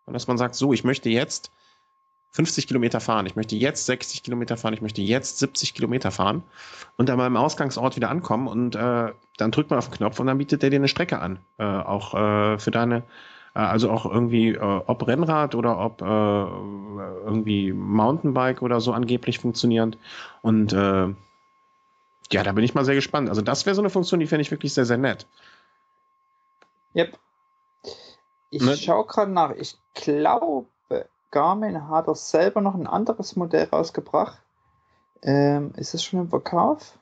Und 0.04 0.14
dass 0.14 0.28
man 0.28 0.38
sagt, 0.38 0.54
so, 0.54 0.72
ich 0.72 0.84
möchte 0.84 1.08
jetzt 1.08 1.50
50 2.30 2.66
Kilometer 2.66 3.00
fahren, 3.00 3.26
ich 3.26 3.36
möchte 3.36 3.56
jetzt 3.56 3.86
60 3.86 4.22
Kilometer 4.22 4.56
fahren, 4.56 4.74
ich 4.74 4.82
möchte 4.82 5.00
jetzt 5.00 5.38
70 5.38 5.74
Kilometer 5.74 6.10
fahren 6.10 6.42
und 6.96 7.08
dann 7.08 7.16
beim 7.16 7.36
Ausgangsort 7.36 7.96
wieder 7.96 8.10
ankommen 8.10 8.46
und 8.46 8.74
äh, 8.74 9.12
dann 9.38 9.50
drückt 9.50 9.70
man 9.70 9.78
auf 9.78 9.88
den 9.88 9.94
Knopf 9.94 10.20
und 10.20 10.26
dann 10.26 10.38
bietet 10.38 10.62
der 10.62 10.70
dir 10.70 10.76
eine 10.76 10.88
Strecke 10.88 11.18
an. 11.18 11.38
Äh, 11.58 11.64
auch 11.64 12.14
äh, 12.14 12.58
für 12.58 12.70
deine, 12.70 13.04
äh, 13.54 13.60
also 13.60 13.90
auch 13.90 14.04
irgendwie, 14.04 14.50
äh, 14.50 14.58
ob 14.60 15.06
Rennrad 15.06 15.54
oder 15.54 15.78
ob 15.78 16.02
äh, 16.02 16.04
irgendwie 16.04 17.72
Mountainbike 17.72 18.62
oder 18.62 18.80
so 18.80 18.92
angeblich 18.92 19.38
funktionierend. 19.38 19.96
Und 20.42 20.72
äh, 20.72 21.08
ja, 22.32 22.42
da 22.42 22.52
bin 22.52 22.64
ich 22.64 22.74
mal 22.74 22.84
sehr 22.84 22.94
gespannt. 22.94 23.28
Also 23.28 23.42
das 23.42 23.66
wäre 23.66 23.74
so 23.74 23.82
eine 23.82 23.90
Funktion, 23.90 24.20
die 24.20 24.26
fände 24.26 24.42
ich 24.42 24.50
wirklich 24.50 24.74
sehr, 24.74 24.86
sehr 24.86 24.98
nett. 24.98 25.26
Yep. 26.94 27.18
Ich 28.50 28.62
ne? 28.62 28.76
schaue 28.76 29.06
gerade 29.06 29.30
nach. 29.30 29.50
Ich 29.52 29.76
glaube, 29.94 30.66
Garmin 31.30 31.88
hat 31.88 32.08
er 32.08 32.14
selber 32.14 32.60
noch 32.60 32.74
ein 32.74 32.86
anderes 32.86 33.36
Modell 33.36 33.64
rausgebracht. 33.64 34.38
Ähm, 35.22 35.72
ist 35.76 35.94
es 35.94 36.02
schon 36.04 36.20
im 36.20 36.28
Verkauf? 36.28 36.98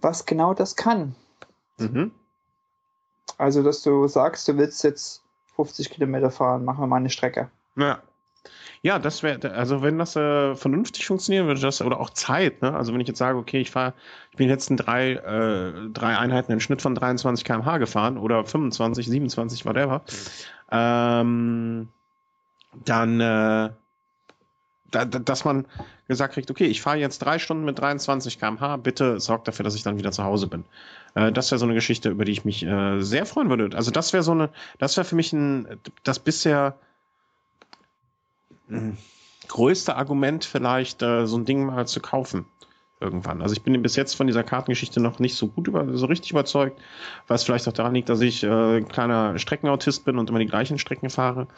Was 0.00 0.26
genau 0.26 0.54
das 0.54 0.76
kann. 0.76 1.14
Mhm. 1.78 2.12
Also, 3.38 3.62
dass 3.62 3.82
du 3.82 4.06
sagst, 4.08 4.46
du 4.48 4.56
willst 4.56 4.84
jetzt 4.84 5.22
50 5.56 5.90
Kilometer 5.90 6.30
fahren, 6.30 6.64
machen 6.64 6.80
wir 6.80 6.86
mal 6.86 6.96
eine 6.96 7.10
Strecke. 7.10 7.50
Ja. 7.76 8.00
Ja, 8.84 8.98
das 8.98 9.22
wäre, 9.22 9.52
also 9.52 9.82
wenn 9.82 9.98
das 9.98 10.16
äh, 10.16 10.56
vernünftig 10.56 11.06
funktionieren 11.06 11.46
würde, 11.46 11.60
das, 11.60 11.80
oder 11.80 12.00
auch 12.00 12.10
Zeit, 12.10 12.62
ne? 12.62 12.74
Also 12.74 12.92
wenn 12.92 13.00
ich 13.00 13.06
jetzt 13.06 13.18
sage, 13.18 13.38
okay, 13.38 13.60
ich 13.60 13.70
fahre, 13.70 13.94
ich 14.32 14.36
bin 14.36 14.48
die 14.48 14.52
letzten 14.52 14.76
drei, 14.76 15.12
äh, 15.12 15.88
drei 15.90 16.18
Einheiten 16.18 16.50
im 16.50 16.58
Schnitt 16.58 16.82
von 16.82 16.96
23 16.96 17.44
km/h 17.44 17.78
gefahren 17.78 18.18
oder 18.18 18.44
25, 18.44 19.06
27, 19.06 19.64
whatever. 19.64 19.98
Mhm. 20.00 20.02
Ähm, 20.72 21.88
dann, 22.84 23.20
äh, 23.20 23.70
da, 24.90 25.04
dass 25.06 25.44
man 25.44 25.66
gesagt 26.08 26.34
kriegt, 26.34 26.50
okay, 26.50 26.66
ich 26.66 26.82
fahre 26.82 26.98
jetzt 26.98 27.20
drei 27.20 27.38
Stunden 27.38 27.64
mit 27.64 27.78
23 27.78 28.38
km/h, 28.38 28.76
bitte 28.76 29.20
sorgt 29.20 29.48
dafür, 29.48 29.64
dass 29.64 29.74
ich 29.74 29.82
dann 29.82 29.98
wieder 29.98 30.12
zu 30.12 30.24
Hause 30.24 30.46
bin. 30.46 30.64
Äh, 31.14 31.32
das 31.32 31.50
wäre 31.50 31.58
so 31.58 31.64
eine 31.64 31.74
Geschichte, 31.74 32.10
über 32.10 32.24
die 32.24 32.32
ich 32.32 32.44
mich 32.44 32.64
äh, 32.64 33.00
sehr 33.00 33.26
freuen 33.26 33.48
würde. 33.48 33.76
Also 33.76 33.90
das 33.90 34.12
wäre 34.12 34.22
so 34.22 34.32
eine, 34.32 34.50
das 34.78 34.96
wäre 34.96 35.06
für 35.06 35.16
mich 35.16 35.32
ein, 35.32 35.80
das 36.02 36.18
bisher 36.18 36.76
hm, 38.68 38.96
größte 39.48 39.96
Argument 39.96 40.44
vielleicht, 40.44 41.02
äh, 41.02 41.26
so 41.26 41.36
ein 41.36 41.44
Ding 41.44 41.64
mal 41.64 41.86
zu 41.86 42.00
kaufen 42.00 42.46
irgendwann. 43.02 43.42
Also 43.42 43.54
ich 43.54 43.62
bin 43.62 43.80
bis 43.82 43.96
jetzt 43.96 44.14
von 44.14 44.26
dieser 44.26 44.42
Kartengeschichte 44.42 45.00
noch 45.00 45.18
nicht 45.18 45.34
so 45.34 45.48
gut 45.48 45.68
über, 45.68 45.96
so 45.96 46.06
richtig 46.06 46.30
überzeugt, 46.30 46.80
was 47.26 47.44
vielleicht 47.44 47.68
auch 47.68 47.72
daran 47.72 47.94
liegt, 47.94 48.08
dass 48.08 48.20
ich 48.20 48.42
äh, 48.44 48.78
ein 48.78 48.88
kleiner 48.88 49.38
Streckenautist 49.38 50.04
bin 50.04 50.18
und 50.18 50.30
immer 50.30 50.38
die 50.38 50.46
gleichen 50.46 50.78
Strecken 50.78 51.10
fahre, 51.10 51.48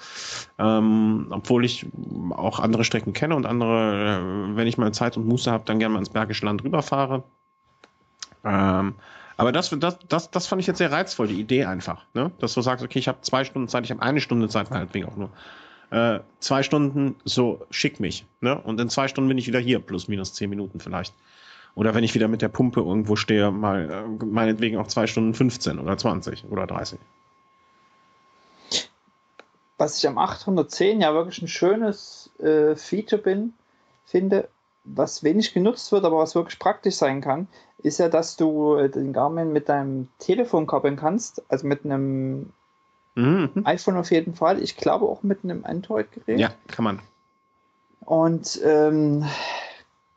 ähm, 0.59 1.26
obwohl 1.30 1.64
ich 1.64 1.86
auch 2.30 2.59
andere 2.59 2.84
Strecken 2.84 3.12
kenne 3.12 3.36
und 3.36 3.47
andere, 3.47 4.18
äh, 4.18 4.57
wenn 4.57 4.66
ich 4.66 4.78
mal 4.78 4.92
Zeit 4.92 5.16
und 5.16 5.26
Muße 5.26 5.51
habe, 5.51 5.64
dann 5.66 5.78
gerne 5.78 5.92
mal 5.92 5.99
ins 6.01 6.11
Bergische 6.11 6.47
Land 6.47 6.64
rüberfahre. 6.64 7.22
Ähm, 8.45 8.95
aber 9.37 9.53
das, 9.53 9.71
das, 9.71 9.99
das, 10.08 10.30
das 10.30 10.46
fand 10.46 10.61
ich 10.61 10.66
jetzt 10.66 10.79
sehr 10.79 10.92
reizvoll, 10.92 11.29
die 11.29 11.41
Idee 11.41 11.64
einfach, 11.64 12.04
ne? 12.14 12.30
dass 12.38 12.54
du 12.54 12.62
sagst, 12.62 12.84
okay, 12.84 12.99
ich 12.99 13.08
habe 13.08 13.21
zwei 13.22 13.45
Stunden 13.45 13.68
Zeit, 13.68 13.84
ich 13.84 13.91
habe 13.91 14.03
eine 14.03 14.21
Stunde 14.21 14.49
Zeit, 14.49 14.71
meinetwegen 14.71 15.07
auch 15.07 15.16
nur. 15.16 15.30
Äh, 15.91 16.21
zwei 16.41 16.62
Stunden, 16.62 17.16
so 17.25 17.66
schick 17.71 18.00
mich. 18.00 18.25
Ne? 18.41 18.58
Und 18.58 18.80
in 18.80 18.88
zwei 18.88 19.08
Stunden 19.08 19.29
bin 19.29 19.38
ich 19.38 19.46
wieder 19.46 19.61
hier, 19.61 19.80
plus 19.80 20.08
minus 20.08 20.33
zehn 20.33 20.50
Minuten 20.50 20.80
vielleicht. 20.80 21.14
Oder 21.75 21.95
wenn 21.95 22.05
ich 22.05 22.14
wieder 22.14 22.29
mit 22.29 22.42
der 22.42 22.49
Pumpe 22.49 22.80
irgendwo 22.80 23.17
stehe, 23.17 23.51
mal 23.51 23.91
äh, 23.91 24.25
meinetwegen 24.25 24.79
auch 24.79 24.87
zwei 24.87 25.07
Stunden 25.07 25.34
15 25.34 25.79
oder 25.79 25.96
20 25.99 26.45
oder 26.51 26.67
30. 26.67 26.99
Was 29.76 29.99
ich 29.99 30.07
am 30.07 30.18
810 30.18 31.01
ja 31.01 31.14
wirklich 31.14 31.42
ein 31.42 31.49
schönes 31.49 32.30
äh, 32.38 32.76
Feature 32.76 33.21
bin, 33.21 33.55
finde, 34.07 34.49
was 34.84 35.25
wenig 35.25 35.53
genutzt 35.53 35.91
wird, 35.91 36.05
aber 36.05 36.18
was 36.18 36.37
wirklich 36.37 36.59
praktisch 36.61 36.95
sein 36.95 37.21
kann, 37.21 37.49
ist 37.79 37.99
ja, 37.99 38.09
dass 38.09 38.37
du 38.37 38.76
äh, 38.76 38.88
den 38.88 39.13
Garmin 39.13 39.53
mit 39.53 39.68
deinem 39.68 40.09
Telefon 40.18 40.67
koppeln 40.67 40.96
kannst, 40.96 41.42
also 41.51 41.67
mit 41.67 41.84
einem 41.84 42.53
mhm. 43.17 43.51
iPhone 43.64 43.96
auf 43.96 44.13
jeden 44.13 44.34
Fall. 44.34 44.63
Ich 44.63 44.76
glaube 44.76 45.07
auch 45.07 45.25
mit 45.25 45.42
einem 45.42 45.64
Android-Gerät. 45.64 46.38
Ja, 46.38 46.51
kann 46.68 46.84
man. 46.84 47.01
Und 48.01 48.61
ähm, 48.63 49.25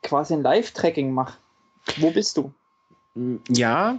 quasi 0.02 0.34
ein 0.34 0.42
Live-Tracking 0.42 1.10
machen. 1.10 1.36
Wo 1.96 2.10
bist 2.10 2.36
du? 2.36 2.52
Ja, 3.48 3.98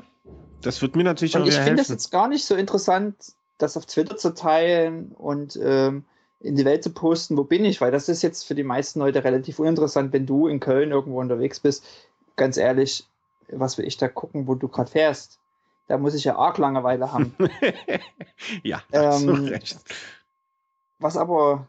das 0.61 0.82
wird 0.82 0.95
mir 0.95 1.03
natürlich 1.03 1.36
und 1.36 1.44
auch 1.44 1.48
Ich 1.48 1.56
finde 1.56 1.78
das 1.78 1.90
jetzt 1.90 2.11
gar 2.11 2.28
nicht 2.28 2.45
so 2.45 2.56
interessant, 2.56 3.16
das 3.57 3.78
auf 3.78 3.86
Twitter 3.86 4.18
zu 4.18 4.34
teilen 4.34 5.11
und 5.14 5.60
ähm, 5.61 6.06
in 6.40 6.56
die 6.56 6.66
Welt 6.66 6.84
zu 6.84 6.91
posten, 6.91 7.38
wo 7.38 7.44
bin 7.44 7.66
ich, 7.66 7.82
weil 7.82 7.91
das 7.91 8.07
ist 8.07 8.22
jetzt 8.22 8.45
für 8.45 8.56
die 8.56 8.64
meisten 8.64 8.99
Leute 8.99 9.24
relativ 9.24 9.60
uninteressant, 9.60 10.14
wenn 10.14 10.26
du 10.26 10.48
in 10.48 10.60
Köln 10.60 10.91
irgendwo 10.91 11.20
unterwegs 11.20 11.60
bist. 11.60 11.86
Ganz 12.38 12.56
ehrlich, 12.56 13.06
was 13.49 13.78
will 13.78 13.86
ich 13.86 13.98
da 13.98 14.07
gucken, 14.07 14.48
wo 14.48 14.56
du 14.56 14.70
gerade 14.70 14.90
fährst? 14.90 15.40
Da 15.88 15.98
muss 15.98 16.14
ich 16.14 16.24
ja 16.24 16.38
arg 16.38 16.57
Langeweile 16.57 17.11
haben. 17.11 17.36
ja, 18.64 18.82
hast 18.94 19.22
Ähm, 19.22 19.28
du 19.28 19.52
recht. 19.52 19.80
Was 20.99 21.18
aber 21.18 21.68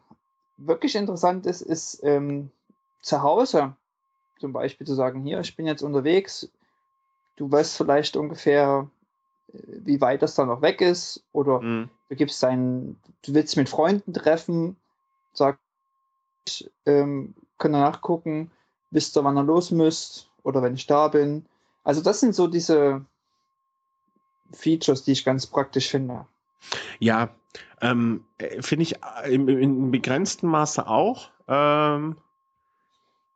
wirklich 0.57 0.95
interessant 0.95 1.47
ist, 1.47 1.63
ist 1.63 2.01
ähm, 2.05 2.51
zu 3.01 3.23
Hause 3.23 3.75
zum 4.41 4.53
Beispiel 4.53 4.87
zu 4.87 4.95
sagen, 4.95 5.23
hier, 5.23 5.41
ich 5.41 5.55
bin 5.55 5.67
jetzt 5.67 5.83
unterwegs, 5.83 6.49
du 7.37 7.51
weißt 7.51 7.77
vielleicht 7.77 8.17
ungefähr, 8.17 8.89
äh, 9.53 9.59
wie 9.67 10.01
weit 10.01 10.23
das 10.23 10.35
dann 10.35 10.49
noch 10.49 10.63
weg 10.63 10.81
ist, 10.81 11.23
oder 11.33 11.61
Mhm. 11.61 11.91
du 12.09 12.17
gibst 12.17 12.43
dein, 12.43 12.97
du 13.23 13.35
willst 13.35 13.57
mit 13.57 13.69
Freunden 13.69 14.13
treffen, 14.13 14.77
sag, 15.33 15.59
ich 16.47 16.71
ähm, 16.87 17.35
kann 17.59 17.73
danach 17.73 18.01
gucken, 18.01 18.51
wisst 18.91 19.17
ihr, 19.17 19.25
wann 19.25 19.37
ihr 19.37 19.45
los 19.45 19.71
müsst, 19.71 20.29
oder 20.43 20.63
wenn 20.63 20.75
ich 20.75 20.87
da 20.87 21.09
bin. 21.09 21.45
Also 21.85 22.01
das 22.01 22.21
sind 22.21 22.35
so 22.35 22.47
diese 22.47 23.05
Features, 24.53 25.05
die 25.05 25.13
ich 25.13 25.25
ganz 25.25 25.47
praktisch 25.47 25.89
finde. 25.89 26.27
Ja, 26.99 27.29
ähm, 27.81 28.25
äh, 28.39 28.63
finde 28.63 28.83
ich 28.85 28.97
äh, 29.03 29.35
im, 29.35 29.49
im 29.49 29.91
begrenzten 29.91 30.49
Maße 30.49 30.87
auch. 30.87 31.31
Ähm, 31.49 32.17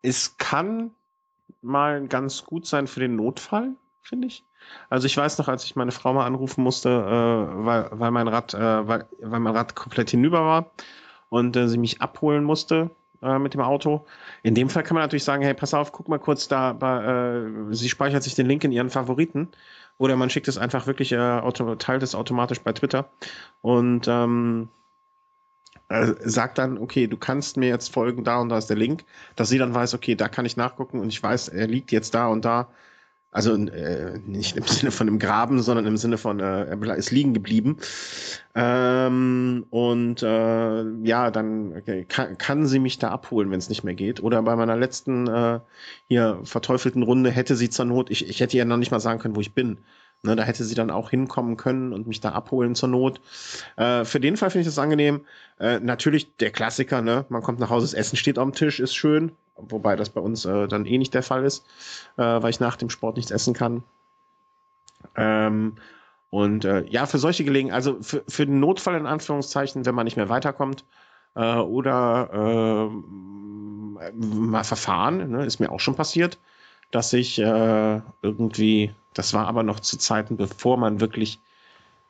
es 0.05 0.37
kann 0.37 0.91
mal 1.63 2.07
ganz 2.07 2.45
gut 2.45 2.67
sein 2.67 2.87
für 2.87 3.01
den 3.01 3.17
Notfall, 3.17 3.75
finde 4.03 4.27
ich. 4.27 4.45
Also 4.91 5.07
ich 5.07 5.17
weiß 5.17 5.39
noch, 5.39 5.49
als 5.49 5.65
ich 5.65 5.77
meine 5.77 5.93
Frau 5.93 6.13
mal 6.13 6.27
anrufen 6.27 6.63
musste, 6.63 6.91
äh, 6.91 7.65
weil, 7.65 7.89
weil 7.91 8.11
mein 8.11 8.29
Rad, 8.29 8.55
äh, 8.55 8.89
weil, 8.89 9.07
weil 9.21 9.41
mein 9.41 9.57
Rad 9.57 9.75
komplett 9.75 10.11
hinüber 10.11 10.41
war 10.41 10.71
und 11.31 11.57
äh, 11.57 11.69
sie 11.69 11.79
mich 11.79 12.03
abholen 12.03 12.45
musste 12.45 12.91
äh, 13.23 13.39
mit 13.39 13.55
dem 13.55 13.63
Auto. 13.63 14.05
In 14.43 14.55
dem 14.55 14.69
Fall 14.69 14.83
kann 14.83 14.95
man 14.95 15.03
natürlich 15.03 15.25
sagen, 15.25 15.43
hey, 15.43 15.55
pass 15.55 15.75
auf, 15.75 15.93
guck 15.93 16.09
mal 16.09 16.19
kurz 16.19 16.49
da, 16.49 16.75
bei, 16.75 17.05
äh, 17.05 17.75
sie 17.75 17.89
speichert 17.89 18.23
sich 18.23 18.35
den 18.35 18.47
Link 18.47 18.63
in 18.65 18.73
ihren 18.73 18.91
Favoriten 18.91 19.49
oder 19.97 20.17
man 20.17 20.29
schickt 20.29 20.49
es 20.49 20.59
einfach 20.59 20.87
wirklich, 20.87 21.13
äh, 21.13 21.19
auto, 21.19 21.75
teilt 21.77 22.03
es 22.03 22.15
automatisch 22.15 22.61
bei 22.61 22.73
Twitter 22.73 23.11
und 23.63 24.07
ähm, 24.09 24.69
äh, 25.89 26.15
sagt 26.21 26.59
dann, 26.59 26.79
okay, 26.79 27.07
du 27.07 27.17
kannst 27.17 27.57
mir 27.57 27.69
jetzt 27.69 27.93
folgen, 27.93 28.25
da 28.25 28.39
und 28.39 28.49
da 28.49 28.59
ist 28.59 28.69
der 28.69 28.77
Link, 28.77 29.05
dass 29.37 29.49
sie 29.49 29.59
dann 29.59 29.75
weiß, 29.75 29.95
okay, 29.95 30.15
da 30.15 30.29
kann 30.29 30.47
ich 30.47 30.57
nachgucken 30.57 31.01
und 31.01 31.09
ich 31.09 31.23
weiß, 31.23 31.49
er 31.49 31.67
liegt 31.67 31.93
jetzt 31.93 32.15
da 32.15 32.29
und 32.29 32.45
da. 32.45 32.69
Also 33.35 33.57
äh, 33.57 34.19
nicht 34.27 34.57
im 34.57 34.63
Sinne 34.67 34.93
von 34.93 35.09
einem 35.09 35.19
Graben, 35.19 35.61
sondern 35.61 35.87
im 35.87 35.97
Sinne 35.97 36.19
von, 36.19 36.39
äh, 36.39 36.67
er 36.67 36.97
ist 36.97 37.11
liegen 37.11 37.35
geblieben. 37.35 37.79
Ähm, 38.55 39.67
und 39.71 40.23
äh, 40.23 40.85
ja, 41.03 41.31
dann 41.33 41.77
okay, 41.77 42.05
kann, 42.05 42.39
kann 42.39 42.67
sie 42.67 42.79
mich 42.79 42.99
da 43.01 43.11
abholen, 43.11 43.51
wenn 43.51 43.59
es 43.59 43.69
nicht 43.69 43.83
mehr 43.83 43.95
geht. 43.95 44.23
Oder 44.23 44.41
bei 44.43 44.55
meiner 44.55 44.77
letzten 44.77 45.27
äh, 45.27 45.61
hier 46.07 46.41
verteufelten 46.45 47.03
Runde 47.03 47.31
hätte 47.31 47.57
sie 47.57 47.71
zur 47.71 47.87
Not, 47.87 48.11
ich, 48.11 48.29
ich 48.29 48.41
hätte 48.41 48.57
ihr 48.57 48.65
noch 48.65 48.77
nicht 48.77 48.93
mal 48.93 49.01
sagen 49.01 49.19
können, 49.19 49.35
wo 49.37 49.41
ich 49.41 49.55
bin. 49.55 49.79
Ne, 50.25 50.37
da 50.37 50.43
hätte 50.43 50.65
sie 50.65 50.75
dann 50.75 50.91
auch 50.91 51.11
hinkommen 51.11 51.59
können 51.59 51.93
und 51.93 52.07
mich 52.07 52.21
da 52.21 52.31
abholen 52.31 52.75
zur 52.75 52.89
Not. 52.89 53.21
Äh, 53.77 54.07
für 54.07 54.21
den 54.21 54.39
Fall 54.39 54.49
finde 54.49 54.63
ich 54.63 54.75
das 54.75 54.79
angenehm. 54.79 55.21
Äh, 55.61 55.81
natürlich 55.81 56.35
der 56.37 56.51
Klassiker, 56.51 57.03
ne? 57.03 57.27
Man 57.29 57.43
kommt 57.43 57.61
nach 57.61 57.69
Hause, 57.69 57.85
das 57.85 57.93
Essen 57.93 58.17
steht 58.17 58.39
am 58.39 58.55
Tisch, 58.55 58.81
ist 58.81 58.95
schön. 58.95 59.33
Wobei 59.57 59.97
das 59.97 60.09
bei 60.09 60.23
uns 60.23 60.47
äh, 60.47 60.67
dann 60.67 60.87
eh 60.87 60.97
nicht 60.97 61.13
der 61.13 61.23
Fall 61.23 61.45
ist, 61.45 61.67
äh, 62.17 62.23
weil 62.23 62.49
ich 62.49 62.59
nach 62.59 62.77
dem 62.77 62.89
Sport 62.89 63.17
nichts 63.17 63.31
essen 63.31 63.53
kann. 63.53 63.85
Ähm, 65.15 65.75
und 66.31 66.65
äh, 66.65 66.85
ja, 66.89 67.05
für 67.05 67.19
solche 67.19 67.45
Gelegenheiten, 67.45 67.75
also 67.75 68.03
für, 68.03 68.25
für 68.27 68.47
den 68.47 68.61
Notfall 68.61 68.97
in 68.97 69.07
Anführungszeichen, 69.07 69.85
wenn 69.85 69.95
man 69.95 70.05
nicht 70.05 70.17
mehr 70.17 70.31
weiterkommt, 70.31 70.85
äh, 71.37 71.57
oder 71.57 72.91
äh, 72.91 74.15
mal 74.17 74.65
verfahren, 74.65 75.31
ne, 75.31 75.45
ist 75.45 75.61
mir 75.61 75.71
auch 75.71 75.81
schon 75.81 75.97
passiert, 75.97 76.39
dass 76.91 77.13
ich 77.13 77.39
äh, 77.39 78.01
irgendwie, 78.23 78.95
das 79.15 79.35
war 79.35 79.47
aber 79.47 79.63
noch 79.63 79.81
zu 79.81 79.99
Zeiten, 79.99 80.37
bevor 80.37 80.77
man 80.77 81.01
wirklich 81.01 81.41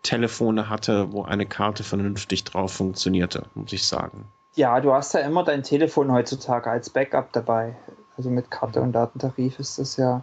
Telefone 0.03 0.69
hatte, 0.69 1.13
wo 1.13 1.23
eine 1.23 1.47
Karte 1.47 1.83
vernünftig 1.83 2.45
drauf 2.45 2.73
funktionierte, 2.73 3.47
muss 3.55 3.73
ich 3.73 3.87
sagen. 3.87 4.27
Ja, 4.55 4.81
du 4.81 4.93
hast 4.93 5.15
ja 5.15 5.21
immer 5.21 5.43
dein 5.45 5.63
Telefon 5.63 6.13
heutzutage 6.13 6.71
als 6.71 6.91
Backup 6.91 7.33
dabei. 7.33 7.75
Also 8.17 8.31
mit 8.31 8.51
Karte 8.51 8.81
und 8.81 8.93
Datentarif 8.93 9.59
ist 9.59 9.79
das 9.79 9.97
ja 9.97 10.23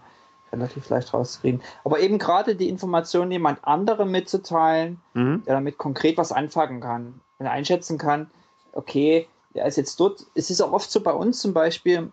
relativ 0.53 0.87
leicht 0.89 1.13
rauszukriegen. 1.13 1.61
Aber 1.83 1.99
eben 1.99 2.17
gerade 2.17 2.55
die 2.55 2.69
Information 2.69 3.31
jemand 3.31 3.65
anderem 3.65 4.11
mitzuteilen, 4.11 5.01
Mhm. 5.13 5.43
der 5.45 5.55
damit 5.55 5.77
konkret 5.77 6.17
was 6.17 6.31
anfangen 6.31 6.79
kann 6.79 7.19
und 7.39 7.47
einschätzen 7.47 7.97
kann, 7.97 8.29
okay, 8.73 9.27
der 9.55 9.65
ist 9.65 9.77
jetzt 9.77 9.99
dort. 9.99 10.25
Es 10.35 10.49
ist 10.49 10.61
auch 10.61 10.71
oft 10.71 10.89
so 10.91 11.01
bei 11.01 11.11
uns 11.11 11.41
zum 11.41 11.53
Beispiel, 11.53 12.11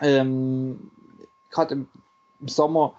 ähm, 0.00 0.90
gerade 1.50 1.74
im, 1.74 1.88
im 2.40 2.48
Sommer, 2.48 2.94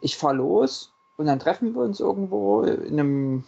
ich 0.00 0.16
fahre 0.16 0.34
los 0.34 0.92
und 1.16 1.26
dann 1.26 1.38
treffen 1.38 1.74
wir 1.74 1.82
uns 1.82 2.00
irgendwo 2.00 2.62
in 2.62 2.98
einem 2.98 3.44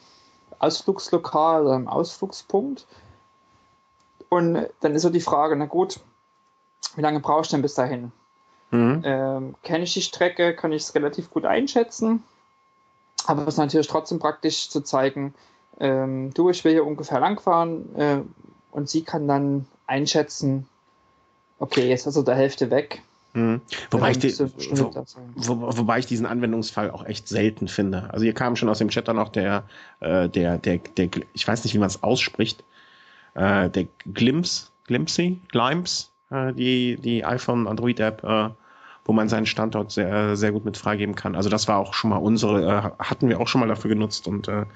Ausflugslokal 0.58 1.62
oder 1.62 1.74
einem 1.74 1.88
Ausflugspunkt. 1.88 2.86
Und 4.28 4.66
dann 4.80 4.94
ist 4.94 5.02
so 5.02 5.10
die 5.10 5.20
Frage, 5.20 5.56
na 5.56 5.66
gut, 5.66 6.00
wie 6.96 7.02
lange 7.02 7.20
brauchst 7.20 7.52
du 7.52 7.56
denn 7.56 7.62
bis 7.62 7.74
dahin? 7.74 8.12
Mhm. 8.70 9.02
Ähm, 9.04 9.54
Kenne 9.62 9.84
ich 9.84 9.94
die 9.94 10.02
Strecke, 10.02 10.54
kann 10.54 10.72
ich 10.72 10.82
es 10.82 10.94
relativ 10.94 11.30
gut 11.30 11.44
einschätzen. 11.44 12.22
Aber 13.26 13.42
es 13.42 13.54
ist 13.54 13.58
natürlich 13.58 13.88
trotzdem 13.88 14.18
praktisch 14.18 14.68
zu 14.70 14.80
zeigen, 14.80 15.34
ähm, 15.78 16.32
du, 16.34 16.50
ich 16.50 16.64
will 16.64 16.72
hier 16.72 16.86
ungefähr 16.86 17.20
langfahren 17.20 17.96
äh, 17.96 18.22
und 18.70 18.88
sie 18.88 19.02
kann 19.02 19.28
dann 19.28 19.66
einschätzen, 19.86 20.68
okay, 21.58 21.88
jetzt 21.88 22.06
ist 22.06 22.16
er 22.16 22.24
der 22.24 22.34
Hälfte 22.34 22.70
weg. 22.70 23.02
Mhm. 23.34 23.62
Wobei, 23.90 24.10
ich 24.10 24.18
die, 24.18 24.38
wo, 24.38 24.92
wo, 25.36 25.78
wobei 25.78 25.98
ich 25.98 26.06
diesen 26.06 26.26
Anwendungsfall 26.26 26.90
auch 26.90 27.06
echt 27.06 27.28
selten 27.28 27.66
finde. 27.66 28.10
Also 28.12 28.24
hier 28.24 28.34
kam 28.34 28.56
schon 28.56 28.68
aus 28.68 28.78
dem 28.78 28.88
Chat 28.88 29.08
dann 29.08 29.18
auch 29.18 29.30
der, 29.30 29.64
äh, 30.00 30.28
der, 30.28 30.58
der, 30.58 30.78
der, 30.78 31.08
ich 31.32 31.48
weiß 31.48 31.64
nicht, 31.64 31.74
wie 31.74 31.78
man 31.78 31.88
es 31.88 32.02
ausspricht, 32.02 32.62
äh, 33.34 33.70
der 33.70 33.86
Glimpse, 34.12 34.66
Glimpsy, 34.86 35.40
Glimpse, 35.50 36.08
äh, 36.30 36.52
die, 36.52 36.96
die 36.96 37.24
iPhone 37.24 37.66
Android 37.66 38.00
App, 38.00 38.22
äh, 38.22 38.50
wo 39.04 39.12
man 39.12 39.28
seinen 39.28 39.46
Standort 39.46 39.92
sehr, 39.92 40.36
sehr 40.36 40.52
gut 40.52 40.64
mit 40.64 40.76
freigeben 40.76 41.14
kann. 41.14 41.34
Also 41.34 41.48
das 41.48 41.68
war 41.68 41.78
auch 41.78 41.94
schon 41.94 42.10
mal 42.10 42.16
unsere, 42.16 42.62
äh, 42.62 43.02
hatten 43.02 43.28
wir 43.28 43.40
auch 43.40 43.48
schon 43.48 43.60
mal 43.60 43.68
dafür 43.68 43.88
genutzt 43.88 44.28
und 44.28 44.48
äh, 44.48 44.66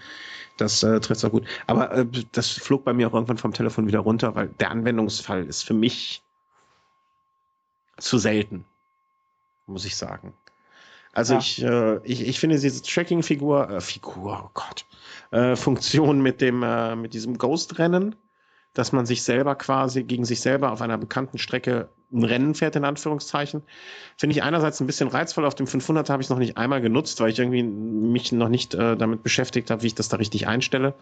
das 0.57 0.83
äh, 0.83 1.01
trifft 1.01 1.25
auch 1.25 1.31
gut. 1.31 1.45
Aber 1.67 1.93
äh, 1.93 2.07
das 2.33 2.51
flog 2.51 2.85
bei 2.85 2.95
mir 2.95 3.09
auch 3.09 3.15
irgendwann 3.15 3.37
vom 3.37 3.53
Telefon 3.53 3.87
wieder 3.87 4.01
runter, 4.01 4.35
weil 4.35 4.49
der 4.49 4.71
Anwendungsfall 4.71 5.45
ist 5.45 5.63
für 5.63 5.75
mich 5.75 6.23
zu 7.97 8.19
selten, 8.19 8.65
muss 9.67 9.85
ich 9.85 9.97
sagen. 9.97 10.35
Also 11.13 11.35
Ja. 11.35 11.41
ich, 11.41 11.63
äh, 11.63 11.99
ich, 12.05 12.27
ich 12.29 12.39
finde 12.39 12.59
diese 12.59 12.83
Tracking-Figur, 12.83 13.71
äh, 13.71 13.81
Figur, 13.81 14.43
oh 14.45 14.51
Gott, 14.53 14.85
äh, 15.31 15.57
Funktion 15.57 16.21
mit 16.21 16.41
dem, 16.41 16.63
äh, 16.63 16.95
mit 16.95 17.15
diesem 17.15 17.39
Ghost-Rennen, 17.39 18.17
dass 18.75 18.93
man 18.93 19.07
sich 19.07 19.23
selber 19.23 19.55
quasi 19.55 20.05
gegen 20.05 20.27
sich 20.27 20.43
selber 20.43 20.73
auf 20.73 20.83
einer 20.83 20.99
bekannten 20.99 21.39
Strecke 21.39 21.89
ein 22.13 22.23
Rennen 22.23 22.55
fährt, 22.55 22.77
in 22.77 22.85
Anführungszeichen, 22.85 23.63
finde 24.17 24.37
ich 24.37 24.43
einerseits 24.43 24.81
ein 24.81 24.87
bisschen 24.87 25.09
reizvoll. 25.09 25.47
Auf 25.47 25.55
dem 25.55 25.67
500 25.67 26.11
habe 26.11 26.21
ich 26.21 26.27
es 26.27 26.31
noch 26.31 26.39
nicht 26.39 26.59
einmal 26.59 26.83
genutzt, 26.83 27.19
weil 27.21 27.31
ich 27.31 27.39
irgendwie 27.39 27.63
mich 27.63 28.31
noch 28.33 28.51
nicht 28.51 28.75
äh, 28.75 28.97
damit 28.97 29.23
beschäftigt 29.23 29.71
habe, 29.71 29.83
wie 29.83 29.89
ich 29.89 29.95
das 29.95 30.09
da 30.09 30.19
richtig 30.19 30.47
einstelle, 30.47 30.95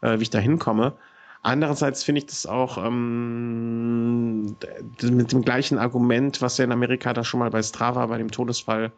äh, 0.00 0.18
wie 0.18 0.22
ich 0.22 0.30
da 0.30 0.38
hinkomme. 0.38 0.94
Andererseits 1.42 2.04
finde 2.04 2.20
ich 2.20 2.26
das 2.26 2.46
auch 2.46 2.78
ähm, 2.78 4.56
mit 5.02 5.32
dem 5.32 5.42
gleichen 5.42 5.78
Argument, 5.78 6.42
was 6.42 6.58
ja 6.58 6.64
in 6.64 6.72
Amerika 6.72 7.12
da 7.12 7.24
schon 7.24 7.40
mal 7.40 7.50
bei 7.50 7.62
Strava 7.62 8.06
bei 8.06 8.18
dem 8.18 8.30
Todesfall 8.30 8.92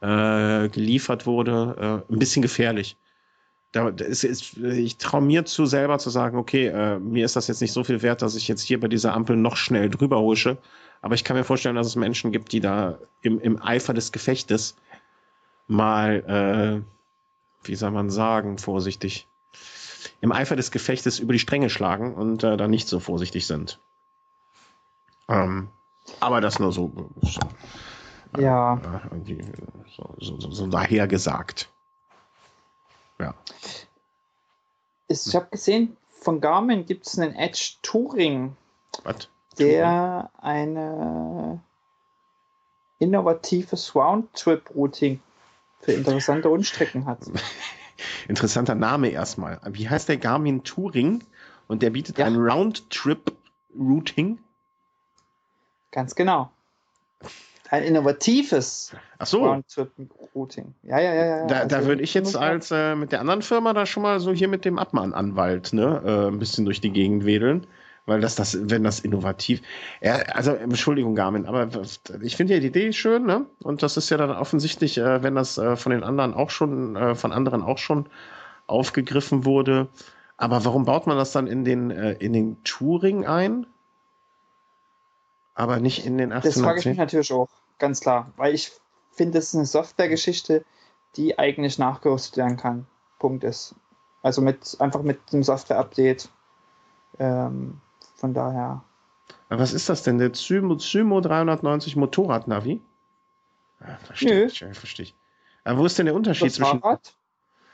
äh, 0.00 0.68
geliefert 0.68 1.26
wurde, 1.26 2.04
äh, 2.08 2.12
ein 2.12 2.18
bisschen 2.18 2.42
gefährlich. 2.42 2.96
Da 3.72 3.88
ist, 3.88 4.22
ist, 4.22 4.58
ich 4.58 4.98
traue 4.98 5.22
mir 5.22 5.46
zu 5.46 5.64
selber 5.64 5.98
zu 5.98 6.10
sagen, 6.10 6.36
okay, 6.36 6.66
äh, 6.66 6.98
mir 6.98 7.24
ist 7.24 7.36
das 7.36 7.48
jetzt 7.48 7.62
nicht 7.62 7.72
so 7.72 7.84
viel 7.84 8.02
wert, 8.02 8.20
dass 8.20 8.34
ich 8.34 8.48
jetzt 8.48 8.62
hier 8.62 8.78
bei 8.78 8.88
dieser 8.88 9.14
Ampel 9.14 9.36
noch 9.36 9.56
schnell 9.56 9.88
drüber 9.88 10.20
husche. 10.20 10.58
Aber 11.00 11.14
ich 11.14 11.24
kann 11.24 11.36
mir 11.36 11.44
vorstellen, 11.44 11.76
dass 11.76 11.86
es 11.86 11.96
Menschen 11.96 12.32
gibt, 12.32 12.52
die 12.52 12.60
da 12.60 12.98
im, 13.22 13.40
im 13.40 13.60
Eifer 13.62 13.94
des 13.94 14.12
Gefechtes 14.12 14.76
mal, 15.68 16.84
äh, 16.84 17.66
wie 17.66 17.74
soll 17.74 17.92
man 17.92 18.10
sagen, 18.10 18.58
vorsichtig, 18.58 19.26
im 20.20 20.32
Eifer 20.32 20.56
des 20.56 20.70
Gefechtes 20.70 21.18
über 21.18 21.32
die 21.32 21.38
Stränge 21.38 21.70
schlagen 21.70 22.14
und 22.14 22.44
äh, 22.44 22.56
da 22.56 22.68
nicht 22.68 22.88
so 22.88 23.00
vorsichtig 23.00 23.46
sind. 23.46 23.78
Ähm, 25.28 25.68
aber 26.20 26.40
das 26.40 26.58
nur 26.58 26.72
so, 26.72 27.10
so 27.22 27.40
Ja, 28.38 28.74
äh, 28.74 29.42
so, 29.96 30.14
so, 30.20 30.40
so, 30.40 30.50
so 30.50 30.66
daher 30.66 31.06
gesagt. 31.06 31.68
Ja. 33.18 33.34
ich 35.08 35.34
habe 35.36 35.46
gesehen, 35.50 35.96
von 36.10 36.40
Garmin 36.40 36.86
gibt 36.86 37.06
es 37.06 37.18
einen 37.18 37.34
Edge 37.34 37.74
Touring, 37.82 38.56
Was? 39.04 39.28
der 39.58 40.30
eine 40.40 41.60
innovatives 42.98 43.94
Roundtrip-Routing 43.94 45.20
für 45.80 45.92
interessante 45.92 46.48
Rundstrecken 46.48 47.06
hat. 47.06 47.18
Interessanter 48.28 48.74
Name 48.74 49.08
erstmal. 49.08 49.60
Wie 49.70 49.88
heißt 49.88 50.08
der 50.08 50.16
Garmin 50.16 50.64
Touring? 50.64 51.22
Und 51.68 51.82
der 51.82 51.90
bietet 51.90 52.18
Ja. 52.18 52.26
ein 52.26 52.36
Roundtrip-Routing. 52.36 54.38
Ganz 55.90 56.14
genau. 56.14 56.50
ein 57.70 57.84
innovatives 57.84 58.94
Ach 59.18 59.26
so. 59.26 59.46
Round-Trip-Routing. 59.46 60.74
Ja, 60.82 61.00
ja, 61.00 61.14
ja. 61.14 61.24
ja. 61.24 61.46
Da, 61.46 61.56
also, 61.60 61.68
da 61.68 61.86
würde 61.86 62.02
ich 62.02 62.12
jetzt 62.12 62.36
als 62.36 62.70
äh, 62.70 62.94
mit 62.94 63.12
der 63.12 63.20
anderen 63.20 63.40
Firma 63.40 63.72
da 63.72 63.86
schon 63.86 64.02
mal 64.02 64.20
so 64.20 64.30
hier 64.32 64.48
mit 64.48 64.66
dem 64.66 64.78
Abmahnanwalt 64.78 65.72
ne, 65.72 66.02
äh, 66.04 66.28
ein 66.28 66.38
bisschen 66.38 66.66
durch 66.66 66.82
die 66.82 66.90
Gegend 66.90 67.24
wedeln. 67.24 67.66
Weil 68.04 68.20
das, 68.20 68.34
das, 68.34 68.58
wenn 68.68 68.82
das 68.82 68.98
innovativ, 68.98 69.62
ja, 70.00 70.14
also 70.34 70.52
Entschuldigung, 70.52 71.14
Garmin, 71.14 71.46
aber 71.46 71.68
ich 72.20 72.36
finde 72.36 72.54
ja 72.54 72.60
die 72.60 72.66
Idee 72.66 72.92
schön, 72.92 73.24
ne? 73.24 73.46
Und 73.62 73.84
das 73.84 73.96
ist 73.96 74.10
ja 74.10 74.16
dann 74.16 74.30
offensichtlich, 74.30 74.98
äh, 74.98 75.22
wenn 75.22 75.36
das 75.36 75.56
äh, 75.56 75.76
von 75.76 75.92
den 75.92 76.02
anderen 76.02 76.34
auch 76.34 76.50
schon, 76.50 76.96
äh, 76.96 77.14
von 77.14 77.32
anderen 77.32 77.62
auch 77.62 77.78
schon 77.78 78.08
aufgegriffen 78.66 79.44
wurde. 79.44 79.88
Aber 80.36 80.64
warum 80.64 80.84
baut 80.84 81.06
man 81.06 81.16
das 81.16 81.30
dann 81.30 81.46
in 81.46 81.64
den, 81.64 81.92
äh, 81.92 82.14
in 82.14 82.32
den 82.32 82.64
Touring 82.64 83.24
ein? 83.24 83.66
Aber 85.54 85.78
nicht 85.78 86.04
in 86.04 86.18
den 86.18 86.32
1810? 86.32 86.50
Das 86.50 86.60
frage 86.60 86.80
ich 86.80 86.86
mich 86.86 86.98
natürlich 86.98 87.32
auch, 87.32 87.48
ganz 87.78 88.00
klar. 88.00 88.32
Weil 88.36 88.52
ich 88.54 88.72
finde, 89.12 89.38
das 89.38 89.48
ist 89.48 89.54
eine 89.54 89.66
Softwaregeschichte, 89.66 90.64
die 91.14 91.38
eigentlich 91.38 91.78
nachgerüstet 91.78 92.36
werden 92.36 92.56
kann. 92.56 92.86
Punkt 93.20 93.44
ist. 93.44 93.76
Also 94.22 94.40
mit, 94.40 94.76
einfach 94.80 95.02
mit 95.02 95.32
dem 95.32 95.44
Software-Update. 95.44 96.28
Ähm, 97.18 97.80
von 98.22 98.34
daher. 98.34 98.84
was 99.48 99.72
ist 99.72 99.88
das 99.88 100.04
denn? 100.04 100.18
Der 100.18 100.32
Zymo, 100.32 100.76
Zymo 100.76 101.20
390 101.20 101.96
Motorrad-Navi? 101.96 102.80
Ja, 103.80 103.96
verstehe 103.96 104.44
ich. 104.44 104.58
Verstehe 104.60 105.06
ich. 105.06 105.14
Aber 105.64 105.80
wo 105.80 105.86
ist 105.86 105.98
denn 105.98 106.06
der 106.06 106.14
Unterschied 106.14 106.46
das 106.46 106.54
zwischen. 106.54 106.80
Fahrrad? 106.80 107.16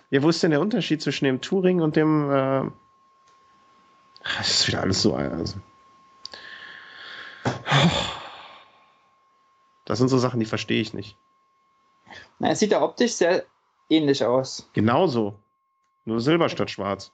Ja, 0.08 0.22
wo 0.22 0.30
ist 0.30 0.42
denn 0.42 0.50
der 0.50 0.62
Unterschied 0.62 1.02
zwischen 1.02 1.26
dem 1.26 1.42
Touring 1.42 1.82
und 1.82 1.96
dem. 1.96 2.30
Äh... 2.30 2.70
Das 4.38 4.48
ist 4.48 4.68
wieder 4.68 4.80
alles 4.80 5.02
so. 5.02 5.14
Also. 5.14 5.58
Das 9.84 9.98
sind 9.98 10.08
so 10.08 10.16
Sachen, 10.16 10.40
die 10.40 10.46
verstehe 10.46 10.80
ich 10.80 10.94
nicht. 10.94 11.18
Na, 12.38 12.52
es 12.52 12.60
sieht 12.60 12.72
ja 12.72 12.80
optisch 12.80 13.12
sehr 13.12 13.44
ähnlich 13.90 14.24
aus. 14.24 14.66
Genauso. 14.72 15.38
Nur 16.06 16.22
Silber 16.22 16.48
statt 16.48 16.70
Schwarz. 16.70 17.12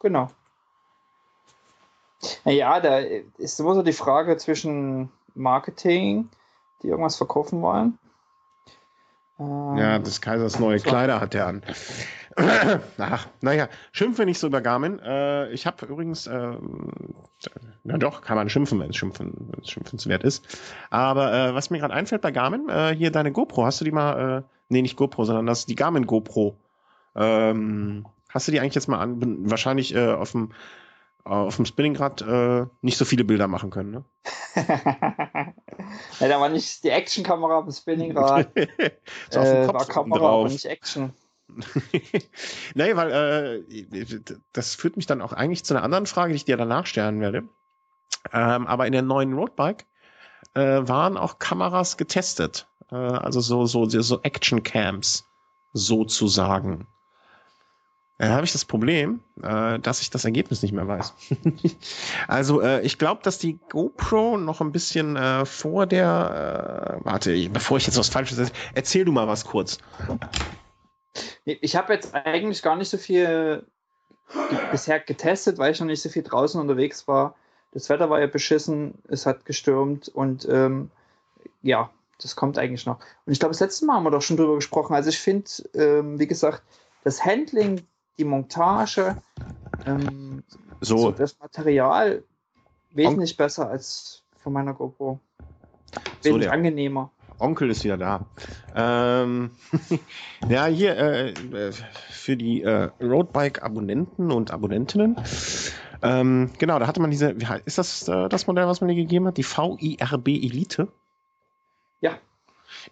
Genau. 0.00 0.32
Naja, 2.44 2.80
da 2.80 2.98
ist 2.98 3.60
immer 3.60 3.74
so 3.74 3.82
die 3.82 3.92
Frage 3.92 4.36
zwischen 4.36 5.10
Marketing, 5.34 6.28
die 6.82 6.88
irgendwas 6.88 7.16
verkaufen 7.16 7.62
wollen. 7.62 7.98
Ähm, 9.38 9.76
ja, 9.76 9.98
des 9.98 10.20
Kaisers 10.20 10.58
neue 10.58 10.78
so. 10.78 10.88
Kleider 10.88 11.20
hat 11.20 11.34
er 11.34 11.46
an. 11.46 11.62
Ach, 12.98 13.26
naja, 13.40 13.68
schimpfe 13.92 14.24
nicht 14.24 14.38
so 14.38 14.46
über 14.46 14.60
Garmin. 14.60 14.98
Äh, 15.00 15.50
ich 15.50 15.66
habe 15.66 15.86
übrigens, 15.86 16.26
äh, 16.26 16.52
na 17.84 17.98
doch, 17.98 18.22
kann 18.22 18.36
man 18.36 18.48
schimpfen, 18.48 18.78
wenn 18.80 18.90
es 18.90 18.96
schimpfen, 18.96 19.52
schimpfenswert 19.64 20.22
ist. 20.22 20.46
Aber 20.90 21.32
äh, 21.32 21.54
was 21.54 21.70
mir 21.70 21.78
gerade 21.78 21.94
einfällt 21.94 22.22
bei 22.22 22.30
Garmin, 22.30 22.68
äh, 22.68 22.94
hier 22.94 23.10
deine 23.10 23.32
GoPro, 23.32 23.64
hast 23.64 23.80
du 23.80 23.84
die 23.84 23.92
mal, 23.92 24.38
äh, 24.38 24.42
nee, 24.68 24.82
nicht 24.82 24.96
GoPro, 24.96 25.24
sondern 25.24 25.46
das 25.46 25.66
die 25.66 25.74
Garmin 25.74 26.06
GoPro. 26.06 26.56
Ähm, 27.16 28.06
hast 28.28 28.46
du 28.46 28.52
die 28.52 28.60
eigentlich 28.60 28.74
jetzt 28.74 28.88
mal 28.88 29.00
an, 29.00 29.50
wahrscheinlich 29.50 29.94
äh, 29.94 30.12
auf 30.12 30.32
dem 30.32 30.50
auf 31.24 31.56
dem 31.56 31.66
Spinningrad 31.66 32.22
äh, 32.22 32.66
nicht 32.80 32.96
so 32.96 33.04
viele 33.04 33.24
Bilder 33.24 33.46
machen 33.46 33.70
können. 33.70 33.90
Ne? 33.90 34.04
ja, 36.20 36.28
da 36.28 36.40
war 36.40 36.48
nicht 36.48 36.82
die 36.84 36.90
Actionkamera 36.90 37.58
auf 37.58 37.64
dem 37.64 37.72
Spinningrad. 37.72 38.56
äh, 38.56 38.92
war 39.32 39.86
Kamera, 39.86 40.18
drauf. 40.18 40.40
aber 40.40 40.48
nicht 40.48 40.64
Action. 40.64 41.12
nee, 42.74 42.96
weil 42.96 43.64
äh, 43.66 44.20
das 44.52 44.74
führt 44.74 44.96
mich 44.96 45.06
dann 45.06 45.20
auch 45.20 45.32
eigentlich 45.32 45.64
zu 45.64 45.74
einer 45.74 45.82
anderen 45.82 46.06
Frage, 46.06 46.32
die 46.32 46.36
ich 46.36 46.44
dir 46.44 46.56
danach 46.56 46.86
stellen 46.86 47.20
werde. 47.20 47.48
Ähm, 48.32 48.66
aber 48.66 48.86
in 48.86 48.92
der 48.92 49.02
neuen 49.02 49.32
Roadbike 49.32 49.86
äh, 50.54 50.60
waren 50.60 51.16
auch 51.16 51.38
Kameras 51.38 51.96
getestet. 51.96 52.68
Äh, 52.90 52.96
also 52.96 53.40
so, 53.40 53.66
so, 53.66 53.88
so 53.88 54.20
Action-Cams 54.22 55.24
sozusagen. 55.72 56.86
Dann 58.20 58.32
habe 58.32 58.44
ich 58.44 58.52
das 58.52 58.66
Problem, 58.66 59.20
äh, 59.42 59.78
dass 59.78 60.02
ich 60.02 60.10
das 60.10 60.26
Ergebnis 60.26 60.60
nicht 60.60 60.72
mehr 60.72 60.86
weiß. 60.86 61.14
also 62.28 62.60
äh, 62.60 62.82
ich 62.82 62.98
glaube, 62.98 63.22
dass 63.22 63.38
die 63.38 63.58
GoPro 63.70 64.36
noch 64.36 64.60
ein 64.60 64.72
bisschen 64.72 65.16
äh, 65.16 65.46
vor 65.46 65.86
der, 65.86 67.00
äh, 67.00 67.04
warte, 67.06 67.48
bevor 67.48 67.78
ich 67.78 67.86
jetzt 67.86 67.96
was 67.98 68.10
Falsches 68.10 68.36
erzähle, 68.36 68.58
erzähl 68.74 69.04
du 69.06 69.12
mal 69.12 69.26
was 69.26 69.46
kurz. 69.46 69.78
Ich 71.46 71.76
habe 71.76 71.94
jetzt 71.94 72.14
eigentlich 72.14 72.60
gar 72.60 72.76
nicht 72.76 72.90
so 72.90 72.98
viel 72.98 73.66
bisher 74.70 75.00
getestet, 75.00 75.56
weil 75.56 75.72
ich 75.72 75.80
noch 75.80 75.86
nicht 75.86 76.02
so 76.02 76.10
viel 76.10 76.22
draußen 76.22 76.60
unterwegs 76.60 77.08
war. 77.08 77.36
Das 77.72 77.88
Wetter 77.88 78.10
war 78.10 78.20
ja 78.20 78.26
beschissen, 78.26 78.98
es 79.08 79.24
hat 79.24 79.46
gestürmt 79.46 80.08
und 80.08 80.46
ähm, 80.46 80.90
ja, 81.62 81.88
das 82.20 82.36
kommt 82.36 82.58
eigentlich 82.58 82.84
noch. 82.84 82.98
Und 83.24 83.32
ich 83.32 83.38
glaube, 83.38 83.52
das 83.52 83.60
letzte 83.60 83.86
Mal 83.86 83.94
haben 83.94 84.04
wir 84.04 84.10
doch 84.10 84.20
schon 84.20 84.36
drüber 84.36 84.56
gesprochen. 84.56 84.94
Also 84.94 85.08
ich 85.08 85.18
finde, 85.18 85.50
ähm, 85.72 86.18
wie 86.18 86.26
gesagt, 86.26 86.62
das 87.02 87.24
Handling 87.24 87.86
die 88.20 88.24
Montage, 88.24 89.16
ähm, 89.86 90.44
so. 90.80 90.98
so. 90.98 91.10
das 91.10 91.38
Material 91.40 92.22
wesentlich 92.92 93.32
On 93.32 93.36
besser 93.36 93.68
als 93.68 94.22
von 94.42 94.52
meiner 94.52 94.74
GoPro. 94.74 95.18
Wesentlich 96.22 96.48
so, 96.48 96.50
angenehmer. 96.50 97.10
Onkel 97.38 97.70
ist 97.70 97.82
wieder 97.84 97.96
da. 97.96 98.26
Ähm, 98.76 99.52
ja, 100.48 100.66
hier 100.66 100.96
äh, 100.98 101.72
für 102.10 102.36
die 102.36 102.62
äh, 102.62 102.90
Roadbike-Abonnenten 103.00 104.30
und 104.30 104.50
Abonnentinnen. 104.50 105.16
Ähm, 106.02 106.50
genau, 106.58 106.78
da 106.78 106.86
hatte 106.86 107.00
man 107.00 107.10
diese, 107.10 107.40
wie 107.40 107.46
heißt, 107.46 107.66
ist 107.66 107.78
das 107.78 108.08
äh, 108.08 108.28
das 108.28 108.46
Modell, 108.46 108.66
was 108.66 108.82
man 108.82 108.88
dir 108.88 108.94
gegeben 108.94 109.26
hat? 109.26 109.38
Die 109.38 109.44
VIRB 109.44 110.28
Elite? 110.28 110.88
Ja. 112.02 112.18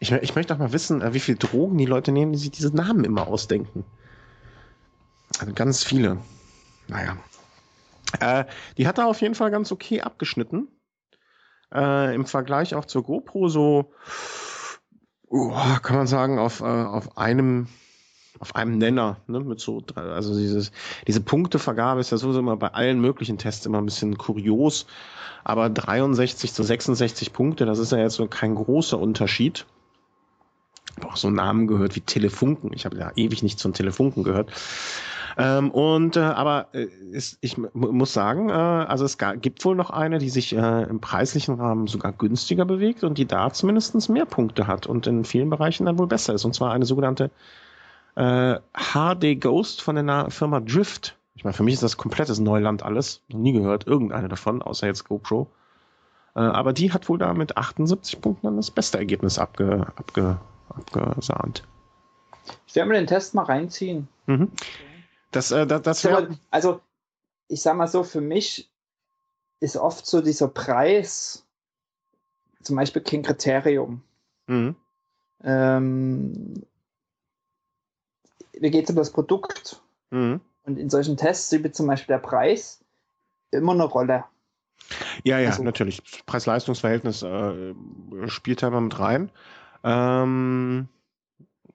Ich, 0.01 0.11
ich 0.11 0.35
möchte 0.35 0.55
auch 0.55 0.59
mal 0.59 0.73
wissen, 0.73 1.03
äh, 1.03 1.13
wie 1.13 1.21
viele 1.21 1.39
Drogen 1.39 1.77
die 1.77 1.87
Leute 1.87 2.13
nehmen, 2.13 2.33
die 2.33 2.39
sich 2.39 2.51
diese 2.51 2.75
Namen 2.75 3.05
immer 3.05 3.29
ausdenken. 3.29 3.85
Also 5.39 5.53
ganz 5.53 5.85
viele. 5.85 6.19
Naja. 6.89 7.17
Äh, 8.21 8.45
die 8.77 8.89
hat 8.89 8.99
er 8.99 9.07
auf 9.07 9.21
jeden 9.21 9.35
Fall 9.35 9.51
ganz 9.51 9.71
okay 9.71 10.01
abgeschnitten. 10.01 10.69
Äh, 11.73 12.15
Im 12.15 12.25
Vergleich 12.25 12.75
auch 12.75 12.87
zur 12.87 13.03
GoPro 13.03 13.49
so, 13.49 13.93
oh, 15.29 15.53
kann 15.83 15.97
man 15.97 16.07
sagen, 16.07 16.39
auf, 16.39 16.61
äh, 16.61 16.65
auf 16.65 17.19
einem 17.19 17.69
auf 18.41 18.55
einem 18.55 18.79
Nenner, 18.79 19.17
ne, 19.27 19.41
mit 19.41 19.61
so, 19.61 19.83
also 19.95 20.39
dieses, 20.39 20.71
diese 21.07 21.21
Punktevergabe 21.21 22.01
ist 22.01 22.11
ja 22.11 22.19
sowieso 22.19 22.39
immer 22.39 22.57
bei 22.57 22.69
allen 22.69 23.01
möglichen 23.01 23.39
Tests 23.39 23.67
immer 23.67 23.79
ein 23.79 23.85
bisschen 23.85 24.17
kurios, 24.17 24.87
aber 25.45 25.71
63 25.71 26.53
zu 26.53 26.63
66 26.63 27.33
Punkte, 27.33 27.67
das 27.67 27.79
ist 27.79 27.93
ja 27.93 27.99
jetzt 27.99 28.15
so 28.15 28.27
kein 28.27 28.55
großer 28.55 28.99
Unterschied. 28.99 29.67
Auch 31.05 31.17
so 31.17 31.31
Namen 31.31 31.69
gehört 31.69 31.95
wie 31.95 32.01
Telefunken. 32.01 32.73
Ich 32.73 32.85
habe 32.85 32.99
ja 32.99 33.13
ewig 33.15 33.43
nicht 33.43 33.59
zum 33.59 33.73
Telefunken 33.73 34.25
gehört. 34.25 34.51
Ähm, 35.41 35.71
und 35.71 36.17
äh, 36.17 36.21
aber 36.21 36.67
äh, 36.73 36.89
ist, 37.13 37.39
ich 37.41 37.57
muss 37.73 38.13
sagen, 38.13 38.51
äh, 38.51 38.53
also 38.53 39.05
es 39.05 39.19
gibt 39.41 39.65
wohl 39.65 39.77
noch 39.77 39.91
eine, 39.91 40.19
die 40.19 40.31
sich 40.31 40.53
äh, 40.53 40.83
im 40.83 41.01
preislichen 41.01 41.55
Rahmen 41.55 41.87
sogar 41.87 42.13
günstiger 42.13 42.65
bewegt 42.65 43.05
und 43.05 43.19
die 43.19 43.25
da 43.25 43.53
zumindest 43.53 44.11
mehr 44.11 44.27
Punkte 44.27 44.67
hat 44.67 44.89
und 44.89 45.07
in 45.07 45.25
vielen 45.25 45.49
Bereichen 45.49 45.87
dann 45.87 45.97
wohl 45.97 46.09
besser 46.09 46.35
ist. 46.35 46.45
Und 46.45 46.57
zwar 46.57 46.73
eine 46.73 46.85
sogenannte 46.85 47.31
äh, 48.17 48.57
HD 48.75 49.41
Ghost 49.41 49.81
von 49.81 49.95
der 49.95 50.31
Firma 50.31 50.59
Drift. 50.59 51.17
Ich 51.37 51.45
meine, 51.45 51.55
für 51.55 51.63
mich 51.63 51.75
ist 51.75 51.85
das 51.85 51.97
komplettes 51.97 52.41
Neuland 52.41 52.83
alles. 52.83 53.23
Noch 53.29 53.39
nie 53.39 53.53
gehört, 53.53 53.87
irgendeine 53.87 54.29
davon, 54.29 54.61
außer 54.61 54.89
jetzt 54.89 55.05
GoPro. 55.05 55.47
Äh, 56.35 56.41
aber 56.41 56.73
die 56.73 56.93
hat 56.93 57.09
wohl 57.09 57.19
da 57.19 57.33
mit 57.33 57.57
78 57.57 58.21
Punkten 58.21 58.49
dann 58.49 58.57
das 58.57 58.73
beste 58.73 58.99
Ergebnis 58.99 59.39
abge, 59.39 59.87
abge, 59.95 60.39
abgesahnt. 60.69 61.63
Ich 62.67 62.75
werde 62.75 62.89
mir 62.89 62.97
den 62.97 63.07
Test 63.07 63.37
mal 63.37 63.45
reinziehen. 63.45 64.09
Mhm. 64.27 64.51
Das, 65.31 65.51
äh, 65.51 65.67
das, 65.67 65.83
das 65.83 66.05
wär... 66.05 66.29
Also, 66.51 66.81
ich 67.49 67.63
sag 67.63 67.77
mal 67.77 67.89
so, 67.89 68.05
für 68.05 68.21
mich 68.21 68.71
ist 69.61 69.77
oft 69.77 70.07
so 70.07 70.21
dieser 70.21 70.49
Preis 70.49 71.45
zum 72.63 72.77
Beispiel 72.77 73.03
kein 73.03 73.23
Kriterium. 73.23 74.03
Mhm. 74.47 74.77
Ähm, 75.43 76.55
wie 78.53 78.71
geht 78.71 78.85
es 78.85 78.91
um 78.91 78.97
das 78.97 79.13
Produkt? 79.13 79.81
Mhm. 80.11 80.41
Und 80.65 80.79
in 80.79 80.91
solchen 80.91 81.17
Tests 81.17 81.55
spielt 81.55 81.75
zum 81.75 81.87
Beispiel 81.87 82.15
der 82.15 82.19
Preis 82.19 82.85
immer 83.51 83.73
eine 83.73 83.85
Rolle. 83.85 84.25
Ja, 85.25 85.39
ja, 85.39 85.51
also, 85.51 85.63
natürlich. 85.63 86.03
Preis-Leistungs-Verhältnis 86.27 87.23
äh, 87.23 87.75
spielt 88.27 88.63
da 88.63 88.69
immer 88.69 88.81
mit 88.81 88.99
rein. 88.99 89.31
Ähm, 89.85 90.89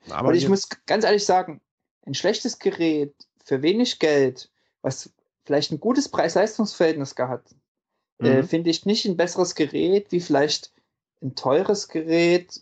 aber 0.10 0.30
und 0.30 0.36
ich 0.36 0.48
muss 0.48 0.70
ganz 0.86 1.06
ehrlich 1.06 1.26
sagen, 1.26 1.62
ein 2.06 2.14
schlechtes 2.14 2.60
Gerät 2.60 3.14
für 3.44 3.62
wenig 3.62 4.00
Geld, 4.00 4.50
was 4.82 5.12
vielleicht 5.46 5.72
ein 5.72 5.80
gutes 5.80 6.10
Preis-Leistungs-Verhältnis 6.10 7.16
gehabt, 7.16 7.56
äh, 8.20 8.24
mhm. 8.24 8.40
äh, 8.40 8.44
finde 8.44 8.70
ich 8.70 8.86
nicht 8.86 9.06
ein 9.06 9.18
besseres 9.18 9.56
Gerät 9.56 10.12
wie 10.12 10.22
vielleicht 10.22 10.74
ein 11.22 11.36
teures 11.36 11.88
Gerät 11.88 12.62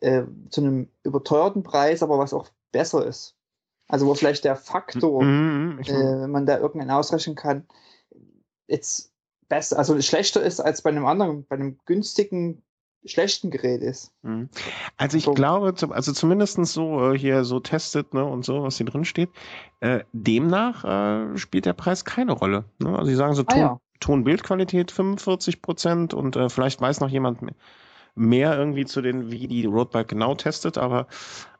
äh, 0.00 0.22
zu 0.50 0.60
einem 0.60 0.88
überteuerten 1.04 1.62
Preis, 1.62 2.02
aber 2.02 2.18
was 2.18 2.32
auch 2.32 2.48
besser 2.72 3.06
ist. 3.06 3.34
Also 3.88 4.06
wo 4.06 4.14
vielleicht 4.14 4.44
der 4.44 4.56
Faktor, 4.56 5.22
mhm, 5.22 5.76
mhm 5.76 5.80
äh, 5.80 6.22
wenn 6.22 6.30
man 6.30 6.46
da 6.46 6.58
irgendeinen 6.58 6.90
ausrechnen 6.90 7.36
kann, 7.36 7.66
jetzt 8.66 9.12
besser, 9.48 9.78
also 9.78 10.00
schlechter 10.00 10.42
ist 10.42 10.60
als 10.60 10.82
bei 10.82 10.90
einem 10.90 11.06
anderen, 11.06 11.46
bei 11.46 11.56
einem 11.56 11.78
günstigen 11.86 12.62
schlechten 13.04 13.50
Gerät 13.50 13.82
ist. 13.82 14.12
Mhm. 14.22 14.48
Also 14.96 15.16
ich 15.16 15.24
so. 15.24 15.34
glaube, 15.34 15.74
also 15.90 16.12
zumindest 16.12 16.64
so 16.66 17.12
äh, 17.12 17.18
hier 17.18 17.44
so 17.44 17.60
testet 17.60 18.14
ne, 18.14 18.24
und 18.24 18.44
so, 18.44 18.62
was 18.62 18.76
hier 18.76 18.86
drin 18.86 19.04
steht, 19.04 19.30
äh, 19.80 20.00
demnach 20.12 20.84
äh, 20.84 21.36
spielt 21.38 21.66
der 21.66 21.72
Preis 21.72 22.04
keine 22.04 22.32
Rolle. 22.32 22.64
Ne? 22.78 22.96
Also 22.96 23.10
sie 23.10 23.16
sagen 23.16 23.34
so 23.34 23.42
ah, 23.46 23.52
Ton, 23.52 23.60
ja. 23.60 23.80
Ton-Bildqualität 24.00 24.90
45 24.90 25.62
Prozent 25.62 26.14
und 26.14 26.36
äh, 26.36 26.48
vielleicht 26.48 26.80
weiß 26.80 27.00
noch 27.00 27.10
jemand 27.10 27.42
mehr 27.42 27.54
mehr 28.18 28.58
irgendwie 28.58 28.84
zu 28.84 29.00
den, 29.00 29.30
wie 29.30 29.46
die 29.46 29.64
Roadbike 29.64 30.08
genau 30.08 30.34
testet, 30.34 30.76
aber 30.76 31.06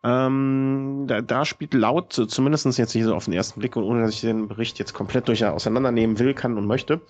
ähm, 0.02 1.05
da, 1.06 1.20
da 1.20 1.44
spielt 1.44 1.73
laut, 1.73 2.12
zumindest 2.12 2.66
jetzt 2.78 2.94
nicht 2.94 3.05
so 3.05 3.15
auf 3.15 3.24
den 3.24 3.35
ersten 3.35 3.60
Blick 3.60 3.77
und 3.77 3.85
ohne 3.85 4.02
dass 4.02 4.15
ich 4.15 4.20
den 4.20 4.48
Bericht 4.48 4.78
jetzt 4.78 4.93
komplett 4.93 5.28
durch 5.28 5.44
auseinandernehmen 5.44 6.19
will, 6.19 6.35
kann 6.35 6.59
und 6.59 6.66
möchte, 6.66 7.01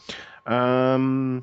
ähm, 0.47 1.43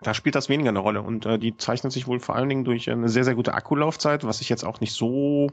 da 0.00 0.14
spielt 0.14 0.34
das 0.34 0.48
weniger 0.48 0.70
eine 0.70 0.78
Rolle 0.78 1.02
und 1.02 1.26
äh, 1.26 1.38
die 1.38 1.56
zeichnet 1.56 1.92
sich 1.92 2.06
wohl 2.06 2.20
vor 2.20 2.36
allen 2.36 2.48
Dingen 2.48 2.64
durch 2.64 2.90
eine 2.90 3.08
sehr, 3.08 3.24
sehr 3.24 3.34
gute 3.34 3.54
Akkulaufzeit, 3.54 4.24
was 4.24 4.40
ich 4.40 4.48
jetzt 4.48 4.64
auch 4.64 4.80
nicht 4.80 4.92
so 4.92 5.48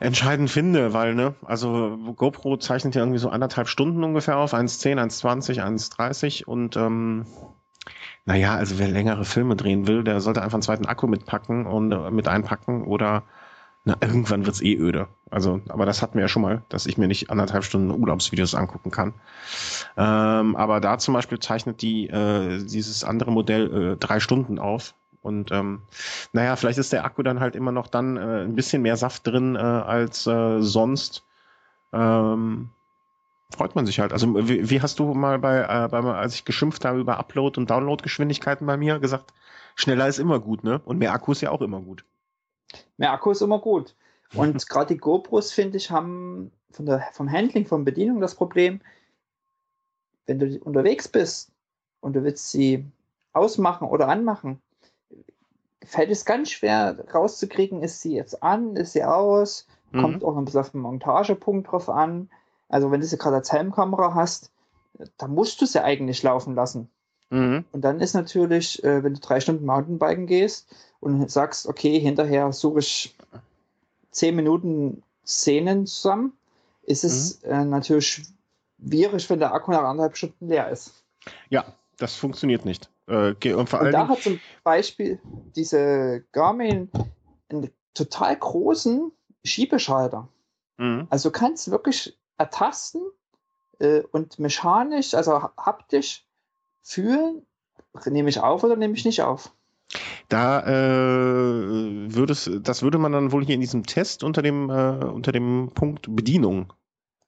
entscheidend 0.00 0.50
finde, 0.50 0.92
weil, 0.92 1.14
ne, 1.14 1.34
also 1.44 1.96
GoPro 2.16 2.56
zeichnet 2.56 2.94
ja 2.94 3.02
irgendwie 3.02 3.18
so 3.18 3.30
anderthalb 3.30 3.68
Stunden 3.68 4.04
ungefähr 4.04 4.36
auf, 4.36 4.52
1,10, 4.52 5.00
1,20, 5.00 5.62
1,30 5.62 6.44
und 6.44 6.76
ähm, 6.76 7.26
naja, 8.26 8.54
also 8.54 8.78
wer 8.78 8.88
längere 8.88 9.24
Filme 9.24 9.56
drehen 9.56 9.86
will, 9.86 10.04
der 10.04 10.20
sollte 10.20 10.42
einfach 10.42 10.56
einen 10.56 10.62
zweiten 10.62 10.86
Akku 10.86 11.06
mitpacken 11.06 11.66
und 11.66 11.92
äh, 11.92 12.10
mit 12.10 12.28
einpacken 12.28 12.84
oder 12.84 13.24
na, 13.84 13.96
irgendwann 14.00 14.46
wird's 14.46 14.62
eh 14.62 14.76
öde. 14.76 15.08
Also, 15.34 15.60
aber 15.68 15.84
das 15.84 16.00
hatten 16.00 16.14
wir 16.14 16.22
ja 16.22 16.28
schon 16.28 16.42
mal, 16.42 16.62
dass 16.68 16.86
ich 16.86 16.96
mir 16.96 17.08
nicht 17.08 17.28
anderthalb 17.28 17.64
Stunden 17.64 17.90
Urlaubsvideos 17.90 18.54
angucken 18.54 18.92
kann. 18.92 19.14
Ähm, 19.96 20.54
aber 20.54 20.80
da 20.80 20.96
zum 20.98 21.12
Beispiel 21.12 21.40
zeichnet 21.40 21.82
die 21.82 22.06
äh, 22.06 22.64
dieses 22.64 23.02
andere 23.02 23.32
Modell 23.32 23.94
äh, 23.94 23.96
drei 23.96 24.20
Stunden 24.20 24.60
auf. 24.60 24.94
Und 25.22 25.50
ähm, 25.50 25.82
naja, 26.32 26.54
vielleicht 26.54 26.78
ist 26.78 26.92
der 26.92 27.04
Akku 27.04 27.24
dann 27.24 27.40
halt 27.40 27.56
immer 27.56 27.72
noch 27.72 27.88
dann 27.88 28.16
äh, 28.16 28.44
ein 28.44 28.54
bisschen 28.54 28.82
mehr 28.82 28.96
Saft 28.96 29.26
drin 29.26 29.56
äh, 29.56 29.58
als 29.58 30.24
äh, 30.28 30.60
sonst. 30.62 31.24
Ähm, 31.92 32.70
freut 33.52 33.74
man 33.74 33.86
sich 33.86 33.98
halt. 33.98 34.12
Also 34.12 34.48
wie, 34.48 34.70
wie 34.70 34.82
hast 34.82 35.00
du 35.00 35.14
mal 35.14 35.40
bei, 35.40 35.62
äh, 35.62 35.88
bei, 35.88 35.98
als 35.98 36.36
ich 36.36 36.44
geschimpft 36.44 36.84
habe 36.84 37.00
über 37.00 37.18
Upload- 37.18 37.58
und 37.58 37.68
Download-Geschwindigkeiten 37.70 38.66
bei 38.68 38.76
mir 38.76 39.00
gesagt, 39.00 39.34
schneller 39.74 40.06
ist 40.06 40.20
immer 40.20 40.38
gut, 40.38 40.62
ne? 40.62 40.80
Und 40.84 40.98
mehr 40.98 41.12
Akku 41.12 41.32
ist 41.32 41.40
ja 41.40 41.50
auch 41.50 41.60
immer 41.60 41.80
gut. 41.80 42.04
Mehr 42.98 43.12
Akku 43.12 43.32
ist 43.32 43.42
immer 43.42 43.58
gut. 43.58 43.96
Und 44.34 44.66
gerade 44.68 44.94
die 44.94 45.00
GoPros, 45.00 45.52
finde 45.52 45.76
ich, 45.76 45.90
haben 45.90 46.52
von 46.70 46.86
der, 46.86 47.06
vom 47.12 47.30
Handling, 47.30 47.66
von 47.66 47.84
Bedienung 47.84 48.20
das 48.20 48.34
Problem, 48.34 48.80
wenn 50.26 50.38
du 50.38 50.58
unterwegs 50.58 51.08
bist 51.08 51.50
und 52.00 52.14
du 52.14 52.24
willst 52.24 52.50
sie 52.50 52.84
ausmachen 53.32 53.88
oder 53.88 54.08
anmachen, 54.08 54.60
fällt 55.84 56.10
es 56.10 56.24
ganz 56.24 56.50
schwer 56.50 56.96
rauszukriegen, 57.12 57.82
ist 57.82 58.00
sie 58.00 58.14
jetzt 58.14 58.42
an, 58.42 58.76
ist 58.76 58.92
sie 58.92 59.04
aus, 59.04 59.66
mhm. 59.92 60.00
kommt 60.00 60.24
auch 60.24 60.32
noch 60.32 60.38
ein 60.38 60.44
bisschen 60.44 60.60
auf 60.60 60.70
den 60.70 60.80
Montagepunkt 60.80 61.70
drauf 61.70 61.88
an. 61.88 62.30
Also 62.68 62.90
wenn 62.90 63.00
du 63.00 63.06
sie 63.06 63.18
gerade 63.18 63.36
als 63.36 63.52
Helmkamera 63.52 64.14
hast, 64.14 64.50
dann 65.18 65.34
musst 65.34 65.60
du 65.60 65.66
sie 65.66 65.82
eigentlich 65.82 66.22
laufen 66.22 66.54
lassen. 66.54 66.88
Mhm. 67.30 67.64
Und 67.72 67.82
dann 67.82 68.00
ist 68.00 68.14
natürlich, 68.14 68.82
äh, 68.84 69.02
wenn 69.02 69.14
du 69.14 69.20
drei 69.20 69.40
Stunden 69.40 69.66
Mountainbiken 69.66 70.26
gehst 70.26 70.74
und 71.00 71.30
sagst, 71.30 71.66
okay, 71.66 71.98
hinterher 71.98 72.52
suche 72.52 72.78
ich 72.78 73.16
zehn 74.14 74.36
Minuten 74.36 75.02
Szenen 75.26 75.86
zusammen, 75.86 76.32
ist 76.82 77.04
es 77.04 77.42
mhm. 77.42 77.50
äh, 77.50 77.64
natürlich 77.64 78.22
schwierig, 78.78 79.28
wenn 79.28 79.38
der 79.38 79.52
Akku 79.52 79.70
nach 79.70 79.82
anderthalb 79.82 80.16
Stunden 80.16 80.48
leer 80.48 80.70
ist. 80.70 81.04
Ja, 81.48 81.64
das 81.96 82.14
funktioniert 82.14 82.64
nicht. 82.64 82.90
Äh, 83.06 83.34
und, 83.52 83.72
und 83.72 83.92
da 83.92 84.08
hat 84.08 84.22
zum 84.22 84.40
Beispiel 84.62 85.20
diese 85.56 86.24
Garmin 86.32 86.90
einen 87.48 87.70
total 87.94 88.36
großen 88.36 89.12
Schiebeschalter. 89.44 90.28
Mhm. 90.78 91.06
Also 91.10 91.30
du 91.30 91.38
kannst 91.38 91.70
wirklich 91.70 92.16
ertasten 92.38 93.02
äh, 93.78 94.02
und 94.12 94.38
mechanisch, 94.38 95.14
also 95.14 95.42
haptisch 95.56 96.24
fühlen, 96.82 97.46
nehme 98.06 98.28
ich 98.28 98.40
auf 98.40 98.62
oder 98.64 98.76
nehme 98.76 98.94
ich 98.94 99.04
nicht 99.04 99.22
auf. 99.22 99.50
Da 100.28 100.62
äh, 100.62 102.14
würde 102.14 102.32
es, 102.32 102.50
das 102.62 102.82
würde 102.82 102.98
man 102.98 103.12
dann 103.12 103.32
wohl 103.32 103.44
hier 103.44 103.54
in 103.54 103.60
diesem 103.60 103.84
Test 103.84 104.24
unter 104.24 104.42
dem, 104.42 104.70
äh, 104.70 105.04
unter 105.04 105.32
dem 105.32 105.70
Punkt 105.74 106.14
Bedienung 106.14 106.72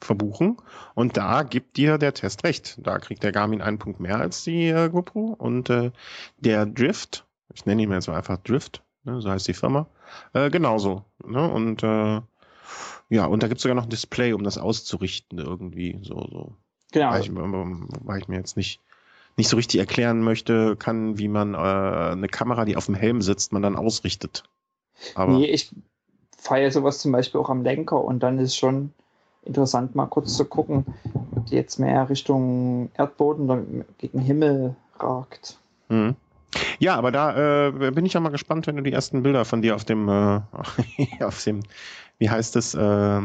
verbuchen. 0.01 0.57
Und 0.95 1.17
da 1.17 1.43
gibt 1.43 1.77
dir 1.77 1.99
der 1.99 2.15
Test 2.15 2.45
recht. 2.45 2.79
Da 2.83 2.99
kriegt 2.99 3.23
der 3.23 3.33
Garmin 3.33 3.63
einen 3.63 3.79
Punkt 3.79 4.01
mehr 4.01 4.19
als 4.19 4.45
die 4.45 4.69
äh, 4.69 4.89
GoPro. 4.89 5.37
Und 5.39 5.71
äh, 5.71 5.93
der 6.39 6.67
Drift, 6.67 7.27
ich 7.55 7.67
nenne 7.67 7.83
ihn 7.83 7.93
jetzt 7.93 8.09
mal 8.09 8.17
einfach 8.17 8.39
Drift, 8.39 8.83
ne, 9.05 9.21
so 9.21 9.31
heißt 9.31 9.49
die 9.49 9.55
Firma, 9.55 9.89
äh, 10.33 10.51
genauso. 10.51 11.05
Ne? 11.25 11.51
Und 11.51 11.83
äh, 11.83 12.21
ja, 13.09 13.27
und 13.27 13.43
da 13.43 13.49
gibt 13.49 13.59
es 13.59 13.63
sogar 13.63 13.77
noch 13.77 13.85
ein 13.85 13.91
Display, 13.91 14.33
um 14.33 14.43
das 14.43 14.59
auszurichten 14.59 15.39
irgendwie. 15.39 15.99
So, 16.03 16.27
so. 16.31 16.57
Genau. 16.93 17.11
Weil 17.11 17.21
ich, 17.23 17.31
weil 17.35 18.19
ich 18.21 18.29
mir 18.29 18.37
jetzt 18.37 18.57
nicht 18.57 18.81
nicht 19.37 19.49
so 19.49 19.57
richtig 19.57 19.81
erklären 19.81 20.23
möchte, 20.23 20.77
kann, 20.77 21.19
wie 21.19 21.29
man 21.29 21.55
äh, 21.55 21.59
eine 21.59 22.29
Kamera, 22.29 22.65
die 22.65 22.77
auf 22.77 22.87
dem 22.87 22.95
Helm 22.95 23.21
sitzt, 23.21 23.53
man 23.53 23.63
dann 23.63 23.77
ausrichtet. 23.77 24.45
Aber 25.15 25.33
nee, 25.33 25.47
ich 25.47 25.73
feiere 26.39 26.71
sowas 26.71 26.99
zum 26.99 27.13
Beispiel 27.13 27.41
auch 27.41 27.51
am 27.51 27.63
Lenker 27.63 28.03
und 28.03 28.23
dann 28.23 28.39
ist 28.39 28.57
schon 28.57 28.93
interessant, 29.43 29.95
mal 29.95 30.07
kurz 30.07 30.37
zu 30.37 30.45
gucken, 30.45 30.85
ob 31.35 31.47
die 31.47 31.55
jetzt 31.55 31.79
mehr 31.79 32.09
Richtung 32.09 32.91
Erdboden 32.97 33.51
oder 33.51 33.63
gegen 33.99 34.21
Himmel 34.21 34.75
ragt. 34.99 35.59
Mhm. 35.89 36.17
Ja, 36.79 36.97
aber 36.97 37.13
da 37.13 37.69
äh, 37.69 37.91
bin 37.91 38.07
ich 38.07 38.15
ja 38.15 38.21
mal 38.21 38.31
gespannt, 38.31 38.67
wenn 38.67 38.77
du 38.77 38.83
die 38.83 38.93
ersten 38.93 39.23
Bilder 39.23 39.45
von 39.45 39.63
dir 39.63 39.75
auf 39.75 39.85
dem, 39.85 40.09
äh, 40.09 40.41
auf 41.23 41.43
dem, 41.45 41.63
wie 42.19 42.31
heißt 42.31 42.57
es, 42.57 42.75
äh, 42.75 43.21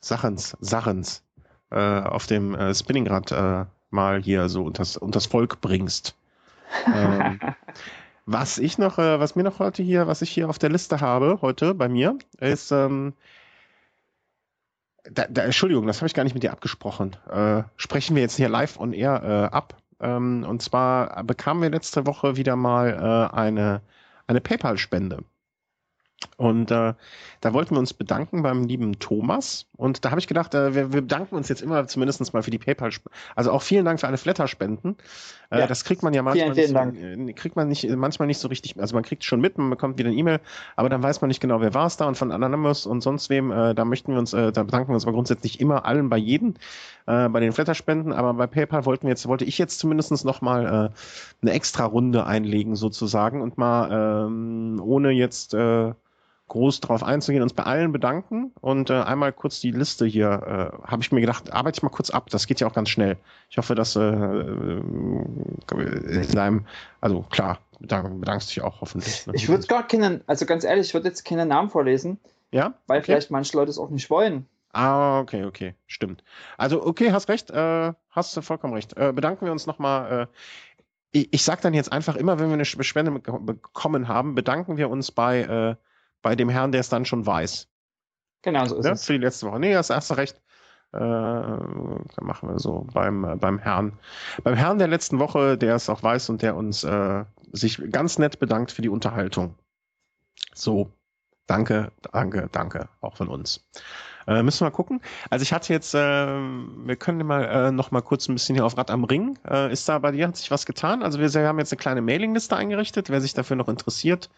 Sachens, 0.00 0.56
Sachens, 0.60 1.22
äh, 1.70 2.00
auf 2.00 2.26
dem 2.26 2.54
äh, 2.54 2.74
Spinningrad 2.74 3.32
äh, 3.32 3.64
mal 3.90 4.22
hier 4.22 4.48
so 4.48 4.64
unters, 4.64 4.96
unters 4.96 5.26
Volk 5.26 5.60
bringst. 5.60 6.14
ähm, 6.86 7.40
was 8.26 8.58
ich 8.58 8.78
noch, 8.78 8.98
äh, 8.98 9.20
was 9.20 9.36
mir 9.36 9.42
noch 9.42 9.58
heute 9.58 9.82
hier, 9.82 10.06
was 10.06 10.22
ich 10.22 10.30
hier 10.30 10.48
auf 10.48 10.58
der 10.58 10.70
Liste 10.70 11.00
habe, 11.00 11.38
heute 11.42 11.74
bei 11.74 11.88
mir, 11.88 12.18
ist, 12.38 12.70
ähm, 12.72 13.14
da, 15.04 15.26
da, 15.28 15.42
Entschuldigung, 15.42 15.86
das 15.86 15.98
habe 15.98 16.06
ich 16.06 16.14
gar 16.14 16.24
nicht 16.24 16.34
mit 16.34 16.42
dir 16.42 16.52
abgesprochen. 16.52 17.16
Äh, 17.30 17.62
sprechen 17.76 18.14
wir 18.14 18.22
jetzt 18.22 18.36
hier 18.36 18.48
live 18.48 18.78
on 18.78 18.92
air 18.92 19.22
äh, 19.22 19.54
ab. 19.54 19.76
Ähm, 20.00 20.44
und 20.48 20.62
zwar 20.62 21.22
bekamen 21.24 21.62
wir 21.62 21.70
letzte 21.70 22.06
Woche 22.06 22.36
wieder 22.36 22.56
mal 22.56 23.30
äh, 23.32 23.34
eine, 23.34 23.82
eine 24.26 24.40
PayPal-Spende. 24.40 25.24
Und 26.36 26.70
äh, 26.70 26.94
da 27.40 27.52
wollten 27.52 27.74
wir 27.74 27.78
uns 27.78 27.92
bedanken 27.94 28.42
beim 28.42 28.64
lieben 28.64 28.98
Thomas. 28.98 29.66
Und 29.76 30.04
da 30.04 30.10
habe 30.10 30.20
ich 30.20 30.26
gedacht, 30.26 30.54
äh, 30.54 30.74
wir, 30.74 30.92
wir 30.92 31.00
bedanken 31.02 31.34
uns 31.34 31.48
jetzt 31.48 31.62
immer 31.62 31.86
zumindest 31.86 32.32
mal 32.32 32.42
für 32.42 32.50
die 32.50 32.58
PayPal. 32.58 32.90
Also 33.36 33.52
auch 33.52 33.62
vielen 33.62 33.84
Dank 33.84 34.00
für 34.00 34.06
alle 34.06 34.18
Flatter-Spenden. 34.18 34.96
Äh, 35.50 35.60
ja. 35.60 35.66
Das 35.66 35.84
kriegt 35.84 36.02
man 36.02 36.14
ja 36.14 36.22
manchmal 36.22 36.54
vielen, 36.54 36.68
vielen 36.68 36.92
nicht, 36.92 37.18
so, 37.18 37.30
äh, 37.30 37.32
kriegt 37.32 37.56
man 37.56 37.68
nicht 37.68 37.88
manchmal 37.96 38.26
nicht 38.26 38.38
so 38.38 38.48
richtig. 38.48 38.78
Also 38.78 38.94
man 38.94 39.02
kriegt 39.02 39.24
schon 39.24 39.40
mit, 39.40 39.58
man 39.58 39.70
bekommt 39.70 39.98
wieder 39.98 40.08
eine 40.08 40.18
E-Mail, 40.18 40.40
aber 40.76 40.88
dann 40.88 41.02
weiß 41.02 41.20
man 41.20 41.28
nicht 41.28 41.40
genau, 41.40 41.60
wer 41.60 41.74
war 41.74 41.86
es 41.86 41.96
da 41.96 42.06
und 42.06 42.16
von 42.16 42.32
Anonymous 42.32 42.86
und 42.86 43.00
sonst 43.00 43.30
wem. 43.30 43.50
Äh, 43.50 43.74
da 43.74 43.84
möchten 43.84 44.12
wir 44.12 44.18
uns, 44.18 44.32
äh, 44.32 44.52
da 44.52 44.62
bedanken 44.62 44.88
wir 44.88 44.94
uns 44.94 45.04
aber 45.04 45.12
grundsätzlich 45.12 45.60
immer 45.60 45.84
allen 45.84 46.08
bei 46.08 46.18
jedem 46.18 46.54
äh, 47.06 47.28
bei 47.28 47.40
den 47.40 47.52
Flatter-Spenden. 47.52 48.12
Aber 48.12 48.34
bei 48.34 48.46
PayPal 48.46 48.84
wollten 48.84 49.04
wir 49.04 49.10
jetzt, 49.10 49.26
wollte 49.26 49.44
ich 49.44 49.58
jetzt 49.58 49.78
zumindest 49.78 50.24
noch 50.24 50.40
mal 50.40 50.64
äh, 50.64 51.42
eine 51.42 51.52
extra 51.52 51.84
Runde 51.84 52.26
einlegen 52.26 52.76
sozusagen 52.76 53.42
und 53.42 53.58
mal 53.58 54.26
ähm, 54.26 54.80
ohne 54.82 55.10
jetzt 55.10 55.54
äh, 55.54 55.92
groß 56.50 56.80
drauf 56.80 57.02
einzugehen, 57.02 57.42
uns 57.42 57.54
bei 57.54 57.62
allen 57.62 57.92
bedanken 57.92 58.52
und 58.60 58.90
äh, 58.90 58.94
einmal 58.94 59.32
kurz 59.32 59.60
die 59.60 59.70
Liste 59.70 60.04
hier, 60.04 60.28
äh, 60.84 60.86
habe 60.86 61.00
ich 61.00 61.12
mir 61.12 61.20
gedacht, 61.20 61.52
arbeite 61.52 61.78
ich 61.78 61.82
mal 61.82 61.88
kurz 61.88 62.10
ab, 62.10 62.28
das 62.28 62.46
geht 62.46 62.60
ja 62.60 62.66
auch 62.66 62.74
ganz 62.74 62.90
schnell. 62.90 63.16
Ich 63.48 63.56
hoffe, 63.56 63.74
dass 63.74 63.96
äh, 63.96 64.00
äh 64.00 64.82
in 65.70 66.32
deinem, 66.32 66.66
also 67.00 67.22
klar, 67.30 67.58
bedank, 67.78 68.20
bedankst 68.20 68.50
dich 68.50 68.62
auch 68.62 68.80
hoffentlich. 68.80 69.26
Ne? 69.26 69.32
Ich 69.36 69.48
würde 69.48 69.66
gar 69.66 69.86
keinen, 69.86 70.22
also 70.26 70.44
ganz 70.44 70.64
ehrlich, 70.64 70.88
ich 70.88 70.94
würde 70.94 71.08
jetzt 71.08 71.24
keinen 71.24 71.48
Namen 71.48 71.70
vorlesen. 71.70 72.18
Ja? 72.50 72.74
Weil 72.88 72.98
okay. 72.98 73.06
vielleicht 73.06 73.30
manche 73.30 73.56
Leute 73.56 73.70
es 73.70 73.78
auch 73.78 73.90
nicht 73.90 74.10
wollen. 74.10 74.46
Ah, 74.72 75.20
okay, 75.20 75.44
okay, 75.44 75.74
stimmt. 75.86 76.22
Also, 76.56 76.84
okay, 76.84 77.12
hast 77.12 77.28
recht, 77.28 77.50
äh, 77.50 77.92
hast 78.10 78.36
du 78.36 78.42
vollkommen 78.42 78.74
recht. 78.74 78.96
Äh, 78.96 79.12
bedanken 79.12 79.44
wir 79.44 79.52
uns 79.52 79.66
nochmal. 79.66 80.22
Äh, 80.22 80.26
ich, 81.12 81.32
ich 81.32 81.42
sag 81.42 81.60
dann 81.60 81.74
jetzt 81.74 81.92
einfach 81.92 82.16
immer, 82.16 82.38
wenn 82.38 82.48
wir 82.48 82.54
eine 82.54 82.64
Spende 82.64 83.10
bekommen 83.10 84.08
haben, 84.08 84.34
bedanken 84.34 84.76
wir 84.76 84.90
uns 84.90 85.10
bei 85.10 85.40
äh, 85.40 85.89
bei 86.22 86.36
dem 86.36 86.48
Herrn, 86.48 86.72
der 86.72 86.80
es 86.80 86.88
dann 86.88 87.04
schon 87.04 87.26
weiß. 87.26 87.68
Genau, 88.42 88.64
so 88.66 88.76
ist 88.76 88.86
ja, 88.86 88.92
es. 88.92 89.04
Für 89.04 89.12
die 89.12 89.24
letzte 89.24 89.46
Woche. 89.46 89.60
Nee, 89.60 89.72
das 89.72 89.90
erste 89.90 90.16
Recht. 90.16 90.40
Äh, 90.92 90.98
dann 90.98 92.06
machen 92.22 92.48
wir 92.48 92.58
so 92.58 92.86
beim, 92.92 93.24
äh, 93.24 93.36
beim 93.36 93.58
Herrn. 93.58 93.98
Beim 94.42 94.54
Herrn 94.54 94.78
der 94.78 94.88
letzten 94.88 95.18
Woche, 95.18 95.56
der 95.56 95.76
es 95.76 95.88
auch 95.88 96.02
weiß 96.02 96.30
und 96.30 96.42
der 96.42 96.56
uns 96.56 96.82
äh, 96.82 97.24
sich 97.52 97.80
ganz 97.90 98.18
nett 98.18 98.38
bedankt 98.38 98.72
für 98.72 98.82
die 98.82 98.88
Unterhaltung. 98.88 99.54
So, 100.54 100.90
danke, 101.46 101.92
danke, 102.12 102.48
danke, 102.50 102.88
auch 103.00 103.16
von 103.16 103.28
uns. 103.28 103.64
Äh, 104.26 104.42
müssen 104.42 104.60
wir 104.60 104.70
mal 104.70 104.76
gucken. 104.76 105.00
Also 105.28 105.42
ich 105.44 105.52
hatte 105.52 105.72
jetzt, 105.72 105.94
äh, 105.94 105.98
wir 105.98 106.96
können 106.96 107.24
mal 107.26 107.44
äh, 107.44 107.72
noch 107.72 107.90
mal 107.90 108.02
kurz 108.02 108.28
ein 108.28 108.34
bisschen 108.34 108.54
hier 108.54 108.66
auf 108.66 108.76
Rad 108.76 108.90
am 108.90 109.04
Ring. 109.04 109.38
Äh, 109.48 109.72
ist 109.72 109.88
da 109.88 109.98
bei 109.98 110.10
dir, 110.12 110.28
hat 110.28 110.36
sich 110.36 110.50
was 110.50 110.66
getan? 110.66 111.02
Also 111.02 111.20
wir 111.20 111.48
haben 111.48 111.58
jetzt 111.58 111.72
eine 111.72 111.78
kleine 111.78 112.02
Mailingliste 112.02 112.56
eingerichtet, 112.56 113.10
wer 113.10 113.20
sich 113.20 113.34
dafür 113.34 113.56
noch 113.56 113.68
interessiert. 113.68 114.28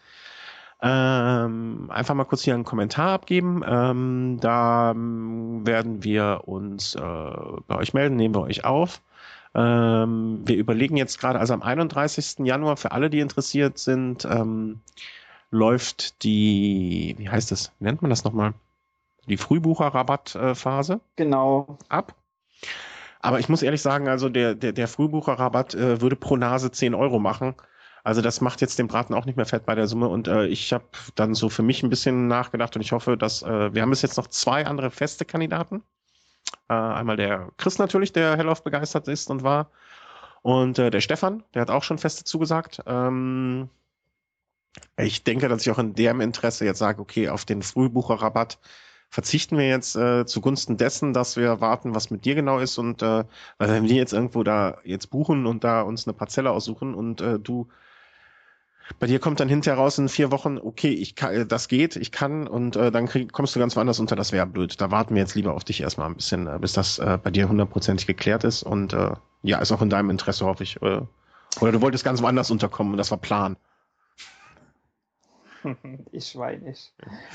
Ähm, 0.85 1.89
einfach 1.89 2.13
mal 2.13 2.25
kurz 2.25 2.43
hier 2.43 2.55
einen 2.55 2.65
Kommentar 2.65 3.11
abgeben. 3.13 3.63
Ähm, 3.65 4.37
da 4.41 4.91
ähm, 4.91 5.65
werden 5.65 6.03
wir 6.03 6.41
uns 6.45 6.95
äh, 6.95 6.99
bei 7.01 7.77
euch 7.77 7.93
melden, 7.93 8.17
nehmen 8.17 8.35
wir 8.35 8.41
euch 8.41 8.65
auf. 8.65 9.01
Ähm, 9.55 10.41
wir 10.43 10.57
überlegen 10.57 10.97
jetzt 10.97 11.21
gerade, 11.21 11.39
also 11.39 11.53
am 11.53 11.61
31. 11.61 12.39
Januar, 12.39 12.75
für 12.75 12.91
alle, 12.91 13.09
die 13.09 13.21
interessiert 13.21 13.77
sind, 13.77 14.25
ähm, 14.25 14.81
läuft 15.51 16.21
die, 16.23 17.15
wie 17.17 17.29
heißt 17.29 17.51
das, 17.51 17.71
nennt 17.79 18.01
man 18.01 18.09
das 18.09 18.25
nochmal? 18.25 18.53
Die 19.27 19.37
Frühbucherrabattphase. 19.37 20.99
Genau. 21.15 21.77
Ab. 21.87 22.13
Aber 23.21 23.39
ich 23.39 23.47
muss 23.47 23.61
ehrlich 23.61 23.81
sagen, 23.81 24.09
also 24.09 24.27
der, 24.27 24.53
der, 24.53 24.73
der 24.73 24.89
Frühbucherrabatt 24.89 25.75
äh, 25.75 26.01
würde 26.01 26.17
pro 26.17 26.35
Nase 26.35 26.71
10 26.71 26.93
Euro 26.93 27.19
machen. 27.19 27.55
Also 28.03 28.21
das 28.21 28.41
macht 28.41 28.59
jetzt 28.59 28.79
den 28.79 28.87
Braten 28.87 29.13
auch 29.13 29.25
nicht 29.25 29.37
mehr 29.37 29.45
fett 29.45 29.65
bei 29.65 29.75
der 29.75 29.87
Summe. 29.87 30.09
Und 30.09 30.27
äh, 30.27 30.45
ich 30.47 30.73
habe 30.73 30.85
dann 31.15 31.33
so 31.35 31.49
für 31.49 31.63
mich 31.63 31.83
ein 31.83 31.89
bisschen 31.89 32.27
nachgedacht 32.27 32.75
und 32.75 32.81
ich 32.81 32.91
hoffe, 32.91 33.17
dass 33.17 33.43
äh, 33.43 33.73
wir 33.73 33.81
haben 33.81 33.89
bis 33.89 34.01
jetzt 34.01 34.17
noch 34.17 34.27
zwei 34.27 34.65
andere 34.65 34.91
feste 34.91 35.23
Kandidaten. 35.23 35.83
Äh, 36.67 36.73
einmal 36.73 37.15
der 37.15 37.49
Chris 37.57 37.79
natürlich, 37.79 38.11
der 38.11 38.35
Hellauf 38.35 38.63
begeistert 38.63 39.07
ist 39.07 39.29
und 39.29 39.43
war. 39.43 39.71
Und 40.41 40.79
äh, 40.79 40.91
der 40.91 40.99
Stefan, 40.99 41.43
der 41.53 41.61
hat 41.61 41.69
auch 41.69 41.83
schon 41.83 41.97
feste 41.97 42.25
zugesagt. 42.25 42.81
Ähm, 42.85 43.69
ich 44.97 45.23
denke, 45.23 45.47
dass 45.47 45.61
ich 45.61 45.71
auch 45.71 45.79
in 45.79 45.93
dem 45.93 46.19
Interesse 46.19 46.65
jetzt 46.65 46.79
sage, 46.79 47.01
okay, 47.01 47.29
auf 47.29 47.45
den 47.45 47.61
Frühbucherrabatt 47.61 48.59
verzichten 49.09 49.57
wir 49.57 49.67
jetzt 49.67 49.95
äh, 49.95 50.25
zugunsten 50.25 50.75
dessen, 50.75 51.13
dass 51.13 51.37
wir 51.37 51.61
warten, 51.61 51.95
was 51.95 52.09
mit 52.09 52.25
dir 52.25 52.35
genau 52.35 52.59
ist 52.59 52.79
und 52.79 53.03
äh, 53.03 53.23
weil 53.59 53.69
wenn 53.69 53.87
wir 53.87 53.95
jetzt 53.95 54.11
irgendwo 54.11 54.41
da 54.41 54.79
jetzt 54.83 55.11
buchen 55.11 55.45
und 55.45 55.63
da 55.63 55.83
uns 55.83 56.07
eine 56.07 56.15
Parzelle 56.15 56.49
aussuchen 56.49 56.95
und 56.95 57.21
äh, 57.21 57.37
du 57.37 57.67
bei 58.99 59.07
dir 59.07 59.19
kommt 59.19 59.39
dann 59.39 59.49
hinterher 59.49 59.79
raus 59.79 59.97
in 59.97 60.09
vier 60.09 60.31
Wochen, 60.31 60.57
okay, 60.57 60.89
ich 60.89 61.15
kann, 61.15 61.33
äh, 61.33 61.45
das 61.45 61.67
geht, 61.67 61.95
ich 61.95 62.11
kann 62.11 62.47
und 62.47 62.75
äh, 62.75 62.91
dann 62.91 63.07
krieg, 63.07 63.31
kommst 63.31 63.55
du 63.55 63.59
ganz 63.59 63.75
woanders 63.75 63.99
unter, 63.99 64.15
das 64.15 64.31
wäre 64.31 64.45
blöd. 64.45 64.79
Da 64.79 64.91
warten 64.91 65.15
wir 65.15 65.21
jetzt 65.21 65.35
lieber 65.35 65.53
auf 65.53 65.63
dich 65.63 65.81
erstmal 65.81 66.07
ein 66.07 66.15
bisschen, 66.15 66.47
äh, 66.47 66.57
bis 66.59 66.73
das 66.73 66.99
äh, 66.99 67.17
bei 67.21 67.31
dir 67.31 67.49
hundertprozentig 67.49 68.07
geklärt 68.07 68.43
ist 68.43 68.63
und 68.63 68.93
äh, 68.93 69.11
ja, 69.41 69.59
ist 69.59 69.71
auch 69.71 69.81
in 69.81 69.89
deinem 69.89 70.09
Interesse, 70.09 70.45
hoffe 70.45 70.63
ich. 70.63 70.81
Äh, 70.81 71.01
oder 71.59 71.71
du 71.71 71.81
wolltest 71.81 72.03
ganz 72.03 72.21
woanders 72.21 72.51
unterkommen 72.51 72.93
und 72.93 72.97
das 72.97 73.11
war 73.11 73.17
Plan. 73.17 73.57
ich 76.11 76.35
weine 76.37 76.63
nicht. 76.63 76.93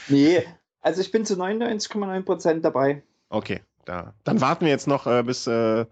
Nee, 0.09 0.45
also 0.81 1.01
ich 1.01 1.11
bin 1.11 1.25
zu 1.25 1.35
99,9% 1.35 2.61
dabei. 2.61 3.03
Okay, 3.31 3.61
da. 3.85 4.15
Dann 4.25 4.41
warten 4.41 4.65
wir 4.65 4.73
jetzt 4.73 4.87
noch, 4.87 5.07
äh, 5.07 5.23
bis, 5.23 5.47
äh, 5.47 5.87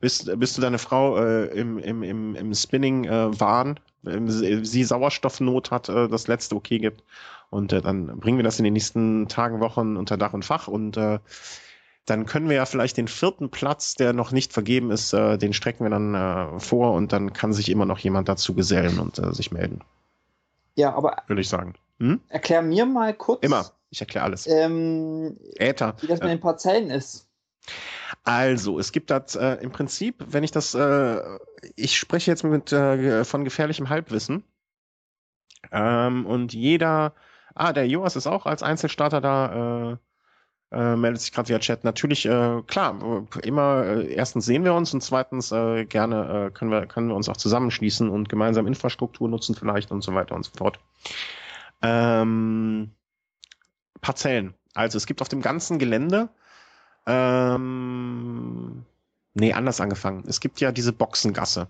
bis, 0.00 0.24
bis 0.36 0.54
du 0.54 0.62
deine 0.62 0.78
Frau 0.78 1.18
äh, 1.18 1.46
im, 1.46 1.78
im, 1.78 2.02
im, 2.02 2.34
im 2.34 2.54
Spinning 2.54 3.04
äh, 3.04 3.40
waren, 3.40 3.78
sie 4.02 4.84
Sauerstoffnot 4.84 5.70
hat, 5.70 5.88
äh, 5.88 6.08
das 6.08 6.26
letzte 6.26 6.56
okay 6.56 6.78
gibt. 6.78 7.02
Und 7.50 7.72
äh, 7.72 7.80
dann 7.80 8.18
bringen 8.18 8.38
wir 8.38 8.44
das 8.44 8.58
in 8.58 8.64
den 8.64 8.72
nächsten 8.72 9.28
Tagen, 9.28 9.60
Wochen 9.60 9.96
unter 9.96 10.16
Dach 10.16 10.32
und 10.32 10.44
Fach 10.44 10.68
und 10.68 10.96
äh, 10.96 11.18
dann 12.06 12.26
können 12.26 12.48
wir 12.48 12.56
ja 12.56 12.66
vielleicht 12.66 12.96
den 12.96 13.08
vierten 13.08 13.50
Platz, 13.50 13.94
der 13.94 14.12
noch 14.12 14.32
nicht 14.32 14.52
vergeben 14.52 14.90
ist, 14.90 15.12
äh, 15.12 15.38
den 15.38 15.52
strecken 15.52 15.84
wir 15.84 15.90
dann 15.90 16.14
äh, 16.14 16.58
vor 16.58 16.94
und 16.94 17.12
dann 17.12 17.32
kann 17.32 17.52
sich 17.52 17.68
immer 17.68 17.86
noch 17.86 17.98
jemand 17.98 18.28
dazu 18.28 18.54
gesellen 18.54 18.98
und 18.98 19.18
äh, 19.18 19.32
sich 19.32 19.52
melden. 19.52 19.82
Ja, 20.74 20.94
aber. 20.94 21.16
Würde 21.26 21.42
ich 21.42 21.48
sagen. 21.48 21.74
Hm? 21.98 22.20
Erklär 22.28 22.62
mir 22.62 22.86
mal 22.86 23.14
kurz. 23.14 23.44
Immer. 23.44 23.66
Ich 23.90 24.00
erkläre 24.00 24.24
alles. 24.24 24.46
Ähm, 24.46 25.36
Äther. 25.56 25.94
Wie 26.00 26.06
das 26.06 26.20
mit 26.20 26.30
den 26.30 26.40
Parzellen 26.40 26.90
ist. 26.90 27.28
Also, 28.24 28.78
es 28.78 28.92
gibt 28.92 29.10
das 29.10 29.34
äh, 29.34 29.54
im 29.62 29.72
Prinzip, 29.72 30.16
wenn 30.28 30.44
ich 30.44 30.52
das, 30.52 30.74
äh, 30.74 31.20
ich 31.76 31.98
spreche 31.98 32.30
jetzt 32.30 32.44
mit 32.44 32.72
äh, 32.72 33.24
von 33.24 33.44
gefährlichem 33.44 33.88
Halbwissen. 33.88 34.44
Ähm, 35.70 36.26
und 36.26 36.52
jeder, 36.52 37.14
ah, 37.54 37.72
der 37.72 37.88
Joas 37.88 38.16
ist 38.16 38.26
auch 38.26 38.46
als 38.46 38.62
Einzelstarter 38.62 39.20
da, 39.20 39.92
äh, 39.92 39.96
äh, 40.76 40.96
meldet 40.96 41.20
sich 41.20 41.32
gerade 41.32 41.48
via 41.48 41.58
Chat. 41.58 41.84
Natürlich, 41.84 42.26
äh, 42.26 42.62
klar, 42.66 43.26
immer 43.42 43.84
äh, 43.84 44.14
erstens 44.14 44.46
sehen 44.46 44.64
wir 44.64 44.74
uns 44.74 44.94
und 44.94 45.02
zweitens 45.02 45.50
gerne 45.50 46.50
können 46.54 46.70
wir 46.70 46.86
können 46.86 47.08
wir 47.08 47.16
uns 47.16 47.28
auch 47.28 47.36
zusammenschließen 47.36 48.08
und 48.08 48.28
gemeinsam 48.28 48.66
Infrastruktur 48.66 49.28
nutzen 49.28 49.54
vielleicht 49.54 49.90
und 49.90 50.02
so 50.02 50.14
weiter 50.14 50.34
und 50.34 50.44
so 50.44 50.52
fort. 50.56 50.80
Ähm, 51.82 52.92
Parzellen. 54.00 54.54
Also 54.74 54.96
es 54.96 55.06
gibt 55.06 55.20
auf 55.20 55.28
dem 55.28 55.42
ganzen 55.42 55.78
Gelände 55.78 56.30
ähm, 57.06 58.84
nee, 59.34 59.52
anders 59.52 59.80
angefangen. 59.80 60.24
Es 60.26 60.40
gibt 60.40 60.60
ja 60.60 60.72
diese 60.72 60.92
Boxengasse. 60.92 61.68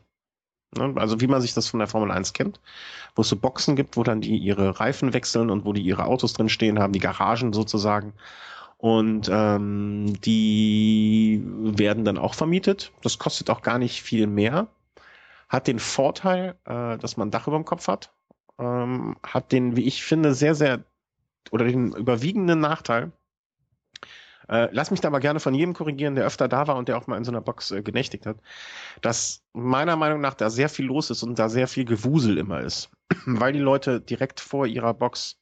Ne? 0.77 0.93
Also 0.97 1.21
wie 1.21 1.27
man 1.27 1.41
sich 1.41 1.55
das 1.55 1.69
von 1.69 1.79
der 1.79 1.89
Formel 1.89 2.11
1 2.11 2.33
kennt, 2.33 2.61
wo 3.15 3.23
es 3.23 3.29
so 3.29 3.37
Boxen 3.37 3.77
gibt, 3.77 3.97
wo 3.97 4.03
dann 4.03 4.21
die 4.21 4.37
ihre 4.37 4.81
Reifen 4.81 5.13
wechseln 5.13 5.51
und 5.51 5.65
wo 5.65 5.73
die 5.73 5.83
ihre 5.83 6.05
Autos 6.07 6.33
drin 6.33 6.49
stehen 6.49 6.79
haben, 6.79 6.93
die 6.93 6.99
Garagen 6.99 7.53
sozusagen. 7.53 8.15
Und 8.79 9.31
ähm, 9.33 10.21
die 10.23 11.41
werden 11.45 12.05
dann 12.05 12.19
auch 12.19 12.35
vermietet. 12.35 12.93
Das 13.03 13.19
kostet 13.19 13.49
auch 13.49 13.63
gar 13.63 13.79
nicht 13.79 14.03
viel 14.03 14.27
mehr. 14.27 14.67
Hat 15.49 15.69
den 15.69 15.79
Vorteil, 15.79 16.57
äh, 16.65 16.99
dass 16.99 17.17
man 17.17 17.29
ein 17.29 17.31
Dach 17.31 17.47
über 17.47 17.59
dem 17.59 17.65
Kopf 17.65 17.87
hat. 17.87 18.13
Ähm, 18.59 19.17
hat 19.23 19.53
den, 19.53 19.77
wie 19.77 19.85
ich 19.85 20.03
finde, 20.03 20.35
sehr, 20.35 20.55
sehr 20.55 20.81
oder 21.53 21.65
den 21.65 21.93
überwiegenden 21.93 22.61
Nachteil, 22.61 23.13
äh, 24.53 24.69
lass 24.70 24.91
mich 24.91 25.01
da 25.01 25.09
mal 25.09 25.19
gerne 25.19 25.41
von 25.41 25.55
jedem 25.55 25.73
korrigieren, 25.73 26.15
der 26.15 26.27
öfter 26.27 26.47
da 26.47 26.66
war 26.66 26.77
und 26.77 26.87
der 26.87 26.99
auch 26.99 27.07
mal 27.07 27.16
in 27.16 27.24
so 27.24 27.33
einer 27.33 27.41
Box 27.41 27.70
äh, 27.70 27.83
genächtigt 27.83 28.27
hat, 28.27 28.37
dass 29.01 29.43
meiner 29.55 29.97
Meinung 29.97 30.20
nach 30.20 30.35
da 30.35 30.51
sehr 30.51 30.69
viel 30.69 30.85
los 30.85 31.09
ist 31.09 31.23
und 31.23 31.39
da 31.39 31.49
sehr 31.49 31.66
viel 31.66 31.87
Gewusel 31.87 32.37
immer 32.37 32.61
ist, 32.61 32.91
weil 33.24 33.55
die 33.55 33.59
Leute 33.59 34.01
direkt 34.01 34.41
vor 34.41 34.66
ihrer 34.66 34.93
Box 34.93 35.41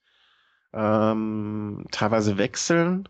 ähm, 0.73 1.87
teilweise 1.91 2.39
wechseln, 2.39 3.09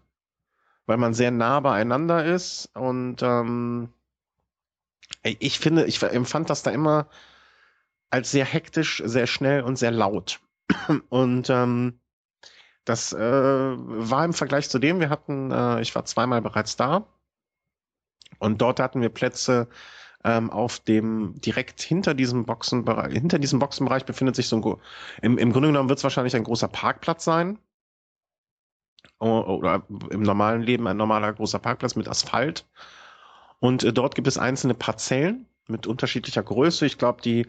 weil 0.86 0.97
man 0.97 1.12
sehr 1.12 1.31
nah 1.31 1.60
beieinander 1.60 2.24
ist 2.24 2.70
und 2.74 3.22
ähm, 3.22 3.90
ich 5.22 5.59
finde, 5.59 5.85
ich 5.85 6.02
empfand 6.02 6.48
das 6.48 6.62
da 6.62 6.70
immer 6.70 7.09
als 8.09 8.31
sehr 8.31 8.47
hektisch, 8.47 9.02
sehr 9.05 9.27
schnell 9.27 9.62
und 9.62 9.77
sehr 9.77 9.90
laut. 9.90 10.40
Und 11.10 11.51
ähm, 11.51 12.01
das 12.85 13.12
äh, 13.12 13.19
war 13.19 14.24
im 14.24 14.32
Vergleich 14.32 14.69
zu 14.69 14.78
dem, 14.78 15.01
wir 15.01 15.11
hatten, 15.11 15.51
äh, 15.51 15.81
ich 15.81 15.94
war 15.94 16.05
zweimal 16.05 16.43
bereits 16.43 16.77
da 16.77 17.07
und 18.39 18.61
dort 18.61 18.81
hatten 18.81 19.02
wir 19.02 19.11
Plätze 19.11 19.69
ähm, 20.24 20.51
auf 20.51 20.81
dem 20.81 21.40
direkt 21.40 21.81
hinter 21.81 22.15
diesem 22.15 22.44
Boxenbereich, 22.44 23.12
hinter 23.12 23.39
diesem 23.39 23.59
Boxenbereich 23.59 24.05
befindet 24.05 24.36
sich 24.36 24.48
so 24.48 24.57
ein, 24.57 24.77
im, 25.23 25.39
im 25.39 25.52
Grunde 25.52 25.69
genommen 25.69 25.89
wird 25.89 25.98
es 25.98 26.05
wahrscheinlich 26.05 26.36
ein 26.36 26.44
großer 26.44 26.69
Parkplatz 26.69 27.24
sein. 27.24 27.59
Oder 29.19 29.82
im 30.11 30.23
normalen 30.23 30.62
Leben 30.62 30.86
ein 30.86 30.97
normaler 30.97 31.32
großer 31.35 31.59
Parkplatz 31.59 31.94
mit 31.94 32.09
Asphalt. 32.09 32.66
Und 33.59 33.85
äh, 33.85 33.93
dort 33.93 34.15
gibt 34.15 34.28
es 34.28 34.39
einzelne 34.39 34.73
Parzellen 34.73 35.47
mit 35.69 35.86
unterschiedlicher 35.86 36.43
Größe. 36.43 36.86
Ich 36.86 36.97
glaube, 36.97 37.20
die 37.20 37.47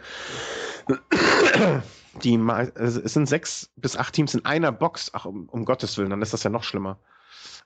die 2.24 2.36
es 2.76 2.96
sind 3.14 3.28
sechs 3.28 3.70
bis 3.76 3.98
acht 3.98 4.14
Teams 4.14 4.34
in 4.34 4.46
einer 4.46 4.72
Box. 4.72 5.12
Ach, 5.14 5.26
um, 5.26 5.48
um 5.50 5.66
Gottes 5.66 5.98
Willen, 5.98 6.10
dann 6.10 6.22
ist 6.22 6.34
das 6.34 6.44
ja 6.44 6.50
noch 6.50 6.64
schlimmer. 6.64 6.98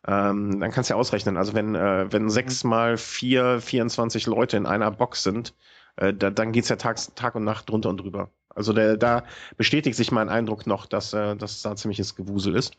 Ähm, 0.07 0.59
dann 0.59 0.71
kannst 0.71 0.89
du 0.89 0.93
ja 0.93 0.99
ausrechnen. 0.99 1.37
Also 1.37 1.53
wenn, 1.53 1.75
äh, 1.75 2.11
wenn 2.11 2.29
sechs 2.29 2.63
mhm. 2.63 2.69
mal 2.69 2.97
vier, 2.97 3.59
24 3.59 4.27
Leute 4.27 4.57
in 4.57 4.65
einer 4.65 4.91
Box 4.91 5.23
sind, 5.23 5.53
äh, 5.95 6.13
da, 6.13 6.29
dann 6.29 6.51
geht's 6.51 6.69
ja 6.69 6.75
Tag, 6.75 6.97
Tag 7.15 7.35
und 7.35 7.43
Nacht 7.43 7.69
drunter 7.69 7.89
und 7.89 7.97
drüber. 7.97 8.29
Also 8.55 8.71
der, 8.71 8.95
da 8.95 9.23
bestätigt 9.57 9.97
sich 9.97 10.11
mein 10.11 10.29
Eindruck 10.29 10.65
noch, 10.65 10.85
dass, 10.85 11.13
äh, 11.13 11.35
dass 11.35 11.61
da 11.61 11.75
ziemliches 11.75 12.15
Gewusel 12.15 12.55
ist. 12.55 12.77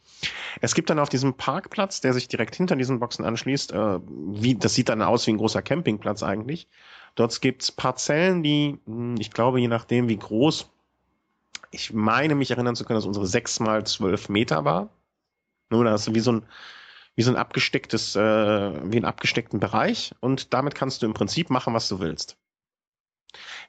Es 0.60 0.74
gibt 0.74 0.88
dann 0.88 0.98
auf 0.98 1.10
diesem 1.10 1.34
Parkplatz, 1.34 2.00
der 2.00 2.14
sich 2.14 2.28
direkt 2.28 2.54
hinter 2.54 2.76
diesen 2.76 2.98
Boxen 2.98 3.24
anschließt, 3.24 3.72
äh, 3.72 3.98
wie, 4.06 4.54
das 4.54 4.74
sieht 4.74 4.88
dann 4.88 5.02
aus 5.02 5.26
wie 5.26 5.32
ein 5.32 5.38
großer 5.38 5.62
Campingplatz 5.62 6.22
eigentlich. 6.22 6.68
Dort 7.14 7.38
gibt's 7.40 7.72
Parzellen, 7.72 8.42
die, 8.42 8.78
hm, 8.86 9.16
ich 9.18 9.30
glaube, 9.32 9.60
je 9.60 9.68
nachdem 9.68 10.08
wie 10.08 10.16
groß, 10.16 10.70
ich 11.70 11.92
meine 11.92 12.34
mich 12.34 12.50
erinnern 12.50 12.76
zu 12.76 12.84
können, 12.84 12.98
dass 12.98 13.06
unsere 13.06 13.26
sechs 13.26 13.60
mal 13.60 13.84
zwölf 13.86 14.28
Meter 14.28 14.64
war. 14.64 14.90
Nur 15.70 15.84
da 15.84 15.92
hast 15.92 16.06
du 16.06 16.14
wie 16.14 16.20
so 16.20 16.32
ein, 16.32 16.46
wie 17.16 17.22
so 17.22 17.30
ein 17.30 17.36
abgestecktes, 17.36 18.14
äh, 18.16 18.20
wie 18.20 18.96
einen 18.96 19.04
abgesteckten 19.04 19.60
Bereich 19.60 20.14
und 20.20 20.54
damit 20.54 20.74
kannst 20.74 21.02
du 21.02 21.06
im 21.06 21.14
Prinzip 21.14 21.50
machen, 21.50 21.74
was 21.74 21.88
du 21.88 21.98
willst. 22.00 22.36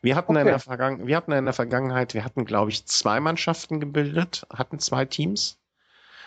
Wir 0.01 0.15
hatten, 0.15 0.33
okay. 0.33 0.41
in 0.41 0.47
der 0.47 0.59
Vergangen 0.59 1.07
wir 1.07 1.17
hatten 1.17 1.31
in 1.31 1.45
der 1.45 1.53
Vergangenheit, 1.53 2.13
wir 2.13 2.23
hatten, 2.23 2.45
glaube 2.45 2.69
ich, 2.69 2.85
zwei 2.85 3.19
Mannschaften 3.19 3.79
gebildet, 3.79 4.45
hatten 4.53 4.79
zwei 4.79 5.05
Teams, 5.05 5.59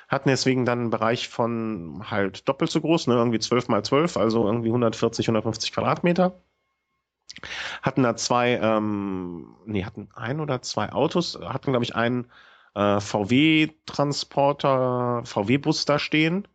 hatten 0.08 0.28
deswegen 0.28 0.64
dann 0.64 0.80
einen 0.80 0.90
Bereich 0.90 1.28
von 1.28 2.10
halt 2.10 2.48
doppelt 2.48 2.70
so 2.70 2.80
groß, 2.80 3.06
ne, 3.06 3.14
irgendwie 3.14 3.38
zwölf 3.38 3.68
mal 3.68 3.84
zwölf, 3.84 4.16
also 4.16 4.44
irgendwie 4.46 4.68
140, 4.68 5.28
150 5.28 5.72
Quadratmeter 5.72 6.42
hatten 7.82 8.02
da 8.02 8.16
zwei, 8.16 8.58
ähm, 8.62 9.56
nee, 9.66 9.84
hatten 9.84 10.08
ein 10.14 10.40
oder 10.40 10.62
zwei 10.62 10.92
Autos, 10.92 11.38
hatten, 11.42 11.72
glaube 11.72 11.84
ich, 11.84 11.94
einen 11.96 12.30
äh, 12.74 13.00
VW-Transporter, 13.00 15.22
VW-Bus 15.24 15.84
da 15.86 15.98
stehen. 15.98 16.46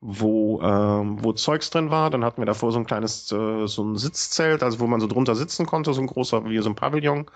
wo, 0.00 0.60
ähm, 0.62 1.22
wo 1.24 1.32
Zeugs 1.32 1.70
drin 1.70 1.90
war. 1.90 2.10
Dann 2.10 2.24
hatten 2.24 2.40
wir 2.40 2.46
davor 2.46 2.72
so 2.72 2.78
ein 2.78 2.86
kleines, 2.86 3.30
äh, 3.32 3.66
so 3.66 3.82
ein 3.84 3.96
Sitzzelt, 3.96 4.62
also 4.62 4.80
wo 4.80 4.86
man 4.86 5.00
so 5.00 5.06
drunter 5.08 5.34
sitzen 5.34 5.66
konnte, 5.66 5.92
so 5.94 6.00
ein 6.00 6.06
großer, 6.06 6.44
wie 6.46 6.58
so 6.58 6.70
ein 6.70 6.76
Pavillon 6.76 7.28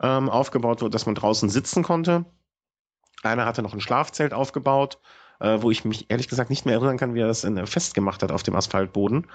ähm, 0.00 0.28
aufgebaut 0.30 0.80
wurde, 0.82 0.90
dass 0.92 1.06
man 1.06 1.14
draußen 1.14 1.48
sitzen 1.50 1.82
konnte. 1.82 2.24
Einer 3.22 3.44
hatte 3.46 3.62
noch 3.62 3.74
ein 3.74 3.80
Schlafzelt 3.80 4.32
aufgebaut, 4.34 4.98
äh, 5.40 5.60
wo 5.62 5.70
ich 5.70 5.84
mich 5.84 6.10
ehrlich 6.10 6.28
gesagt 6.28 6.50
nicht 6.50 6.64
mehr 6.66 6.74
erinnern 6.76 6.96
kann, 6.98 7.14
wie 7.14 7.20
er 7.20 7.28
das 7.28 7.44
in, 7.44 7.56
äh, 7.58 7.66
festgemacht 7.66 8.22
hat 8.22 8.32
auf 8.32 8.42
dem 8.42 8.56
Asphaltboden. 8.56 9.26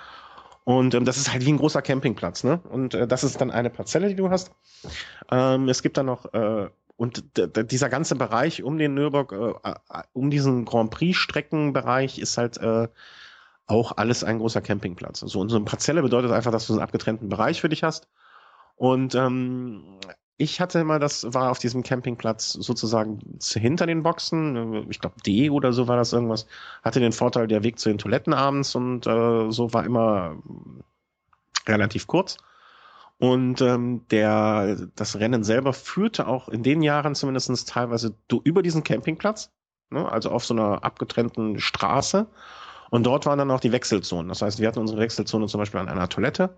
Und 0.66 0.96
ähm, 0.96 1.06
das 1.06 1.18
ist 1.18 1.32
halt 1.32 1.46
wie 1.46 1.54
ein 1.54 1.58
großer 1.58 1.82
Campingplatz, 1.82 2.44
ne? 2.44 2.60
Und 2.70 2.96
äh, 2.96 3.08
das 3.08 3.24
ist 3.24 3.40
dann 3.40 3.52
eine 3.52 3.70
Parzelle, 3.70 4.10
die 4.10 4.16
du 4.16 4.30
hast. 4.30 4.52
Ähm, 5.32 5.70
es 5.70 5.82
gibt 5.82 5.96
dann 5.96 6.08
noch 6.08 6.34
äh, 6.34 6.70
und 6.98 7.24
dieser 7.72 7.90
ganze 7.90 8.16
Bereich 8.16 8.64
um 8.64 8.78
den 8.78 8.94
Nürburg, 8.94 9.32
äh, 9.32 9.74
um 10.14 10.30
diesen 10.30 10.66
Grand 10.66 10.92
Prix-Streckenbereich 10.92 12.20
ist 12.20 12.38
halt 12.38 12.58
äh, 12.58 12.88
auch 13.68 13.98
alles 13.98 14.24
ein 14.24 14.40
großer 14.40 14.62
Campingplatz. 14.62 15.22
Also 15.22 15.40
unsere 15.40 15.64
Parzelle 15.64 16.02
bedeutet 16.02 16.32
einfach, 16.32 16.52
dass 16.52 16.68
du 16.68 16.74
einen 16.74 16.82
abgetrennten 16.82 17.30
Bereich 17.30 17.62
für 17.62 17.70
dich 17.70 17.84
hast. 17.84 18.08
Und 18.76 19.14
ähm, 19.16 20.00
ich 20.38 20.60
hatte 20.60 20.80
immer, 20.80 21.00
das 21.00 21.34
war 21.34 21.50
auf 21.52 21.60
diesem 21.60 21.84
Campingplatz 21.84 22.54
sozusagen 22.54 23.20
hinter 23.42 23.86
den 23.86 24.04
Boxen, 24.04 24.90
ich 24.90 25.00
glaube 25.00 25.16
D 25.26 25.50
oder 25.50 25.72
so 25.72 25.88
war 25.88 25.96
das 25.96 26.12
irgendwas, 26.12 26.46
hatte 26.84 27.00
den 27.00 27.14
Vorteil, 27.14 27.48
der 27.48 27.64
Weg 27.64 27.80
zu 27.80 27.90
den 27.90 27.98
Toiletten 27.98 28.34
abends 28.34 28.76
und 28.76 29.08
äh, 29.08 29.52
so 29.52 29.74
war 29.74 29.86
immer 29.86 30.38
relativ 31.68 32.08
kurz. 32.08 32.38
Und 33.18 33.62
ähm, 33.62 34.06
der, 34.12 34.90
das 34.96 35.18
Rennen 35.20 35.46
selber 35.46 35.72
führte 35.72 36.28
auch 36.28 36.50
in 36.50 36.64
den 36.64 36.82
Jahren 36.82 37.16
zumindest 37.16 37.70
teilweise 37.70 38.14
über 38.44 38.62
diesen 38.62 38.84
Campingplatz, 38.84 39.52
ne, 39.90 40.12
also 40.12 40.32
auf 40.32 40.46
so 40.46 40.54
einer 40.54 40.84
abgetrennten 40.84 41.60
Straße. 41.60 42.28
Und 42.90 43.06
dort 43.06 43.26
waren 43.26 43.40
dann 43.40 43.52
auch 43.52 43.62
die 43.62 43.72
Wechselzonen. 43.72 44.28
Das 44.28 44.42
heißt, 44.42 44.60
wir 44.60 44.68
hatten 44.68 44.80
unsere 44.80 45.00
Wechselzone 45.00 45.48
zum 45.48 45.60
Beispiel 45.60 45.80
an 45.80 45.88
einer 45.88 46.10
Toilette 46.10 46.58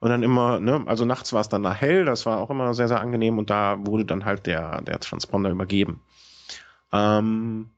und 0.00 0.10
dann 0.10 0.22
immer, 0.22 0.60
ne, 0.60 0.84
also 0.86 1.04
nachts 1.04 1.32
war 1.32 1.40
es 1.40 1.48
dann 1.48 1.62
da 1.62 1.74
hell, 1.74 2.04
das 2.04 2.26
war 2.26 2.38
auch 2.38 2.50
immer 2.50 2.72
sehr, 2.74 2.88
sehr 2.88 3.00
angenehm 3.00 3.38
und 3.38 3.50
da 3.50 3.78
wurde 3.86 4.04
dann 4.04 4.24
halt 4.24 4.46
der, 4.46 4.80
der 4.82 5.00
Transponder 5.00 5.50
übergeben. 5.50 6.02
Ähm, 6.92 7.70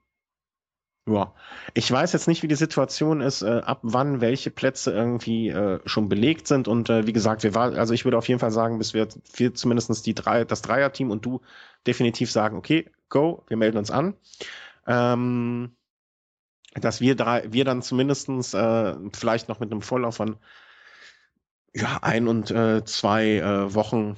ja, 1.06 1.34
ich 1.74 1.90
weiß 1.90 2.12
jetzt 2.12 2.28
nicht, 2.28 2.42
wie 2.42 2.48
die 2.48 2.55
Situation 2.55 3.20
ist, 3.20 3.42
äh, 3.42 3.62
ab 3.64 3.80
wann 3.82 4.20
welche 4.20 4.51
Plätze 4.51 4.92
irgendwie 4.92 5.48
äh, 5.48 5.80
schon 5.86 6.09
belegt 6.09 6.47
sind 6.47 6.68
und 6.68 6.90
äh, 6.90 7.06
wie 7.06 7.12
gesagt, 7.12 7.42
wir 7.42 7.55
waren, 7.55 7.74
also 7.74 7.94
ich 7.94 8.05
würde 8.05 8.18
auf 8.18 8.28
jeden 8.28 8.38
Fall 8.38 8.51
sagen, 8.51 8.78
bis 8.78 8.92
wir, 8.94 9.09
wir 9.34 9.55
zumindestens 9.55 10.02
die 10.02 10.14
drei, 10.14 10.44
das 10.44 10.62
Dreierteam 10.62 11.10
und 11.10 11.24
du 11.24 11.40
definitiv 11.86 12.30
sagen, 12.30 12.56
okay, 12.56 12.90
go, 13.09 13.44
wir 13.48 13.56
melden 13.56 13.78
uns 13.78 13.90
an. 13.90 14.14
Ähm, 14.86 15.72
dass 16.74 17.01
wir 17.01 17.16
drei, 17.16 17.51
wir 17.51 17.64
dann 17.64 17.82
zumindestens 17.82 18.55
äh, 18.55 18.94
vielleicht 19.12 19.48
noch 19.48 19.59
mit 19.59 19.72
einem 19.72 19.82
Vorlauf 19.82 20.16
von 20.16 20.36
ja, 21.74 21.98
ein 22.02 22.28
und 22.28 22.51
äh, 22.51 22.84
zwei 22.84 23.36
äh, 23.36 23.74
Wochen 23.74 24.16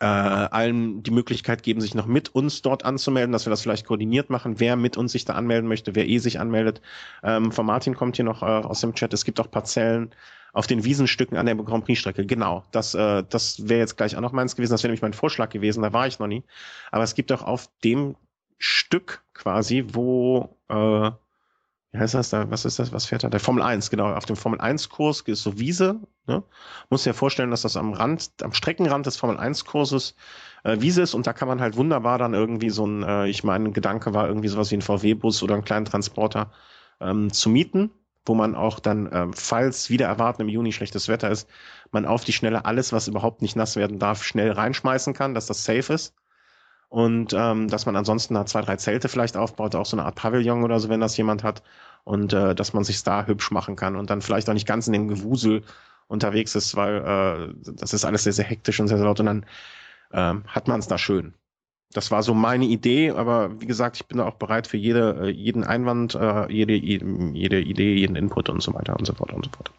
äh, 0.00 0.06
allen 0.06 1.02
die 1.02 1.10
Möglichkeit 1.10 1.62
geben, 1.62 1.80
sich 1.80 1.94
noch 1.94 2.06
mit 2.06 2.34
uns 2.34 2.62
dort 2.62 2.84
anzumelden, 2.84 3.32
dass 3.32 3.46
wir 3.46 3.50
das 3.50 3.62
vielleicht 3.62 3.86
koordiniert 3.86 4.28
machen, 4.28 4.58
wer 4.58 4.76
mit 4.76 4.96
uns 4.96 5.12
sich 5.12 5.24
da 5.24 5.34
anmelden 5.34 5.68
möchte, 5.68 5.94
wer 5.94 6.08
eh 6.08 6.18
sich 6.18 6.40
anmeldet. 6.40 6.80
Ähm, 7.22 7.52
von 7.52 7.66
Martin 7.66 7.94
kommt 7.94 8.16
hier 8.16 8.24
noch 8.24 8.42
äh, 8.42 8.46
aus 8.46 8.80
dem 8.80 8.94
Chat, 8.94 9.14
es 9.14 9.24
gibt 9.24 9.40
auch 9.40 9.50
Parzellen 9.50 10.14
auf 10.52 10.66
den 10.66 10.84
Wiesenstücken 10.84 11.36
an 11.36 11.46
der 11.46 11.54
Grand 11.56 11.84
Prix-Strecke. 11.84 12.26
Genau, 12.26 12.64
das, 12.70 12.94
äh, 12.94 13.24
das 13.28 13.68
wäre 13.68 13.80
jetzt 13.80 13.96
gleich 13.96 14.16
auch 14.16 14.20
noch 14.20 14.32
meins 14.32 14.56
gewesen, 14.56 14.72
das 14.72 14.82
wäre 14.82 14.90
nämlich 14.90 15.02
mein 15.02 15.14
Vorschlag 15.14 15.50
gewesen, 15.50 15.82
da 15.82 15.92
war 15.92 16.06
ich 16.06 16.18
noch 16.18 16.28
nie. 16.28 16.44
Aber 16.90 17.04
es 17.04 17.14
gibt 17.14 17.32
auch 17.32 17.42
auf 17.42 17.68
dem 17.82 18.16
Stück 18.58 19.24
quasi, 19.32 19.84
wo 19.92 20.56
äh, 20.68 21.10
wie 21.94 22.00
heißt 22.00 22.14
das 22.14 22.30
da, 22.30 22.50
was 22.50 22.64
ist 22.64 22.80
das, 22.80 22.92
was 22.92 23.06
fährt 23.06 23.22
da? 23.22 23.28
Der 23.28 23.38
Formel 23.38 23.62
1, 23.62 23.88
genau, 23.88 24.12
auf 24.12 24.24
dem 24.24 24.34
Formel 24.34 24.60
1 24.60 24.88
Kurs 24.88 25.20
ist 25.20 25.44
so 25.44 25.60
Wiese, 25.60 26.00
ne? 26.26 26.42
Muss 26.90 27.04
dir 27.04 27.14
vorstellen, 27.14 27.52
dass 27.52 27.62
das 27.62 27.76
am 27.76 27.92
Rand, 27.92 28.32
am 28.42 28.52
Streckenrand 28.52 29.06
des 29.06 29.16
Formel 29.16 29.38
1 29.38 29.64
Kurses 29.64 30.16
äh, 30.64 30.80
Wiese 30.80 31.02
ist 31.02 31.14
und 31.14 31.28
da 31.28 31.32
kann 31.32 31.46
man 31.46 31.60
halt 31.60 31.76
wunderbar 31.76 32.18
dann 32.18 32.34
irgendwie 32.34 32.70
so 32.70 32.84
ein, 32.84 33.04
äh, 33.04 33.28
ich 33.28 33.44
meine, 33.44 33.66
ein 33.66 33.72
Gedanke 33.72 34.12
war 34.12 34.26
irgendwie 34.26 34.48
sowas 34.48 34.72
wie 34.72 34.76
ein 34.76 34.82
VW-Bus 34.82 35.44
oder 35.44 35.54
einen 35.54 35.64
kleinen 35.64 35.84
Transporter 35.84 36.50
ähm, 37.00 37.32
zu 37.32 37.48
mieten, 37.48 37.92
wo 38.26 38.34
man 38.34 38.56
auch 38.56 38.80
dann, 38.80 39.06
äh, 39.06 39.28
falls 39.32 39.88
wieder 39.88 40.08
erwarten 40.08 40.42
im 40.42 40.48
Juni 40.48 40.72
schlechtes 40.72 41.06
Wetter 41.06 41.30
ist, 41.30 41.48
man 41.92 42.06
auf 42.06 42.24
die 42.24 42.32
Schnelle 42.32 42.64
alles, 42.64 42.92
was 42.92 43.06
überhaupt 43.06 43.40
nicht 43.40 43.54
nass 43.54 43.76
werden 43.76 44.00
darf, 44.00 44.24
schnell 44.24 44.50
reinschmeißen 44.50 45.14
kann, 45.14 45.32
dass 45.32 45.46
das 45.46 45.62
safe 45.62 45.92
ist 45.92 46.12
und 46.88 47.32
ähm, 47.36 47.68
dass 47.68 47.86
man 47.86 47.96
ansonsten 47.96 48.34
da 48.34 48.46
zwei, 48.46 48.62
drei 48.62 48.76
Zelte 48.76 49.08
vielleicht 49.08 49.36
aufbaut, 49.36 49.74
auch 49.74 49.86
so 49.86 49.96
eine 49.96 50.06
Art 50.06 50.14
Pavillon 50.14 50.62
oder 50.62 50.78
so, 50.80 50.88
wenn 50.88 51.00
das 51.00 51.16
jemand 51.16 51.42
hat 51.42 51.62
und 52.04 52.32
äh, 52.32 52.54
dass 52.54 52.72
man 52.72 52.84
sich 52.84 53.02
da 53.02 53.26
hübsch 53.26 53.50
machen 53.50 53.76
kann 53.76 53.96
und 53.96 54.10
dann 54.10 54.22
vielleicht 54.22 54.48
auch 54.48 54.54
nicht 54.54 54.66
ganz 54.66 54.86
in 54.86 54.92
dem 54.92 55.08
Gewusel 55.08 55.62
unterwegs 56.06 56.54
ist, 56.54 56.76
weil 56.76 56.96
äh, 56.96 57.72
das 57.72 57.92
ist 57.92 58.04
alles 58.04 58.24
sehr, 58.24 58.32
sehr 58.32 58.44
hektisch 58.44 58.80
und 58.80 58.88
sehr, 58.88 58.98
sehr 58.98 59.06
laut 59.06 59.20
und 59.20 59.26
dann 59.26 59.46
äh, 60.10 60.34
hat 60.46 60.68
man 60.68 60.80
es 60.80 60.86
da 60.86 60.98
schön. 60.98 61.34
Das 61.92 62.10
war 62.10 62.22
so 62.22 62.34
meine 62.34 62.64
Idee, 62.64 63.10
aber 63.12 63.60
wie 63.60 63.66
gesagt, 63.66 63.96
ich 63.96 64.06
bin 64.06 64.18
da 64.18 64.26
auch 64.26 64.34
bereit 64.34 64.66
für 64.66 64.76
jede, 64.76 65.26
äh, 65.26 65.30
jeden 65.30 65.64
Einwand, 65.64 66.14
äh, 66.14 66.52
jede, 66.52 66.74
jede 66.74 67.60
Idee, 67.60 67.94
jeden 67.94 68.16
Input 68.16 68.48
und 68.48 68.62
so 68.62 68.74
weiter 68.74 68.96
und 68.98 69.06
so 69.06 69.14
fort 69.14 69.32
und 69.32 69.44
so 69.44 69.50
fort. 69.52 69.70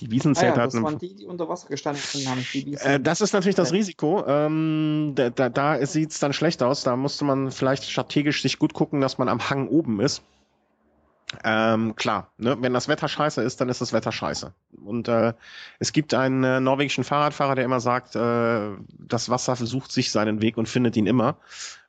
Die 0.00 0.10
Wiesenzelte 0.10 0.54
ah 0.54 0.58
ja, 0.58 0.64
das 0.64 0.82
waren 0.82 0.98
die, 0.98 1.14
die 1.14 1.26
unter 1.26 1.48
Wasser 1.48 1.68
gestanden 1.68 2.02
haben. 2.26 2.44
Äh, 2.52 2.98
das 2.98 3.20
ist 3.20 3.32
natürlich 3.32 3.54
das 3.54 3.72
Risiko. 3.72 4.24
Ähm, 4.26 5.12
da 5.14 5.30
da, 5.30 5.48
da 5.48 5.86
sieht 5.86 6.10
es 6.10 6.18
dann 6.18 6.32
schlecht 6.32 6.62
aus. 6.62 6.82
Da 6.82 6.96
musste 6.96 7.24
man 7.24 7.52
vielleicht 7.52 7.84
strategisch 7.84 8.42
sich 8.42 8.58
gut 8.58 8.74
gucken, 8.74 9.00
dass 9.00 9.18
man 9.18 9.28
am 9.28 9.48
Hang 9.50 9.68
oben 9.68 10.00
ist. 10.00 10.22
Ähm, 11.42 11.96
klar, 11.96 12.30
ne? 12.36 12.56
wenn 12.60 12.74
das 12.74 12.86
Wetter 12.86 13.08
scheiße 13.08 13.42
ist, 13.42 13.60
dann 13.60 13.68
ist 13.68 13.80
das 13.80 13.92
Wetter 13.92 14.12
scheiße. 14.12 14.52
Und 14.84 15.08
äh, 15.08 15.32
es 15.78 15.92
gibt 15.92 16.14
einen 16.14 16.44
äh, 16.44 16.60
norwegischen 16.60 17.02
Fahrradfahrer, 17.02 17.54
der 17.54 17.64
immer 17.64 17.80
sagt, 17.80 18.14
äh, 18.14 18.70
das 18.98 19.30
Wasser 19.30 19.56
sucht 19.56 19.90
sich 19.90 20.12
seinen 20.12 20.42
Weg 20.42 20.56
und 20.56 20.68
findet 20.68 20.96
ihn 20.96 21.06
immer. 21.06 21.38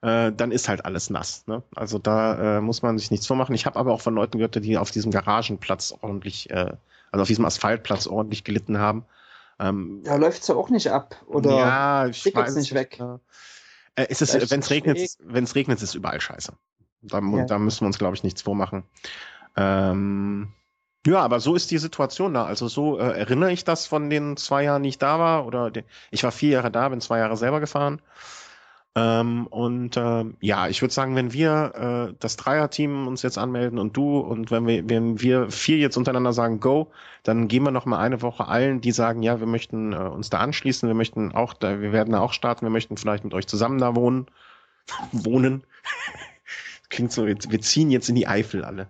Äh, 0.02 0.32
dann 0.32 0.52
ist 0.52 0.70
halt 0.70 0.86
alles 0.86 1.10
nass. 1.10 1.46
Ne? 1.48 1.64
Also 1.76 2.00
da 2.00 2.58
äh, 2.58 2.62
muss 2.62 2.82
man 2.82 2.98
sich 2.98 3.12
nichts 3.12 3.28
vormachen. 3.28 3.56
Ich 3.56 3.66
habe 3.66 3.78
aber 3.78 3.94
auch 3.94 4.02
von 4.02 4.16
Leuten 4.16 4.38
gehört, 4.38 4.64
die 4.64 4.78
auf 4.78 4.92
diesem 4.92 5.12
Garagenplatz 5.12 5.94
ordentlich 6.02 6.50
äh, 6.50 6.74
also 7.16 7.22
auf 7.22 7.28
diesem 7.30 7.46
Asphaltplatz 7.46 8.08
ordentlich 8.08 8.44
gelitten 8.44 8.78
haben. 8.78 9.06
Ähm, 9.58 10.02
da 10.04 10.16
läuft 10.18 10.42
es 10.42 10.50
ja 10.50 10.56
auch 10.56 10.70
nicht 10.70 10.92
ab 10.92 11.16
oder 11.28 11.52
ja, 11.52 12.08
ich 12.08 12.26
weiß, 12.26 12.56
nicht 12.56 12.74
weg. 12.74 13.02
Äh, 13.96 14.08
ist 14.10 14.22
es, 14.22 14.52
wenn 14.52 14.60
es 14.60 14.70
regnet, 14.70 15.00
wenn 15.24 15.46
es 15.46 15.56
regnet, 15.56 15.78
ist 15.78 15.84
es 15.84 15.96
überall 15.96 16.20
scheiße. 16.20 16.52
Da, 17.04 17.22
ja. 17.22 17.46
da 17.46 17.58
müssen 17.58 17.82
wir 17.82 17.88
uns, 17.88 17.98
glaube 17.98 18.18
ich, 18.18 18.24
nichts 18.24 18.42
vormachen. 18.42 18.84
Ähm, 19.56 20.50
ja, 21.08 21.22
aber 21.22 21.40
so 21.40 21.56
ist 21.56 21.72
die 21.72 21.78
Situation 21.78 22.34
da. 22.34 22.44
Also 22.44 22.68
so 22.68 23.00
äh, 23.00 23.18
erinnere 23.18 23.54
ich 23.54 23.64
das 23.64 23.88
von 23.88 24.10
den 24.10 24.36
zwei 24.36 24.64
Jahren, 24.64 24.84
die 24.84 24.90
ich 24.90 24.98
da 24.98 25.18
war. 25.18 25.46
Oder 25.46 25.72
de, 25.72 25.86
ich 26.12 26.22
war 26.26 26.34
vier 26.34 26.50
Jahre 26.50 26.70
da, 26.70 26.90
bin 26.90 27.00
zwei 27.00 27.20
Jahre 27.20 27.38
selber 27.38 27.62
gefahren. 27.62 28.02
Ähm, 28.98 29.48
und 29.48 29.98
äh, 29.98 30.24
ja, 30.40 30.70
ich 30.70 30.82
würde 30.82 30.94
sagen, 30.94 31.16
wenn 31.18 31.34
wir 31.34 32.10
äh, 32.12 32.16
das 32.20 32.38
Dreierteam 32.38 33.08
uns 33.08 33.24
jetzt 33.24 33.38
anmelden 33.38 33.78
und 33.78 33.98
du 33.98 34.20
und 34.20 34.52
wenn 34.52 34.66
wir, 34.68 34.90
wenn 34.90 35.20
wir 35.20 35.52
vier 35.52 35.78
jetzt 35.78 35.98
untereinander 35.98 36.32
sagen 36.32 36.62
Go, 36.62 36.92
dann 37.24 37.50
gehen 37.50 37.64
wir 37.64 37.72
noch 37.72 37.86
mal 37.86 38.00
eine 38.00 38.22
Woche 38.22 38.48
allen, 38.48 38.80
die 38.80 38.94
sagen, 38.94 39.22
ja, 39.22 39.42
wir 39.42 39.48
möchten 39.48 39.92
äh, 39.92 39.98
uns 39.98 40.30
da 40.30 40.40
anschließen, 40.40 40.88
wir 40.88 40.96
möchten 40.96 41.34
auch, 41.34 41.54
da, 41.54 41.82
wir 41.82 41.92
werden 41.92 42.14
da 42.14 42.22
auch 42.22 42.32
starten, 42.32 42.66
wir 42.66 42.70
möchten 42.70 42.96
vielleicht 42.96 43.26
mit 43.26 43.34
euch 43.34 43.48
zusammen 43.48 43.80
da 43.80 43.96
wohnen, 43.96 44.28
wohnen. 45.12 45.66
Klingt 46.90 47.12
so, 47.12 47.26
wir 47.26 47.62
ziehen 47.62 47.92
jetzt 47.92 48.08
in 48.08 48.16
die 48.16 48.28
Eifel 48.28 48.64
alle. 48.64 48.88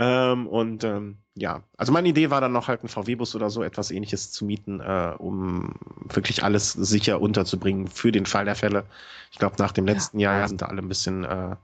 Ähm, 0.00 0.46
und 0.46 0.84
ähm, 0.84 1.18
ja, 1.34 1.62
also 1.76 1.92
meine 1.92 2.08
Idee 2.08 2.30
war 2.30 2.40
dann 2.40 2.52
noch 2.52 2.68
halt 2.68 2.84
ein 2.84 2.88
VW-Bus 2.88 3.34
oder 3.34 3.50
so 3.50 3.64
etwas 3.64 3.90
ähnliches 3.90 4.30
zu 4.30 4.44
mieten, 4.44 4.80
äh, 4.80 5.14
um 5.18 5.74
wirklich 6.04 6.44
alles 6.44 6.72
sicher 6.72 7.20
unterzubringen 7.20 7.88
für 7.88 8.12
den 8.12 8.24
Fall 8.24 8.44
der 8.44 8.54
Fälle. 8.54 8.84
Ich 9.32 9.38
glaube, 9.38 9.56
nach 9.58 9.72
dem 9.72 9.86
letzten 9.86 10.20
ja. 10.20 10.38
Jahr 10.38 10.48
sind 10.48 10.62
da 10.62 10.66
alle 10.66 10.82
ein 10.82 10.88
bisschen 10.88 11.24
äh, 11.24 11.56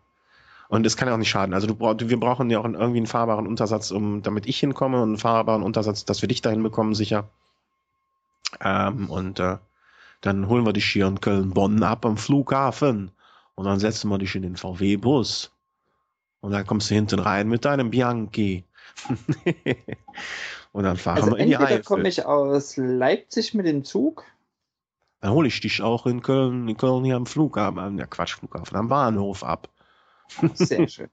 und 0.68 0.84
es 0.84 0.96
kann 0.96 1.06
ja 1.06 1.14
auch 1.14 1.18
nicht 1.18 1.30
schaden. 1.30 1.54
Also 1.54 1.68
du 1.68 1.78
wir 1.78 2.18
brauchen 2.18 2.50
ja 2.50 2.58
auch 2.58 2.64
irgendwie 2.64 2.98
einen 2.98 3.06
fahrbaren 3.06 3.46
Untersatz, 3.46 3.92
um 3.92 4.22
damit 4.22 4.46
ich 4.46 4.58
hinkomme 4.58 5.00
und 5.00 5.10
einen 5.10 5.18
fahrbaren 5.18 5.62
Untersatz, 5.62 6.04
dass 6.04 6.20
wir 6.20 6.28
dich 6.28 6.42
dahin 6.42 6.62
bekommen, 6.64 6.94
sicher. 6.96 7.28
Ähm, 8.60 9.10
und 9.10 9.38
äh, 9.38 9.58
dann 10.22 10.48
holen 10.48 10.66
wir 10.66 10.72
dich 10.72 10.86
hier 10.86 11.06
in 11.06 11.20
Köln-Bonn 11.20 11.84
ab 11.84 12.04
am 12.04 12.16
Flughafen 12.16 13.12
und 13.54 13.66
dann 13.66 13.78
setzen 13.78 14.10
wir 14.10 14.18
dich 14.18 14.34
in 14.34 14.42
den 14.42 14.56
VW-Bus 14.56 15.53
und 16.44 16.50
dann 16.50 16.66
kommst 16.66 16.90
du 16.90 16.94
hinten 16.94 17.20
rein 17.20 17.48
mit 17.48 17.64
deinem 17.64 17.90
Bianchi. 17.90 18.64
und 20.72 20.84
dann 20.84 20.98
fahren 20.98 21.22
also 21.22 21.30
wir 21.30 21.38
in 21.38 21.48
die 21.48 21.56
Eifel. 21.56 21.82
komme 21.82 22.06
ich 22.06 22.26
aus 22.26 22.76
Leipzig 22.76 23.54
mit 23.54 23.64
dem 23.64 23.82
Zug. 23.82 24.26
Dann 25.22 25.32
hole 25.32 25.48
ich 25.48 25.58
dich 25.62 25.80
auch 25.80 26.04
in 26.04 26.20
Köln, 26.20 26.68
in 26.68 26.76
Köln 26.76 27.02
hier 27.02 27.16
am 27.16 27.24
Flughafen, 27.24 27.96
der 27.96 28.06
Quatsch, 28.06 28.34
Flughafen, 28.34 28.76
am 28.76 28.88
Bahnhof 28.88 29.42
ab. 29.42 29.70
Sehr 30.52 30.86
schön. 30.88 31.08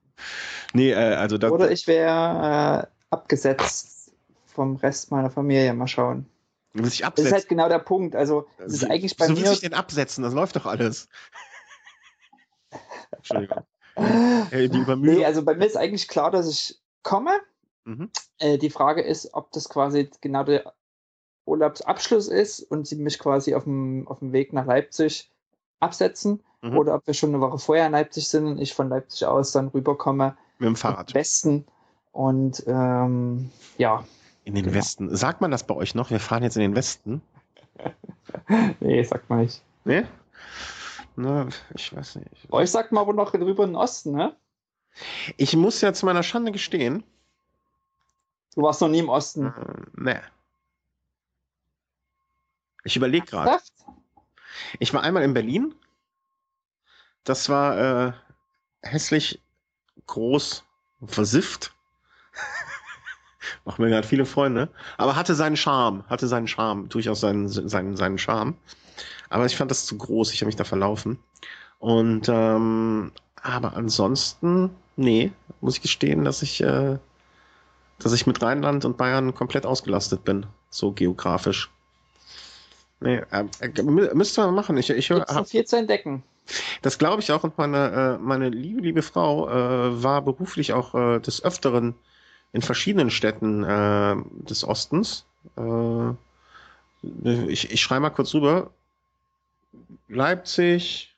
nee, 0.74 0.92
äh, 0.92 1.16
also 1.16 1.38
das, 1.38 1.50
Oder 1.50 1.72
ich 1.72 1.88
wäre 1.88 2.84
äh, 2.84 2.88
abgesetzt 3.10 4.12
vom 4.48 4.76
Rest 4.76 5.12
meiner 5.12 5.32
Familie. 5.32 5.74
Mal 5.74 5.88
schauen. 5.88 6.26
Du 6.74 6.84
willst 6.84 7.00
dich 7.00 7.06
absetzen. 7.06 7.32
Das 7.32 7.32
ist 7.32 7.44
halt 7.44 7.50
genau 7.50 7.70
der 7.70 7.80
Punkt. 7.80 8.18
Also, 8.18 8.50
das 8.58 8.74
ist 8.74 8.84
eigentlich 8.84 9.16
bei 9.16 9.30
Wieso 9.30 9.34
mir. 9.34 9.38
Wieso 9.38 9.50
willst 9.52 9.62
du 9.62 9.62
dich 9.62 9.70
denn 9.70 9.80
absetzen? 9.80 10.26
Das 10.26 10.34
läuft 10.34 10.58
doch 10.58 10.66
alles. 10.66 11.08
Entschuldigung. 13.12 13.64
äh, 14.52 14.70
die 14.70 14.80
Übermüdung. 14.80 15.18
Nee, 15.18 15.26
also 15.26 15.44
bei 15.44 15.56
mir 15.56 15.66
ist 15.66 15.78
eigentlich 15.78 16.08
klar, 16.08 16.32
dass 16.32 16.50
ich 16.50 16.80
komme. 17.04 17.32
Mhm. 17.86 18.10
Äh, 18.38 18.58
die 18.58 18.70
Frage 18.70 19.02
ist, 19.02 19.34
ob 19.34 19.52
das 19.52 19.70
quasi 19.70 20.10
genau 20.22 20.44
der 20.44 20.74
Urlaubsabschluss 21.46 22.28
ist 22.28 22.60
und 22.60 22.88
sie 22.88 22.96
mich 22.96 23.20
quasi 23.20 23.56
auf 23.56 23.64
dem, 23.64 24.08
auf 24.08 24.20
dem 24.20 24.32
Weg 24.32 24.54
nach 24.54 24.66
Leipzig 24.66 25.32
absetzen 25.80 26.44
mhm. 26.62 26.78
oder 26.78 26.96
ob 26.96 27.08
wir 27.08 27.14
schon 27.14 27.30
eine 27.30 27.42
Woche 27.42 27.58
vorher 27.58 27.88
in 27.88 27.92
Leipzig 27.92 28.28
sind 28.28 28.46
und 28.46 28.60
ich 28.60 28.74
von 28.74 28.90
Leipzig 28.90 29.26
aus 29.26 29.52
dann 29.52 29.70
rüberkomme. 29.70 30.38
Mit 30.60 30.68
dem 30.68 30.76
Fahrrad. 30.76 31.14
Westen. 31.14 31.66
Und 32.12 32.64
ähm, 32.68 33.52
ja. 33.78 34.04
In 34.44 34.56
den 34.56 34.66
genau. 34.66 34.76
Westen. 34.76 35.16
Sagt 35.16 35.42
man 35.42 35.52
das 35.52 35.66
bei 35.66 35.76
euch 35.76 35.96
noch? 35.96 36.10
Wir 36.10 36.20
fahren 36.20 36.44
jetzt 36.44 36.56
in 36.56 36.62
den 36.62 36.76
Westen. 36.76 37.22
nee, 38.80 39.04
sagt 39.04 39.30
man 39.30 39.42
nicht. 39.42 39.64
Nee? 39.86 40.04
Na, 41.16 41.48
ich 41.76 41.96
weiß 41.96 42.16
nicht. 42.16 42.52
Euch 42.52 42.72
sagt 42.72 42.92
man 42.92 43.02
aber 43.02 43.14
noch 43.14 43.34
rüber 43.34 43.64
in 43.64 43.72
den 43.72 43.76
Osten, 43.76 44.14
ne? 44.14 44.36
Ich 45.38 45.56
muss 45.56 45.82
ja 45.82 45.94
zu 45.94 46.06
meiner 46.06 46.24
Schande 46.24 46.52
gestehen. 46.52 47.04
Du 48.56 48.64
warst 48.64 48.82
noch 48.82 48.90
nie 48.90 49.00
im 49.00 49.10
Osten. 49.10 49.48
Äh, 49.48 49.82
nee. 49.96 50.20
Ich 52.84 52.96
überlege 52.96 53.26
gerade. 53.26 53.60
Ich 54.80 54.94
war 54.94 55.04
einmal 55.04 55.24
in 55.24 55.34
Berlin. 55.34 55.76
Das 57.24 57.50
war 57.50 58.08
äh, 58.08 58.14
hässlich, 58.82 59.42
groß, 60.08 60.64
versifft. 61.06 61.74
Macht 63.66 63.80
mir 63.80 63.90
gerade 63.90 64.08
viele 64.08 64.26
Freunde. 64.26 64.70
Aber 64.98 65.16
hatte 65.16 65.36
seinen 65.36 65.58
Charme. 65.58 66.04
Hatte 66.08 66.28
seinen 66.28 66.48
Charme. 66.48 66.90
Durchaus 66.90 67.20
seinen, 67.22 67.48
seinen, 67.48 67.96
seinen 67.96 68.18
Charme. 68.18 68.58
Aber 69.32 69.46
ich 69.46 69.56
fand 69.56 69.72
das 69.72 69.86
zu 69.86 69.98
groß. 69.98 70.34
Ich 70.34 70.42
habe 70.42 70.48
mich 70.48 70.56
da 70.56 70.64
verlaufen. 70.64 71.18
Und 71.80 72.30
ähm, 72.30 73.12
aber 73.42 73.76
ansonsten, 73.76 74.70
nee, 74.98 75.32
muss 75.62 75.78
ich 75.78 75.82
gestehen, 75.82 76.26
dass 76.26 76.44
ich, 76.44 76.62
äh, 76.62 76.98
dass 78.00 78.14
ich 78.14 78.28
mit 78.28 78.42
Rheinland 78.42 78.86
und 78.86 78.98
Bayern 78.98 79.34
komplett 79.34 79.66
ausgelastet 79.66 80.24
bin. 80.24 80.46
So 80.70 80.92
geografisch. 80.92 81.72
Nee, 83.00 83.22
äh, 83.32 83.46
äh 83.62 83.84
müsste 83.84 84.42
man 84.42 84.54
machen. 84.54 84.78
Ich, 84.78 84.90
ich 84.90 85.10
habe 85.10 85.46
viel 85.46 85.66
zu 85.66 85.78
entdecken. 85.78 86.24
Das 86.82 86.98
glaube 86.98 87.22
ich 87.22 87.32
auch. 87.32 87.44
Und 87.44 87.58
meine, 87.58 88.18
äh, 88.20 88.22
meine 88.22 88.50
liebe, 88.50 88.82
liebe 88.82 89.02
Frau 89.02 89.50
äh, 89.50 90.04
war 90.04 90.22
beruflich 90.22 90.74
auch 90.74 90.94
äh, 90.94 91.20
des 91.20 91.44
Öfteren 91.44 91.96
in 92.54 92.62
verschiedenen 92.62 93.10
Städten 93.10 93.64
äh, 93.64 94.16
des 94.44 94.64
Ostens. 94.64 95.26
Äh, 95.58 96.12
ich, 97.48 97.72
ich 97.72 97.82
schreibe 97.82 98.02
mal 98.02 98.10
kurz 98.10 98.34
rüber. 98.34 98.70
Leipzig, 100.12 101.16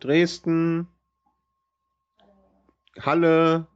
Dresden, 0.00 0.86
Halle, 3.00 3.66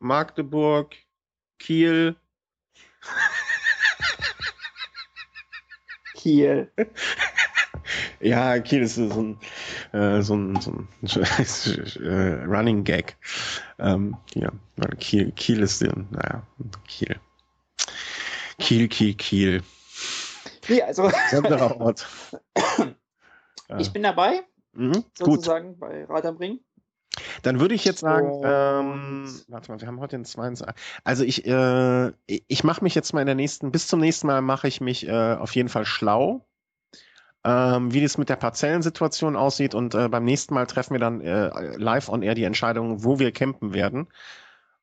Magdeburg, 0.00 0.96
Kiel. 1.58 2.16
Kiel. 6.14 6.70
Ja, 8.20 8.60
Kiel 8.60 8.82
ist 8.82 8.94
so 8.94 9.02
ein, 9.02 9.40
äh, 9.90 10.22
so 10.22 10.36
ein, 10.36 10.60
so 10.60 10.70
ein 10.70 10.88
äh, 12.04 12.44
Running 12.44 12.84
Gag. 12.84 13.16
Ähm, 13.80 14.16
ja, 14.34 14.52
Kiel, 15.00 15.32
Kiel 15.32 15.60
ist, 15.60 15.82
naja, 15.82 16.46
Kiel. 16.86 17.18
Kiel, 18.60 18.86
Kiel, 18.86 19.14
Kiel. 19.14 19.62
Nee, 20.68 20.82
also. 20.82 21.10
Ort. 21.78 22.06
ich 23.78 23.92
bin 23.92 24.02
dabei, 24.02 24.42
mhm, 24.72 25.04
sozusagen 25.14 25.70
gut. 25.70 25.80
bei 25.80 26.04
Rad 26.04 26.26
am 26.26 26.36
Ring. 26.36 26.60
Dann 27.42 27.60
würde 27.60 27.74
ich 27.74 27.84
jetzt 27.84 28.00
sagen, 28.00 28.40
ähm, 28.42 29.42
warte 29.48 29.70
mal, 29.70 29.80
wir 29.80 29.86
haben 29.86 30.00
heute 30.00 30.16
den 30.16 30.24
22. 30.24 30.74
Also 31.04 31.24
ich, 31.24 31.46
äh, 31.46 32.12
ich 32.26 32.64
mache 32.64 32.82
mich 32.82 32.94
jetzt 32.94 33.12
mal 33.12 33.20
in 33.20 33.26
der 33.26 33.34
nächsten, 33.34 33.70
bis 33.70 33.86
zum 33.86 34.00
nächsten 34.00 34.26
Mal 34.26 34.40
mache 34.40 34.66
ich 34.66 34.80
mich 34.80 35.06
äh, 35.06 35.34
auf 35.34 35.54
jeden 35.54 35.68
Fall 35.68 35.84
schlau, 35.84 36.46
ähm, 37.44 37.92
wie 37.92 38.00
das 38.00 38.16
mit 38.16 38.30
der 38.30 38.36
Parzellensituation 38.36 39.36
aussieht 39.36 39.74
und 39.74 39.94
äh, 39.94 40.08
beim 40.08 40.24
nächsten 40.24 40.54
Mal 40.54 40.66
treffen 40.66 40.94
wir 40.94 41.00
dann 41.00 41.20
äh, 41.20 41.76
live 41.76 42.08
on 42.08 42.22
air 42.22 42.34
die 42.34 42.44
Entscheidung, 42.44 43.04
wo 43.04 43.18
wir 43.18 43.30
campen 43.32 43.74
werden 43.74 44.08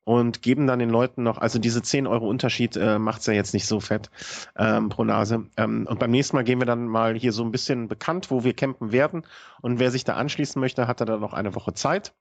und 0.04 0.42
geben 0.42 0.66
dann 0.66 0.78
den 0.78 0.90
Leuten 0.90 1.22
noch, 1.22 1.38
also 1.38 1.58
diese 1.58 1.82
10 1.82 2.06
Euro 2.06 2.28
Unterschied 2.28 2.76
äh, 2.76 2.98
macht's 2.98 3.26
ja 3.26 3.32
jetzt 3.32 3.54
nicht 3.54 3.66
so 3.66 3.80
fett 3.80 4.10
ähm, 4.56 4.88
pro 4.88 5.04
Nase. 5.04 5.46
Ähm, 5.56 5.86
und 5.88 5.98
beim 5.98 6.10
nächsten 6.10 6.36
Mal 6.36 6.44
gehen 6.44 6.58
wir 6.58 6.66
dann 6.66 6.86
mal 6.86 7.14
hier 7.14 7.32
so 7.32 7.44
ein 7.44 7.52
bisschen 7.52 7.88
bekannt, 7.88 8.30
wo 8.30 8.42
wir 8.42 8.54
campen 8.54 8.92
werden. 8.92 9.26
Und 9.60 9.78
wer 9.78 9.90
sich 9.90 10.04
da 10.04 10.14
anschließen 10.14 10.60
möchte, 10.60 10.86
hat 10.88 11.00
er 11.00 11.06
dann 11.06 11.20
noch 11.20 11.34
eine 11.34 11.54
Woche 11.54 11.74
Zeit. 11.74 12.14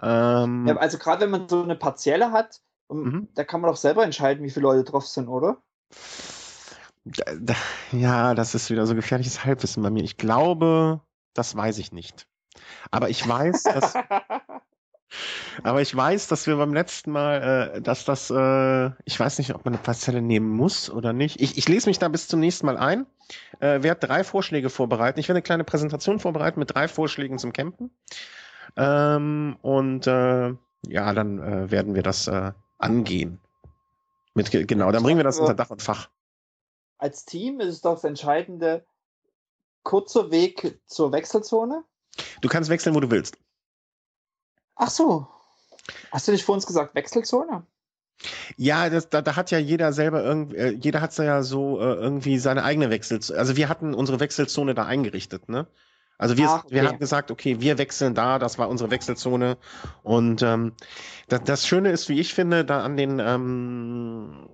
Ähm, 0.00 0.66
ja, 0.66 0.76
also 0.76 0.98
gerade 0.98 1.22
wenn 1.22 1.30
man 1.30 1.48
so 1.48 1.62
eine 1.62 1.76
Partielle 1.76 2.32
hat, 2.32 2.60
mhm. 2.88 3.28
da 3.34 3.44
kann 3.44 3.60
man 3.60 3.70
doch 3.70 3.76
selber 3.76 4.04
entscheiden, 4.04 4.44
wie 4.44 4.50
viele 4.50 4.64
Leute 4.64 4.84
drauf 4.84 5.06
sind, 5.06 5.28
oder? 5.28 5.58
Ja, 7.90 8.34
das 8.34 8.54
ist 8.54 8.70
wieder 8.70 8.86
so 8.86 8.94
gefährliches 8.94 9.44
Halbwissen 9.44 9.82
bei 9.82 9.90
mir. 9.90 10.04
Ich 10.04 10.16
glaube, 10.16 11.00
das 11.34 11.56
weiß 11.56 11.78
ich 11.78 11.92
nicht. 11.92 12.26
Aber 12.90 13.08
ich 13.08 13.26
weiß, 13.26 13.64
dass 13.64 13.94
Aber 15.62 15.80
ich 15.82 15.94
weiß, 15.94 16.28
dass 16.28 16.46
wir 16.46 16.56
beim 16.56 16.72
letzten 16.72 17.12
Mal, 17.12 17.74
äh, 17.76 17.82
dass 17.82 18.04
das, 18.04 18.30
äh, 18.30 18.90
ich 19.04 19.18
weiß 19.18 19.38
nicht, 19.38 19.54
ob 19.54 19.64
man 19.64 19.74
eine 19.74 19.82
Parzelle 19.82 20.22
nehmen 20.22 20.48
muss 20.48 20.90
oder 20.90 21.12
nicht. 21.12 21.40
Ich, 21.40 21.58
ich 21.58 21.68
lese 21.68 21.88
mich 21.88 21.98
da 21.98 22.08
bis 22.08 22.28
zum 22.28 22.40
nächsten 22.40 22.66
Mal 22.66 22.76
ein. 22.76 23.06
Äh, 23.60 23.82
werde 23.82 24.06
drei 24.06 24.24
Vorschläge 24.24 24.70
vorbereiten. 24.70 25.20
Ich 25.20 25.28
werde 25.28 25.38
eine 25.38 25.42
kleine 25.42 25.64
Präsentation 25.64 26.18
vorbereiten 26.18 26.58
mit 26.58 26.74
drei 26.74 26.88
Vorschlägen 26.88 27.38
zum 27.38 27.52
Campen. 27.52 27.90
Ähm, 28.76 29.56
und 29.62 30.06
äh, 30.06 30.54
ja, 30.86 31.12
dann 31.12 31.38
äh, 31.38 31.70
werden 31.70 31.94
wir 31.94 32.02
das 32.02 32.26
äh, 32.26 32.52
angehen. 32.78 33.40
Mit, 34.34 34.50
genau, 34.50 34.90
dann 34.92 35.02
bringen 35.02 35.18
wir 35.18 35.24
das 35.24 35.38
unter 35.38 35.54
Dach 35.54 35.70
und 35.70 35.82
Fach. 35.82 36.08
Als 36.98 37.24
Team 37.24 37.60
ist 37.60 37.68
es 37.68 37.80
doch 37.82 37.94
das 37.94 38.04
Entscheidende, 38.04 38.84
kurzer 39.82 40.30
Weg 40.30 40.80
zur 40.86 41.12
Wechselzone. 41.12 41.84
Du 42.40 42.48
kannst 42.48 42.70
wechseln, 42.70 42.94
wo 42.94 43.00
du 43.00 43.10
willst. 43.10 43.36
Ach 44.76 44.90
so. 44.90 45.28
Hast 46.10 46.28
du 46.28 46.32
nicht 46.32 46.44
vor 46.44 46.54
uns 46.54 46.66
gesagt 46.66 46.94
Wechselzone? 46.94 47.66
Ja, 48.56 48.88
das, 48.88 49.08
da, 49.08 49.22
da 49.22 49.36
hat 49.36 49.50
ja 49.50 49.58
jeder 49.58 49.92
selber 49.92 50.22
irgendwie, 50.22 50.56
äh, 50.56 50.70
jeder 50.70 51.00
hat 51.00 51.16
ja 51.18 51.42
so 51.42 51.80
äh, 51.80 51.94
irgendwie 51.94 52.38
seine 52.38 52.64
eigene 52.64 52.90
Wechselzone. 52.90 53.38
Also 53.38 53.56
wir 53.56 53.68
hatten 53.68 53.94
unsere 53.94 54.20
Wechselzone 54.20 54.74
da 54.74 54.84
eingerichtet, 54.86 55.48
ne? 55.48 55.66
Also 56.18 56.36
wir, 56.36 56.48
Ach, 56.48 56.64
okay. 56.64 56.74
wir 56.74 56.88
haben 56.88 57.00
gesagt, 57.00 57.32
okay, 57.32 57.60
wir 57.60 57.78
wechseln 57.78 58.14
da, 58.14 58.38
das 58.38 58.56
war 58.56 58.68
unsere 58.68 58.92
Wechselzone. 58.92 59.56
Und 60.04 60.42
ähm, 60.42 60.74
das, 61.28 61.42
das 61.44 61.66
Schöne 61.66 61.90
ist, 61.90 62.08
wie 62.08 62.20
ich 62.20 62.32
finde, 62.32 62.64
da 62.64 62.84
an 62.84 62.96
den, 62.96 63.18
ähm, 63.18 64.48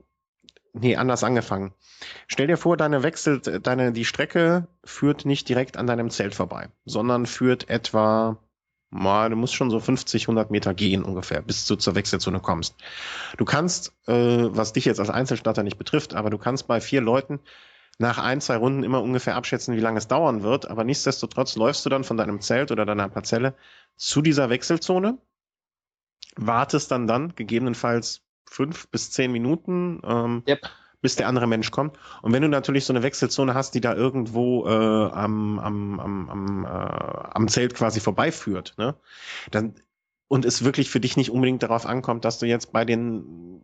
nee, 0.72 0.96
anders 0.96 1.24
angefangen. 1.24 1.74
Stell 2.26 2.46
dir 2.46 2.56
vor, 2.56 2.78
deine 2.78 3.02
wechselt, 3.02 3.66
deine, 3.66 3.92
die 3.92 4.06
Strecke 4.06 4.68
führt 4.82 5.26
nicht 5.26 5.46
direkt 5.48 5.76
an 5.76 5.86
deinem 5.86 6.08
Zelt 6.08 6.34
vorbei, 6.34 6.70
sondern 6.86 7.26
führt 7.26 7.68
etwa 7.68 8.38
mal, 8.90 9.30
du 9.30 9.36
musst 9.36 9.54
schon 9.54 9.70
so 9.70 9.80
50, 9.80 10.24
100 10.24 10.50
Meter 10.50 10.74
gehen 10.74 11.02
ungefähr, 11.02 11.42
bis 11.42 11.66
du 11.66 11.76
zur 11.76 11.94
Wechselzone 11.94 12.40
kommst. 12.40 12.74
Du 13.36 13.44
kannst, 13.44 13.92
äh, 14.06 14.14
was 14.14 14.72
dich 14.72 14.84
jetzt 14.84 15.00
als 15.00 15.10
Einzelstarter 15.10 15.62
nicht 15.62 15.78
betrifft, 15.78 16.14
aber 16.14 16.30
du 16.30 16.38
kannst 16.38 16.66
bei 16.66 16.80
vier 16.80 17.00
Leuten 17.00 17.40
nach 17.98 18.18
ein, 18.18 18.40
zwei 18.40 18.56
Runden 18.56 18.84
immer 18.84 19.02
ungefähr 19.02 19.34
abschätzen, 19.34 19.76
wie 19.76 19.80
lange 19.80 19.98
es 19.98 20.08
dauern 20.08 20.42
wird. 20.42 20.70
Aber 20.70 20.84
nichtsdestotrotz 20.84 21.56
läufst 21.56 21.84
du 21.84 21.90
dann 21.90 22.04
von 22.04 22.16
deinem 22.16 22.40
Zelt 22.40 22.70
oder 22.70 22.86
deiner 22.86 23.08
Parzelle 23.08 23.54
zu 23.96 24.22
dieser 24.22 24.50
Wechselzone, 24.50 25.18
wartest 26.36 26.90
dann 26.90 27.06
dann 27.06 27.34
gegebenenfalls 27.34 28.22
fünf 28.48 28.88
bis 28.88 29.10
zehn 29.10 29.32
Minuten, 29.32 30.00
ähm, 30.04 30.42
yep 30.48 30.70
bis 31.00 31.16
der 31.16 31.28
andere 31.28 31.46
Mensch 31.46 31.70
kommt. 31.70 31.96
Und 32.22 32.32
wenn 32.32 32.42
du 32.42 32.48
natürlich 32.48 32.84
so 32.84 32.92
eine 32.92 33.02
Wechselzone 33.02 33.54
hast, 33.54 33.74
die 33.74 33.80
da 33.80 33.94
irgendwo 33.94 34.66
äh, 34.66 34.70
am, 34.70 35.58
am, 35.58 36.00
am, 36.00 36.30
am, 36.30 36.64
äh, 36.64 36.68
am 36.68 37.48
Zelt 37.48 37.74
quasi 37.74 38.00
vorbeiführt, 38.00 38.74
ne, 38.78 38.94
dann 39.50 39.74
und 40.28 40.44
es 40.44 40.62
wirklich 40.62 40.90
für 40.90 41.00
dich 41.00 41.16
nicht 41.16 41.30
unbedingt 41.30 41.62
darauf 41.62 41.86
ankommt, 41.86 42.24
dass 42.24 42.38
du 42.38 42.46
jetzt 42.46 42.72
bei 42.72 42.84
den 42.84 43.62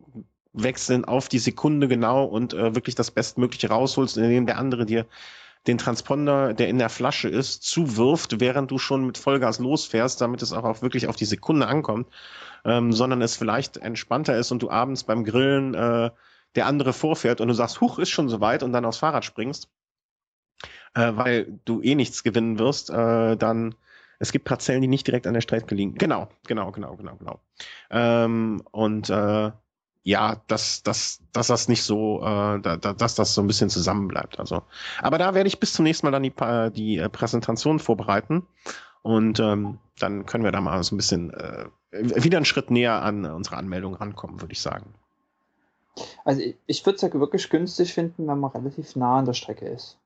Wechseln 0.51 1.05
auf 1.05 1.29
die 1.29 1.39
Sekunde 1.39 1.87
genau 1.87 2.25
und 2.25 2.53
äh, 2.53 2.73
wirklich 2.73 2.95
das 2.95 3.11
Bestmögliche 3.11 3.69
rausholst, 3.69 4.17
indem 4.17 4.45
der 4.45 4.57
andere 4.57 4.85
dir 4.85 5.05
den 5.67 5.77
Transponder, 5.77 6.53
der 6.53 6.69
in 6.69 6.77
der 6.77 6.89
Flasche 6.89 7.27
ist, 7.27 7.63
zuwirft, 7.63 8.39
während 8.39 8.71
du 8.71 8.77
schon 8.77 9.05
mit 9.05 9.17
Vollgas 9.17 9.59
losfährst, 9.59 10.21
damit 10.21 10.41
es 10.41 10.53
auch, 10.53 10.63
auch 10.63 10.81
wirklich 10.81 11.07
auf 11.07 11.15
die 11.15 11.25
Sekunde 11.25 11.67
ankommt, 11.67 12.07
ähm, 12.63 12.93
sondern 12.93 13.21
es 13.21 13.35
vielleicht 13.35 13.77
entspannter 13.77 14.37
ist 14.37 14.51
und 14.51 14.61
du 14.61 14.69
abends 14.69 15.03
beim 15.03 15.23
Grillen 15.23 15.73
äh, 15.73 16.11
der 16.55 16.67
andere 16.67 16.93
vorfährt 16.93 17.41
und 17.41 17.47
du 17.47 17.53
sagst, 17.53 17.81
huch, 17.81 17.99
ist 17.99 18.09
schon 18.09 18.29
soweit 18.29 18.63
und 18.63 18.73
dann 18.73 18.85
aufs 18.85 18.97
Fahrrad 18.99 19.25
springst, 19.25 19.69
äh, 20.93 21.11
weil 21.15 21.59
du 21.65 21.81
eh 21.81 21.95
nichts 21.95 22.23
gewinnen 22.23 22.59
wirst, 22.59 22.89
äh, 22.89 23.35
dann 23.37 23.75
es 24.19 24.31
gibt 24.31 24.45
Parzellen, 24.45 24.81
die 24.81 24.87
nicht 24.87 25.07
direkt 25.07 25.27
an 25.27 25.33
der 25.33 25.41
Strecke 25.41 25.75
liegen. 25.75 25.95
Genau, 25.95 26.29
genau, 26.47 26.71
genau, 26.71 26.95
genau, 26.95 27.17
genau. 27.17 27.41
Ähm, 27.89 28.63
und 28.71 29.09
äh, 29.09 29.51
ja, 30.03 30.41
dass, 30.47 30.83
dass, 30.83 31.21
dass 31.33 31.47
das 31.47 31.67
nicht 31.67 31.83
so, 31.83 32.21
äh, 32.21 32.61
da, 32.61 32.77
dass 32.77 33.15
das 33.15 33.33
so 33.33 33.41
ein 33.41 33.47
bisschen 33.47 33.69
zusammenbleibt. 33.69 34.39
Also, 34.39 34.63
aber 35.01 35.17
da 35.17 35.33
werde 35.33 35.47
ich 35.47 35.59
bis 35.59 35.73
zum 35.73 35.83
nächsten 35.83 36.05
Mal 36.05 36.11
dann 36.11 36.23
die, 36.23 36.33
die 36.73 36.97
äh, 36.97 37.09
Präsentation 37.09 37.79
vorbereiten 37.79 38.47
Und 39.05 39.39
ähm, 39.39 39.77
dann 39.99 40.25
können 40.25 40.43
wir 40.43 40.51
da 40.51 40.61
mal 40.61 40.81
so 40.83 40.95
ein 40.95 40.97
bisschen 40.97 41.31
äh, 41.31 41.65
wieder 41.91 42.37
einen 42.39 42.45
Schritt 42.45 42.71
näher 42.71 43.03
an 43.03 43.25
unsere 43.25 43.57
Anmeldung 43.57 43.93
rankommen, 43.93 44.41
würde 44.41 44.53
ich 44.53 44.61
sagen. 44.61 44.95
Also 46.23 46.41
ich, 46.41 46.55
ich 46.67 46.85
würde 46.85 46.95
es 46.95 47.01
ja 47.01 47.13
wirklich 47.13 47.49
günstig 47.49 47.93
finden, 47.93 48.27
wenn 48.27 48.39
man 48.39 48.51
relativ 48.51 48.95
nah 48.95 49.19
an 49.19 49.25
der 49.25 49.33
Strecke 49.33 49.67
ist. 49.67 49.97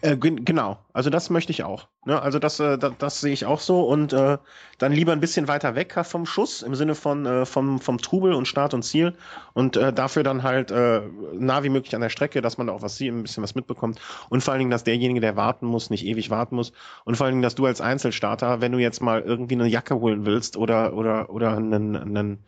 Äh, 0.00 0.16
genau, 0.16 0.78
also 0.92 1.10
das 1.10 1.28
möchte 1.30 1.52
ich 1.52 1.64
auch. 1.64 1.88
Ne? 2.06 2.20
Also 2.20 2.38
das, 2.38 2.60
äh, 2.60 2.78
das, 2.78 2.92
das 2.98 3.20
sehe 3.20 3.32
ich 3.32 3.44
auch 3.44 3.60
so 3.60 3.82
und 3.86 4.12
äh, 4.12 4.38
dann 4.78 4.92
lieber 4.92 5.12
ein 5.12 5.20
bisschen 5.20 5.48
weiter 5.48 5.74
weg 5.74 5.94
vom 6.04 6.24
Schuss 6.24 6.62
im 6.62 6.74
Sinne 6.74 6.94
von 6.94 7.44
vom, 7.44 7.80
vom 7.80 7.98
Trubel 7.98 8.32
und 8.32 8.46
Start 8.48 8.72
und 8.72 8.82
Ziel 8.82 9.14
und 9.52 9.76
dafür 9.76 10.22
dann 10.22 10.42
halt 10.42 10.70
nah 10.70 11.62
wie 11.62 11.68
möglich 11.68 11.94
an 11.94 12.00
der 12.00 12.08
Strecke, 12.08 12.40
dass 12.40 12.56
man 12.56 12.68
da 12.68 12.72
auch 12.72 12.82
was 12.82 12.96
sieht, 12.96 13.12
ein 13.12 13.22
bisschen 13.22 13.42
was 13.42 13.54
mitbekommt 13.54 14.00
und 14.30 14.42
vor 14.42 14.52
allen 14.52 14.60
Dingen, 14.60 14.70
dass 14.70 14.84
derjenige, 14.84 15.20
der 15.20 15.36
warten 15.36 15.66
muss, 15.66 15.90
nicht 15.90 16.06
ewig 16.06 16.30
warten 16.30 16.54
muss 16.56 16.72
und 17.04 17.16
vor 17.16 17.26
allen 17.26 17.34
Dingen, 17.34 17.42
dass 17.42 17.54
du 17.54 17.66
als 17.66 17.80
Einzelstarter, 17.80 18.60
wenn 18.60 18.72
du 18.72 18.78
jetzt 18.78 19.02
mal 19.02 19.20
irgendwie 19.20 19.54
eine 19.54 19.66
Jacke 19.66 19.96
holen 19.96 20.24
willst 20.24 20.56
oder 20.56 20.94
oder 20.94 21.28
oder 21.30 21.56
einen, 21.56 21.96
einen 21.96 22.44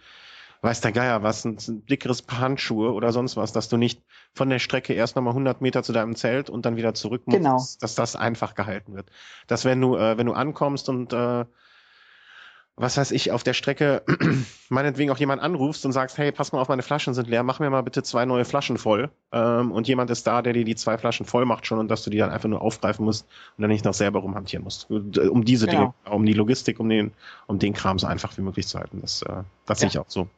weiß 0.63 0.81
der 0.81 0.93
Geier 0.93 1.23
was, 1.23 1.45
ein, 1.45 1.59
ein 1.69 1.85
dickeres 1.87 2.23
Paar 2.23 2.41
Handschuhe 2.41 2.93
oder 2.93 3.13
sonst 3.13 3.37
was, 3.37 3.53
dass 3.53 3.69
du 3.69 3.77
nicht 3.77 4.01
von 4.33 4.49
der 4.49 4.61
Strecke 4.61 4.95
erst 4.95 5.17
nochmal 5.17 5.33
100 5.33 5.61
Meter 5.61 5.83
zu 5.83 5.93
deinem 5.93 6.15
Zelt 6.15 6.49
und 6.49 6.65
dann 6.65 6.77
wieder 6.77 6.95
zurück 6.95 7.23
musst, 7.27 7.39
genau. 7.39 7.57
dass 7.81 7.95
das 7.95 8.17
einfach 8.17 8.55
gehalten 8.55 8.95
wird. 8.95 9.11
Dass 9.49 9.65
wenn 9.65 9.81
du, 9.81 9.97
äh, 9.97 10.17
wenn 10.17 10.27
du 10.27 10.33
ankommst 10.33 10.89
und 10.89 11.13
äh, 11.13 11.45
was 12.75 12.97
weiß 12.97 13.11
ich, 13.11 13.33
auf 13.33 13.43
der 13.43 13.53
Strecke 13.53 14.03
meinetwegen 14.71 15.11
auch 15.11 15.19
jemand 15.19 15.43
anrufst 15.43 15.85
und 15.85 15.93
sagst, 15.93 16.17
hey, 16.17 16.33
pass 16.33 16.53
mal 16.53 16.61
auf, 16.61 16.69
meine 16.69 16.83
Flaschen 16.83 17.13
sind 17.13 17.29
leer, 17.29 17.43
mach 17.43 17.61
mir 17.61 17.69
mal 17.69 17.83
bitte 17.83 18.03
zwei 18.03 18.25
neue 18.25 18.45
Flaschen 18.45 18.79
voll. 18.79 19.11
Ähm, 19.31 19.73
und 19.73 19.89
jemand 19.89 20.11
ist 20.11 20.27
da, 20.27 20.41
der 20.41 20.53
dir 20.53 20.65
die 20.65 20.75
zwei 20.75 20.97
Flaschen 20.97 21.27
voll 21.27 21.45
macht 21.45 21.67
schon 21.67 21.79
und 21.79 21.91
dass 21.91 22.03
du 22.03 22.11
die 22.11 22.19
dann 22.19 22.31
einfach 22.31 22.49
nur 22.49 22.63
aufgreifen 22.63 23.05
musst 23.05 23.27
und 23.59 23.63
dann 23.63 23.71
nicht 23.71 23.85
noch 23.85 23.95
selber 23.95 24.21
rumhantieren 24.21 24.65
musst. 24.65 24.89
Um 24.91 25.45
diese 25.45 25.67
genau. 25.67 25.95
Dinge, 26.05 26.17
um 26.17 26.25
die 26.25 26.33
Logistik, 26.33 26.81
um 26.81 26.89
den, 26.89 27.13
um 27.47 27.59
den 27.59 27.75
Kram 27.75 27.99
so 27.99 28.07
einfach 28.07 28.37
wie 28.39 28.43
möglich 28.43 28.67
zu 28.67 28.79
halten. 28.79 29.01
Das, 29.03 29.23
äh, 29.23 29.43
das 29.67 29.81
ja. 29.81 29.89
sehe 29.89 29.89
ich 29.89 29.99
auch 29.99 30.09
so. 30.09 30.29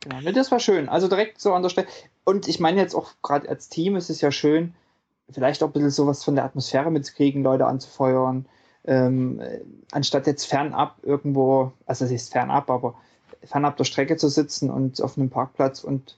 Genau, 0.00 0.32
das 0.32 0.50
war 0.50 0.60
schön. 0.60 0.88
Also 0.88 1.08
direkt 1.08 1.40
so 1.40 1.54
an 1.54 1.62
der 1.62 1.70
Stelle. 1.70 1.86
Und 2.24 2.48
ich 2.48 2.60
meine 2.60 2.80
jetzt 2.80 2.94
auch 2.94 3.12
gerade 3.22 3.48
als 3.48 3.68
Team 3.68 3.96
ist 3.96 4.10
es 4.10 4.20
ja 4.20 4.30
schön, 4.30 4.74
vielleicht 5.30 5.62
auch 5.62 5.68
ein 5.68 5.72
bisschen 5.72 5.90
sowas 5.90 6.24
von 6.24 6.34
der 6.34 6.44
Atmosphäre 6.44 6.90
mitzukriegen, 6.90 7.42
Leute 7.42 7.66
anzufeuern, 7.66 8.46
ähm, 8.86 9.40
anstatt 9.92 10.26
jetzt 10.26 10.44
fernab 10.44 10.98
irgendwo, 11.02 11.72
also 11.86 12.04
es 12.04 12.10
ist 12.10 12.32
fernab, 12.32 12.68
aber 12.70 12.94
fernab 13.42 13.76
der 13.76 13.84
Strecke 13.84 14.16
zu 14.16 14.28
sitzen 14.28 14.70
und 14.70 15.00
auf 15.02 15.16
einem 15.16 15.30
Parkplatz 15.30 15.84
und 15.84 16.16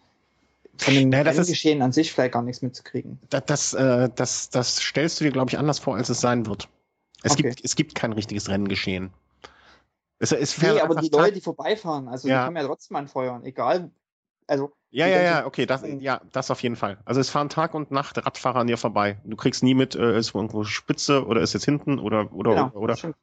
von 0.78 0.94
dem 0.94 1.08
naja, 1.08 1.32
Geschehen 1.32 1.80
an 1.80 1.92
sich 1.92 2.12
vielleicht 2.12 2.34
gar 2.34 2.42
nichts 2.42 2.62
mitzukriegen. 2.62 3.18
Das, 3.30 3.44
das, 3.46 3.74
äh, 3.74 4.10
das, 4.14 4.50
das 4.50 4.76
stellst 4.76 5.20
du 5.20 5.24
dir, 5.24 5.30
glaube 5.30 5.50
ich, 5.50 5.58
anders 5.58 5.78
vor, 5.78 5.96
als 5.96 6.08
es 6.08 6.20
sein 6.20 6.46
wird. 6.46 6.68
Es, 7.22 7.32
okay. 7.32 7.42
gibt, 7.44 7.64
es 7.64 7.76
gibt 7.76 7.94
kein 7.94 8.12
richtiges 8.12 8.48
Renngeschehen. 8.48 9.10
Es 10.18 10.32
ist 10.32 10.62
nee, 10.62 10.80
aber 10.80 10.96
die 10.96 11.08
Leute, 11.08 11.32
die 11.32 11.40
vorbeifahren, 11.40 12.08
also 12.08 12.28
ja. 12.28 12.40
die 12.40 12.44
können 12.46 12.56
ja 12.56 12.66
trotzdem 12.66 12.96
anfeuern, 12.96 13.44
egal. 13.44 13.90
Also. 14.46 14.72
Ja, 14.90 15.06
ja, 15.06 15.20
ja, 15.20 15.46
okay, 15.46 15.66
das, 15.66 15.82
ja, 15.98 16.22
das 16.32 16.50
auf 16.50 16.62
jeden 16.62 16.76
Fall. 16.76 16.98
Also 17.04 17.20
es 17.20 17.28
fahren 17.28 17.48
Tag 17.48 17.74
und 17.74 17.90
Nacht 17.90 18.24
Radfahrer 18.24 18.60
an 18.60 18.66
dir 18.66 18.78
vorbei. 18.78 19.20
Du 19.24 19.36
kriegst 19.36 19.62
nie 19.62 19.74
mit, 19.74 19.94
äh, 19.94 20.16
ist 20.16 20.34
irgendwo 20.34 20.64
Spitze 20.64 21.26
oder 21.26 21.42
ist 21.42 21.52
jetzt 21.52 21.64
hinten 21.64 21.98
oder 21.98 22.32
oder 22.32 22.54
genau, 22.54 22.70
oder. 22.74 22.94
oder. 22.94 23.14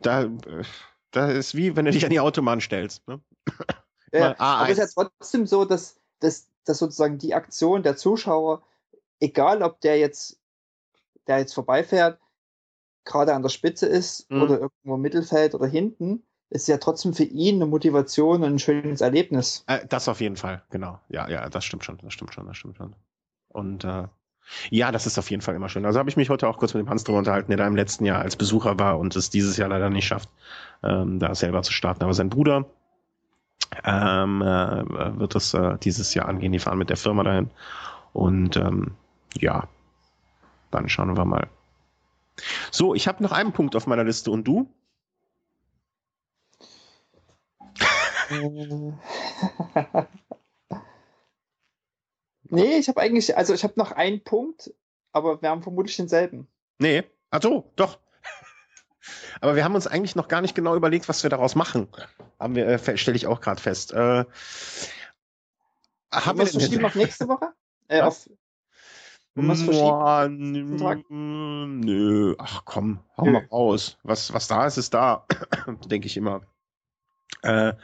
Da, 0.00 0.22
äh, 0.22 0.64
da 1.10 1.26
ist 1.26 1.56
wie, 1.56 1.74
wenn 1.74 1.86
du 1.86 1.90
dich 1.90 2.04
an 2.04 2.10
die 2.10 2.20
Autobahn 2.20 2.60
stellst. 2.60 3.06
Ne? 3.08 3.20
Ja, 4.10 4.34
aber 4.38 4.70
es 4.70 4.78
ist 4.78 4.96
ja 4.96 5.04
trotzdem 5.04 5.46
so, 5.46 5.66
dass, 5.66 6.00
dass, 6.20 6.48
dass 6.64 6.78
sozusagen 6.78 7.18
die 7.18 7.34
Aktion 7.34 7.82
der 7.82 7.94
Zuschauer, 7.96 8.62
egal 9.20 9.62
ob 9.62 9.82
der 9.82 9.98
jetzt, 9.98 10.40
der 11.26 11.38
jetzt 11.40 11.52
vorbeifährt, 11.52 12.18
gerade 13.04 13.34
an 13.34 13.42
der 13.42 13.50
Spitze 13.50 13.86
ist 13.86 14.30
mhm. 14.30 14.42
oder 14.42 14.60
irgendwo 14.60 14.94
im 14.94 15.00
Mittelfeld 15.02 15.54
oder 15.54 15.66
hinten, 15.66 16.22
ist 16.50 16.68
ja 16.68 16.78
trotzdem 16.78 17.14
für 17.14 17.24
ihn 17.24 17.56
eine 17.56 17.66
Motivation 17.66 18.42
und 18.42 18.54
ein 18.54 18.58
schönes 18.58 19.00
Erlebnis. 19.00 19.64
Äh, 19.66 19.86
das 19.88 20.08
auf 20.08 20.20
jeden 20.20 20.36
Fall, 20.36 20.62
genau. 20.70 21.00
Ja, 21.08 21.28
ja, 21.28 21.48
das 21.48 21.64
stimmt 21.64 21.84
schon, 21.84 21.98
das 22.02 22.12
stimmt 22.12 22.32
schon, 22.32 22.46
das 22.46 22.56
stimmt 22.56 22.76
schon. 22.76 22.94
Und 23.48 23.84
äh, 23.84 24.04
ja, 24.70 24.92
das 24.92 25.06
ist 25.06 25.18
auf 25.18 25.30
jeden 25.30 25.42
Fall 25.42 25.54
immer 25.54 25.68
schön. 25.68 25.84
Also 25.84 25.98
habe 25.98 26.08
ich 26.08 26.16
mich 26.16 26.30
heute 26.30 26.48
auch 26.48 26.58
kurz 26.58 26.74
mit 26.74 26.84
dem 26.84 26.88
Hans 26.88 27.04
drüber 27.04 27.18
unterhalten, 27.18 27.50
der 27.50 27.58
da 27.58 27.66
im 27.66 27.76
letzten 27.76 28.04
Jahr 28.04 28.20
als 28.20 28.36
Besucher 28.36 28.78
war 28.78 28.98
und 28.98 29.14
es 29.14 29.30
dieses 29.30 29.56
Jahr 29.56 29.68
leider 29.68 29.90
nicht 29.90 30.06
schafft, 30.06 30.30
ähm, 30.82 31.18
da 31.18 31.34
selber 31.34 31.62
zu 31.62 31.72
starten. 31.72 32.02
Aber 32.02 32.14
sein 32.14 32.30
Bruder 32.30 32.64
ähm, 33.84 34.40
äh, 34.40 35.18
wird 35.18 35.34
es 35.34 35.52
äh, 35.52 35.76
dieses 35.78 36.14
Jahr 36.14 36.28
angehen. 36.28 36.52
Die 36.52 36.58
fahren 36.58 36.78
mit 36.78 36.88
der 36.88 36.96
Firma 36.96 37.24
dahin. 37.24 37.50
Und 38.14 38.56
ähm, 38.56 38.92
ja, 39.38 39.68
dann 40.70 40.88
schauen 40.88 41.16
wir 41.16 41.24
mal. 41.24 41.48
So, 42.70 42.94
ich 42.94 43.08
habe 43.08 43.22
noch 43.22 43.32
einen 43.32 43.52
Punkt 43.52 43.76
auf 43.76 43.86
meiner 43.86 44.04
Liste 44.04 44.30
und 44.30 44.44
du? 44.44 44.70
nee, 52.50 52.78
ich 52.78 52.88
habe 52.88 53.00
eigentlich, 53.00 53.36
also 53.36 53.54
ich 53.54 53.64
habe 53.64 53.74
noch 53.76 53.92
einen 53.92 54.22
Punkt, 54.22 54.72
aber 55.12 55.42
wir 55.42 55.50
haben 55.50 55.62
vermutlich 55.62 55.96
denselben. 55.96 56.48
Nee, 56.78 57.04
ach 57.30 57.42
so, 57.42 57.72
doch. 57.76 57.98
Aber 59.40 59.56
wir 59.56 59.64
haben 59.64 59.74
uns 59.74 59.86
eigentlich 59.86 60.16
noch 60.16 60.28
gar 60.28 60.42
nicht 60.42 60.54
genau 60.54 60.76
überlegt, 60.76 61.08
was 61.08 61.22
wir 61.22 61.30
daraus 61.30 61.54
machen. 61.54 61.88
Haben 62.38 62.54
wir, 62.54 62.66
äh, 62.66 62.98
stelle 62.98 63.16
ich 63.16 63.26
auch 63.26 63.40
gerade 63.40 63.60
fest. 63.60 63.92
Äh, 63.92 64.24
haben 66.12 66.38
wir 66.38 66.46
verschieben 66.46 66.84
auf 66.84 66.94
nächste 66.94 67.28
Woche? 67.28 67.52
Äh, 67.90 68.02
auf, 68.02 68.28
Boah, 69.34 70.28
nö, 70.28 72.34
ach 72.38 72.62
komm, 72.66 73.02
hau 73.16 73.24
nö. 73.24 73.32
mal 73.32 73.46
raus. 73.50 73.96
Was, 74.02 74.34
was 74.34 74.48
da 74.48 74.66
ist, 74.66 74.76
ist 74.76 74.92
da, 74.92 75.26
denke 75.86 76.06
ich 76.06 76.16
immer. 76.16 76.42
Äh, 77.42 77.74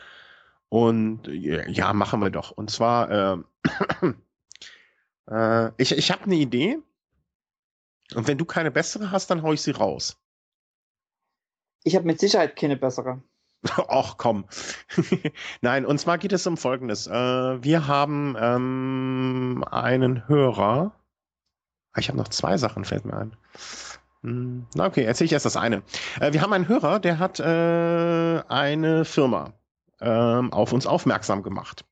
und 0.74 1.28
ja, 1.28 1.92
machen 1.92 2.20
wir 2.20 2.30
doch. 2.30 2.50
Und 2.50 2.68
zwar, 2.68 3.08
äh, 3.08 4.12
äh, 5.30 5.70
ich, 5.76 5.96
ich 5.96 6.10
habe 6.10 6.24
eine 6.24 6.34
Idee. 6.34 6.80
Und 8.16 8.26
wenn 8.26 8.38
du 8.38 8.44
keine 8.44 8.72
bessere 8.72 9.12
hast, 9.12 9.30
dann 9.30 9.42
hau 9.42 9.52
ich 9.52 9.62
sie 9.62 9.70
raus. 9.70 10.20
Ich 11.84 11.94
habe 11.94 12.06
mit 12.06 12.18
Sicherheit 12.18 12.56
keine 12.56 12.76
bessere. 12.76 13.22
Ach 13.88 14.16
komm. 14.16 14.46
Nein, 15.60 15.86
und 15.86 15.98
zwar 15.98 16.18
geht 16.18 16.32
es 16.32 16.44
um 16.44 16.56
Folgendes. 16.56 17.06
Äh, 17.06 17.12
wir 17.62 17.86
haben 17.86 18.34
ähm, 18.36 19.64
einen 19.70 20.26
Hörer. 20.26 20.92
Ah, 21.92 22.00
ich 22.00 22.08
habe 22.08 22.18
noch 22.18 22.26
zwei 22.26 22.58
Sachen, 22.58 22.84
fällt 22.84 23.04
mir 23.04 23.16
ein. 23.16 23.36
Hm, 24.22 24.66
na 24.74 24.86
okay, 24.86 25.04
erzähle 25.04 25.26
ich 25.26 25.32
erst 25.34 25.46
das 25.46 25.56
eine. 25.56 25.84
Äh, 26.18 26.32
wir 26.32 26.42
haben 26.42 26.52
einen 26.52 26.66
Hörer, 26.66 26.98
der 26.98 27.20
hat 27.20 27.38
äh, 27.38 28.42
eine 28.48 29.04
Firma 29.04 29.54
ähm, 30.04 30.52
auf 30.52 30.72
uns 30.72 30.86
aufmerksam 30.86 31.42
gemacht. 31.42 31.84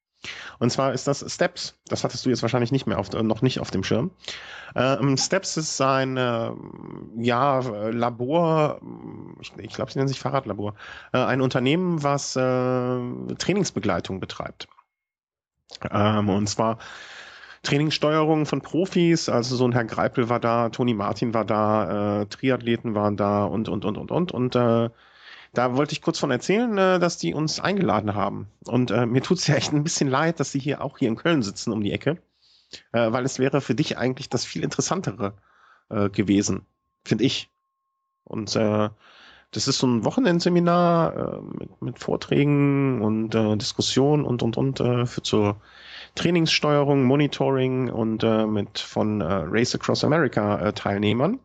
Und 0.59 0.71
zwar 0.71 0.93
ist 0.93 1.09
das 1.09 1.25
Steps. 1.33 1.79
Das 1.87 2.05
hattest 2.05 2.25
du 2.25 2.31
jetzt 2.31 2.43
wahrscheinlich 2.43 2.71
nicht 2.71 2.87
mehr 2.87 2.99
auf, 2.99 3.11
noch 3.13 3.43
nicht 3.43 3.59
auf 3.59 3.71
dem 3.71 3.83
Schirm. 3.83 4.13
Ähm, 4.77 5.17
Steps 5.17 5.57
ist 5.57 5.81
ein 5.81 6.17
äh, 6.17 6.51
ja, 7.17 7.59
Labor, 7.91 8.81
ich, 9.41 9.53
ich 9.59 9.75
glaube, 9.75 9.91
sie 9.91 9.99
nennen 9.99 10.09
sich 10.09 10.21
Fahrradlabor, 10.21 10.75
äh, 11.13 11.19
ein 11.19 11.41
Unternehmen, 11.41 12.03
was 12.03 12.37
äh, 12.37 12.41
Trainingsbegleitung 12.41 14.21
betreibt. 14.21 14.69
Ähm, 15.91 16.29
und 16.29 16.47
zwar 16.49 16.79
Trainingssteuerung 17.63 18.47
von 18.47 18.61
Profis, 18.61 19.29
also 19.29 19.57
so 19.57 19.65
ein 19.65 19.73
Herr 19.73 19.85
Greipel 19.85 20.29
war 20.29 20.41
da, 20.41 20.69
Toni 20.69 20.95
Martin 20.95 21.33
war 21.35 21.45
da, 21.45 22.23
äh, 22.23 22.27
Triathleten 22.27 22.95
waren 22.95 23.17
da 23.17 23.45
und, 23.45 23.69
und, 23.69 23.85
und, 23.85 23.99
und, 23.99 24.11
und. 24.11 24.33
Und 24.33 24.57
äh, 24.57 24.91
da 25.53 25.77
wollte 25.77 25.93
ich 25.93 26.03
kurz 26.03 26.19
von 26.19 26.31
erzählen, 26.31 26.77
äh, 26.79 26.99
dass 26.99 27.19
die 27.19 27.35
uns 27.35 27.61
eingeladen 27.61 28.15
haben. 28.15 28.49
Und 28.65 28.91
äh, 28.91 29.07
mir 29.07 29.23
tut 29.23 29.39
es 29.39 29.47
ja 29.47 29.55
echt 29.55 29.73
ein 29.73 29.85
bisschen 29.85 30.09
leid, 30.09 30.41
dass 30.41 30.53
sie 30.53 30.59
hier 30.59 30.83
auch 30.83 30.99
hier 30.99 31.09
in 31.09 31.17
Köln 31.17 31.43
sitzen 31.43 31.73
um 31.73 31.83
die 31.83 31.93
Ecke, 31.93 32.19
äh, 32.93 33.13
weil 33.13 33.25
es 33.25 33.39
wäre 33.39 33.61
für 33.61 33.75
dich 33.75 33.99
eigentlich 33.99 34.29
das 34.29 34.45
viel 34.45 34.65
interessantere 34.65 35.35
äh, 35.91 36.09
gewesen, 36.09 36.67
finde 37.05 37.25
ich. 37.25 37.51
Und 38.25 38.57
äh, 38.57 38.89
das 39.51 39.69
ist 39.69 39.79
so 39.79 39.87
ein 39.87 40.05
Wochenendseminar 40.05 41.17
äh, 41.17 41.41
mit, 41.43 41.83
mit 41.83 41.99
Vorträgen 41.99 43.03
und 43.03 43.35
äh, 43.35 43.57
Diskussionen 43.57 44.25
und 44.25 44.43
und 44.43 44.57
und 44.57 44.81
äh, 44.81 45.05
für 45.05 45.23
zur 45.23 45.61
Trainingssteuerung, 46.15 47.05
Monitoring 47.05 47.91
und 47.91 48.25
äh, 48.25 48.47
mit 48.47 48.79
von 48.79 49.21
äh, 49.21 49.25
Race 49.27 49.75
Across 49.75 50.05
America 50.05 50.59
äh, 50.61 50.73
Teilnehmern. 50.73 51.39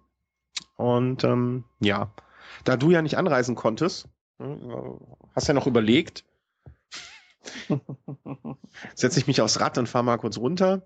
Und 0.78 1.24
ähm, 1.24 1.66
ja, 1.80 2.10
da 2.64 2.78
du 2.78 2.92
ja 2.92 3.02
nicht 3.02 3.18
anreisen 3.18 3.56
konntest, 3.56 4.08
hm, 4.40 5.00
hast 5.36 5.48
ja 5.48 5.54
noch 5.54 5.68
überlegt, 5.68 6.24
setze 8.96 9.20
ich 9.20 9.28
mich 9.28 9.42
aufs 9.42 9.60
Rad 9.60 9.78
und 9.78 9.88
fahre 9.88 10.04
mal 10.04 10.18
kurz 10.18 10.38
runter. 10.38 10.84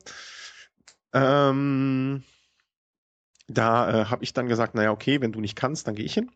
Ähm, 1.14 2.24
da 3.48 4.02
äh, 4.02 4.06
habe 4.06 4.24
ich 4.24 4.34
dann 4.34 4.48
gesagt, 4.48 4.76
naja, 4.76 4.92
okay, 4.92 5.22
wenn 5.22 5.32
du 5.32 5.42
nicht 5.42 5.56
kannst, 5.56 5.88
dann 5.88 5.96
gehe 5.96 6.06
ich 6.06 6.14
hin. 6.14 6.32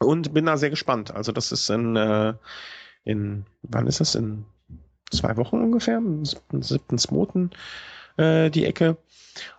Und 0.00 0.32
bin 0.32 0.46
da 0.46 0.56
sehr 0.56 0.70
gespannt. 0.70 1.10
Also 1.14 1.32
das 1.32 1.52
ist 1.52 1.68
in, 1.70 1.96
äh, 1.96 2.34
in 3.04 3.44
wann 3.62 3.86
ist 3.86 4.00
das? 4.00 4.14
In 4.14 4.44
zwei 5.10 5.36
Wochen 5.36 5.60
ungefähr, 5.60 5.98
am 5.98 6.22
7.2. 6.22 7.50
äh, 8.16 8.50
die 8.50 8.64
Ecke. 8.64 8.96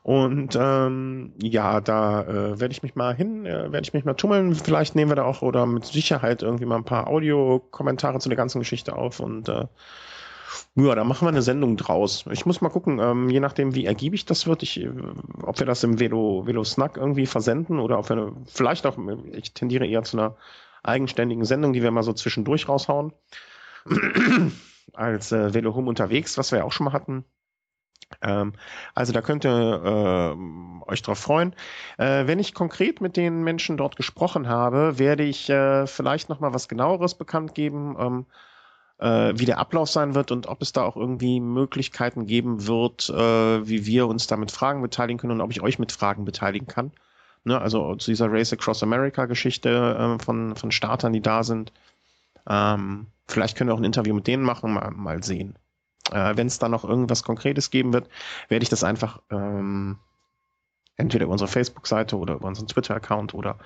Und 0.04 0.58
ähm, 0.60 1.34
ja, 1.42 1.82
da 1.82 2.24
äh, 2.24 2.60
werde 2.60 2.72
ich 2.72 2.84
mich 2.84 2.96
mal 2.96 3.16
hin, 3.16 3.46
äh, 3.46 3.72
werde 3.72 3.82
ich 3.82 3.94
mich 3.94 4.06
mal 4.06 4.14
tummeln. 4.14 4.56
Vielleicht 4.56 4.96
nehmen 4.96 5.12
wir 5.12 5.16
da 5.16 5.24
auch 5.24 5.42
oder 5.42 5.66
mit 5.66 5.86
Sicherheit 5.86 6.42
irgendwie 6.42 6.66
mal 6.66 6.78
ein 6.78 6.86
paar 6.86 7.08
Audiokommentare 7.08 8.20
zu 8.20 8.30
der 8.30 8.38
ganzen 8.38 8.60
Geschichte 8.60 8.96
auf 8.96 9.20
und 9.20 9.50
äh, 9.50 9.66
ja, 10.76 10.96
da 10.96 11.04
machen 11.04 11.26
wir 11.26 11.30
eine 11.30 11.42
Sendung 11.42 11.78
draus. 11.78 12.26
Ich 12.32 12.46
muss 12.46 12.62
mal 12.62 12.70
gucken, 12.70 13.00
ähm, 13.00 13.30
je 13.30 13.40
nachdem, 13.40 13.76
wie 13.76 13.86
ergiebig 13.86 14.26
das 14.26 14.48
wird, 14.48 14.64
ich, 14.64 14.80
äh, 14.80 14.90
ob 15.44 15.60
wir 15.60 15.66
das 15.66 15.84
im 15.84 16.00
Velo, 16.00 16.46
Velo 16.46 16.64
Snack 16.64 16.98
irgendwie 16.98 17.26
versenden 17.26 17.80
oder 17.80 18.00
ob 18.00 18.10
wir 18.10 18.34
vielleicht 18.46 18.86
auch, 18.86 18.98
ich 19.32 19.54
tendiere 19.54 19.86
eher 19.86 20.04
zu 20.04 20.18
einer 20.18 20.36
eigenständigen 20.84 21.46
Sendung, 21.46 21.74
die 21.74 21.84
wir 21.84 21.92
mal 21.92 22.04
so 22.04 22.14
zwischendurch 22.14 22.68
raushauen. 22.70 23.14
Als 24.94 25.32
äh, 25.32 25.54
Velo 25.54 25.76
Home 25.76 25.90
unterwegs, 25.90 26.38
was 26.38 26.52
wir 26.52 26.60
ja 26.60 26.66
auch 26.66 26.72
schon 26.72 26.86
mal 26.86 26.94
hatten. 26.94 27.26
Ähm, 28.22 28.54
also 28.96 29.14
da 29.14 29.22
könnt 29.22 29.46
ihr 29.46 30.36
äh, 30.86 30.90
euch 30.92 31.02
drauf 31.02 31.20
freuen. 31.20 31.54
Äh, 31.98 32.28
wenn 32.28 32.40
ich 32.40 32.54
konkret 32.54 33.02
mit 33.02 33.18
den 33.18 33.44
Menschen 33.44 33.78
dort 33.78 33.96
gesprochen 33.96 34.48
habe, 34.48 35.00
werde 35.00 35.24
ich 35.24 35.50
äh, 35.50 35.88
vielleicht 35.88 36.30
noch 36.30 36.40
mal 36.40 36.54
was 36.54 36.68
genaueres 36.68 37.16
bekannt 37.16 37.56
geben, 37.56 37.96
ähm, 38.00 38.26
äh, 39.00 39.34
wie 39.40 39.46
der 39.46 39.60
Ablauf 39.60 39.90
sein 39.90 40.16
wird 40.16 40.32
und 40.32 40.48
ob 40.48 40.62
es 40.62 40.74
da 40.74 40.84
auch 40.84 40.98
irgendwie 40.98 41.40
Möglichkeiten 41.40 42.26
geben 42.28 42.68
wird, 42.68 43.10
äh, 43.10 43.68
wie 43.68 43.86
wir 43.86 44.08
uns 44.08 44.28
da 44.28 44.38
mit 44.38 44.52
Fragen 44.52 44.82
beteiligen 44.82 45.20
können 45.20 45.34
und 45.34 45.42
ob 45.42 45.52
ich 45.52 45.62
euch 45.62 45.80
mit 45.80 45.92
Fragen 45.92 46.26
beteiligen 46.26 46.68
kann. 46.68 46.92
Ne, 47.46 47.60
also 47.60 47.96
zu 47.96 48.12
dieser 48.12 48.32
Race 48.32 48.52
Across 48.52 48.84
America 48.84 49.26
Geschichte 49.26 49.70
äh, 50.20 50.24
von, 50.24 50.56
von 50.56 50.72
Startern, 50.72 51.14
die 51.14 51.22
da 51.22 51.44
sind. 51.44 51.72
Ähm, 52.50 53.08
vielleicht 53.28 53.58
können 53.58 53.70
wir 53.70 53.74
auch 53.76 53.80
ein 53.80 53.86
Interview 53.86 54.14
mit 54.14 54.28
denen 54.28 54.44
machen, 54.44 54.74
mal, 54.74 54.92
mal 54.92 55.24
sehen. 55.24 55.56
Äh, 56.12 56.38
Wenn 56.38 56.48
es 56.48 56.60
da 56.60 56.70
noch 56.70 56.84
irgendwas 56.84 57.24
Konkretes 57.24 57.72
geben 57.72 57.94
wird, 57.94 58.10
werde 58.48 58.64
ich 58.64 58.70
das 58.70 58.84
einfach 58.84 59.22
ähm, 59.30 60.00
entweder 60.98 61.26
über 61.26 61.32
unsere 61.32 61.50
Facebook-Seite 61.50 62.18
oder 62.18 62.36
über 62.36 62.48
unseren 62.48 62.68
Twitter-Account 62.68 63.34
oder 63.34 63.58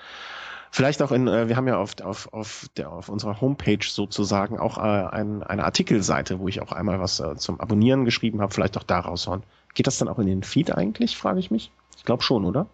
vielleicht 0.72 1.02
auch 1.02 1.11
in, 1.11 1.28
äh, 1.28 1.48
wir 1.49 1.56
haben 1.56 1.68
ja 1.68 1.78
auf, 1.78 1.99
auf, 2.02 2.32
auf, 2.34 2.70
der, 2.78 2.91
auf 2.91 3.10
unserer 3.10 3.41
Homepage 3.41 3.86
sozusagen 3.86 4.60
auch 4.60 4.78
äh, 4.78 4.82
ein, 4.82 5.44
eine 5.44 5.64
Artikelseite, 5.65 6.40
wo 6.40 6.48
ich 6.48 6.61
auch 6.61 6.72
einmal 6.72 6.99
was 6.99 7.20
äh, 7.20 7.36
zum 7.36 7.60
Abonnieren 7.60 8.06
geschrieben 8.06 8.41
habe, 8.41 8.53
vielleicht 8.53 8.78
auch 8.78 8.84
da 8.84 8.99
raushauen. 8.99 9.44
Geht 9.74 9.88
das 9.88 9.98
dann 9.98 10.07
auch 10.07 10.20
in 10.20 10.28
den 10.28 10.44
Feed 10.44 10.76
eigentlich, 10.76 11.18
frage 11.18 11.40
ich 11.40 11.52
mich? 11.52 11.72
Ich 11.98 12.06
glaube 12.06 12.24
schon, 12.24 12.45
oder? 12.45 12.68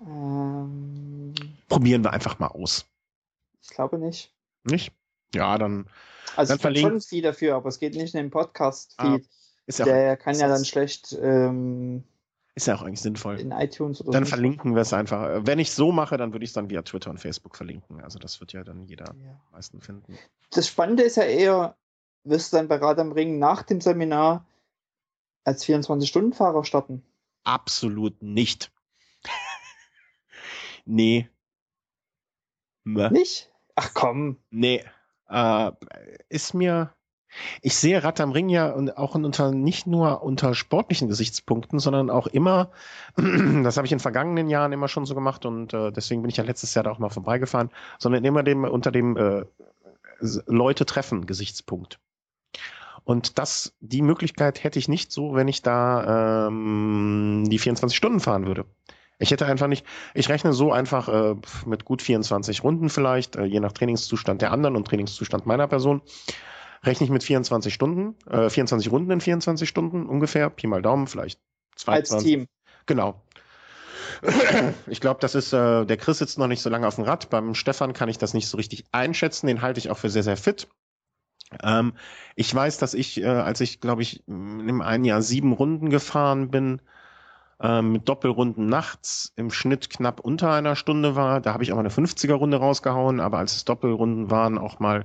Ähm, 0.00 1.34
Probieren 1.68 2.04
wir 2.04 2.12
einfach 2.12 2.38
mal 2.38 2.48
aus. 2.48 2.86
Ich 3.62 3.70
glaube 3.70 3.98
nicht. 3.98 4.32
Nicht? 4.64 4.92
Ja, 5.34 5.58
dann 5.58 5.88
also 6.36 6.56
dann 6.56 6.72
es 6.72 6.80
gibt 6.82 6.92
schon 6.92 7.00
Feed 7.00 7.24
dafür, 7.24 7.56
aber 7.56 7.68
es 7.68 7.78
geht 7.78 7.94
nicht 7.94 8.14
in 8.14 8.20
den 8.20 8.30
Podcast-Feed. 8.30 9.28
Ah, 9.80 9.84
der 9.84 10.16
kann 10.16 10.38
ja 10.38 10.48
dann 10.48 10.64
schlecht. 10.64 11.16
Ähm, 11.20 12.04
ist 12.54 12.66
ja 12.66 12.74
auch 12.74 12.82
eigentlich 12.82 13.00
sinnvoll. 13.00 13.38
In 13.38 13.52
iTunes 13.52 14.00
oder 14.00 14.12
Dann 14.12 14.24
so. 14.24 14.30
verlinken 14.30 14.74
wir 14.74 14.82
es 14.82 14.92
einfach. 14.92 15.46
Wenn 15.46 15.58
ich 15.58 15.72
so 15.72 15.92
mache, 15.92 16.16
dann 16.16 16.32
würde 16.32 16.44
ich 16.44 16.50
es 16.50 16.54
dann 16.54 16.70
via 16.70 16.82
Twitter 16.82 17.10
und 17.10 17.18
Facebook 17.18 17.56
verlinken. 17.56 18.00
Also 18.00 18.18
das 18.18 18.40
wird 18.40 18.52
ja 18.52 18.64
dann 18.64 18.84
jeder 18.84 19.14
ja. 19.22 19.40
meisten 19.52 19.80
finden. 19.80 20.18
Das 20.50 20.66
Spannende 20.66 21.02
ist 21.02 21.16
ja 21.16 21.24
eher, 21.24 21.76
wirst 22.24 22.52
du 22.52 22.56
dann 22.56 22.68
bei 22.68 22.76
Rad 22.76 22.98
am 22.98 23.12
Ring 23.12 23.38
nach 23.38 23.62
dem 23.62 23.80
Seminar 23.80 24.46
als 25.44 25.64
24-Stunden-Fahrer 25.66 26.64
starten? 26.64 27.04
Absolut 27.44 28.22
nicht. 28.22 28.72
nee. 30.84 31.28
Nicht? 32.84 33.52
Ach 33.74 33.92
komm. 33.94 34.38
Nee 34.50 34.84
äh, 35.28 35.70
ist 36.28 36.54
mir, 36.54 36.92
ich 37.62 37.76
sehe 37.76 38.02
Rad 38.02 38.20
am 38.20 38.32
Ring 38.32 38.48
ja 38.48 38.74
auch 38.96 39.14
unter, 39.14 39.52
nicht 39.52 39.86
nur 39.86 40.22
unter 40.22 40.54
sportlichen 40.54 41.08
Gesichtspunkten, 41.08 41.78
sondern 41.78 42.10
auch 42.10 42.26
immer, 42.26 42.70
das 43.16 43.76
habe 43.76 43.86
ich 43.86 43.92
in 43.92 44.00
vergangenen 44.00 44.48
Jahren 44.48 44.72
immer 44.72 44.88
schon 44.88 45.06
so 45.06 45.14
gemacht 45.14 45.44
und 45.46 45.74
äh, 45.74 45.92
deswegen 45.92 46.22
bin 46.22 46.30
ich 46.30 46.36
ja 46.36 46.44
letztes 46.44 46.74
Jahr 46.74 46.84
da 46.84 46.90
auch 46.90 46.98
mal 46.98 47.10
vorbeigefahren, 47.10 47.70
sondern 47.98 48.24
immer 48.24 48.42
dem, 48.42 48.64
unter 48.64 48.90
dem 48.90 49.16
äh, 49.16 49.44
Leute 50.46 50.86
treffen 50.86 51.26
Gesichtspunkt. 51.26 52.00
Und 53.04 53.38
das, 53.38 53.74
die 53.80 54.02
Möglichkeit 54.02 54.62
hätte 54.62 54.78
ich 54.78 54.88
nicht 54.88 55.12
so, 55.12 55.34
wenn 55.34 55.48
ich 55.48 55.62
da 55.62 56.48
ähm, 56.48 57.44
die 57.48 57.58
24 57.58 57.96
Stunden 57.96 58.20
fahren 58.20 58.46
würde. 58.46 58.66
Ich 59.18 59.30
hätte 59.30 59.46
einfach 59.46 59.66
nicht, 59.66 59.84
ich 60.14 60.28
rechne 60.28 60.52
so 60.52 60.72
einfach 60.72 61.08
äh, 61.08 61.34
mit 61.66 61.84
gut 61.84 62.02
24 62.02 62.62
Runden 62.62 62.88
vielleicht, 62.88 63.36
äh, 63.36 63.44
je 63.44 63.60
nach 63.60 63.72
Trainingszustand 63.72 64.42
der 64.42 64.52
anderen 64.52 64.76
und 64.76 64.86
Trainingszustand 64.86 65.44
meiner 65.44 65.66
Person, 65.66 66.02
rechne 66.84 67.04
ich 67.04 67.10
mit 67.10 67.24
24 67.24 67.74
Stunden, 67.74 68.14
äh, 68.30 68.48
24 68.48 68.90
Runden 68.92 69.10
in 69.10 69.20
24 69.20 69.68
Stunden 69.68 70.06
ungefähr, 70.06 70.50
Pi 70.50 70.68
mal 70.68 70.82
Daumen, 70.82 71.08
vielleicht 71.08 71.40
22. 71.76 72.14
Als 72.14 72.24
Team. 72.24 72.46
Genau. 72.86 73.22
Ich 74.86 75.00
glaube, 75.00 75.20
das 75.20 75.34
ist, 75.34 75.52
äh, 75.52 75.84
der 75.84 75.96
Chris 75.96 76.18
sitzt 76.18 76.38
noch 76.38 76.48
nicht 76.48 76.62
so 76.62 76.70
lange 76.70 76.88
auf 76.88 76.96
dem 76.96 77.04
Rad. 77.04 77.30
Beim 77.30 77.54
Stefan 77.54 77.92
kann 77.92 78.08
ich 78.08 78.18
das 78.18 78.34
nicht 78.34 78.48
so 78.48 78.56
richtig 78.56 78.84
einschätzen. 78.90 79.46
Den 79.46 79.62
halte 79.62 79.78
ich 79.78 79.90
auch 79.90 79.98
für 79.98 80.10
sehr, 80.10 80.24
sehr 80.24 80.36
fit. 80.36 80.66
Ähm, 81.62 81.94
ich 82.34 82.52
weiß, 82.52 82.78
dass 82.78 82.94
ich, 82.94 83.20
äh, 83.20 83.26
als 83.26 83.60
ich, 83.60 83.80
glaube 83.80 84.02
ich, 84.02 84.26
im 84.26 84.80
einen 84.80 85.04
Jahr 85.04 85.22
sieben 85.22 85.52
Runden 85.52 85.90
gefahren 85.90 86.50
bin, 86.50 86.80
mit 87.60 88.08
Doppelrunden 88.08 88.66
nachts 88.66 89.32
im 89.34 89.50
Schnitt 89.50 89.90
knapp 89.90 90.20
unter 90.20 90.52
einer 90.52 90.76
Stunde 90.76 91.16
war. 91.16 91.40
Da 91.40 91.52
habe 91.52 91.64
ich 91.64 91.72
auch 91.72 91.76
mal 91.76 91.80
eine 91.80 91.90
50er-Runde 91.90 92.58
rausgehauen, 92.58 93.18
aber 93.18 93.38
als 93.38 93.56
es 93.56 93.64
Doppelrunden 93.64 94.30
waren, 94.30 94.58
auch 94.58 94.78
mal 94.78 95.04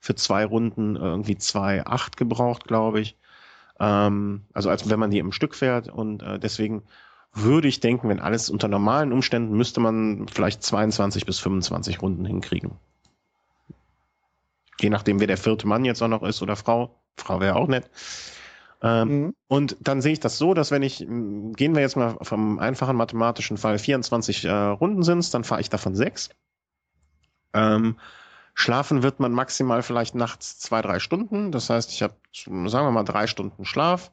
für 0.00 0.16
zwei 0.16 0.44
Runden 0.44 0.96
irgendwie 0.96 1.38
zwei 1.38 1.86
acht 1.86 2.16
gebraucht, 2.16 2.64
glaube 2.64 3.00
ich. 3.00 3.16
Ähm, 3.78 4.42
also 4.52 4.68
als 4.68 4.90
wenn 4.90 4.98
man 4.98 5.10
die 5.10 5.20
im 5.20 5.30
Stück 5.30 5.54
fährt 5.54 5.88
und 5.88 6.22
äh, 6.22 6.40
deswegen 6.40 6.82
würde 7.32 7.68
ich 7.68 7.80
denken, 7.80 8.08
wenn 8.08 8.20
alles 8.20 8.50
unter 8.50 8.68
normalen 8.68 9.12
Umständen 9.12 9.56
müsste 9.56 9.80
man 9.80 10.26
vielleicht 10.28 10.62
22 10.62 11.24
bis 11.24 11.38
25 11.38 12.02
Runden 12.02 12.24
hinkriegen. 12.24 12.72
Je 14.80 14.90
nachdem, 14.90 15.20
wer 15.20 15.28
der 15.28 15.38
vierte 15.38 15.66
Mann 15.66 15.84
jetzt 15.84 16.02
auch 16.02 16.08
noch 16.08 16.22
ist 16.22 16.42
oder 16.42 16.56
Frau. 16.56 16.98
Frau 17.16 17.40
wäre 17.40 17.56
auch 17.56 17.68
nett. 17.68 17.88
Ähm, 18.82 19.08
mhm. 19.08 19.34
Und 19.46 19.76
dann 19.80 20.02
sehe 20.02 20.12
ich 20.12 20.20
das 20.20 20.38
so, 20.38 20.54
dass 20.54 20.72
wenn 20.72 20.82
ich, 20.82 20.98
gehen 20.98 21.74
wir 21.74 21.80
jetzt 21.80 21.96
mal 21.96 22.16
vom 22.22 22.58
einfachen 22.58 22.96
mathematischen 22.96 23.56
Fall, 23.56 23.78
24 23.78 24.44
äh, 24.44 24.50
Runden 24.50 25.04
sind 25.04 25.32
dann 25.32 25.44
fahre 25.44 25.60
ich 25.60 25.70
davon 25.70 25.94
sechs. 25.94 26.30
Ähm, 27.54 27.98
schlafen 28.54 29.02
wird 29.02 29.20
man 29.20 29.32
maximal 29.32 29.82
vielleicht 29.82 30.14
nachts 30.14 30.58
zwei, 30.58 30.82
drei 30.82 30.98
Stunden. 30.98 31.52
Das 31.52 31.70
heißt, 31.70 31.92
ich 31.92 32.02
habe, 32.02 32.16
sagen 32.34 32.86
wir 32.86 32.90
mal, 32.90 33.04
drei 33.04 33.26
Stunden 33.26 33.64
Schlaf. 33.64 34.10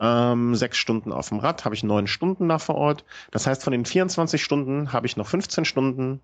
Ähm, 0.00 0.54
sechs 0.54 0.76
Stunden 0.76 1.12
auf 1.12 1.28
dem 1.28 1.38
Rad, 1.38 1.64
habe 1.64 1.74
ich 1.74 1.84
neun 1.84 2.08
Stunden 2.08 2.48
da 2.48 2.58
vor 2.58 2.74
Ort. 2.74 3.04
Das 3.30 3.46
heißt, 3.46 3.62
von 3.62 3.70
den 3.70 3.84
24 3.84 4.42
Stunden 4.42 4.92
habe 4.92 5.06
ich 5.06 5.16
noch 5.16 5.28
15 5.28 5.64
Stunden 5.64 6.20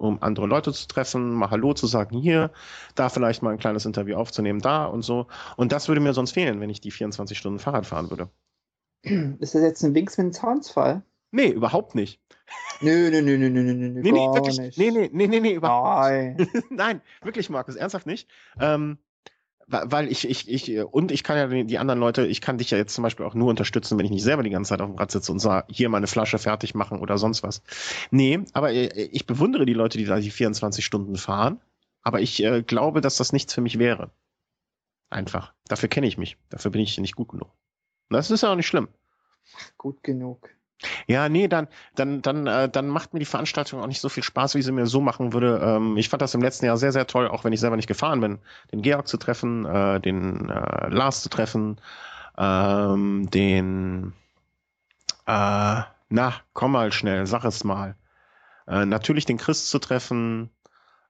um 0.00 0.22
andere 0.22 0.46
Leute 0.46 0.72
zu 0.72 0.88
treffen, 0.88 1.34
mal 1.34 1.50
Hallo 1.50 1.74
zu 1.74 1.86
sagen 1.86 2.18
hier, 2.18 2.50
da 2.94 3.08
vielleicht 3.08 3.42
mal 3.42 3.50
ein 3.50 3.58
kleines 3.58 3.84
Interview 3.84 4.16
aufzunehmen, 4.16 4.60
da 4.60 4.86
und 4.86 5.02
so. 5.02 5.26
Und 5.56 5.72
das 5.72 5.88
würde 5.88 6.00
mir 6.00 6.14
sonst 6.14 6.32
fehlen, 6.32 6.60
wenn 6.60 6.70
ich 6.70 6.80
die 6.80 6.90
24 6.90 7.36
Stunden 7.36 7.58
Fahrrad 7.58 7.86
fahren 7.86 8.10
würde. 8.10 8.30
Ist 9.02 9.54
das 9.54 9.62
jetzt 9.62 9.82
ein 9.82 9.94
Winks 9.94 10.18
mit 10.18 10.34
Zahnsfall? 10.34 11.02
Nee, 11.32 11.48
überhaupt 11.48 11.94
nicht. 11.94 12.20
Nö, 12.80 13.10
nö, 13.10 13.22
nö, 13.22 13.36
nö, 13.36 13.50
nö, 13.50 13.62
nö, 13.62 13.74
nö, 13.74 14.00
nee, 14.00 14.10
nee, 14.10 14.18
wirklich, 14.18 14.58
nicht. 14.58 14.78
Nee, 14.78 14.90
nee, 14.90 15.10
nee, 15.12 15.26
nee, 15.28 15.40
nee, 15.40 15.54
überhaupt 15.54 16.38
nicht. 16.38 16.70
Nein, 16.70 17.00
wirklich, 17.22 17.50
Markus, 17.50 17.76
ernsthaft 17.76 18.06
nicht. 18.06 18.28
Ähm, 18.58 18.98
weil 19.70 20.10
ich, 20.10 20.28
ich, 20.28 20.48
ich, 20.48 20.78
und 20.84 21.12
ich 21.12 21.22
kann 21.22 21.36
ja 21.36 21.62
die 21.64 21.78
anderen 21.78 22.00
Leute, 22.00 22.26
ich 22.26 22.40
kann 22.40 22.58
dich 22.58 22.70
ja 22.70 22.78
jetzt 22.78 22.94
zum 22.94 23.02
Beispiel 23.02 23.24
auch 23.24 23.34
nur 23.34 23.48
unterstützen, 23.48 23.98
wenn 23.98 24.04
ich 24.04 24.10
nicht 24.10 24.22
selber 24.22 24.42
die 24.42 24.50
ganze 24.50 24.70
Zeit 24.70 24.80
auf 24.80 24.88
dem 24.88 24.98
Rad 24.98 25.10
sitze 25.10 25.30
und 25.30 25.38
sage, 25.38 25.66
hier 25.70 25.88
meine 25.88 26.06
Flasche 26.06 26.38
fertig 26.38 26.74
machen 26.74 26.98
oder 26.98 27.18
sonst 27.18 27.42
was. 27.42 27.62
Nee, 28.10 28.40
aber 28.52 28.72
äh, 28.72 28.88
ich 29.12 29.26
bewundere 29.26 29.66
die 29.66 29.74
Leute, 29.74 29.98
die 29.98 30.04
da 30.04 30.18
die 30.18 30.30
24 30.30 30.84
Stunden 30.84 31.16
fahren, 31.16 31.60
aber 32.02 32.20
ich 32.20 32.42
äh, 32.42 32.62
glaube, 32.62 33.00
dass 33.00 33.16
das 33.16 33.32
nichts 33.32 33.54
für 33.54 33.60
mich 33.60 33.78
wäre. 33.78 34.10
Einfach. 35.08 35.52
Dafür 35.68 35.88
kenne 35.88 36.06
ich 36.06 36.18
mich. 36.18 36.36
Dafür 36.48 36.70
bin 36.70 36.80
ich 36.80 36.98
nicht 36.98 37.16
gut 37.16 37.28
genug. 37.28 37.50
das 38.08 38.30
ist 38.30 38.42
ja 38.42 38.52
auch 38.52 38.56
nicht 38.56 38.68
schlimm. 38.68 38.88
Gut 39.76 40.02
genug. 40.02 40.50
Ja, 41.06 41.28
nee, 41.28 41.48
dann, 41.48 41.68
dann, 41.94 42.22
dann, 42.22 42.46
äh, 42.46 42.68
dann 42.68 42.88
macht 42.88 43.12
mir 43.12 43.20
die 43.20 43.26
Veranstaltung 43.26 43.80
auch 43.80 43.86
nicht 43.86 44.00
so 44.00 44.08
viel 44.08 44.22
Spaß, 44.22 44.54
wie 44.54 44.62
sie 44.62 44.72
mir 44.72 44.86
so 44.86 45.00
machen 45.00 45.32
würde. 45.32 45.60
Ähm, 45.62 45.96
ich 45.96 46.08
fand 46.08 46.22
das 46.22 46.34
im 46.34 46.42
letzten 46.42 46.66
Jahr 46.66 46.76
sehr, 46.76 46.92
sehr 46.92 47.06
toll, 47.06 47.28
auch 47.28 47.44
wenn 47.44 47.52
ich 47.52 47.60
selber 47.60 47.76
nicht 47.76 47.88
gefahren 47.88 48.20
bin, 48.20 48.38
den 48.72 48.82
Georg 48.82 49.06
zu 49.06 49.16
treffen, 49.18 49.66
äh, 49.66 50.00
den 50.00 50.48
äh, 50.48 50.88
Lars 50.88 51.22
zu 51.22 51.28
treffen, 51.28 51.80
ähm, 52.38 53.28
den, 53.30 54.12
äh, 55.26 55.82
na, 56.08 56.34
komm 56.52 56.72
mal 56.72 56.92
schnell, 56.92 57.26
sag 57.26 57.44
es 57.44 57.64
mal. 57.64 57.96
Äh, 58.66 58.86
natürlich 58.86 59.26
den 59.26 59.38
Chris 59.38 59.68
zu 59.68 59.78
treffen, 59.78 60.50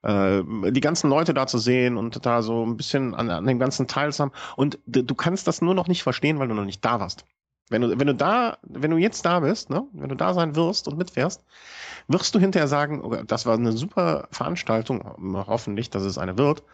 äh, 0.02 0.42
die 0.70 0.80
ganzen 0.80 1.10
Leute 1.10 1.34
da 1.34 1.46
zu 1.46 1.58
sehen 1.58 1.96
und 1.96 2.24
da 2.26 2.42
so 2.42 2.64
ein 2.66 2.76
bisschen 2.76 3.14
an, 3.14 3.30
an 3.30 3.46
dem 3.46 3.58
ganzen 3.58 3.86
Teil 3.86 4.12
zu 4.12 4.22
haben. 4.24 4.32
Und 4.56 4.78
du 4.86 5.14
kannst 5.14 5.46
das 5.46 5.62
nur 5.62 5.74
noch 5.74 5.88
nicht 5.88 6.02
verstehen, 6.02 6.38
weil 6.38 6.48
du 6.48 6.54
noch 6.54 6.64
nicht 6.64 6.84
da 6.84 7.00
warst. 7.00 7.24
Wenn 7.70 7.82
du, 7.82 7.98
wenn 7.98 8.06
du 8.06 8.14
da, 8.14 8.58
wenn 8.62 8.90
du 8.90 8.96
jetzt 8.96 9.24
da 9.24 9.40
bist, 9.40 9.70
ne, 9.70 9.86
wenn 9.92 10.08
du 10.08 10.16
da 10.16 10.34
sein 10.34 10.56
wirst 10.56 10.88
und 10.88 10.98
mitfährst, 10.98 11.44
wirst 12.08 12.34
du 12.34 12.40
hinterher 12.40 12.66
sagen, 12.66 13.02
okay, 13.02 13.22
das 13.26 13.46
war 13.46 13.54
eine 13.54 13.72
super 13.72 14.28
Veranstaltung, 14.32 15.04
hoffentlich, 15.46 15.88
dass 15.88 16.02
es 16.02 16.18
eine 16.18 16.36
wird. 16.36 16.64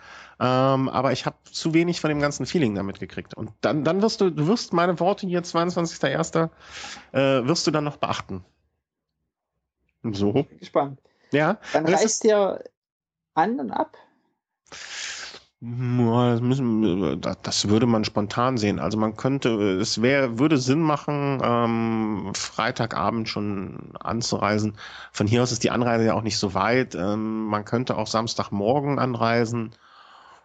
Ähm, 0.40 0.88
aber 0.88 1.12
ich 1.12 1.26
habe 1.26 1.36
zu 1.44 1.74
wenig 1.74 2.00
von 2.00 2.08
dem 2.08 2.20
ganzen 2.20 2.46
Feeling 2.46 2.74
damit 2.74 2.98
gekriegt. 2.98 3.34
Und 3.34 3.52
dann, 3.60 3.84
dann 3.84 4.00
wirst 4.00 4.22
du, 4.22 4.30
du 4.30 4.46
wirst 4.46 4.72
meine 4.72 4.98
Worte 4.98 5.26
hier 5.26 5.42
22.01. 5.42 6.50
Äh, 7.12 7.46
wirst 7.46 7.66
du 7.66 7.70
dann 7.70 7.84
noch 7.84 7.98
beachten. 7.98 8.44
So. 10.02 10.32
Bin 10.32 10.58
gespannt. 10.58 11.00
Ja. 11.32 11.58
Dann 11.72 11.86
reißt 11.86 12.24
dir 12.24 12.64
an 13.34 13.60
und 13.60 13.70
ab. 13.70 13.96
Das, 15.60 16.40
müssen, 16.42 17.20
das 17.20 17.68
würde 17.68 17.86
man 17.86 18.04
spontan 18.04 18.58
sehen. 18.58 18.78
Also 18.78 18.98
man 18.98 19.16
könnte, 19.16 19.78
es 19.80 20.02
wäre, 20.02 20.38
würde 20.38 20.58
Sinn 20.58 20.82
machen, 20.82 21.40
ähm, 21.42 22.32
Freitagabend 22.34 23.28
schon 23.28 23.96
anzureisen. 23.98 24.76
Von 25.12 25.26
hier 25.26 25.42
aus 25.42 25.52
ist 25.52 25.64
die 25.64 25.70
Anreise 25.70 26.04
ja 26.04 26.14
auch 26.14 26.22
nicht 26.22 26.38
so 26.38 26.52
weit. 26.52 26.94
Ähm, 26.94 27.46
man 27.46 27.64
könnte 27.64 27.96
auch 27.96 28.06
Samstagmorgen 28.06 28.98
anreisen. 28.98 29.72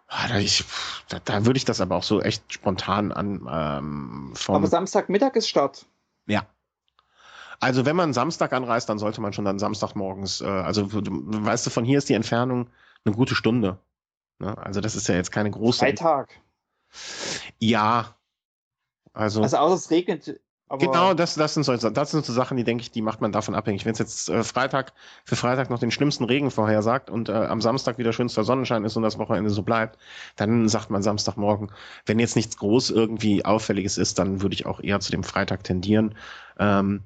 Ah, 0.08 0.30
da, 0.30 0.38
ich, 0.38 0.64
da, 1.10 1.20
da, 1.24 1.46
würde 1.46 1.58
ich 1.58 1.66
das 1.66 1.82
aber 1.82 1.98
auch 1.98 2.04
so 2.04 2.22
echt 2.22 2.54
spontan 2.54 3.12
an. 3.12 3.48
Ähm, 3.50 4.34
aber 4.48 4.68
Samstagmittag 4.68 5.36
ist 5.36 5.50
Start. 5.50 5.86
Ja. 6.26 6.46
Also 7.60 7.86
wenn 7.86 7.98
man 7.98 8.14
Samstag 8.14 8.54
anreist, 8.54 8.88
dann 8.88 8.98
sollte 8.98 9.20
man 9.20 9.34
schon 9.34 9.46
dann 9.46 9.60
Samstagmorgens, 9.60 10.40
äh, 10.40 10.48
also 10.48 10.88
weißt 10.90 11.66
du, 11.66 11.70
von 11.70 11.84
hier 11.84 11.98
ist 11.98 12.08
die 12.08 12.14
Entfernung 12.14 12.68
eine 13.04 13.14
gute 13.14 13.36
Stunde. 13.36 13.78
Ne? 14.42 14.58
Also 14.58 14.82
das 14.82 14.96
ist 14.96 15.08
ja 15.08 15.16
jetzt 15.16 15.32
keine 15.32 15.52
große. 15.52 15.80
Freitag. 15.80 16.30
Ja. 17.60 18.16
Also, 19.14 19.42
also 19.42 19.58
außer 19.58 19.76
es 19.76 19.92
regnet. 19.92 20.42
genau, 20.80 21.14
das, 21.14 21.36
das, 21.36 21.54
sind 21.54 21.64
so, 21.64 21.76
das 21.76 22.12
sind 22.12 22.26
so 22.26 22.34
Sachen, 22.34 22.58
die 22.58 22.64
denke 22.64 22.82
ich, 22.82 22.92
die 22.92 23.02
macht 23.02 23.22
man 23.22 23.32
davon 23.32 23.56
abhängig. 23.56 23.86
Wenn 23.86 23.92
es 23.94 24.00
jetzt 24.00 24.30
äh, 24.30 24.44
Freitag 24.44 24.94
für 25.26 25.36
Freitag 25.36 25.70
noch 25.70 25.80
den 25.80 25.92
schlimmsten 25.92 26.24
Regen 26.24 26.50
vorhersagt 26.50 27.10
und 27.10 27.30
äh, 27.30 27.34
am 27.34 27.62
Samstag 27.62 27.98
wieder 27.98 28.14
schönster 28.14 28.44
Sonnenschein 28.44 28.84
ist 28.84 28.96
und 28.96 29.04
das 29.04 29.20
Wochenende 29.20 29.52
so 29.52 29.62
bleibt, 29.62 30.00
dann 30.38 30.68
sagt 30.70 30.90
man 30.90 31.04
Samstagmorgen. 31.04 31.72
Wenn 32.06 32.20
jetzt 32.20 32.36
nichts 32.36 32.58
groß 32.58 32.90
irgendwie 32.90 33.46
Auffälliges 33.46 33.98
ist, 33.98 34.18
dann 34.18 34.42
würde 34.42 34.56
ich 34.56 34.66
auch 34.66 34.80
eher 34.80 35.00
zu 35.02 35.12
dem 35.12 35.24
Freitag 35.24 35.64
tendieren. 35.64 36.16
Ähm, 36.58 37.04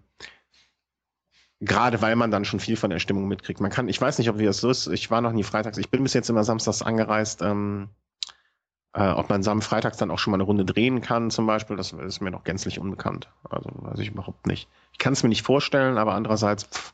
Gerade 1.61 2.01
weil 2.01 2.15
man 2.15 2.31
dann 2.31 2.45
schon 2.45 2.59
viel 2.59 2.75
von 2.75 2.89
der 2.89 2.99
Stimmung 2.99 3.27
mitkriegt. 3.27 3.61
Man 3.61 3.71
kann, 3.71 3.87
ich 3.87 3.99
weiß 3.99 4.17
nicht, 4.17 4.29
ob 4.29 4.37
wie 4.37 4.45
das 4.45 4.57
so 4.57 4.69
ist. 4.69 4.87
Ich 4.87 5.09
war 5.09 5.21
noch 5.21 5.31
nie 5.31 5.43
freitags. 5.43 5.77
Ich 5.77 5.89
bin 5.89 6.03
bis 6.03 6.13
jetzt 6.13 6.29
immer 6.29 6.43
samstags 6.43 6.81
angereist. 6.81 7.41
Ähm, 7.41 7.89
äh, 8.95 9.09
ob 9.09 9.29
man 9.29 9.43
sam 9.43 9.61
freitags 9.61 9.97
dann 9.97 10.09
auch 10.09 10.19
schon 10.19 10.31
mal 10.31 10.37
eine 10.37 10.45
Runde 10.45 10.63
drehen 10.63 11.01
kann, 11.01 11.29
zum 11.29 11.45
Beispiel, 11.45 11.75
das 11.75 11.91
ist 11.91 12.21
mir 12.21 12.31
noch 12.31 12.45
gänzlich 12.45 12.79
unbekannt. 12.79 13.29
Also 13.49 13.69
weiß 13.73 13.99
ich 13.99 14.07
überhaupt 14.07 14.47
nicht. 14.47 14.69
Ich 14.93 14.99
kann 14.99 15.13
es 15.13 15.21
mir 15.21 15.29
nicht 15.29 15.43
vorstellen, 15.43 15.97
aber 15.97 16.13
andererseits, 16.13 16.63
pff, 16.63 16.93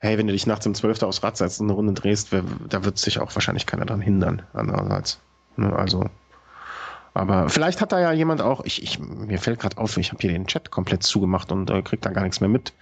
hey, 0.00 0.18
wenn 0.18 0.26
du 0.26 0.32
dich 0.32 0.46
nachts 0.46 0.66
um 0.66 0.74
12. 0.74 1.04
aufs 1.04 1.22
Rad 1.22 1.36
setzt 1.36 1.60
und 1.60 1.66
eine 1.66 1.74
Runde 1.74 1.94
drehst, 1.94 2.30
da 2.32 2.84
wird 2.84 2.98
sich 2.98 3.20
auch 3.20 3.32
wahrscheinlich 3.34 3.64
keiner 3.64 3.86
dran 3.86 4.00
hindern. 4.00 4.42
Andererseits. 4.52 5.20
Ne, 5.56 5.72
also 5.74 6.10
aber 7.14 7.48
vielleicht 7.48 7.80
hat 7.80 7.92
da 7.92 8.00
ja 8.00 8.12
jemand 8.12 8.42
auch, 8.42 8.64
ich, 8.64 8.82
ich 8.82 8.98
mir 8.98 9.38
fällt 9.38 9.60
gerade 9.60 9.78
auf, 9.78 9.96
ich 9.96 10.10
habe 10.10 10.20
hier 10.20 10.32
den 10.32 10.46
Chat 10.46 10.70
komplett 10.70 11.04
zugemacht 11.04 11.52
und 11.52 11.70
äh, 11.70 11.80
krieg 11.82 12.02
da 12.02 12.10
gar 12.10 12.22
nichts 12.22 12.40
mehr 12.40 12.48
mit. 12.48 12.72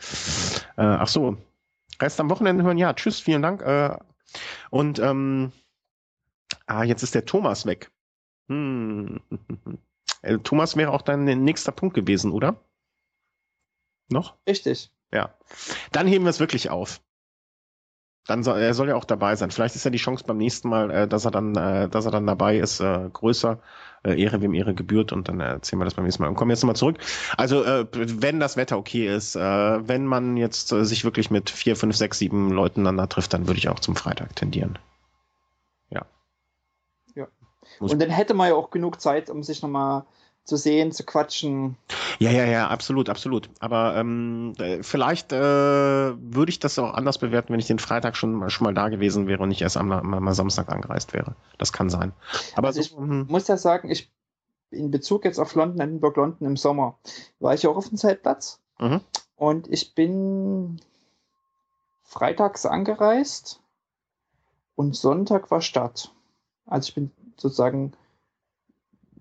Äh, 0.76 0.82
ach 0.82 1.08
so, 1.08 1.36
Rest 2.00 2.18
am 2.18 2.30
Wochenende 2.30 2.64
hören, 2.64 2.78
ja, 2.78 2.94
tschüss, 2.94 3.20
vielen 3.20 3.42
Dank. 3.42 3.62
Äh, 3.62 3.96
und 4.70 4.98
ähm, 4.98 5.52
ah, 6.66 6.82
jetzt 6.82 7.02
ist 7.02 7.14
der 7.14 7.26
Thomas 7.26 7.66
weg. 7.66 7.90
Hm. 8.48 9.20
Äh, 10.24 10.38
Thomas 10.38 10.76
wäre 10.76 10.92
auch 10.92 11.02
dein 11.02 11.24
nächster 11.24 11.72
Punkt 11.72 11.96
gewesen, 11.96 12.30
oder? 12.30 12.54
Noch? 14.08 14.36
Richtig. 14.48 14.92
Ja. 15.10 15.34
Dann 15.90 16.06
heben 16.06 16.24
wir 16.24 16.30
es 16.30 16.38
wirklich 16.38 16.70
auf. 16.70 17.00
Dann 18.26 18.44
soll, 18.44 18.60
er 18.60 18.74
soll 18.74 18.88
ja 18.88 18.94
auch 18.94 19.04
dabei 19.04 19.34
sein. 19.34 19.50
Vielleicht 19.50 19.74
ist 19.74 19.84
ja 19.84 19.90
die 19.90 19.98
Chance 19.98 20.24
beim 20.26 20.36
nächsten 20.36 20.68
Mal, 20.68 20.90
äh, 20.90 21.08
dass 21.08 21.24
er 21.24 21.32
dann, 21.32 21.56
äh, 21.56 21.88
dass 21.88 22.04
er 22.04 22.12
dann 22.12 22.26
dabei 22.26 22.58
ist, 22.58 22.80
äh, 22.80 23.08
größer 23.12 23.58
äh, 24.04 24.20
Ehre 24.20 24.40
wem 24.42 24.54
Ehre 24.54 24.74
gebührt 24.74 25.12
und 25.12 25.28
dann 25.28 25.40
erzählen 25.40 25.80
wir 25.80 25.84
das 25.84 25.94
beim 25.94 26.04
nächsten 26.04 26.22
Mal. 26.22 26.28
Und 26.28 26.36
kommen 26.36 26.50
jetzt 26.50 26.62
nochmal 26.62 26.76
zurück. 26.76 26.98
Also 27.36 27.64
äh, 27.64 27.86
wenn 27.92 28.40
das 28.40 28.56
Wetter 28.56 28.78
okay 28.78 29.12
ist, 29.12 29.34
äh, 29.36 29.40
wenn 29.88 30.06
man 30.06 30.36
jetzt 30.36 30.72
äh, 30.72 30.84
sich 30.84 31.04
wirklich 31.04 31.30
mit 31.30 31.50
vier, 31.50 31.76
fünf, 31.76 31.96
sechs, 31.96 32.18
sieben 32.18 32.50
Leuten 32.50 32.84
dann 32.84 32.96
da 32.96 33.06
trifft, 33.06 33.32
dann 33.32 33.46
würde 33.48 33.58
ich 33.58 33.68
auch 33.68 33.80
zum 33.80 33.96
Freitag 33.96 34.36
tendieren. 34.36 34.78
Ja. 35.90 36.02
Ja. 37.14 37.26
und 37.80 38.00
dann 38.00 38.10
hätte 38.10 38.34
man 38.34 38.48
ja 38.48 38.54
auch 38.54 38.70
genug 38.70 39.00
Zeit, 39.00 39.30
um 39.30 39.42
sich 39.42 39.62
nochmal 39.62 40.04
zu 40.44 40.56
sehen, 40.56 40.92
zu 40.92 41.04
quatschen. 41.04 41.76
Ja, 42.18 42.30
ja, 42.30 42.44
ja, 42.44 42.68
absolut, 42.68 43.08
absolut. 43.08 43.48
Aber 43.60 43.96
ähm, 43.96 44.54
äh, 44.58 44.82
vielleicht 44.82 45.32
äh, 45.32 45.36
würde 45.36 46.50
ich 46.50 46.58
das 46.58 46.78
auch 46.78 46.94
anders 46.94 47.18
bewerten, 47.18 47.52
wenn 47.52 47.60
ich 47.60 47.66
den 47.66 47.78
Freitag 47.78 48.16
schon, 48.16 48.50
schon 48.50 48.64
mal 48.64 48.74
da 48.74 48.88
gewesen 48.88 49.26
wäre 49.26 49.42
und 49.42 49.50
nicht 49.50 49.62
erst 49.62 49.76
am, 49.76 49.92
am, 49.92 50.14
am 50.14 50.32
Samstag 50.34 50.68
angereist 50.68 51.12
wäre. 51.12 51.36
Das 51.58 51.72
kann 51.72 51.90
sein. 51.90 52.12
Aber 52.56 52.68
also 52.68 52.82
so, 52.82 52.88
ich 52.88 52.96
hm. 52.96 53.26
muss 53.28 53.48
ja 53.48 53.56
sagen, 53.56 53.90
ich 53.90 54.10
in 54.70 54.90
Bezug 54.90 55.24
jetzt 55.24 55.38
auf 55.38 55.54
London, 55.54 55.80
Edinburgh, 55.80 56.18
London 56.18 56.48
im 56.48 56.56
Sommer, 56.56 56.98
war 57.38 57.54
ich 57.54 57.66
auch 57.66 57.76
auf 57.76 57.88
dem 57.88 57.98
Zeltplatz. 57.98 58.60
Mhm. 58.78 59.00
Und 59.36 59.68
ich 59.68 59.94
bin 59.94 60.80
freitags 62.02 62.66
angereist 62.66 63.60
und 64.74 64.96
Sonntag 64.96 65.50
war 65.50 65.60
Start. 65.60 66.12
Also 66.66 66.88
ich 66.88 66.94
bin 66.94 67.10
sozusagen 67.36 67.92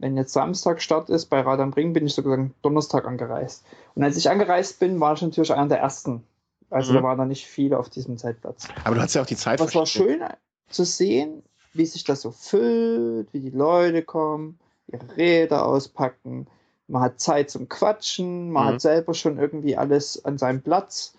wenn 0.02 0.18
jetzt 0.18 0.34
Samstag 0.34 0.82
Start 0.82 1.10
ist 1.10 1.28
bei 1.28 1.42
Rad 1.42 1.60
am 1.60 1.74
Ring, 1.74 1.94
bin 1.94 2.08
ich 2.08 2.16
sozusagen 2.16 2.56
Donnerstag 2.64 3.06
angereist. 3.06 3.64
Und 3.94 4.04
als 4.04 4.18
ich 4.18 4.30
angereist 4.30 4.80
bin, 4.80 5.00
war 5.00 5.14
ich 5.14 5.22
natürlich 5.22 5.54
einer 5.54 5.68
der 5.68 5.80
ersten. 5.80 6.24
Also 6.72 6.92
mhm. 6.92 6.98
da 6.98 7.04
waren 7.04 7.18
da 7.20 7.26
nicht 7.26 7.46
viele 7.46 7.78
auf 7.78 7.90
diesem 7.90 8.18
Zeitplatz. 8.18 8.68
Aber 8.84 8.96
du 8.96 9.02
hast 9.02 9.14
ja 9.14 9.22
auch 9.22 9.28
die 9.28 9.36
Zeit. 9.36 9.60
Was 9.60 9.76
war 9.76 9.86
schön 9.86 10.24
zu 10.70 10.86
sehen, 10.86 11.44
wie 11.74 11.86
sich 11.86 12.04
das 12.04 12.22
so 12.22 12.32
füllt, 12.32 13.32
wie 13.32 13.42
die 13.42 13.52
Leute 13.52 14.02
kommen, 14.02 14.60
ihre 14.88 15.18
Räder 15.18 15.66
auspacken. 15.66 16.48
Man 16.88 17.04
hat 17.04 17.20
Zeit 17.20 17.52
zum 17.52 17.70
Quatschen, 17.70 18.52
man 18.52 18.64
mhm. 18.64 18.70
hat 18.70 18.82
selber 18.82 19.14
schon 19.14 19.38
irgendwie 19.38 19.78
alles 19.78 20.26
an 20.26 20.38
seinem 20.38 20.62
Platz. 20.62 21.14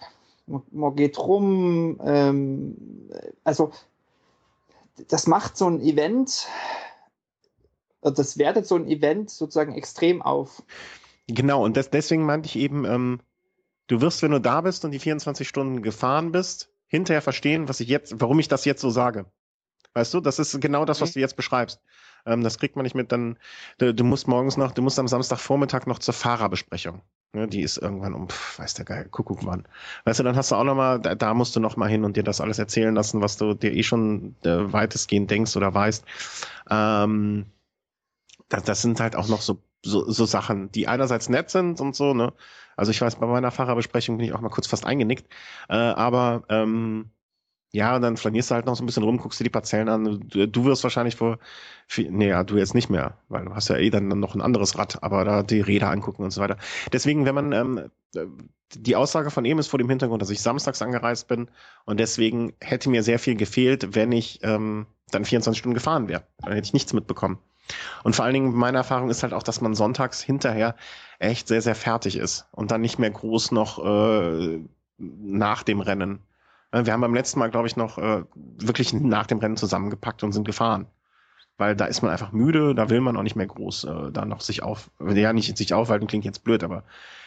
Man, 0.47 0.63
man 0.73 0.97
geht 0.97 1.19
rum. 1.19 2.01
Ähm, 2.05 2.77
also 3.45 3.71
das 5.09 5.29
macht 5.29 5.57
so 5.57 5.69
ein 5.69 5.81
Event 5.81 6.49
das 8.11 8.39
wertet 8.39 8.67
so 8.67 8.77
ein 8.77 8.87
Event 8.89 9.31
sozusagen 9.31 9.75
extrem 9.75 10.23
auf. 10.23 10.63
Genau, 11.29 11.65
und 11.65 11.77
das, 11.77 11.91
deswegen 11.91 12.25
meinte 12.25 12.47
ich 12.47 12.57
eben, 12.57 12.85
ähm, 12.85 13.21
du 13.87 14.01
wirst, 14.01 14.23
wenn 14.23 14.33
du 14.33 14.41
da 14.41 14.61
bist 14.61 14.85
und 14.85 14.91
die 14.91 14.99
24 14.99 15.49
Stunden 15.49 15.83
gefahren 15.83 16.33
bist, 16.33 16.71
hinterher 16.89 17.23
verstehen, 17.23 17.69
was 17.69 17.81
ich 17.81 17.89
jetzt, 17.89 18.21
warum 18.21 18.39
ich 18.39 18.49
das 18.49 18.65
jetzt 18.65 18.81
so 18.81 18.91
sage. 18.91 19.27
Weißt 19.95 20.13
du, 20.15 20.21
das 20.21 20.39
ist 20.39 20.61
genau 20.61 20.85
das, 20.85 21.01
was 21.01 21.11
mhm. 21.11 21.15
du 21.15 21.21
jetzt 21.21 21.37
beschreibst. 21.37 21.81
Ähm, 22.27 22.43
das 22.43 22.59
kriegt 22.59 22.77
man 22.77 22.85
nicht 22.85 22.95
mit, 22.95 23.13
dann, 23.13 23.39
du, 23.79 23.95
du, 23.95 24.05
musst 24.05 24.29
morgens 24.29 24.57
noch, 24.57 24.73
du 24.73 24.83
musst 24.83 24.99
am 24.99 25.09
Samstagvormittag 25.09 25.87
noch 25.87 25.99
zur 25.99 26.15
Fahrerbesprechung. 26.15 27.03
Ne, 27.35 27.49
die 27.49 27.63
ist 27.63 27.79
irgendwann 27.79 28.13
um, 28.13 28.29
pf, 28.29 28.59
weiß 28.59 28.75
der 28.75 28.85
Geil, 28.85 29.07
Kuckuck 29.11 29.47
wann. 29.47 29.67
Weißt 30.05 30.21
du, 30.21 30.25
dann 30.25 30.37
hast 30.37 30.51
du 30.51 30.57
auch 30.57 30.65
nochmal, 30.65 31.01
da, 31.01 31.15
da 31.15 31.33
musst 31.33 31.57
du 31.57 31.61
nochmal 31.61 31.89
hin 31.89 32.05
und 32.05 32.17
dir 32.17 32.23
das 32.23 32.43
alles 32.43 32.59
erzählen 32.59 32.95
lassen, 32.95 33.23
was 33.23 33.39
du 33.39 33.55
dir 33.55 33.73
eh 33.73 33.83
schon 33.83 34.37
äh, 34.45 34.73
weitestgehend 34.73 35.31
denkst 35.31 35.57
oder 35.57 35.73
weißt. 35.73 36.05
Ähm, 36.71 37.47
das, 38.53 38.65
das 38.65 38.83
sind 38.83 39.01
halt 39.01 39.17
auch 39.17 39.29
noch 39.29 39.41
so, 39.41 39.63
so, 39.85 40.11
so 40.11 40.27
Sachen, 40.27 40.71
die 40.73 40.89
einerseits 40.89 41.29
nett 41.29 41.51
sind 41.51 41.81
und 41.81 41.97
so, 41.97 42.15
ne? 42.15 42.33
Also 42.77 42.91
ich 42.91 43.01
weiß, 43.01 43.17
bei 43.17 43.27
meiner 43.27 43.51
Fahrerbesprechung 43.51 44.17
bin 44.17 44.27
ich 44.27 44.33
auch 44.33 44.41
mal 44.41 44.49
kurz 44.49 44.67
fast 44.67 44.87
eingenickt. 44.87 45.27
Äh, 45.69 45.75
aber 45.75 46.45
ähm, 46.49 47.11
ja, 47.73 47.97
und 47.97 48.03
dann 48.03 48.17
flanierst 48.17 48.51
du 48.51 48.55
halt 48.55 48.67
noch 48.67 48.77
so 48.77 48.83
ein 48.83 48.87
bisschen 48.87 49.03
rum, 49.03 49.19
guckst 49.19 49.41
dir 49.41 49.45
die 49.45 49.51
Parzellen 49.51 49.89
an. 49.89 50.29
Du, 50.29 50.47
du 50.47 50.65
wirst 50.65 50.83
wahrscheinlich 50.83 51.17
vor, 51.17 51.39
nee, 51.97 52.29
ja, 52.29 52.45
du 52.45 52.57
jetzt 52.57 52.75
nicht 52.75 52.91
mehr, 52.91 53.19
weil 53.29 53.47
du 53.47 53.55
hast 53.55 53.69
ja 53.69 53.77
eh 53.77 53.91
dann 53.91 54.09
noch 54.09 54.35
ein 54.35 54.43
anderes 54.43 54.77
Rad, 54.77 55.03
aber 55.03 55.25
da 55.25 55.43
die 55.43 55.61
Räder 55.61 55.91
angucken 55.91 56.23
und 56.23 56.31
so 56.31 56.41
weiter. 56.41 56.59
Deswegen, 56.93 57.25
wenn 57.25 57.35
man, 57.35 57.53
ähm, 57.53 57.91
die 58.75 58.97
Aussage 58.97 59.31
von 59.31 59.45
ihm 59.45 59.59
ist 59.59 59.69
vor 59.69 59.79
dem 59.79 59.89
Hintergrund, 59.89 60.21
dass 60.23 60.31
ich 60.31 60.43
samstags 60.43 60.83
angereist 60.83 61.29
bin 61.29 61.51
und 61.85 61.99
deswegen 62.01 62.53
hätte 62.61 62.91
mir 62.91 63.03
sehr 63.03 63.19
viel 63.19 63.37
gefehlt, 63.37 63.95
wenn 63.95 64.13
ich 64.13 64.41
ähm, 64.43 64.87
dann 65.11 65.25
24 65.25 65.59
Stunden 65.59 65.75
gefahren 65.75 66.09
wäre. 66.09 66.25
Dann 66.39 66.53
hätte 66.53 66.67
ich 66.67 66.73
nichts 66.75 66.93
mitbekommen. 66.93 67.39
Und 68.03 68.17
vor 68.17 68.25
allen 68.25 68.35
Dingen, 68.35 68.55
meine 68.55 68.79
Erfahrung 68.79 69.11
ist 69.11 69.23
halt 69.23 69.33
auch, 69.33 69.43
dass 69.43 69.61
man 69.61 69.75
sonntags 69.75 70.21
hinterher 70.21 70.75
echt 71.19 71.49
sehr, 71.49 71.63
sehr 71.63 71.75
fertig 71.75 72.17
ist 72.17 72.47
und 72.51 72.71
dann 72.71 72.81
nicht 72.81 72.99
mehr 72.99 73.11
groß 73.11 73.53
noch 73.53 73.85
äh, 73.85 74.61
nach 74.99 75.63
dem 75.63 75.81
Rennen. 75.81 76.21
Wir 76.73 76.93
haben 76.93 77.03
beim 77.03 77.15
letzten 77.15 77.39
Mal, 77.39 77.51
glaube 77.51 77.67
ich, 77.67 77.77
noch 77.77 77.99
äh, 77.99 78.25
wirklich 78.35 78.95
nach 78.95 79.27
dem 79.27 79.39
Rennen 79.39 79.59
zusammengepackt 79.59 80.23
und 80.25 80.33
sind 80.33 80.45
gefahren. 80.45 80.87
Weil 81.59 81.77
da 81.77 81.85
ist 81.85 82.03
man 82.03 82.11
einfach 82.11 82.33
müde, 82.33 82.75
da 82.75 82.89
will 82.89 83.03
man 83.03 83.17
auch 83.17 83.23
nicht 83.23 83.37
mehr 83.37 83.47
groß 83.47 83.85
äh, 83.85 84.11
da 84.11 84.25
noch 84.25 84.41
sich 84.41 84.63
auf, 84.63 84.91
ja 84.99 85.33
nicht 85.35 85.57
sich 85.57 85.75
aufhalten, 85.75 86.07
klingt 86.07 86.25
jetzt 86.25 86.45
blöd, 86.45 86.65
aber 86.65 86.83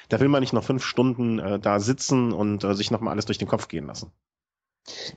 da 0.10 0.20
will 0.20 0.30
man 0.30 0.42
nicht 0.42 0.54
noch 0.54 0.64
fünf 0.64 0.84
Stunden 0.84 1.40
äh, 1.40 1.60
da 1.60 1.80
sitzen 1.80 2.34
und 2.34 2.64
äh, 2.64 2.74
sich 2.74 2.90
nochmal 2.90 3.12
alles 3.14 3.26
durch 3.26 3.38
den 3.38 3.48
Kopf 3.48 3.68
gehen 3.68 3.86
lassen. 3.86 4.12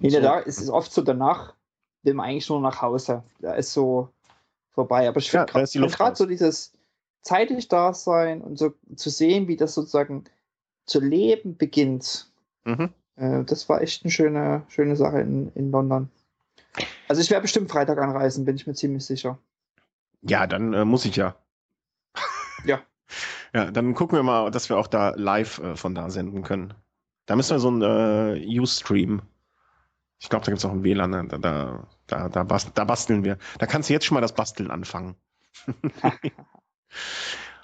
Nee, 0.00 0.10
so. 0.10 0.20
da 0.20 0.38
ist 0.38 0.60
es 0.60 0.70
oft 0.70 0.92
so 0.92 1.02
danach, 1.02 1.54
will 2.02 2.14
man 2.14 2.26
eigentlich 2.26 2.48
nur 2.48 2.60
nach 2.60 2.82
Hause. 2.82 3.22
Da 3.40 3.54
ist 3.54 3.72
so, 3.72 4.10
vorbei. 4.78 5.08
Aber 5.08 5.18
ich 5.18 5.30
finde 5.30 5.52
ja, 5.52 5.86
gerade 5.86 6.16
so 6.16 6.24
dieses, 6.24 6.72
zeitig 7.22 7.66
da 7.68 7.92
sein 7.92 8.40
und 8.40 8.58
so 8.58 8.74
zu 8.94 9.10
sehen, 9.10 9.48
wie 9.48 9.56
das 9.56 9.74
sozusagen 9.74 10.24
zu 10.86 11.00
leben 11.00 11.56
beginnt. 11.56 12.30
Mhm. 12.64 12.90
Äh, 13.16 13.44
das 13.44 13.68
war 13.68 13.82
echt 13.82 14.04
eine 14.04 14.12
schöne, 14.12 14.62
schöne 14.68 14.94
Sache 14.94 15.20
in, 15.20 15.50
in 15.54 15.70
London. 15.70 16.10
Also 17.08 17.20
ich 17.20 17.30
werde 17.30 17.42
bestimmt 17.42 17.70
Freitag 17.70 17.98
anreisen, 17.98 18.44
bin 18.44 18.54
ich 18.56 18.66
mir 18.66 18.74
ziemlich 18.74 19.04
sicher. 19.04 19.38
Ja, 20.22 20.46
dann 20.46 20.72
äh, 20.72 20.84
muss 20.84 21.04
ich 21.04 21.16
ja. 21.16 21.36
Ja. 22.64 22.80
Ja, 23.54 23.70
dann 23.70 23.94
gucken 23.94 24.18
wir 24.18 24.22
mal, 24.22 24.50
dass 24.50 24.68
wir 24.68 24.76
auch 24.76 24.88
da 24.88 25.14
live 25.16 25.58
äh, 25.60 25.74
von 25.74 25.94
da 25.94 26.10
senden 26.10 26.42
können. 26.42 26.74
Da 27.24 27.34
müssen 27.34 27.52
wir 27.52 27.60
so 27.60 27.70
ein 27.70 27.80
äh, 27.80 28.60
Ustream. 28.60 29.22
Ich 30.20 30.28
glaube, 30.28 30.44
da 30.44 30.50
gibt 30.50 30.58
es 30.58 30.64
auch 30.64 30.72
ein 30.72 30.82
WLAN. 30.82 31.28
Da, 31.28 31.38
da, 31.38 31.86
da, 32.06 32.28
da, 32.28 32.42
bast 32.42 32.72
da 32.74 32.84
basteln 32.84 33.24
wir. 33.24 33.38
Da 33.58 33.66
kannst 33.66 33.88
du 33.88 33.92
jetzt 33.92 34.04
schon 34.04 34.14
mal 34.14 34.20
das 34.20 34.34
Basteln 34.34 34.70
anfangen. 34.70 35.16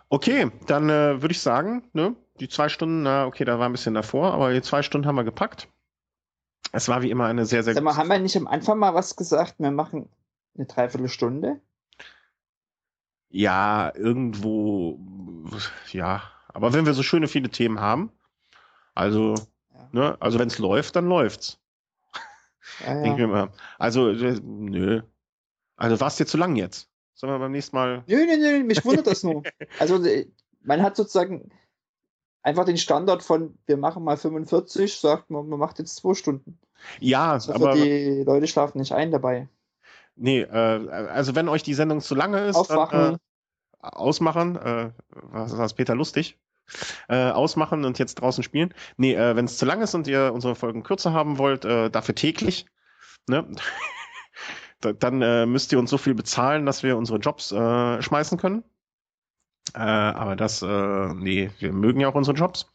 okay, 0.08 0.50
dann 0.66 0.88
äh, 0.88 1.20
würde 1.20 1.32
ich 1.32 1.40
sagen, 1.40 1.88
ne, 1.92 2.14
die 2.40 2.48
zwei 2.48 2.68
Stunden, 2.68 3.02
na, 3.02 3.26
okay, 3.26 3.44
da 3.44 3.58
war 3.58 3.68
ein 3.68 3.72
bisschen 3.72 3.94
davor, 3.94 4.32
aber 4.32 4.52
die 4.52 4.62
zwei 4.62 4.82
Stunden 4.82 5.06
haben 5.06 5.16
wir 5.16 5.24
gepackt. 5.24 5.68
Es 6.72 6.88
war 6.88 7.02
wie 7.02 7.10
immer 7.10 7.26
eine 7.26 7.46
sehr, 7.46 7.62
sehr 7.62 7.74
Sag 7.74 7.84
mal, 7.84 7.96
haben 7.96 8.08
wir 8.08 8.18
nicht 8.18 8.36
am 8.36 8.46
Anfang 8.46 8.78
mal 8.78 8.94
was 8.94 9.16
gesagt? 9.16 9.56
Wir 9.58 9.70
machen 9.70 10.08
eine 10.56 10.66
Dreiviertelstunde? 10.66 11.60
Ja, 13.28 13.92
irgendwo, 13.94 14.98
ja. 15.90 16.22
Aber 16.48 16.72
wenn 16.72 16.86
wir 16.86 16.94
so 16.94 17.02
schöne 17.02 17.26
viele 17.26 17.50
Themen 17.50 17.80
haben, 17.80 18.12
also, 18.94 19.34
ja. 19.72 19.88
ne, 19.92 20.16
also 20.20 20.38
wenn 20.38 20.48
es 20.48 20.58
läuft, 20.58 20.94
dann 20.96 21.08
läuft's. 21.08 21.60
Ja, 22.84 22.94
ja. 22.96 23.02
Denke 23.02 23.22
ich 23.22 23.28
mir 23.28 23.52
Also, 23.78 24.10
äh, 24.10 24.40
nö. 24.42 25.02
Also 25.76 26.00
war 26.00 26.08
es 26.08 26.16
dir 26.16 26.26
zu 26.26 26.36
lang 26.36 26.56
jetzt? 26.56 26.88
Sollen 27.14 27.32
wir 27.32 27.38
beim 27.38 27.52
nächsten 27.52 27.76
Mal. 27.76 28.04
Nö, 28.06 28.26
nö, 28.26 28.36
nö, 28.36 28.64
mich 28.64 28.84
wundert 28.84 29.06
das 29.06 29.22
nur. 29.22 29.42
Also, 29.78 30.02
äh, 30.04 30.26
man 30.62 30.82
hat 30.82 30.96
sozusagen 30.96 31.50
einfach 32.42 32.64
den 32.64 32.78
Standard 32.78 33.22
von, 33.22 33.58
wir 33.66 33.76
machen 33.76 34.04
mal 34.04 34.16
45, 34.16 34.98
sagt 34.98 35.30
man, 35.30 35.48
man 35.48 35.58
macht 35.58 35.78
jetzt 35.78 35.96
zwei 35.96 36.14
Stunden. 36.14 36.58
Ja, 37.00 37.32
also 37.32 37.52
aber. 37.52 37.74
Die 37.74 38.22
Leute 38.24 38.46
schlafen 38.46 38.78
nicht 38.78 38.92
ein 38.92 39.10
dabei. 39.10 39.48
Nee, 40.16 40.42
äh, 40.42 40.88
also 40.88 41.34
wenn 41.34 41.48
euch 41.48 41.62
die 41.62 41.74
Sendung 41.74 42.00
zu 42.00 42.14
lange 42.14 42.46
ist, 42.46 42.56
Aufwachen. 42.56 42.98
Dann, 42.98 43.14
äh, 43.14 43.18
ausmachen. 43.80 44.56
Äh, 44.56 44.92
was 45.10 45.56
war 45.56 45.68
Peter 45.70 45.94
lustig? 45.94 46.38
Äh, 47.08 47.30
ausmachen 47.30 47.84
und 47.84 47.98
jetzt 47.98 48.16
draußen 48.16 48.42
spielen. 48.42 48.74
Nee, 48.96 49.14
äh, 49.14 49.36
wenn 49.36 49.44
es 49.44 49.58
zu 49.58 49.66
lang 49.66 49.82
ist 49.82 49.94
und 49.94 50.06
ihr 50.06 50.32
unsere 50.32 50.54
Folgen 50.54 50.82
kürzer 50.82 51.12
haben 51.12 51.38
wollt, 51.38 51.64
äh, 51.64 51.90
dafür 51.90 52.14
täglich, 52.14 52.66
ne? 53.28 53.46
dann 54.80 55.22
äh, 55.22 55.46
müsst 55.46 55.72
ihr 55.72 55.78
uns 55.78 55.90
so 55.90 55.98
viel 55.98 56.14
bezahlen, 56.14 56.66
dass 56.66 56.82
wir 56.82 56.96
unsere 56.96 57.18
Jobs 57.18 57.52
äh, 57.52 58.02
schmeißen 58.02 58.38
können. 58.38 58.64
Äh, 59.74 59.78
aber 59.78 60.36
das, 60.36 60.62
äh, 60.62 61.14
nee, 61.14 61.50
wir 61.58 61.72
mögen 61.72 62.00
ja 62.00 62.08
auch 62.08 62.14
unsere 62.14 62.36
Jobs. 62.36 62.70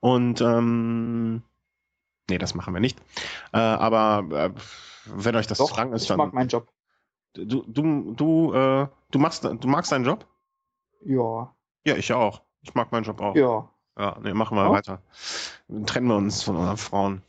Und 0.00 0.40
ähm, 0.40 1.42
nee, 2.30 2.38
das 2.38 2.54
machen 2.54 2.74
wir 2.74 2.80
nicht. 2.80 2.98
Äh, 3.52 3.58
aber 3.58 4.24
äh, 4.36 4.50
wenn 5.06 5.36
euch 5.36 5.46
das 5.46 5.58
Doch, 5.58 5.72
zu 5.72 5.76
lang 5.76 5.92
ist, 5.92 6.02
ich 6.02 6.08
dann. 6.08 6.20
Ich 6.20 6.24
mag 6.26 6.34
meinen 6.34 6.48
Job. 6.48 6.68
Du, 7.34 7.64
du, 7.66 8.14
du, 8.14 8.52
äh, 8.52 8.88
du 9.10 9.18
machst, 9.18 9.44
du 9.44 9.68
magst 9.68 9.92
deinen 9.92 10.04
Job? 10.04 10.26
Ja. 11.04 11.54
Ja, 11.84 11.96
ich 11.96 12.12
auch. 12.12 12.42
Ich 12.62 12.74
mag 12.74 12.92
meinen 12.92 13.04
Job 13.04 13.20
auch. 13.20 13.34
Ja. 13.34 13.68
Ja, 13.98 14.16
nee, 14.22 14.32
machen 14.32 14.56
wir 14.56 14.64
ja. 14.64 14.70
weiter. 14.70 15.02
Dann 15.66 15.86
trennen 15.86 16.06
wir 16.06 16.16
uns 16.16 16.42
von 16.42 16.56
unseren 16.56 16.76
Frauen. 16.76 17.22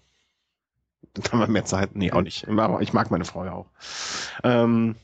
Dann 1.14 1.32
haben 1.32 1.40
wir 1.40 1.48
mehr 1.48 1.66
Zeit. 1.66 1.96
Nee, 1.96 2.12
auch 2.12 2.22
nicht. 2.22 2.48
Aber 2.48 2.82
ich 2.82 2.94
mag 2.94 3.10
meine 3.10 3.26
Frau 3.26 3.44
ja 3.44 3.54
auch. 3.54 3.68
Ähm, 4.44 4.96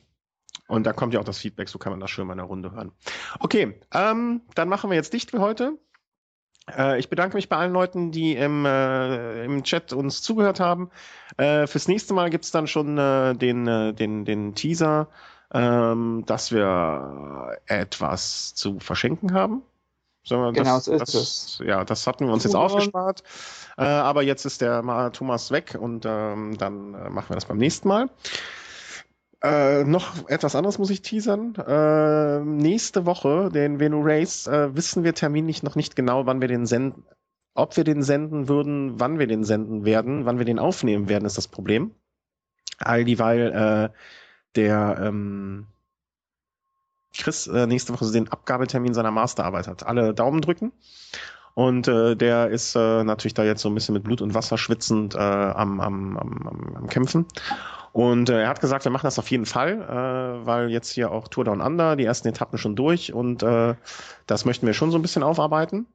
und 0.68 0.86
da 0.86 0.94
kommt 0.94 1.14
ja 1.14 1.20
auch 1.20 1.26
das 1.26 1.40
Feedback, 1.40 1.70
so 1.70 1.80
kann 1.80 1.92
man 1.92 2.00
das 2.00 2.12
schön 2.12 2.28
mal 2.28 2.34
in 2.34 2.38
der 2.38 2.48
Runde 2.48 2.72
hören. 2.72 2.92
Okay, 3.40 3.80
ähm, 3.94 4.42
dann 4.54 4.70
machen 4.70 4.90
wir 4.90 4.96
jetzt 4.96 5.14
dicht 5.14 5.32
für 5.32 5.40
heute. 5.40 5.78
Äh, 6.72 7.00
ich 7.00 7.10
bedanke 7.10 7.36
mich 7.36 7.50
bei 7.50 7.58
allen 7.58 7.74
Leuten, 7.74 8.12
die 8.12 8.36
im, 8.36 8.66
äh, 8.66 9.46
im 9.46 9.64
Chat 9.64 9.94
uns 9.94 10.22
zugehört 10.22 10.60
haben. 10.60 10.90
Äh, 11.38 11.68
fürs 11.68 11.88
nächste 11.88 12.14
Mal 12.14 12.30
gibt's 12.30 12.52
dann 12.52 12.68
schon 12.68 12.98
äh, 12.98 13.36
den, 13.36 13.68
äh, 13.68 13.94
den, 13.94 14.26
den 14.26 14.56
Teaser, 14.56 15.08
ähm, 15.54 16.24
dass 16.26 16.52
wir 16.52 17.58
etwas 17.68 18.56
zu 18.56 18.80
verschenken 18.80 19.34
haben. 19.34 19.62
So, 20.26 20.52
genau, 20.52 20.76
das, 20.76 20.86
so 20.86 20.94
ist 20.94 21.02
das, 21.02 21.14
es. 21.14 21.62
Ja, 21.64 21.86
das 21.86 22.08
hatten 22.08 22.26
wir 22.26 22.34
uns 22.34 22.44
jetzt 22.44 22.56
aufgespart. 22.56 23.24
Äh, 23.78 23.84
aber 23.84 24.24
jetzt 24.24 24.46
ist 24.46 24.60
der 24.62 25.12
Thomas 25.14 25.52
weg 25.52 25.78
und 25.80 26.06
ähm, 26.06 26.58
dann 26.58 26.92
machen 27.14 27.30
wir 27.30 27.36
das 27.36 27.46
beim 27.46 27.58
nächsten 27.58 27.88
Mal. 27.88 28.10
Äh, 29.44 29.84
noch 29.84 30.28
etwas 30.28 30.56
anderes 30.56 30.80
muss 30.80 30.90
ich 30.90 31.04
teasern. 31.04 31.54
Äh, 31.56 32.40
nächste 32.40 33.06
Woche, 33.06 33.52
den 33.54 33.80
Venu 33.80 34.02
Race, 34.04 34.48
äh, 34.48 34.76
wissen 34.76 35.04
wir 35.04 35.14
terminlich 35.14 35.62
noch 35.62 35.76
nicht 35.76 35.96
genau, 35.96 36.26
wann 36.26 36.42
wir 36.42 36.48
den 36.48 36.66
senden, 36.66 37.06
ob 37.54 37.78
wir 37.78 37.84
den 37.84 38.02
senden 38.02 38.50
würden, 38.50 39.00
wann 39.00 39.20
wir 39.20 39.28
den 39.28 39.44
senden 39.44 39.86
werden, 39.86 40.26
wann 40.26 40.40
wir 40.40 40.46
den 40.46 40.58
aufnehmen 40.58 41.10
werden, 41.10 41.26
ist 41.26 41.38
das 41.38 41.48
Problem. 41.48 41.92
All 42.80 43.06
dieweil 43.06 43.52
äh, 43.52 43.98
der 44.56 44.98
ähm, 45.02 45.68
Chris 47.18 47.48
äh, 47.48 47.68
nächste 47.68 47.94
Woche 47.94 48.12
den 48.12 48.32
Abgabetermin 48.32 48.94
seiner 48.94 49.12
Masterarbeit 49.12 49.68
hat. 49.68 49.86
Alle 49.86 50.14
Daumen 50.14 50.42
drücken. 50.42 50.72
Und 51.54 51.88
äh, 51.88 52.16
der 52.16 52.50
ist 52.50 52.76
äh, 52.76 53.04
natürlich 53.04 53.34
da 53.34 53.46
jetzt 53.46 53.62
so 53.62 53.70
ein 53.70 53.76
bisschen 53.76 53.94
mit 53.94 54.04
Blut 54.04 54.22
und 54.22 54.34
Wasser 54.34 54.58
schwitzend 54.58 55.16
äh, 55.16 55.20
am, 55.20 55.80
am, 55.80 56.18
am, 56.18 56.76
am 56.76 56.88
Kämpfen. 56.88 57.26
Und 57.94 58.30
äh, 58.30 58.42
er 58.42 58.50
hat 58.50 58.60
gesagt, 58.60 58.84
wir 58.84 58.92
machen 58.92 59.08
das 59.08 59.20
auf 59.20 59.32
jeden 59.32 59.46
Fall, 59.46 59.82
äh, 59.82 60.46
weil 60.46 60.70
jetzt 60.70 60.92
hier 60.92 61.12
auch 61.12 61.30
Tour 61.30 61.46
Down 61.46 61.62
Under, 61.62 61.96
die 61.96 62.04
ersten 62.04 62.28
Etappen 62.28 62.58
schon 62.58 62.76
durch 62.76 63.14
und 63.14 63.42
äh, 63.42 63.76
das 64.28 64.44
möchten 64.44 64.68
wir 64.68 64.74
schon 64.74 64.92
so 64.92 64.98
ein 64.98 65.02
bisschen 65.02 65.24
aufarbeiten. 65.24 65.86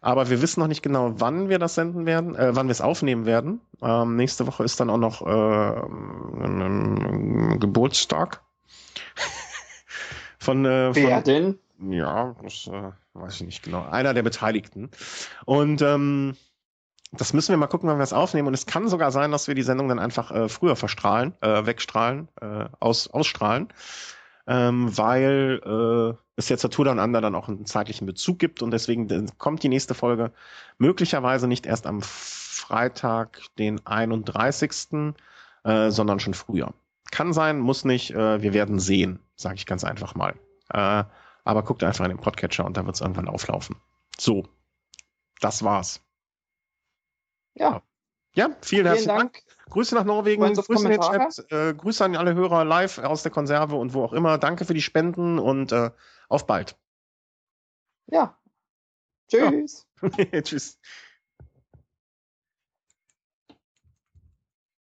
Aber 0.00 0.30
wir 0.30 0.40
wissen 0.40 0.60
noch 0.60 0.68
nicht 0.68 0.82
genau, 0.82 1.14
wann 1.16 1.48
wir 1.48 1.58
das 1.58 1.74
senden 1.74 2.06
werden, 2.06 2.34
äh, 2.34 2.54
wann 2.54 2.68
wir 2.68 2.72
es 2.72 2.80
aufnehmen 2.80 3.26
werden. 3.26 3.60
Ähm, 3.82 4.16
nächste 4.16 4.46
Woche 4.46 4.64
ist 4.64 4.80
dann 4.80 4.88
auch 4.88 4.98
noch 4.98 5.20
äh, 5.20 6.44
ein, 6.44 7.58
Geburtstag 7.60 8.40
von, 10.44 10.64
äh, 10.64 10.94
von 10.94 11.02
Wer 11.02 11.22
denn? 11.22 11.58
Ja, 11.80 12.36
das 12.42 12.68
äh, 12.68 12.92
weiß 13.14 13.36
ich 13.36 13.46
nicht 13.46 13.62
genau. 13.62 13.86
Einer 13.88 14.14
der 14.14 14.22
Beteiligten. 14.22 14.90
Und 15.44 15.82
ähm, 15.82 16.36
das 17.12 17.32
müssen 17.32 17.50
wir 17.50 17.56
mal 17.56 17.66
gucken, 17.66 17.88
wann 17.88 17.98
wir 17.98 18.04
es 18.04 18.12
aufnehmen. 18.12 18.48
Und 18.48 18.54
es 18.54 18.66
kann 18.66 18.88
sogar 18.88 19.10
sein, 19.10 19.30
dass 19.30 19.48
wir 19.48 19.54
die 19.54 19.62
Sendung 19.62 19.88
dann 19.88 19.98
einfach 19.98 20.30
äh, 20.30 20.48
früher 20.48 20.76
verstrahlen, 20.76 21.34
äh, 21.40 21.66
wegstrahlen, 21.66 22.28
äh, 22.40 22.66
aus, 22.80 23.08
ausstrahlen, 23.08 23.68
ähm, 24.46 24.96
weil 24.96 25.60
äh, 25.64 26.18
es 26.36 26.48
jetzt 26.48 26.62
der 26.62 26.70
Tour 26.70 26.86
Down 26.86 26.98
Under 26.98 27.20
dann 27.20 27.34
auch 27.34 27.48
einen 27.48 27.66
zeitlichen 27.66 28.06
Bezug 28.06 28.38
gibt 28.38 28.62
und 28.62 28.70
deswegen 28.70 29.28
kommt 29.38 29.62
die 29.62 29.68
nächste 29.68 29.94
Folge 29.94 30.32
möglicherweise 30.78 31.46
nicht 31.46 31.66
erst 31.66 31.86
am 31.86 32.02
Freitag, 32.02 33.40
den 33.58 33.84
31., 33.86 35.14
äh, 35.64 35.90
sondern 35.90 36.20
schon 36.20 36.34
früher. 36.34 36.74
Kann 37.10 37.32
sein, 37.32 37.60
muss 37.60 37.84
nicht, 37.84 38.10
äh, 38.10 38.42
wir 38.42 38.52
werden 38.54 38.80
sehen, 38.80 39.20
sage 39.36 39.56
ich 39.56 39.66
ganz 39.66 39.84
einfach 39.84 40.14
mal. 40.14 40.34
Äh, 40.70 41.04
aber 41.44 41.62
guckt 41.62 41.84
einfach 41.84 42.04
in 42.04 42.10
den 42.10 42.20
Podcatcher 42.20 42.64
und 42.64 42.76
da 42.76 42.86
wird 42.86 42.94
es 42.94 43.00
irgendwann 43.00 43.28
auflaufen. 43.28 43.76
So, 44.18 44.48
das 45.40 45.62
war's. 45.62 46.00
Ja. 47.54 47.82
Ja, 48.36 48.46
vielen, 48.46 48.62
vielen 48.62 48.86
herzlichen 48.86 49.08
Dank. 49.08 49.32
Dank. 49.34 49.44
Grüße 49.70 49.94
nach 49.94 50.04
Norwegen, 50.04 50.42
Grüße 50.54 50.92
in 50.92 51.00
Chat, 51.00 51.52
äh, 51.52 51.74
Grüße 51.74 52.04
an 52.04 52.16
alle 52.16 52.34
Hörer 52.34 52.64
live 52.64 52.98
aus 52.98 53.22
der 53.22 53.30
Konserve 53.30 53.76
und 53.76 53.94
wo 53.94 54.02
auch 54.02 54.12
immer. 54.12 54.38
Danke 54.38 54.64
für 54.64 54.74
die 54.74 54.82
Spenden 54.82 55.38
und 55.38 55.72
äh, 55.72 55.90
auf 56.28 56.46
bald. 56.46 56.76
Ja. 58.06 58.36
Tschüss. 59.28 59.86
Ja. 60.02 60.42
Tschüss. 60.42 60.80